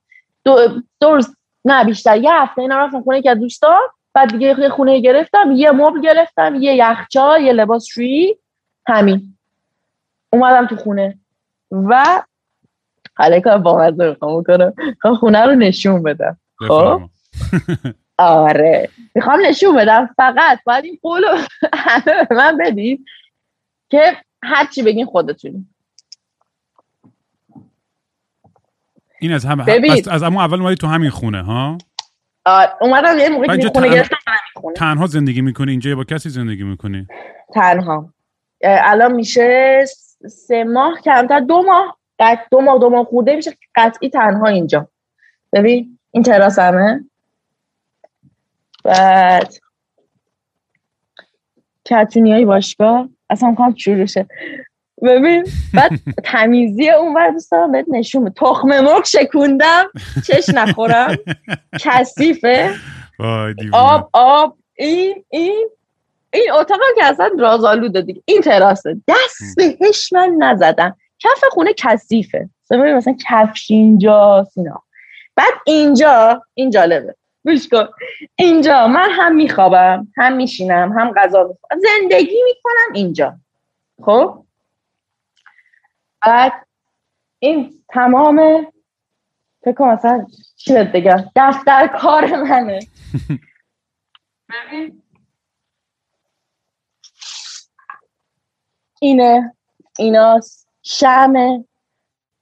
دو, 0.44 0.68
دو 1.00 1.14
روز- 1.14 1.36
نه 1.64 1.84
بیشتر 1.84 2.16
یه 2.16 2.34
هفته 2.34 2.62
اینا 2.62 2.78
رفتم 2.78 3.02
خونه 3.02 3.22
که 3.22 3.34
دوستان 3.34 3.80
بعد 4.14 4.30
دیگه 4.32 4.60
یه 4.60 4.68
خونه 4.68 5.00
گرفتم 5.00 5.52
یه 5.52 5.70
مبل 5.70 6.00
گرفتم 6.00 6.54
یه 6.60 6.74
یخچال 6.74 7.40
یه 7.42 7.52
لباس 7.52 7.84
شویی 7.84 8.38
همین. 8.86 9.36
اومدم 10.32 10.66
تو 10.66 10.76
خونه. 10.76 11.18
و 11.70 12.22
حالا 13.16 13.40
کار 13.40 13.58
با 13.58 13.78
مزه 13.78 14.08
می‌خوام 14.08 14.44
می‌خوام 14.86 15.14
خونه 15.14 15.44
رو 15.44 15.54
نشون 15.54 16.02
بدم. 16.02 16.36
بفرما. 16.60 17.10
آره. 18.18 18.88
می‌خوام 19.14 19.40
نشون 19.46 19.76
بدم. 19.76 20.10
فقط 20.16 20.58
باید 20.66 20.84
این 20.84 20.98
قول 21.02 21.22
رو 21.24 21.38
همه 21.74 22.24
به 22.24 22.34
من 22.36 22.56
بدید 22.56 23.04
که 23.90 24.16
هرچی 24.42 24.82
بگین 24.82 25.06
خودتونی. 25.06 25.66
این 29.20 29.32
از 29.32 29.44
هم 29.44 29.64
ببین. 29.64 29.92
پس 29.92 30.08
از 30.08 30.22
اما 30.22 30.44
اول 30.44 30.60
اومدی 30.60 30.74
تو 30.74 30.86
همین 30.86 31.10
خونه 31.10 31.42
ها؟ 31.42 31.78
اومدم 32.80 33.18
یه 33.18 33.28
موقعی 33.28 33.58
که 33.58 33.68
خونه 33.68 33.86
تنها- 33.86 33.94
گرفتم 33.94 34.16
خونه. 34.56 34.74
تنها 34.74 35.06
زندگی 35.06 35.40
می‌کنی؟ 35.40 35.70
اینجا 35.70 35.90
یا 35.90 35.96
با 35.96 36.04
کسی 36.04 36.28
زندگی 36.30 36.62
می‌کنی؟ 36.62 37.06
تنها. 37.54 38.12
الان 38.64 39.12
میشه 39.12 39.84
سه 40.28 40.64
ماه 40.64 41.00
کمتر 41.04 41.40
دو 41.40 41.62
ماه 41.62 41.98
قط 42.18 42.38
دو 42.50 42.60
ماه 42.60 42.78
دو 42.78 42.90
ماه 42.90 43.04
خورده 43.04 43.36
میشه 43.36 43.50
قطعی 43.74 44.08
تنها 44.08 44.46
اینجا. 44.46 44.88
ببین 45.52 45.98
این 46.10 46.22
تراسمه. 46.22 47.04
بعد 48.84 49.54
کتونی 51.84 52.32
های 52.32 52.44
باشگاه. 52.44 53.08
اصلا 53.30 53.50
می‌خوام 53.50 53.74
شروع 53.74 54.06
شه. 54.06 54.26
ببین 55.02 55.46
بعد 55.74 55.90
تمیزی 56.24 56.90
اون 56.90 57.14
ور 57.14 57.30
دوست 57.30 57.50
دارم 57.50 57.72
بهت 57.72 57.86
نشون. 57.88 58.30
تخم 58.30 58.68
مرغ 58.68 59.04
شکوندم 59.04 59.84
چش 60.26 60.48
نخورم. 60.48 61.16
کثیفه. 61.80 62.74
آب 63.72 64.10
آب 64.12 64.56
این 64.78 65.24
این 65.28 65.68
این 66.32 66.52
اتاق 66.52 66.80
که 66.96 67.04
اصلا 67.04 67.30
رازآلوده 67.38 68.02
دیگه. 68.02 68.22
این 68.24 68.40
تراسه 68.40 69.00
دست 69.08 69.56
بهش 69.56 70.12
من 70.12 70.36
نزدم. 70.38 70.96
کف 71.18 71.44
خونه 71.50 71.72
کثیفه. 71.76 72.48
مثلا 72.64 72.96
مثلا 72.96 73.16
کفش 73.28 73.70
اینجا 73.70 74.46
اینا. 74.56 74.82
بعد 75.36 75.52
اینجا 75.66 76.42
این 76.54 76.70
جالبه. 76.70 77.14
گوش 77.44 77.68
کن. 77.68 77.88
اینجا 78.36 78.86
من 78.86 79.08
هم 79.10 79.34
میخوابم 79.34 80.08
هم 80.16 80.36
میشینم 80.36 80.92
هم 80.98 81.12
غذا 81.12 81.42
می‌خورم 81.42 81.80
زندگی 81.80 82.42
می‌کنم 82.44 82.94
اینجا. 82.94 83.34
خب؟ 84.04 84.44
بعد 86.26 86.52
این 87.38 87.84
تمام 87.88 88.66
فکر 89.64 89.72
کنم 89.72 89.92
مثلا 89.92 90.26
چی 90.56 90.72
بهت 90.72 90.92
بگم 90.92 91.24
دفتر 91.36 91.86
کار 91.86 92.42
منه 92.42 92.78
ببین 94.48 95.02
اینه 99.00 99.54
ایناست 99.98 100.68
شمه 100.82 101.64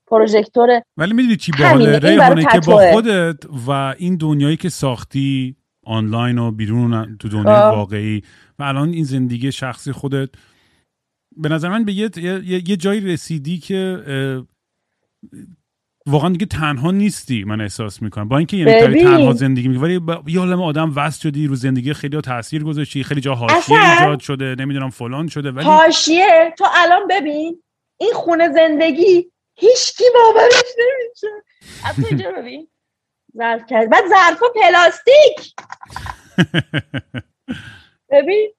پروژکتور 0.06 0.82
ولی 0.96 1.12
می‌دونی 1.12 1.36
چی 1.36 1.52
باحاله 1.58 1.98
ریحانه 1.98 2.44
که 2.52 2.60
با. 2.60 2.92
خودت 2.92 3.36
و 3.66 3.70
این 3.98 4.16
دنیایی 4.16 4.56
که 4.56 4.68
ساختی 4.68 5.56
آنلاین 5.84 6.38
و 6.38 6.50
بیرون 6.50 7.16
تو 7.16 7.28
دنیای. 7.28 7.76
واقعی 7.76 8.22
و 8.58 8.62
الان 8.62 8.88
این 8.88 9.04
زندگی 9.04 9.52
شخصی 9.52 9.92
خودت 9.92 10.28
به 11.36 11.48
نظر 11.48 11.68
من 11.68 11.84
به 11.84 11.92
یه, 11.92 12.10
یه, 12.16 12.68
یه 12.70 12.76
جایی 12.76 13.00
رسیدی 13.00 13.58
که 13.58 14.02
واقعا 16.06 16.30
دیگه 16.30 16.46
تنها 16.46 16.90
نیستی 16.90 17.44
من 17.44 17.60
احساس 17.60 18.02
می‌کنم. 18.02 18.28
با 18.28 18.38
اینکه 18.38 18.56
یعنی 18.56 18.80
داری 18.80 18.92
ببین. 18.94 19.04
تنها 19.04 19.32
زندگی 19.32 19.68
می‌کنی 19.68 19.84
ولی 19.84 19.98
با- 19.98 20.22
یه 20.26 20.40
عالم 20.40 20.62
آدم 20.62 20.92
وصل 20.96 21.20
شدی 21.20 21.46
رو 21.46 21.54
زندگی 21.54 21.92
خیلی 21.94 22.20
تاثیر 22.20 22.64
گذاشتی 22.64 23.04
خیلی 23.04 23.20
جا 23.20 23.34
حاشیه. 23.34 23.90
ایجاد 23.90 24.20
شده 24.20 24.54
نمی‌دونم 24.58 24.90
فلان 24.90 25.26
شده 25.28 25.50
ولی 25.52 25.64
حاشیه؟ 25.66 26.54
تو 26.58 26.64
الان 26.74 27.06
ببین 27.10 27.62
این 28.00 28.12
خونه 28.14 28.52
زندگی 28.52 29.30
هیچکی 29.54 30.04
باورش 30.14 30.62
نمیشه. 30.78 31.44
از 31.84 32.06
اینجا 32.10 32.32
ببین. 32.32 32.68
ظرف 33.36 33.66
کرد 33.66 33.90
بعد 33.90 34.04
ظرف 34.08 34.40
پلاستیک! 34.54 35.54
ببین. 38.10 38.52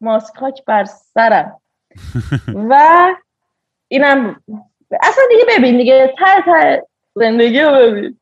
ماسک 0.00 0.36
خاک 0.36 0.64
بر 0.66 0.84
سرم. 0.84 1.60
و 2.54 3.14
اینم 3.88 4.42
اصلا 5.02 5.24
دیگه 5.30 5.44
ببین 5.48 5.78
دیگه 5.78 6.14
ته 6.18 6.42
ته 6.44 6.82
زندگی 7.14 7.60
رو 7.60 7.70
ببین. 7.70 8.16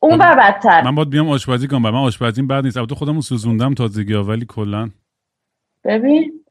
اون 0.00 0.18
بر 0.18 0.36
بدتر. 0.36 0.82
من 0.82 0.94
باید 0.94 1.10
بیام 1.10 1.28
آشپزی 1.28 1.68
کنم 1.68 1.82
من 1.82 1.94
آشپزیم 1.94 2.46
بعد 2.46 2.64
نیست. 2.64 2.76
البته 2.76 2.94
خودمو 2.94 3.22
سوزوندم 3.22 3.74
تازگی 3.74 4.12
ها 4.14 4.24
ولی 4.24 4.46
کلا. 4.48 4.90
ببین 5.84 6.45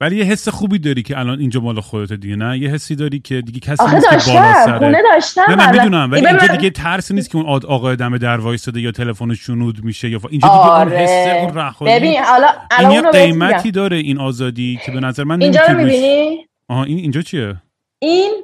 ولی 0.00 0.16
یه 0.16 0.24
حس 0.24 0.48
خوبی 0.48 0.78
داری 0.78 1.02
که 1.02 1.18
الان 1.18 1.40
اینجا 1.40 1.60
مال 1.60 1.80
خودت 1.80 2.12
دیگه 2.12 2.36
نه 2.36 2.58
یه 2.58 2.70
حسی 2.70 2.96
داری 2.96 3.18
که 3.18 3.40
دیگه 3.40 3.60
کسی 3.60 3.84
نیست 3.94 4.08
که 4.10 4.32
بالا 4.32 4.54
سره 4.66 4.78
خونه 4.78 5.02
داشتم 5.14 5.42
نه 5.48 5.54
نه. 5.54 5.72
می‌دونم 5.72 6.10
ولی 6.10 6.26
این 6.26 6.28
اینجا 6.28 6.56
دیگه 6.56 6.70
ترس 6.70 7.10
نیست 7.12 7.30
که 7.30 7.36
اون 7.36 7.46
آقای 7.46 7.96
دم 7.96 8.18
در 8.18 8.40
وایساده 8.40 8.80
یا 8.80 8.90
تلفن 8.90 9.34
شنود 9.34 9.84
میشه 9.84 10.10
یا 10.10 10.20
اینجا 10.30 10.48
دیگه 10.48 10.60
اون 10.60 10.70
آره. 10.70 10.96
حس 10.96 11.44
اون 11.44 11.54
رهایی 11.54 11.98
ببین 11.98 12.22
حالا 12.22 12.46
این 12.78 12.88
الان 12.88 13.02
بهت 13.02 13.14
قیمتی. 13.14 13.70
داره 13.70 13.96
این 13.96 14.18
آزادی 14.18 14.80
که 14.86 14.92
به 14.92 15.00
نظر 15.00 15.24
من 15.24 15.42
اینجا 15.42 15.60
رو 15.68 15.76
می‌بینی 15.76 16.46
آها 16.68 16.84
این 16.84 16.98
اینجا 16.98 17.22
چیه 17.22 17.56
این 17.98 18.42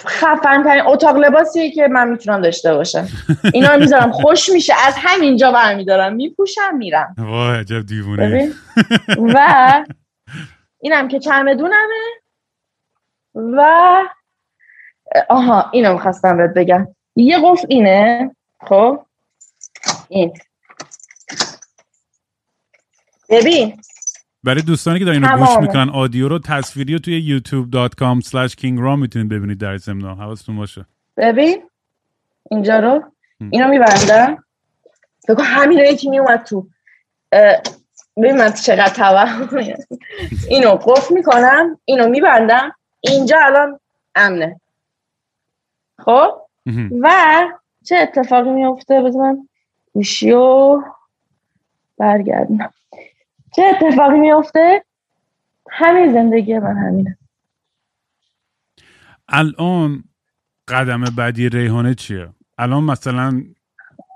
خفن 0.00 0.62
ترین 0.62 0.86
اتاق 0.86 1.16
لباسیه 1.16 1.70
که 1.70 1.88
من 1.88 2.08
می‌تونم 2.08 2.42
داشته 2.42 2.74
باشم. 2.74 3.08
اینا 3.54 3.74
رو 3.74 3.80
می‌ذارم. 3.80 4.12
خوش 4.12 4.48
میشه. 4.48 4.74
از 4.86 4.94
همینجا 4.96 5.52
برمیدارم. 5.52 6.14
میپوشم 6.14 6.76
میرم. 6.76 7.14
وای 7.18 7.58
عجب 7.58 7.86
دیوونه. 7.86 8.52
و 9.18 9.84
اینم 10.80 11.08
که 11.08 11.18
چمدونمه 11.18 12.04
و 13.34 14.02
آها 15.28 15.70
اینو 15.72 15.92
می‌خواستم 15.92 16.36
بهت 16.36 16.54
بگم. 16.54 16.88
یه 17.16 17.38
قفل 17.44 17.66
اینه. 17.68 18.30
خب؟ 18.60 19.06
این. 20.08 20.32
ببین 23.28 23.80
برای 24.46 24.62
دوستانی 24.62 24.98
که 24.98 25.04
دارین 25.04 25.22
تمامه. 25.22 25.46
گوش 25.46 25.56
می‌کنن 25.56 25.88
آدیو 25.88 26.28
رو 26.28 26.38
تصویری 26.38 26.92
رو 26.92 26.98
توی 26.98 27.40
youtube.com 27.40 28.28
slash 28.28 28.54
kingram 28.54 28.98
می‌تونید 28.98 29.28
ببینید 29.28 29.58
در 29.58 29.76
ضمن. 29.76 30.18
حواستون 30.18 30.56
باشه. 30.56 30.86
ببین 31.16 31.62
اینجا 32.50 32.78
رو. 32.78 33.04
اینو 33.50 33.68
میبندم. 33.68 34.44
کن 35.28 35.42
همین 35.44 35.78
یکی 35.78 36.10
میومد 36.10 36.44
تو. 36.44 36.66
ببین 38.16 38.36
من 38.36 38.52
چقدر 38.52 38.88
توهم 38.88 39.48
اینو 40.48 40.70
قفل 40.70 41.14
می‌کنم 41.14 41.78
اینو 41.84 42.08
میبندم. 42.08 42.72
اینجا 43.00 43.38
الان 43.42 43.80
امنه. 44.14 44.60
خب؟ 45.98 46.30
و 47.02 47.10
چه 47.84 47.96
اتفاقی 47.96 48.50
میفته 48.50 49.02
بذار 49.02 49.22
من 49.22 49.48
گوشیو 49.92 50.82
برگردم. 51.98 52.72
چه 53.52 53.62
اتفاقی 53.62 54.18
میفته 54.18 54.84
همین 55.70 56.12
زندگی 56.12 56.58
من 56.58 56.76
همینه. 56.76 57.18
الان 59.28 60.04
قدم 60.68 61.04
بعدی 61.16 61.48
ریحانه 61.48 61.94
چیه؟ 61.94 62.28
الان 62.58 62.84
مثلا 62.84 63.42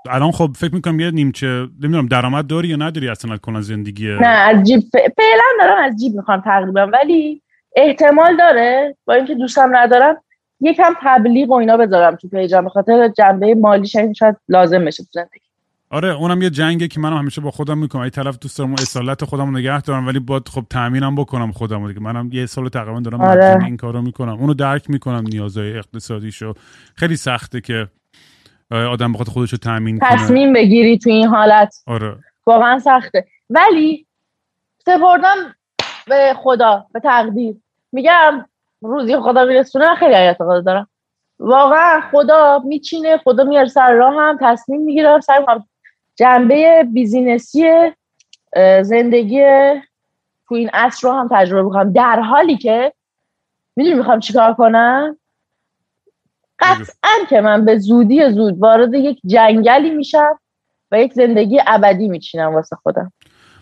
الان 0.09 0.31
خب 0.31 0.51
فکر 0.57 0.75
می‌کنم 0.75 0.99
یه 0.99 1.11
نیمچه 1.11 1.47
نمی‌دونم 1.81 2.07
درآمد 2.07 2.47
داری 2.47 2.67
یا 2.67 2.75
نداری 2.75 3.09
اصلا 3.09 3.37
کلا 3.37 3.61
زندگی 3.61 4.07
نه 4.07 4.27
از 4.27 4.63
جیب 4.67 4.81
فعلا 4.91 5.43
دارم 5.59 5.83
از 5.83 5.95
جیب 5.99 6.15
می‌خوام 6.15 6.41
تقریبا 6.41 6.87
ولی 6.87 7.41
احتمال 7.75 8.37
داره 8.37 8.97
با 9.05 9.13
اینکه 9.13 9.35
دوستم 9.35 9.75
ندارم 9.75 10.23
یکم 10.59 10.93
تبلیغ 11.01 11.49
و 11.49 11.53
اینا 11.53 11.77
بذارم 11.77 12.15
تو 12.15 12.27
پیجم 12.27 12.63
به 12.63 12.69
خاطر 12.69 13.07
جنبه 13.07 13.55
مالی 13.55 13.87
شاید 13.87 14.37
لازم 14.49 14.85
بشه 14.85 15.03
تو 15.03 15.09
زندگی. 15.11 15.50
آره 15.93 16.15
اونم 16.15 16.41
یه 16.41 16.49
جنگه 16.49 16.87
که 16.87 16.99
منم 16.99 17.17
همیشه 17.17 17.41
با 17.41 17.51
خودم 17.51 17.77
می‌کنم. 17.77 18.01
ای 18.01 18.09
طرف 18.09 18.37
دوست 18.39 18.57
دارم 18.57 18.73
اصالت 18.73 19.25
خودم 19.25 19.57
نگه 19.57 19.81
دارم 19.81 20.07
ولی 20.07 20.19
باید 20.19 20.47
خب 20.47 20.63
تامینم 20.69 21.15
بکنم 21.15 21.51
خودم 21.51 21.87
دیگه. 21.87 21.99
منم 21.99 22.29
یه 22.31 22.45
سال 22.45 22.69
تقریبا 22.69 22.99
دارم 22.99 23.21
آره. 23.21 23.63
این 23.63 23.77
کارو 23.77 24.01
می‌کنم. 24.01 24.33
اونو 24.33 24.53
درک 24.53 24.89
می‌کنم 24.89 25.23
نیازهای 25.27 25.77
اقتصادیشو. 25.77 26.53
خیلی 26.95 27.15
سخته 27.15 27.61
که 27.61 27.87
آدم 28.71 29.13
بخواد 29.13 29.27
خودش 29.27 29.51
رو 29.51 29.57
تامین 29.57 29.99
کنه. 29.99 30.09
تصمیم 30.09 30.53
بگیری 30.53 30.97
تو 30.97 31.09
این 31.09 31.27
حالت. 31.27 31.75
آره. 31.87 32.15
واقعا 32.47 32.79
سخته. 32.79 33.27
ولی 33.49 34.05
سپردم 34.85 35.35
به 36.07 36.33
خدا 36.37 36.85
به 36.93 36.99
تقدیر. 36.99 37.55
میگم 37.91 38.45
روزی 38.81 39.17
خدا 39.17 39.45
میرسونه 39.45 39.95
خیلی 39.95 40.15
اعتقاد 40.15 40.65
دارم. 40.65 40.87
واقعا 41.39 42.01
خدا 42.11 42.61
میچینه 42.65 43.17
خدا 43.17 43.43
میاره 43.43 43.67
سر 43.67 43.93
راه 43.93 44.13
هم 44.13 44.37
تصمیم 44.41 44.81
می‌گیرم 44.81 45.19
سر 45.19 45.45
هم 45.47 45.65
جنبه 46.15 46.87
بیزینسی 46.93 47.91
زندگی 48.81 49.43
تو 50.47 50.55
این 50.55 50.69
عصر 50.73 51.07
رو 51.07 51.13
هم 51.13 51.29
تجربه 51.31 51.63
بکنم 51.63 51.93
در 51.93 52.19
حالی 52.19 52.57
که 52.57 52.93
می‌دونی 53.75 53.95
می‌خوام 53.95 54.19
چیکار 54.19 54.53
کنم؟ 54.53 55.17
قطعا 56.59 57.25
که 57.29 57.41
من 57.41 57.65
به 57.65 57.77
زودی 57.77 58.29
زود 58.29 58.59
وارد 58.59 58.93
یک 58.93 59.19
جنگلی 59.25 59.89
میشم 59.89 60.39
و 60.91 61.01
یک 61.01 61.13
زندگی 61.13 61.59
ابدی 61.67 62.07
میچینم 62.07 62.53
واسه 62.53 62.75
خودم. 62.75 63.13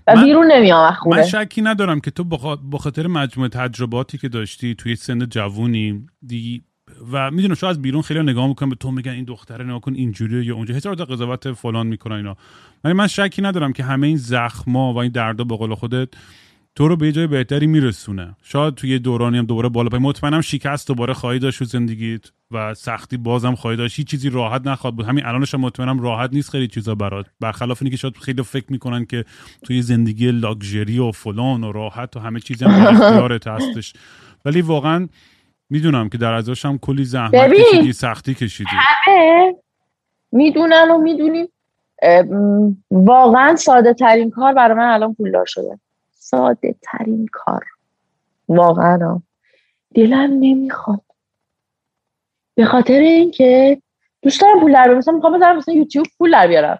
و 0.07 0.15
بیرون 0.23 0.51
نمیام 0.51 0.93
خونه. 0.93 1.15
من 1.15 1.23
شکی 1.23 1.61
ندارم 1.61 1.99
که 1.99 2.11
تو 2.11 2.23
به 2.71 2.77
خاطر 2.77 3.07
مجموعه 3.07 3.49
تجرباتی 3.49 4.17
که 4.17 4.29
داشتی 4.29 4.75
توی 4.75 4.95
سن 4.95 5.19
جوونی 5.25 6.07
دی 6.27 6.63
و 7.11 7.31
می‌دونم 7.31 7.53
شو 7.53 7.67
از 7.67 7.81
بیرون 7.81 8.01
خیلی 8.01 8.19
نگاه 8.19 8.47
می‌کنم 8.47 8.69
به 8.69 8.75
تو 8.75 8.91
میگن 8.91 9.11
این 9.11 9.23
دختره 9.23 9.65
نگاه 9.65 9.81
کن 9.81 9.93
اینجوری 9.93 10.45
یا 10.45 10.55
اونجا 10.55 10.75
هزار 10.75 10.95
قضاوت 10.95 11.51
فلان 11.51 11.87
می‌کنن 11.87 12.15
اینا. 12.15 12.37
ولی 12.83 12.93
من 12.93 13.07
شکی 13.07 13.41
ندارم 13.41 13.73
که 13.73 13.83
همه 13.83 14.07
این 14.07 14.17
زخما 14.17 14.93
و 14.93 14.97
این 14.97 15.11
دردا 15.11 15.43
به 15.43 15.57
قول 15.57 15.75
خودت 15.75 16.09
تو 16.75 16.87
رو 16.87 16.95
به 16.95 17.11
جای 17.11 17.27
بهتری 17.27 17.67
میرسونه. 17.67 18.35
شاید 18.43 18.75
توی 18.75 18.99
دورانی 18.99 19.37
هم 19.37 19.45
دوباره 19.45 19.69
بالا 19.69 19.89
پای 19.89 19.99
مطمئنم 19.99 20.41
شکست 20.41 20.87
دوباره 20.87 21.13
خواهی 21.13 21.39
داشت 21.39 21.63
زندگیت 21.63 22.31
و 22.51 22.73
سختی 22.73 23.17
بازم 23.17 23.55
خواهی 23.55 23.77
داشت. 23.77 23.97
هیچ 23.97 24.07
چیزی 24.07 24.29
راحت 24.29 24.67
نخواد 24.67 24.95
بود. 24.95 25.05
همین 25.05 25.25
الانش 25.25 25.53
هم 25.53 25.61
مطمئنم 25.61 25.99
راحت 25.99 26.33
نیست 26.33 26.49
خیلی 26.49 26.67
چیزا 26.67 26.95
برات. 26.95 27.25
برخلاف 27.39 27.81
اینکه 27.81 27.97
شاید 27.97 28.17
خیلی 28.17 28.43
فکر 28.43 28.65
می‌کنن 28.69 29.05
که 29.05 29.25
توی 29.63 29.81
زندگی 29.81 30.31
لاکچری 30.31 30.99
و 30.99 31.11
فلان 31.11 31.63
و 31.63 31.71
راحت 31.71 32.17
و 32.17 32.19
همه 32.19 32.39
چیزی 32.39 32.65
هم 32.65 32.71
اختیارت 32.71 33.47
هستش. 33.47 33.93
ولی 34.45 34.61
واقعا 34.61 35.07
می‌دونم 35.69 36.09
که 36.09 36.17
در 36.17 36.33
ازاش 36.33 36.65
هم 36.65 36.77
کلی 36.77 37.05
زحمت 37.05 37.53
کشیدی 37.53 37.93
سختی 37.93 38.33
کشیدی. 38.33 38.69
همه 38.73 39.55
می‌دونن 40.31 40.91
و 40.91 40.97
می‌دونیم. 40.97 41.47
واقعا 42.91 43.55
ساده 43.55 43.93
ترین 43.93 44.29
کار 44.29 44.53
برای 44.53 44.77
من 44.77 44.93
الان 44.93 45.13
پولدار 45.13 45.45
شده. 45.45 45.79
ساده 46.11 46.75
ترین 46.81 47.27
کار. 47.31 47.65
واقعا. 48.49 49.21
دلم 49.95 50.31
نمی‌خواد. 50.39 51.01
به 52.55 52.65
خاطر 52.65 52.99
اینکه 52.99 53.81
دوست 54.21 54.41
دارم 54.41 54.59
پول 54.59 54.73
در 54.73 54.93
مثلا 54.93 55.13
می‌خوام 55.13 55.37
بذارم 55.37 55.57
مثلا 55.57 55.75
یوتیوب 55.75 56.05
پول 56.17 56.31
در 56.31 56.47
بیارم. 56.47 56.79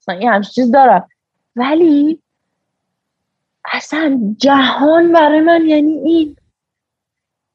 مثلا 0.00 0.14
این 0.14 0.28
همچین 0.28 0.50
چیز 0.50 0.70
دارم. 0.70 1.08
ولی 1.56 2.22
اصلا 3.72 4.34
جهان 4.38 5.12
برای 5.12 5.40
من 5.40 5.66
یعنی 5.66 5.92
این. 5.92 6.36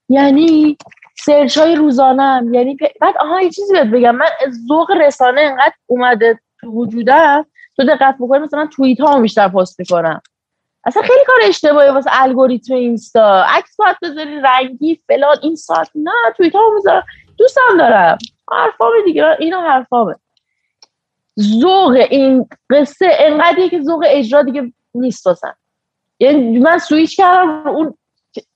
یعنی 0.09 0.77
سرچ 1.25 1.57
های 1.57 1.75
روزانم 1.75 2.53
یعنی 2.53 2.77
بعد 3.01 3.17
آها 3.19 3.41
یه 3.41 3.49
چیزی 3.49 3.73
بهت 3.73 3.87
بگم. 3.87 4.15
من 4.15 4.25
ذوق 4.67 4.91
رسانه 4.91 5.41
انقدر 5.41 5.73
اومده 5.87 6.39
تو 6.61 6.67
وجودم 6.67 7.45
تو 7.77 7.83
دقت 7.83 8.15
بکنی 8.19 8.39
مثلا 8.39 8.67
توییت 8.67 8.99
ها 8.99 9.19
بیشتر 9.19 9.47
پست 9.47 9.79
می‌کنم. 9.79 10.21
اصلا 10.85 11.03
خیلی 11.03 11.25
کار 11.27 11.35
اشتباهی 11.43 11.89
واسه 11.89 12.09
الگوریتم 12.13 12.73
اینستا. 12.73 13.43
عکس 13.47 13.75
باید 13.75 13.97
بذاری 14.01 14.41
رنگی 14.41 15.01
فلان 15.07 15.37
این 15.41 15.55
ساعت. 15.55 15.89
نه 15.95 16.11
توییت 16.37 16.55
ها 16.55 16.69
می‌ذارم 16.75 17.03
دوستم 17.37 17.77
دارم. 17.77 18.17
حرفامه 18.51 19.01
دیگه. 19.05 19.25
اینا 19.39 19.61
حرفامه. 19.61 20.15
ذوق 21.39 22.05
این 22.09 22.49
قصه 22.69 23.07
انقدری 23.19 23.69
که 23.69 23.81
ذوق 23.81 24.05
اجرا 24.07 24.41
دیگه 24.41 24.73
نیست 24.95 25.27
واسم. 25.27 25.55
یعنی 26.19 26.59
من 26.59 26.77
سویچ 26.77 27.17
کردم 27.17 27.67
اون 27.67 27.97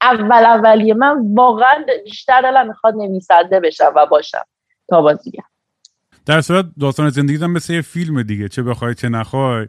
اول 0.01 0.45
اولیه. 0.45 0.93
من 0.93 1.33
واقعا 1.33 1.85
بیشتر 2.05 2.41
دلم 2.41 2.67
می‌خواد 2.67 2.95
نویسنده 2.95 3.59
بشم 3.59 3.93
و 3.95 4.05
باشم 4.05 4.45
تا 4.89 5.01
بازیگر 5.01 5.43
در 6.25 6.41
صورت 6.41 6.65
داستان 6.79 7.09
زندگی 7.09 7.43
هم 7.43 7.51
مثل 7.51 7.73
یه 7.73 7.81
فیلم 7.81 8.23
دیگه. 8.23 8.47
چه 8.49 8.63
بخوای 8.63 8.95
چه 8.95 9.09
نخوای. 9.09 9.67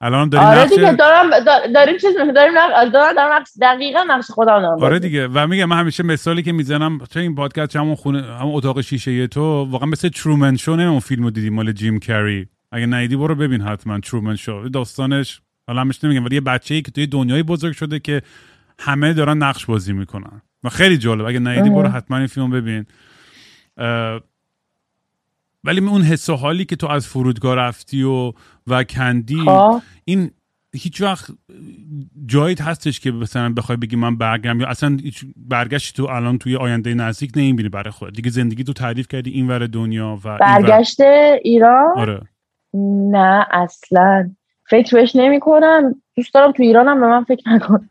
الان 0.00 0.28
داریم 0.28 0.48
آره 0.48 0.66
دیگه 0.66 0.92
دارم 0.92 1.30
داریم 1.74 1.98
چیز 1.98 2.16
داریم 2.16 2.54
دارم 2.54 2.88
دارم 2.90 3.32
نقش 3.32 3.48
دقیقا 3.60 4.02
نقش 4.08 4.30
خودم 4.30 4.60
دارم 4.60 4.82
آره 4.82 4.98
دیگه. 4.98 5.28
و 5.28 5.46
میگم 5.46 5.64
من 5.64 5.78
همیشه 5.78 6.02
مثالی 6.02 6.42
که 6.42 6.52
می‌زنم 6.52 6.98
چه 7.10 7.20
این 7.20 7.34
پادکست 7.34 7.76
همون 7.76 7.94
خونه 7.94 8.22
همون 8.22 8.54
اتاق 8.54 8.80
شیشه 8.80 9.26
تو 9.26 9.66
واقعا 9.70 9.88
مثل 9.88 10.08
ترومن 10.08 10.56
شو 10.56 10.76
نه 10.76 10.82
اون 10.82 11.00
فیلمو 11.00 11.30
دیدی 11.30 11.50
مال 11.50 11.72
جیم 11.72 11.98
کری. 11.98 12.48
اگه 12.72 12.86
نیدی 12.86 13.16
برو 13.16 13.34
ببین 13.34 13.60
حتما 13.60 14.00
ترومن 14.00 14.36
شو 14.36 14.68
داستانش 14.68 15.40
حالا 15.66 15.80
همش 15.80 16.04
نمیگم 16.04 16.24
ولی 16.24 16.34
یه 16.34 16.40
بچه‌ای 16.40 16.82
که 16.82 16.90
توی 16.90 17.06
دنیای 17.06 17.42
بزرگ 17.42 17.72
شده 17.72 17.98
که 17.98 18.22
همه 18.80 19.12
دارن 19.12 19.38
نقش 19.38 19.66
بازی 19.66 19.92
می‌کنن. 19.92 20.42
و 20.64 20.68
خیلی 20.68 20.98
جالب. 20.98 21.26
اگه 21.26 21.38
نیدی 21.38 21.70
برو 21.70 21.88
حتما 21.88 22.16
این 22.16 22.26
فیلم 22.26 22.50
ببین. 22.50 22.86
ولی 25.64 25.80
اون 25.80 26.02
حس 26.02 26.30
و 26.30 26.36
حالی 26.36 26.64
که 26.64 26.76
تو 26.76 26.86
از 26.86 27.06
فرودگاه 27.06 27.54
رفتی 27.56 28.02
و 28.02 28.32
و 28.66 28.84
کندی 28.84 29.40
خب. 29.44 29.82
این 30.04 30.30
هیچ 30.74 31.00
وقت 31.00 31.30
جایت 32.26 32.60
هستش 32.60 33.00
که 33.00 33.10
مثلا 33.10 33.52
بخوای 33.52 33.76
بگی 33.76 33.96
من 33.96 34.16
برگم 34.16 34.60
یا 34.60 34.66
اصلا 34.66 34.96
برگشت 35.36 35.96
تو 35.96 36.06
الان 36.06 36.38
توی 36.38 36.56
آینده 36.56 36.94
نزدیک 36.94 37.32
نمی‌بینی 37.36 37.68
برای 37.68 37.90
خود 37.90 38.14
دیگه 38.14 38.30
زندگی 38.30 38.64
تو 38.64 38.72
تعریف 38.72 39.08
کردی 39.08 39.30
این 39.30 39.48
ور 39.48 39.66
دنیا 39.66 40.18
و 40.24 40.38
برگشت 40.38 41.00
ایران؟ 41.42 41.98
آره. 41.98 42.20
نه 43.10 43.46
اصلا. 43.50 44.30
فکرش 44.70 45.16
نمی 45.16 45.40
کنم 45.40 45.94
دوست 46.16 46.34
دارم 46.34 46.52
تو 46.52 46.62
ایرانم 46.62 47.00
به 47.00 47.06
من 47.06 47.24
فکر 47.24 47.48
نکنم 47.48 47.90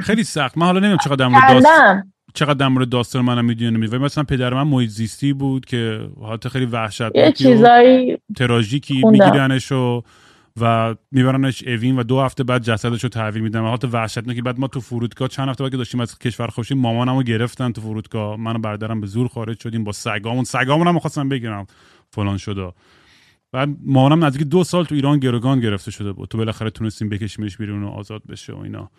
خیلی 0.00 0.24
سخت. 0.24 0.58
من 0.58 0.66
حالا 0.66 0.78
نمی‌دونم 0.78 0.98
چقدر 1.04 1.16
در 1.16 1.28
مورد 1.28 1.52
داستان 1.52 2.12
چقدر 2.34 2.54
در 2.54 2.68
مورد 2.68 2.88
داستان 2.88 3.24
منم 3.24 3.44
می‌دونم 3.44 3.80
ولی 3.80 3.98
مثلا 3.98 4.24
پدر 4.24 4.54
من 4.54 4.62
محیط 4.62 4.90
زیستی 4.90 5.32
بود 5.32 5.64
که 5.64 6.08
حالت 6.20 6.48
خیلی 6.48 6.66
وحشتناکی 6.66 7.32
چیزایی 7.32 8.18
تراژیکی 8.36 9.02
میگیرنش 9.04 9.72
و 9.72 10.02
و 10.60 10.94
میبرنش 11.10 11.64
اوین 11.66 11.98
و 11.98 12.02
دو 12.02 12.20
هفته 12.20 12.44
بعد 12.44 12.62
جسدش 12.62 13.02
رو 13.02 13.08
تحویل 13.08 13.42
میدن. 13.42 13.60
حالت 13.60 13.84
وحشتناکی. 13.84 14.42
بعد 14.42 14.60
ما 14.60 14.68
تو 14.68 14.80
فرودگاه 14.80 15.28
چند 15.28 15.48
هفته 15.48 15.64
بعد 15.64 15.70
که 15.70 15.76
داشتیم 15.76 16.00
از 16.00 16.18
کشور 16.18 16.46
خوشیم 16.46 16.78
مامانمو 16.78 17.22
گرفتن 17.22 17.72
تو 17.72 17.80
فرودگاه. 17.80 18.36
منو 18.36 18.58
برادرم 18.58 19.00
به 19.00 19.06
زور 19.06 19.28
خارج 19.28 19.60
شدیم 19.60 19.84
با 19.84 19.92
سگامون. 19.92 20.44
سگامون 20.44 20.86
هم 20.86 20.98
خواستم 20.98 21.28
بگیرم. 21.28 21.66
فلان 22.10 22.36
شده 22.36 22.72
بعد 23.52 23.68
مامانم 23.84 24.24
نزدیک 24.24 24.46
دو 24.46 24.64
سال 24.64 24.84
تو 24.84 24.94
ایران 24.94 25.18
گروگان 25.18 25.60
گرفته 25.60 25.90
شده 25.90 26.12
بود. 26.12 26.28
تو 26.28 26.38
بالاخره 26.38 26.70
تونستیم 26.70 27.08
بکشیمش 27.08 27.56
بیرون 27.56 27.84
و 27.84 27.88
آزاد 27.88 28.22
بشه 28.28 28.52
و 28.52 28.58
اینا. 28.58 28.90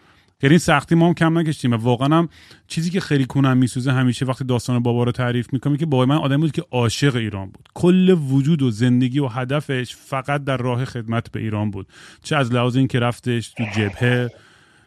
که 0.42 0.50
این 0.50 0.58
سختی 0.58 0.96
ما 0.96 1.08
هم 1.08 1.14
کم 1.14 1.38
نکشتیم 1.38 1.72
و 1.72 1.76
واقعا 1.76 2.18
هم 2.18 2.30
چیزی 2.68 2.90
که 2.90 3.00
خیلی 3.00 3.26
کنم 3.26 3.58
میسوزه 3.58 3.92
همیشه 3.92 4.26
وقتی 4.26 4.44
داستان 4.44 4.84
بابا 4.84 5.04
رو 5.04 5.12
تعریف 5.12 5.54
می‌کنم 5.54 5.78
که 5.78 5.86
بابا 5.86 6.06
من 6.06 6.16
آدم 6.16 6.38
بود 6.38 6.52
که 6.52 6.64
عاشق 6.72 7.16
ایران 7.16 7.46
بود. 7.46 7.70
کل 7.74 8.10
وجود 8.10 8.62
و 8.62 8.72
زندگی 8.72 9.20
و 9.20 9.28
هدفش 9.28 9.96
فقط 9.96 10.44
در 10.44 10.58
راه 10.58 10.86
خدمت 10.86 11.32
به 11.32 11.40
ایران 11.40 11.72
بود. 11.72 11.88
چه 12.24 12.36
از 12.36 12.54
لحاظ 12.54 12.76
اینکه 12.76 13.00
رفتش 13.00 13.50
تو 13.50 13.64
جبهه 13.76 14.30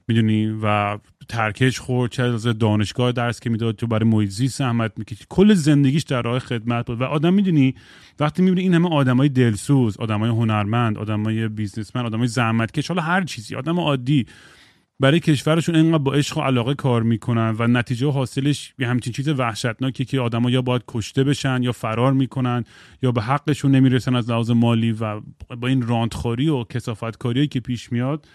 می‌دونی 0.08 0.58
و 0.62 0.98
ترکش 1.28 1.78
خورد 1.78 2.10
چه 2.10 2.22
از 2.22 2.42
دانشگاه 2.42 3.12
درس 3.12 3.40
که 3.40 3.50
می‌داد 3.50 3.76
تو 3.76 3.86
برای 3.86 4.08
مویزی 4.08 4.48
زحمت 4.48 4.92
می‌کشید. 4.96 5.26
کل 5.28 5.54
زندگیش 5.54 6.02
در 6.02 6.22
راه 6.22 6.38
خدمت 6.38 6.86
بود. 6.86 7.00
و 7.00 7.04
آدم 7.04 7.34
می‌دونی 7.34 7.74
وقتی 8.20 8.42
می‌بینی 8.42 8.62
این 8.62 8.74
همه 8.74 8.88
آدمای 8.88 9.28
دلسوز 9.28 9.96
آدمای 9.96 10.30
هنرمند 10.30 10.98
آدمای 10.98 11.48
بیزنسمن 11.48 12.06
آدمای 12.06 12.26
زحمتکش 12.26 12.88
حالا 12.88 13.02
هر 13.02 13.24
چیزی 13.24 13.56
آدم 13.56 13.80
عادی 13.80 14.26
برای 15.00 15.20
کشورشون 15.20 15.76
انقدر 15.76 15.98
با 15.98 16.12
عشق 16.12 16.38
و 16.38 16.40
علاقه 16.40 16.74
کار 16.74 17.02
می‌کنن 17.02 17.56
و 17.58 17.66
نتیجه 17.66 18.10
حاصلش 18.10 18.74
یه 18.78 18.88
همچین 18.88 19.12
چیز 19.12 19.28
وحشتناکی 19.28 20.04
که 20.04 20.20
آدما 20.20 20.50
یا 20.50 20.62
باید 20.62 20.82
کشته 20.88 21.24
بشن 21.24 21.62
یا 21.62 21.72
فرار 21.72 22.12
می‌کنن 22.12 22.64
یا 23.02 23.12
به 23.12 23.20
حقشون 23.20 23.70
نمی‌رسن 23.70 24.16
از 24.16 24.30
لحاظ 24.30 24.50
مالی 24.50 24.92
و 24.92 25.20
با 25.60 25.68
این 25.68 25.88
راندخوری 25.88 26.48
و 26.48 26.64
کسافتکاری 26.64 27.46
که 27.46 27.60
پیش 27.60 27.92
میاد. 27.92 28.26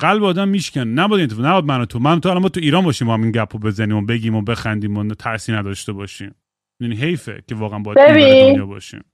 قلب 0.00 0.24
آدم 0.24 0.48
میشکن. 0.48 0.80
نباید 0.80 1.32
این 1.32 1.46
نباید 1.46 1.64
من 1.64 1.80
و 1.80 1.84
تو. 1.84 1.98
من 1.98 2.16
و 2.16 2.20
تو 2.20 2.28
الان 2.28 2.42
ما 2.42 2.48
تو 2.48 2.60
ایران 2.60 2.84
باشیم 2.84 3.06
ما 3.06 3.16
این 3.16 3.30
گپو 3.30 3.58
بزنیم 3.58 3.96
و 3.96 4.02
بگیم 4.02 4.34
و 4.34 4.42
بخندیم 4.42 4.96
و 4.96 5.14
ترسی 5.14 5.52
نداشته 5.52 5.92
باشیم. 5.92 6.34
یعنی 6.80 6.96
حیفه 6.96 7.42
که 7.48 7.54
واقعا 7.54 7.78
باید. 7.78 7.98
دنیا 7.98 8.66
باشیم. 8.66 9.04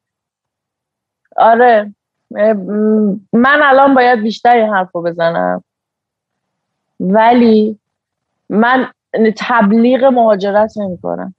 آره. 1.36 1.94
من 3.32 3.60
الان 3.62 3.94
باید 3.94 4.22
بیشتر 4.22 4.56
این 4.56 4.74
حرف 4.74 4.90
رو 4.94 5.02
بزنم. 5.02 5.64
ولی 7.00 7.78
من 8.48 8.88
تبلیغ 9.36 10.04
مهاجرت 10.04 10.78
نمی 10.78 10.98
کنم. 10.98 11.34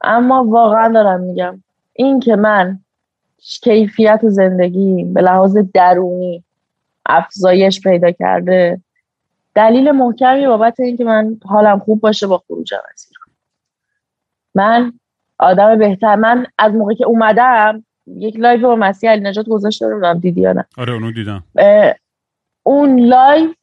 اما 0.00 0.44
واقعا 0.44 0.88
دارم 0.92 1.20
میگم 1.20 1.62
این 1.92 2.20
که 2.20 2.36
من 2.36 2.78
کیفیت 3.38 4.20
زندگی 4.22 5.04
به 5.04 5.22
لحاظ 5.22 5.58
درونی 5.74 6.44
افزایش 7.06 7.80
پیدا 7.80 8.10
کرده 8.10 8.80
دلیل 9.54 9.90
محکمی 9.90 10.46
بابت 10.46 10.80
اینکه 10.80 11.04
من 11.04 11.36
حالم 11.44 11.78
خوب 11.78 12.00
باشه 12.00 12.26
با 12.26 12.38
خروجم 12.38 12.80
از 12.92 13.06
ایران. 13.08 13.36
من 14.54 14.92
آدم 15.38 15.78
بهتر 15.78 16.16
من 16.16 16.46
از 16.58 16.72
موقعی 16.72 16.96
که 16.96 17.04
اومدم 17.04 17.84
یک 18.06 18.36
live 18.38 18.68
با 18.68 18.76
مسیح 18.76 19.10
علی‌نژاد 19.10 19.46
گذاشته 19.48 19.86
نمی‌دونم 19.86 20.18
دیدی 20.18 20.40
یا 20.40 20.52
نه؟ 20.52 20.64
آره 20.78 20.92
اونو 20.92 21.12
دیدم. 21.12 21.44
اون 22.62 23.00
live 23.00 23.54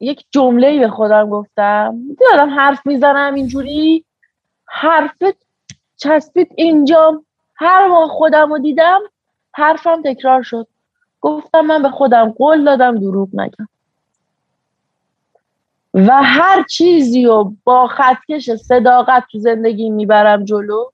یک 0.00 0.26
جمله 0.30 0.78
به 0.78 0.88
خودم 0.88 1.30
گفتم. 1.30 1.98
آدم 2.34 2.50
حرف 2.50 2.86
می‌زنم 2.86 3.34
اینجوری 3.34 4.04
حرفت 4.66 5.46
چسبید 5.96 6.48
اینجا. 6.56 7.22
هر 7.56 7.88
موقع 7.88 8.06
خودم 8.06 8.52
رو 8.52 8.58
دیدم 8.58 9.00
حرفم 9.52 10.02
تکرار 10.02 10.42
شد. 10.42 10.66
گفتم 11.20 11.60
من 11.60 11.82
به 11.82 11.88
خودم 11.88 12.30
قول 12.30 12.64
دادم 12.64 12.98
دروغ 12.98 13.28
نگم. 13.34 13.68
و 15.94 16.22
هر 16.22 16.62
چیزی 16.62 17.24
رو 17.24 17.54
با 17.64 17.86
خطکش 17.86 18.50
صداقت 18.50 19.24
تو 19.32 19.38
زندگی 19.38 19.90
می‌برم 19.90 20.44
جلو 20.44 20.84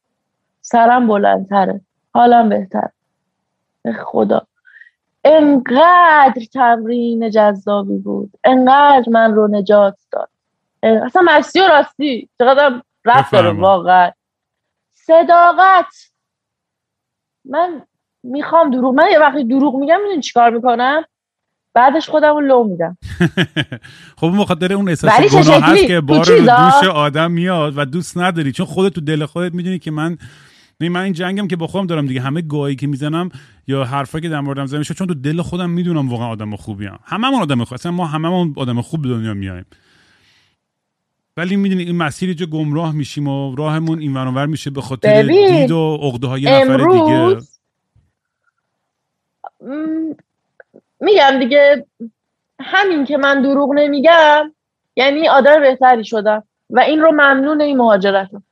سرم 0.61 1.07
بلندتره. 1.07 1.81
حالم 2.15 2.49
بهتر 2.49 2.89
به 3.83 3.93
خدا. 3.93 4.47
انقدر 5.25 6.45
تمرین 6.55 7.31
جذابی 7.31 7.99
بود. 7.99 8.31
انقدر 8.45 9.09
من 9.11 9.35
رو 9.35 9.49
نجات 9.49 9.99
داد. 10.13 10.29
اصلا 10.83 11.23
مستی 11.23 11.61
و 11.61 11.69
راستی. 11.69 12.29
چقدر 12.39 12.83
رفت 13.05 13.33
داره. 13.33 13.51
واقعا. 13.51 14.11
صداقت. 14.95 15.95
من 17.45 17.83
می‌خوام 18.23 18.71
دروغ 18.71 18.95
من 18.95 19.07
یه 19.13 19.19
وقتی 19.19 19.45
دروغ 19.45 19.77
میگم 19.77 20.01
می‌دونی 20.03 20.23
چیکار 20.23 20.51
می‌کنم؟ 20.51 21.05
بعدش 21.75 22.09
خودم 22.09 22.35
رو 22.35 22.41
لو 22.41 22.65
میدم. 22.65 22.99
خب 24.19 24.25
اون 24.25 24.39
بخاطر 24.39 24.73
اون 24.73 24.89
احساس 24.89 25.11
گناه 25.21 25.63
هست؟ 25.63 25.87
که 25.87 26.01
بار 26.01 26.25
رو؟ 26.25 26.41
دوش 26.41 26.91
آدم 26.95 27.31
میاد 27.31 27.73
و 27.77 27.85
دوست 27.85 28.19
نداری. 28.19 28.53
چون 28.53 28.67
خودت 28.67 28.95
تو 28.95 29.01
دل 29.01 29.27
خودت 29.27 29.55
می‌دونی 29.55 29.79
که 29.79 29.91
من 29.91 30.19
نه 30.81 30.89
من 30.89 31.01
این 31.01 31.13
جنگم 31.13 31.49
که 31.49 31.57
با 31.57 31.67
خودم 31.67 31.87
دارم 31.87 32.07
دیگه. 32.07 32.21
همه 32.21 32.43
گاهی 32.43 32.77
که 32.77 32.87
می‌زنم 32.87 33.31
یا 33.67 33.85
حرفایی 33.85 34.23
که 34.23 34.29
در 34.29 34.41
موردم 34.41 34.67
زده 34.67 34.79
میشه 34.79 34.95
چون 34.95 35.07
تو 35.07 35.15
دل 35.15 35.43
خودم 35.43 35.71
می‌دونم 35.71 36.09
واقعا 36.09 36.29
آدم 36.29 36.57
خوبی 36.57 36.87
هم 36.87 36.99
هممون 37.05 37.43
آدم 37.43 37.65
خوب 37.65 37.75
اصلا 37.75 37.93
ما 37.93 38.07
هممون 38.07 38.55
آدم 38.57 38.81
خوب 38.81 39.03
به 39.03 39.09
دنیا 39.09 39.35
میایم 39.35 39.67
ولی 41.37 41.57
می‌دونی 41.57 41.83
این 41.83 41.97
مسیر 41.97 42.33
جو 42.33 42.47
گمراه 42.47 42.93
میشیم 42.93 43.29
و 43.29 43.57
راهمون 43.57 43.99
این 43.99 44.15
ور 44.15 44.27
اونور 44.27 44.47
میشه 44.47 44.71
به 44.71 44.81
خاطر 44.81 45.23
دید 45.23 45.71
و 45.71 45.99
عقده 46.03 46.27
های 46.27 46.45
نفر 46.45 46.77
دیگه. 46.77 47.41
م، 49.61 50.15
میگم 51.01 51.39
دیگه 51.39 51.87
همین 52.61 53.05
که 53.05 53.17
من 53.17 53.43
دروغ 53.43 53.73
نمیگم 53.75 54.53
یعنی 54.97 55.29
آدم 55.29 55.61
بهتری 55.61 56.05
شدم. 56.05 56.43
و 56.71 56.81
این 56.81 57.01
رو 57.01 57.13
ممنون 57.13 57.61
این 57.61 57.77
مهاجرتم 57.77 58.43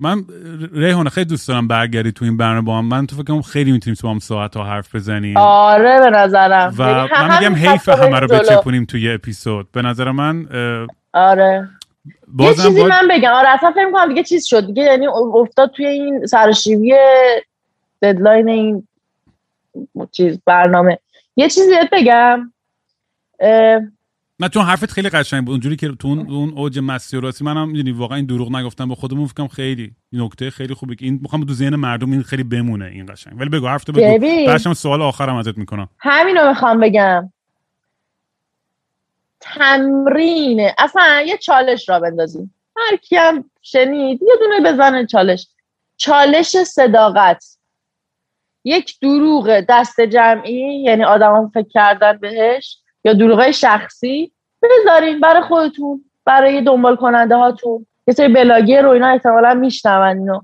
من 0.00 0.24
ریحانه 0.72 1.10
خیلی 1.10 1.24
دوست 1.24 1.48
دارم 1.48 1.68
برگردی 1.68 2.12
تو 2.12 2.24
این 2.24 2.36
برنامه 2.36 2.60
با 2.60 2.78
هم. 2.78 2.84
من 2.84 3.06
تو 3.06 3.16
فکر 3.16 3.24
کنم 3.24 3.42
خیلی 3.42 3.72
می‌تونیم 3.72 3.94
تو 3.94 4.06
با 4.06 4.12
هم 4.12 4.18
ساعت 4.18 4.56
ها 4.56 4.64
حرف 4.64 4.94
بزنیم. 4.94 5.36
آره 5.36 6.00
به 6.00 6.10
نظرم. 6.10 6.74
و 6.78 7.08
من 7.12 7.38
میگم 7.38 7.54
حیف 7.54 7.88
همه 7.88 8.20
رو. 8.20 8.28
بچپونیم 8.28 8.84
توی 8.84 9.02
یه 9.02 9.14
اپیزود. 9.14 9.72
به 9.72 9.82
نظر 9.82 10.10
من 10.10 10.46
آره. 11.12 11.68
یه 12.38 12.54
چیزی 12.54 12.70
باید 12.70 12.92
من 12.92 13.08
بگم. 13.10 13.30
آره 13.30 13.48
اصلا 13.48 13.70
فکر 13.70 13.92
کنم 13.92 14.08
دیگه 14.08 14.22
چیز 14.22 14.46
شد. 14.46 14.66
دیگه 14.66 14.82
یعنی 14.82 15.06
افتاد 15.06 15.70
توی 15.70 15.86
این 15.86 16.26
سرشیوی 16.26 16.94
ددلاین 18.02 18.48
این 18.48 18.88
چیز 20.12 20.38
برنامه. 20.46 20.98
یه 21.36 21.48
چیزی 21.48 21.72
بگم. 21.92 22.52
نه 24.40 24.48
چون 24.48 24.64
حرفت 24.64 24.90
خیلی 24.90 25.08
قشنگ 25.08 25.44
بود. 25.44 25.52
اونجوری 25.52 25.76
که 25.76 25.88
تو 25.88 26.08
اون, 26.08 26.52
اوج 26.56 26.78
مستی 26.78 27.16
و 27.16 27.20
راستی 27.20 27.44
منم 27.44 27.68
می‌دونی 27.68 27.92
واقعا 27.92 28.16
این 28.16 28.26
دروغ 28.26 28.56
نگفتم 28.56 28.88
به 28.88 28.94
خودمون 28.94 29.26
فکرم 29.26 29.48
خیلی 29.48 29.94
نکته 30.12 30.50
خیلی 30.50 30.74
خوبه 30.74 30.94
که 30.94 31.04
این 31.04 31.18
می‌خوام 31.22 31.44
تو 31.44 31.52
ذهن 31.52 31.76
مردم 31.76 32.12
این 32.12 32.22
خیلی 32.22 32.42
بمونه 32.42 32.84
این 32.84 33.06
قشنگ. 33.06 33.40
ولی 33.40 33.48
بگو 33.48 33.66
حرف 33.66 33.84
تو 33.84 33.92
بگو. 33.92 34.14
ببین. 34.14 34.46
بعدش 34.46 34.72
سوال 34.72 35.02
آخرم 35.02 35.36
ازت 35.36 35.58
می‌کنم. 35.58 35.88
همین 35.98 36.36
رو 36.36 36.48
می‌خوام 36.48 36.80
بگم. 36.80 37.32
تمرین 39.40 40.68
اصلا 40.78 41.22
یه 41.26 41.36
چالش 41.36 41.88
را 41.88 42.00
بندازیم. 42.00 42.54
هر 42.76 42.96
کی 42.96 43.16
هم 43.16 43.50
شنید 43.62 44.22
یه 44.22 44.34
دونه 44.40 44.72
بزنه 44.72 45.06
چالش. 45.06 45.48
چالش 45.96 46.56
صداقت. 46.56 47.44
یک 48.64 49.00
دروغ 49.00 49.64
دست 49.68 50.00
جمعی 50.00 50.82
یعنی 50.82 51.04
آدم 51.04 51.50
فکر 51.54 51.68
کردن 51.68 52.18
بهش. 52.18 52.79
یا 53.04 53.12
دروغ 53.12 53.50
شخصی 53.50 54.32
بذارین 54.62 55.20
برای 55.20 55.42
خودتون 55.42 56.04
برای 56.24 56.62
دنبال 56.62 56.96
کننده 56.96 57.36
هاتون. 57.36 57.86
یه 58.06 58.14
سری 58.14 58.32
بلاگیر 58.32 58.82
رو 58.82 58.90
اینا 58.90 59.08
احتمالا 59.08 59.54
میشنون 59.54 60.18
اینو. 60.18 60.40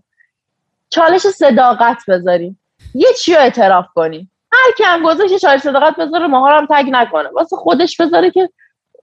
چالش 0.91 1.20
صداقت 1.20 1.99
بذارین. 2.09 2.57
یه 2.95 3.09
چی 3.19 3.35
رو 3.35 3.41
اعتراف 3.41 3.87
کنین. 3.95 4.28
هر 4.53 4.73
کی 4.77 4.83
هم 4.83 5.03
گذاشت 5.03 5.37
چالش 5.37 5.61
صداقت 5.61 5.97
بذاره 5.97 6.27
ماها 6.27 6.59
هم 6.59 6.66
تگ 6.70 6.87
نکنه. 6.91 7.28
واسه 7.28 7.57
خودش 7.57 8.01
بذاره 8.01 8.31
که 8.31 8.51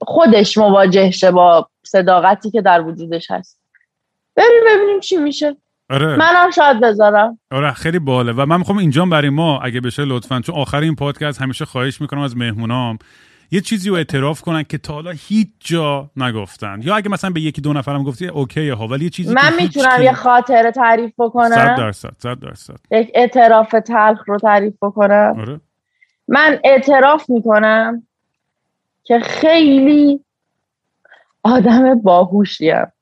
خودش 0.00 0.58
مواجه 0.58 1.10
شه 1.10 1.30
با 1.30 1.68
صداقتی 1.82 2.50
که 2.50 2.62
در 2.62 2.80
وجودش 2.80 3.30
هست. 3.30 3.60
بریم 4.36 4.62
ببینیم 4.68 5.00
چی 5.00 5.16
میشه. 5.16 5.56
آره. 5.90 6.16
منم 6.16 6.50
شاید 6.50 6.80
بذارم. 6.80 7.38
آره 7.50 7.72
خیلی 7.72 7.98
باله. 7.98 8.32
و 8.32 8.46
من 8.46 8.56
می‌خوام 8.56 8.78
اینجا 8.78 9.04
برای 9.04 9.30
ما 9.30 9.60
اگه 9.60 9.80
بشه 9.80 10.04
لطفا 10.04 10.40
چون 10.40 10.54
آخر 10.54 10.80
این 10.80 10.94
پادکست 10.94 11.42
همیشه 11.42 11.64
خواهش 11.64 12.00
می‌کنم 12.00 12.20
از 12.20 12.36
مهمونام 12.36 12.98
یه 13.54 13.60
چیزی 13.60 13.88
رو 13.88 13.96
اعتراف 13.96 14.40
کنن 14.40 14.62
که 14.62 14.78
تا 14.78 14.92
حالا 14.92 15.10
هیچ 15.10 15.48
جا 15.60 16.10
نگفتن. 16.16 16.80
یا 16.82 16.96
اگه 16.96 17.08
مثلا 17.08 17.30
به 17.30 17.40
یکی 17.40 17.60
دو 17.60 17.72
نفرم 17.72 18.04
گفتی 18.04 18.28
اوکی 18.28 18.68
ها 18.68 18.86
ولی 18.86 19.04
یه 19.04 19.10
چیزی 19.10 19.34
من 19.34 19.56
می‌تونم 19.56 20.02
یه 20.02 20.12
خاطره 20.12 20.70
تعریف 20.70 21.10
صد 21.10 21.14
بکنم 21.18 21.74
درصد 21.78 22.12
صد 22.18 22.40
درصد. 22.40 22.76
یک 22.90 23.10
اعتراف 23.14 23.74
تلخ 23.86 24.28
رو 24.28 24.38
تعریف 24.38 24.74
بکنم؟ 24.82 25.34
آره. 25.38 25.60
من 26.28 26.60
اعتراف 26.64 27.30
می‌کنم 27.30 28.06
که 29.04 29.18
خیلی 29.18 30.24
آدم 31.42 31.94
باهوشیم 31.94 32.92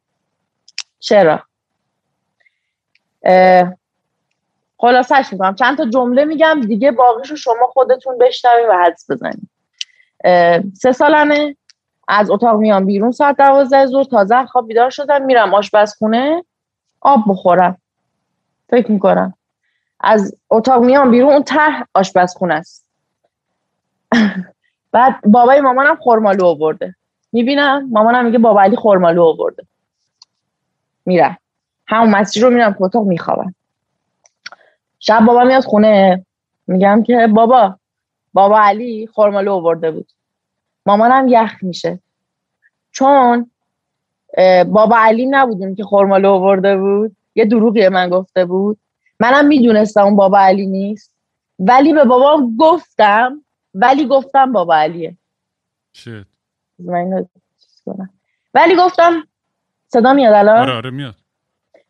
چرا؟ 0.98 1.42
خلاصش 4.76 5.28
می‌کنم. 5.32 5.54
چند 5.54 5.76
تا 5.76 5.90
جمله 5.90 6.24
میگم 6.24 6.60
دیگه 6.66 6.90
باقیشو 6.90 7.36
شما 7.36 7.66
خودتون 7.72 8.18
بشنوید 8.18 8.66
و 8.68 8.72
حدس 8.84 9.10
بزنید. 9.10 9.51
سه 10.74 10.92
سالمه. 10.92 11.56
از 12.08 12.30
اتاق 12.30 12.56
میام 12.58 12.86
بیرون 12.86 13.10
ساعت 13.12 13.36
دوازده 13.36 13.86
ظهر 13.86 14.04
تازه 14.04 14.36
از 14.36 14.48
خواب 14.48 14.68
بیدار 14.68 14.90
شدم. 14.90 15.22
میرم 15.22 15.54
آشپزخونه. 15.54 16.44
آب 17.00 17.24
بخورم. 17.28 17.78
فکر 18.70 18.92
می‌کنم. 18.92 19.34
از 20.00 20.36
اتاق 20.50 20.84
میام 20.84 21.10
بیرون. 21.10 21.32
اون 21.32 21.42
ته 21.42 21.86
آشپزخونه 21.94 22.54
است. 22.54 22.88
بعد 24.92 25.20
بابای 25.24 25.60
مامانم 25.60 25.98
خرمالو 26.00 26.46
آورده. 26.46 26.94
می‌بینم؟ 27.32 27.88
مامانم 27.90 28.24
میگه 28.24 28.38
بابا 28.38 28.62
علی 28.62 28.76
خرمالو 28.76 29.22
آورده. 29.22 29.66
میرم. 31.06 31.38
همون 31.86 32.10
مسیر 32.10 32.42
رو 32.42 32.50
میرم 32.50 32.72
تو 32.72 32.84
اتاق 32.84 33.06
میخوابم. 33.06 33.54
شب 34.98 35.20
بابا 35.26 35.44
میاد 35.44 35.64
خونه. 35.64 36.26
میگم 36.66 37.02
که 37.02 37.26
بابا 37.26 37.78
بابا 38.32 38.60
علی 38.60 39.08
خرمالو 39.14 39.52
آورده 39.52 39.90
بود. 39.90 40.12
مامانم 40.86 41.28
یخ 41.28 41.62
میشه. 41.62 41.98
چون 42.90 43.50
بابا 44.66 44.96
علی 44.98 45.26
نبودون 45.26 45.74
که 45.74 45.84
خرمالو 45.84 46.30
آورده 46.30 46.76
بود. 46.76 47.16
یه 47.34 47.44
دروغی 47.44 47.88
من 47.88 48.10
گفته 48.10 48.44
بود. 48.44 48.78
منم 49.20 49.46
می‌دونستم 49.46 50.04
اون 50.04 50.16
بابا 50.16 50.38
علی 50.38 50.66
نیست. 50.66 51.14
ولی 51.58 51.92
به 51.92 52.04
بابام 52.04 52.56
گفتم. 52.56 53.44
ولی 53.74 54.06
گفتم 54.06 54.52
بابا 54.52 54.76
علیه. 54.76 55.16
من 56.78 57.26
کنم. 57.86 58.10
ولی 58.54 58.76
گفتم 58.76 59.28
صدا 59.88 60.12
میاد 60.12 60.34
الان؟ 60.34 60.58
آره 60.58 60.72
آره 60.72 60.90
میاد. 60.90 61.14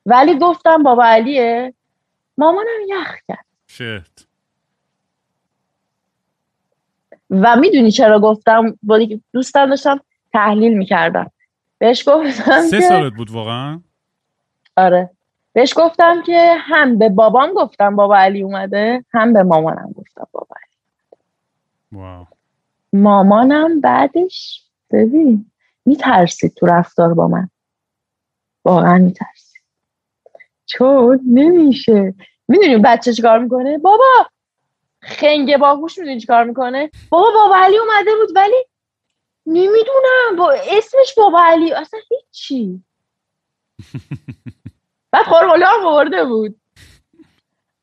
ولی 0.07 0.39
گفتم 0.39 0.83
بابا 0.83 1.05
علیه. 1.05 1.75
مامانم 2.39 2.81
یخ 2.89 3.17
کرد. 3.29 3.45
شت 3.67 4.32
و 7.33 7.57
می‌دونی 7.57 7.91
چرا 7.91 8.21
گفتم؟ 8.21 8.79
با 8.83 9.01
دوستم 9.33 9.71
داشتم 9.71 10.01
تحلیل 10.33 10.79
می‌کردم. 10.79 11.31
بهش 11.79 12.09
گفتم 12.09 12.61
سه 12.61 12.81
سالت 12.81 13.13
بود 13.13 13.31
واقعا؟ 13.31 13.81
آره. 14.77 15.11
بهش 15.53 15.75
گفتم 15.77 16.23
که 16.23 16.55
هم 16.59 16.99
به 16.99 17.09
بابام 17.09 17.53
گفتم 17.53 17.97
بابا 17.97 18.17
علی 18.17 18.43
اومده 18.43 19.05
هم 19.13 19.33
به 19.33 19.43
مامانم 19.43 19.95
گفتم 19.97 20.27
بابا 20.33 20.57
علی 20.57 20.77
واو. 21.93 22.27
مامانم 22.93 23.81
بعدش 23.81 24.63
ببین 24.91 25.51
میترسید 25.87 26.55
تو 26.55 26.67
رفتار 26.67 27.15
با 27.15 27.29
من. 27.29 27.49
واقعا 28.65 28.99
میترسید. 28.99 29.63
چون 30.67 31.21
نمیشه. 31.27 32.15
می‌دونی 32.49 32.77
بچه 32.77 33.13
چیکار 33.13 33.39
می‌کنه؟ 33.39 33.79
بابا! 33.79 34.27
خنگ 35.03 35.57
باهوش 35.57 35.99
می‌دونی 35.99 36.21
چیکار 36.21 36.45
می‌کنه؟ 36.45 36.91
بابا 37.11 37.31
بابا 37.31 37.57
علی 37.57 37.79
اومده 37.79 38.11
بود 38.21 38.37
ولی 38.37 38.65
نمی‌دونم. 39.47 40.37
با 40.39 40.53
اسمش 40.53 41.15
بابا 41.17 41.41
علی 41.43 41.73
اصلا 41.73 42.01
هیچی. 42.09 42.85
بعد 45.13 45.25
خورماله 45.27 45.67
هم 45.67 45.87
آورده 45.87 46.25
بود. 46.25 46.57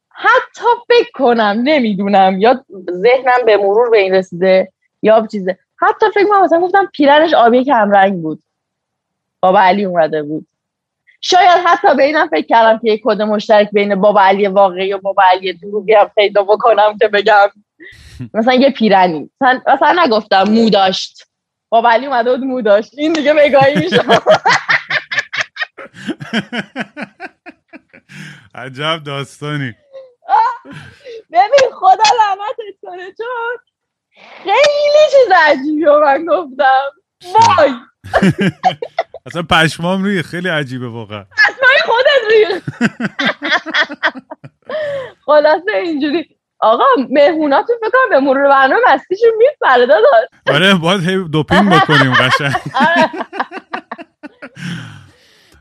حتی 0.09 0.65
فکر 0.87 1.11
کنم 1.13 1.61
نمی‌دونم. 1.63 2.41
یا 2.41 2.65
ذهنم 2.91 3.45
به 3.45 3.57
مرور 3.57 3.89
به 3.89 3.99
این 3.99 4.13
رسیده 4.13 4.71
یا 5.01 5.27
چیزه. 5.31 5.57
حتی 5.75 6.05
فکر 6.13 6.27
کنم 6.27 6.43
مثلا 6.43 6.59
گفتم 6.61 6.89
پیرنش 6.93 7.33
آبی 7.33 7.65
کمرنگ 7.65 8.21
بود. 8.21 8.43
بابا 9.41 9.59
علی 9.59 9.85
اومده 9.85 10.23
بود. 10.23 10.47
شاید 11.21 11.61
حتی 11.65 11.95
به 11.95 12.03
اینم 12.03 12.27
فکر 12.27 12.47
کردم 12.47 12.79
که 12.79 12.91
یک 12.91 13.01
کد 13.03 13.21
مشترک 13.21 13.69
بین 13.71 13.95
بابا 13.95 14.21
علی 14.21 14.47
واقعی 14.47 14.93
و 14.93 14.97
بابا 14.97 15.23
علی 15.31 15.53
دروغی 15.53 15.93
هم 15.93 16.11
پیدا 16.15 16.43
بکنم 16.43 16.97
که 16.97 17.07
بگم. 17.07 17.47
مثلا 18.33 18.53
یه 18.53 18.69
پیرنی. 18.69 19.29
مثلا, 19.41 19.61
مثلا 19.73 20.05
نگفتم 20.05 20.43
مو 20.43 20.69
داشت. 20.69 21.23
بابا 21.69 21.89
علی 21.89 22.05
اومده 22.05 22.31
بود 22.31 22.39
مو 22.39 22.61
داشت. 22.61 22.91
این 22.97 23.13
دیگه 23.13 23.33
بگاهی 23.33 23.75
میشه. 23.75 24.03
عجب 28.55 29.01
داستانی. 29.05 29.75
ببین 31.33 31.69
خدا 31.73 32.03
لعنتت 32.19 32.79
کنه 32.81 33.13
چون 33.17 33.57
خیلی 34.43 35.05
چیز 35.11 35.31
عجیبی 35.35 35.85
رو 35.85 36.05
من 36.05 36.25
گفتم. 36.25 36.91
وای! 37.23 37.73
اصلا 39.25 39.43
پشمام 39.43 40.03
روی 40.03 40.23
خیلی 40.23 40.49
عجیبه 40.49 40.87
واقعا. 40.87 41.25
اسمای 41.49 41.77
خودت 41.85 42.31
ریخ 42.31 42.63
خلاصه 45.25 45.71
اینجوری. 45.83 46.25
آقا 46.59 46.83
مهموناتون 47.09 47.75
فکر 47.81 47.89
کنم 47.89 48.09
به 48.09 48.19
مرور 48.19 48.49
برنامه 48.49 48.81
مستیشون 48.93 49.29
میپره 49.37 49.85
داداش. 49.85 50.55
آره 50.55 50.73
باید 50.73 51.09
هی 51.09 51.23
دوپین 51.23 51.69
بکنیم 51.69 52.13
قشنگ. 52.13 52.55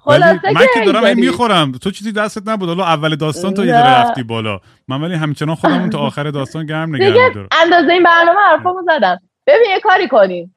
خلاصه 0.00 0.52
من 0.52 0.66
که 0.74 0.80
دارم 0.80 1.04
اینطوری. 1.04 1.26
می‌خورم. 1.26 1.72
تو 1.72 1.90
چیزی 1.90 2.12
دستت 2.12 2.42
نبود. 2.48 2.68
حالا 2.68 2.84
اول 2.84 3.16
داستان 3.16 3.54
تو 3.54 3.64
یه 3.64 3.74
رفتی 3.74 4.22
بالا. 4.22 4.60
من 4.88 5.02
ولی 5.02 5.14
همچنان 5.14 5.54
خودمون 5.54 5.90
تا 5.90 5.98
آخر 5.98 6.30
داستان 6.30 6.66
گرم 6.66 6.94
نگه 6.94 7.06
دیگه 7.06 7.28
میدارم. 7.28 7.48
اندازه 7.62 7.92
این 7.92 8.02
برنامه 8.02 8.40
حرفامو 8.40 8.82
زدم. 8.86 9.20
ببین 9.46 9.70
یه 9.70 9.80
کاری 9.80 10.08
کنیم. 10.08 10.54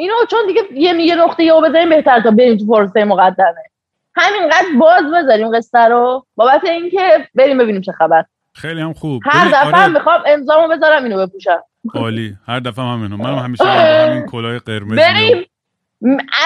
اینو 0.00 0.14
چون 0.30 0.40
دیگه 0.46 0.60
یه 0.74 0.94
یه 0.94 1.14
نقطه 1.14 1.44
یه 1.44 1.52
بذاریم 1.64 1.88
بهتر 1.88 2.20
تا 2.20 2.30
بریم 2.30 2.56
تو 2.56 2.66
پروسه 2.66 3.04
مقدمه. 3.04 3.62
همینقدر 4.14 4.66
باز 4.80 5.02
بذاریم 5.14 5.56
قصه 5.56 5.78
رو 5.78 6.26
بابت 6.36 6.64
اینکه 6.64 7.28
بریم 7.34 7.58
ببینیم 7.58 7.80
چه 7.80 7.92
خبر. 7.92 8.24
خیلی 8.54 8.80
هم 8.80 8.92
خوب. 8.92 9.22
هر 9.26 9.48
دفعه 9.48 9.82
آره، 9.82 9.92
می‌خوام 9.92 10.22
امضامو 10.26 10.68
بذارم 10.68 11.04
اینو 11.04 11.26
بپوشم. 11.26 11.62
عالی. 11.94 12.36
هر 12.46 12.60
دفعه 12.60 12.84
هم 12.84 12.92
همینو 12.92 13.16
منم 13.16 13.38
همیشه 13.38 13.64
همین 13.64 14.26
کلاه 14.26 14.58
قرمز 14.58 14.98
بریم. 14.98 15.46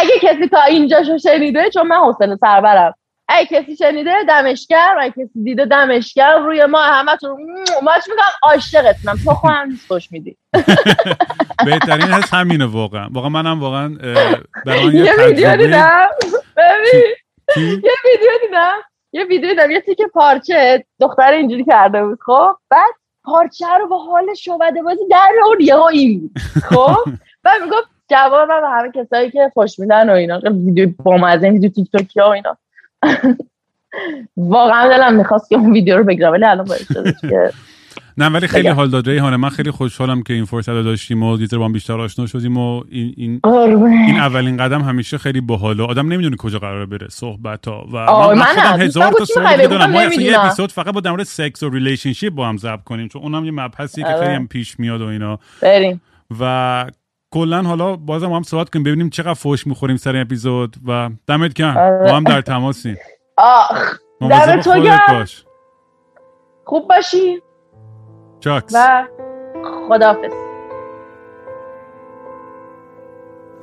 اگه 0.01 0.19
کسی 0.23 0.49
تا 0.49 0.63
اینجاشو 0.63 1.19
شنیده 1.19 1.71
چون 1.71 1.87
من 1.87 1.97
حسین 1.97 2.37
سربرم 2.37 2.95
اگه 3.29 3.47
کسی 3.47 3.77
شنیده 3.77 4.15
دمشگر؟ 4.29 4.97
اگه 5.01 5.13
کسی 5.13 5.43
دیده 5.45 5.65
دمشگر؟ 5.65 6.39
روی 6.39 6.67
ما 6.67 6.83
همه 6.83 7.17
تو 7.17 7.39
ماچ 7.83 8.09
میگم؟ 8.09 8.23
عاشقتونم 8.43 9.17
تو 9.25 9.65
نیست 9.69 9.87
خوش 9.87 10.13
میدی. 10.13 10.37
بهترین 11.67 12.07
هست 12.07 12.35
همینه 12.35 12.67
واقعا. 12.67 13.09
واقعا 13.13 13.29
منم 13.29 13.61
واقعا 13.61 13.89
یه 14.93 15.13
ویدیو 15.19 15.57
دیدم؟ 15.57 16.07
یه 17.57 17.95
ویدیو 18.05 18.31
دیدم. 18.47 18.73
یه 19.13 19.25
ویدیو 19.25 19.51
دیدم. 19.51 19.71
یه 19.71 19.81
تیکه 19.81 20.07
پارچه. 20.07 20.85
دختر 21.01 21.33
اینجوری 21.33 21.65
کرده 21.65 22.05
بود 22.05 22.19
خب؟ 22.27 22.57
بعد 22.71 22.95
پارچه 23.25 23.67
رو 23.81 23.89
با 23.89 23.99
حال 23.99 24.35
شعبده 24.35 24.83
بازی 24.83 25.09
در 25.11 25.33
اون 25.47 25.57
یه 25.61 25.83
این 25.83 26.21
بود 26.21 26.39
خب؟ 26.65 27.11
بعد 27.43 27.63
می‌گفت 27.63 27.89
جواب 28.11 28.49
من 28.49 28.61
به 28.61 28.69
همه 28.69 28.93
کسایی 28.95 29.31
که 29.31 29.51
خوش 29.55 29.79
میدن 29.79 30.11
و 30.11 30.13
اینا. 30.13 30.41
ویدیو 30.45 30.89
با 31.05 31.17
مزه 31.17 31.49
ویدیو 31.49 31.71
تیک 31.71 31.91
توکی 31.93 32.21
ها 32.21 32.29
و 32.29 32.33
اینا. 32.33 32.59
واقعا 34.37 34.89
دلم 34.89 35.15
می‌خواست 35.15 35.49
که 35.49 35.57
اون 35.57 35.73
ویدیو 35.73 35.97
رو 35.99 36.05
بگیرم 36.05 36.33
ولی 36.33 36.45
الان 36.45 36.65
باید 36.65 36.87
که 37.21 37.51
نه 38.19 38.29
ولی 38.29 38.47
خیلی. 38.47 38.69
حال 38.69 38.91
داد 38.91 39.09
ریحانه 39.09 39.37
من 39.37 39.49
خیلی 39.49 39.71
خوشحالم 39.71 40.23
که 40.23 40.35
این 40.35 40.45
فرصت 40.45 40.69
رو 40.69 40.83
داشتیم 40.83 41.23
و 41.23 41.37
دیتر 41.37 41.59
با 41.59 41.65
هم 41.65 41.73
بیشتر 41.73 42.01
آشنا 42.01 42.27
شدیم 42.27 42.57
و 42.57 42.85
این 42.91 43.15
این 43.17 43.41
این 43.45 44.17
اولین 44.17 44.57
قدم 44.57 44.83
همیشه 44.83 45.19
خیلی 45.19 45.41
باحاله 45.41 45.83
آدم 45.83 46.13
نمی‌دونه 46.13 46.37
کجا 46.37 46.59
قرار 46.59 46.87
بره 46.87 47.07
صحبت 47.11 47.69
ها 47.69 47.89
و 47.93 47.97
من, 47.97 48.39
من 48.39 48.45
خودم. 48.45 48.81
هزار 48.81 49.13
تا 49.13 49.25
سوال 49.25 49.67
دارم 49.67 49.91
ما 49.91 50.01
اصلا 50.01 50.23
یه. 50.23 50.41
اپیزود 50.41 50.73
فقط 50.73 50.95
با 50.95 51.01
در 51.01 51.11
مورد 51.11 51.23
سکس 51.23 51.63
و 51.63 51.71
relationship 51.71 52.33
با 52.33 52.49
هم 52.49 52.57
ضبط 52.57 52.85
کنیم 52.85 53.09
چون 53.09 53.23
اونم 53.23 53.45
یه 53.45 53.51
مبحثیه 53.51 54.05
که 54.05 54.11
آره. 54.11 54.21
خیلی 54.21 54.35
هم 54.35 54.49
پیش 54.49 54.81
میاد 54.81 55.01
و 55.01 55.07
اینا 55.07 55.39
بریم 55.63 56.01
و 56.41 56.85
کلا 57.35 57.63
حالا 57.63 57.97
بازم 57.97 58.29
با 58.29 58.37
هم 58.37 58.43
صحبت 58.43 58.71
کنیم 58.71 58.85
ببینیم 58.85 59.11
چقدر 59.11 59.35
فوش 59.35 59.67
می‌خوریم 59.67 59.97
سر 59.97 60.13
این 60.13 60.21
اپیزود 60.21 60.77
و 60.89 61.11
دمت 61.27 61.53
گرم. 61.53 61.77
آره. 61.77 62.11
ما 62.11 62.17
هم 62.17 62.25
در 62.25 62.41
تماسیم 62.41 62.97
آخ 63.37 63.99
مواظب 64.21 64.47
دمت 64.47 64.65
تو 64.65 64.73
خودت 64.73 64.85
گرم. 64.85 65.19
باش. 65.19 65.45
خوب 66.65 66.89
باشی. 66.89 67.43
چاکس. 68.41 68.75
و 68.75 69.05
خداحافظ. 69.89 70.33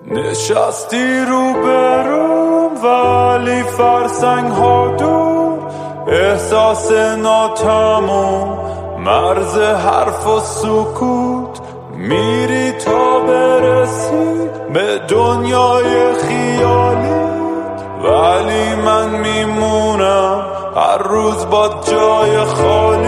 نشستی 0.06 1.20
رو 1.30 1.54
بروم 1.54 2.72
ولی 2.84 3.64
فرسنگ 3.64 4.52
ها 4.52 4.96
دور. 4.96 5.72
احساس 6.08 6.92
ناتموم 7.18 8.60
مرز 9.00 9.58
حرف 9.58 10.28
و 10.28 10.40
سکوت. 10.40 11.51
میری 12.02 12.72
تا 12.72 13.20
برسی 13.20 14.50
به 14.74 15.02
دنیای 15.08 16.14
خیالی 16.14 17.22
ولی 18.04 18.76
من 18.86 19.10
میمونم 19.10 20.46
هر 20.76 20.98
روز 20.98 21.46
با 21.46 21.82
جای 21.92 22.38
خالی. 22.38 23.01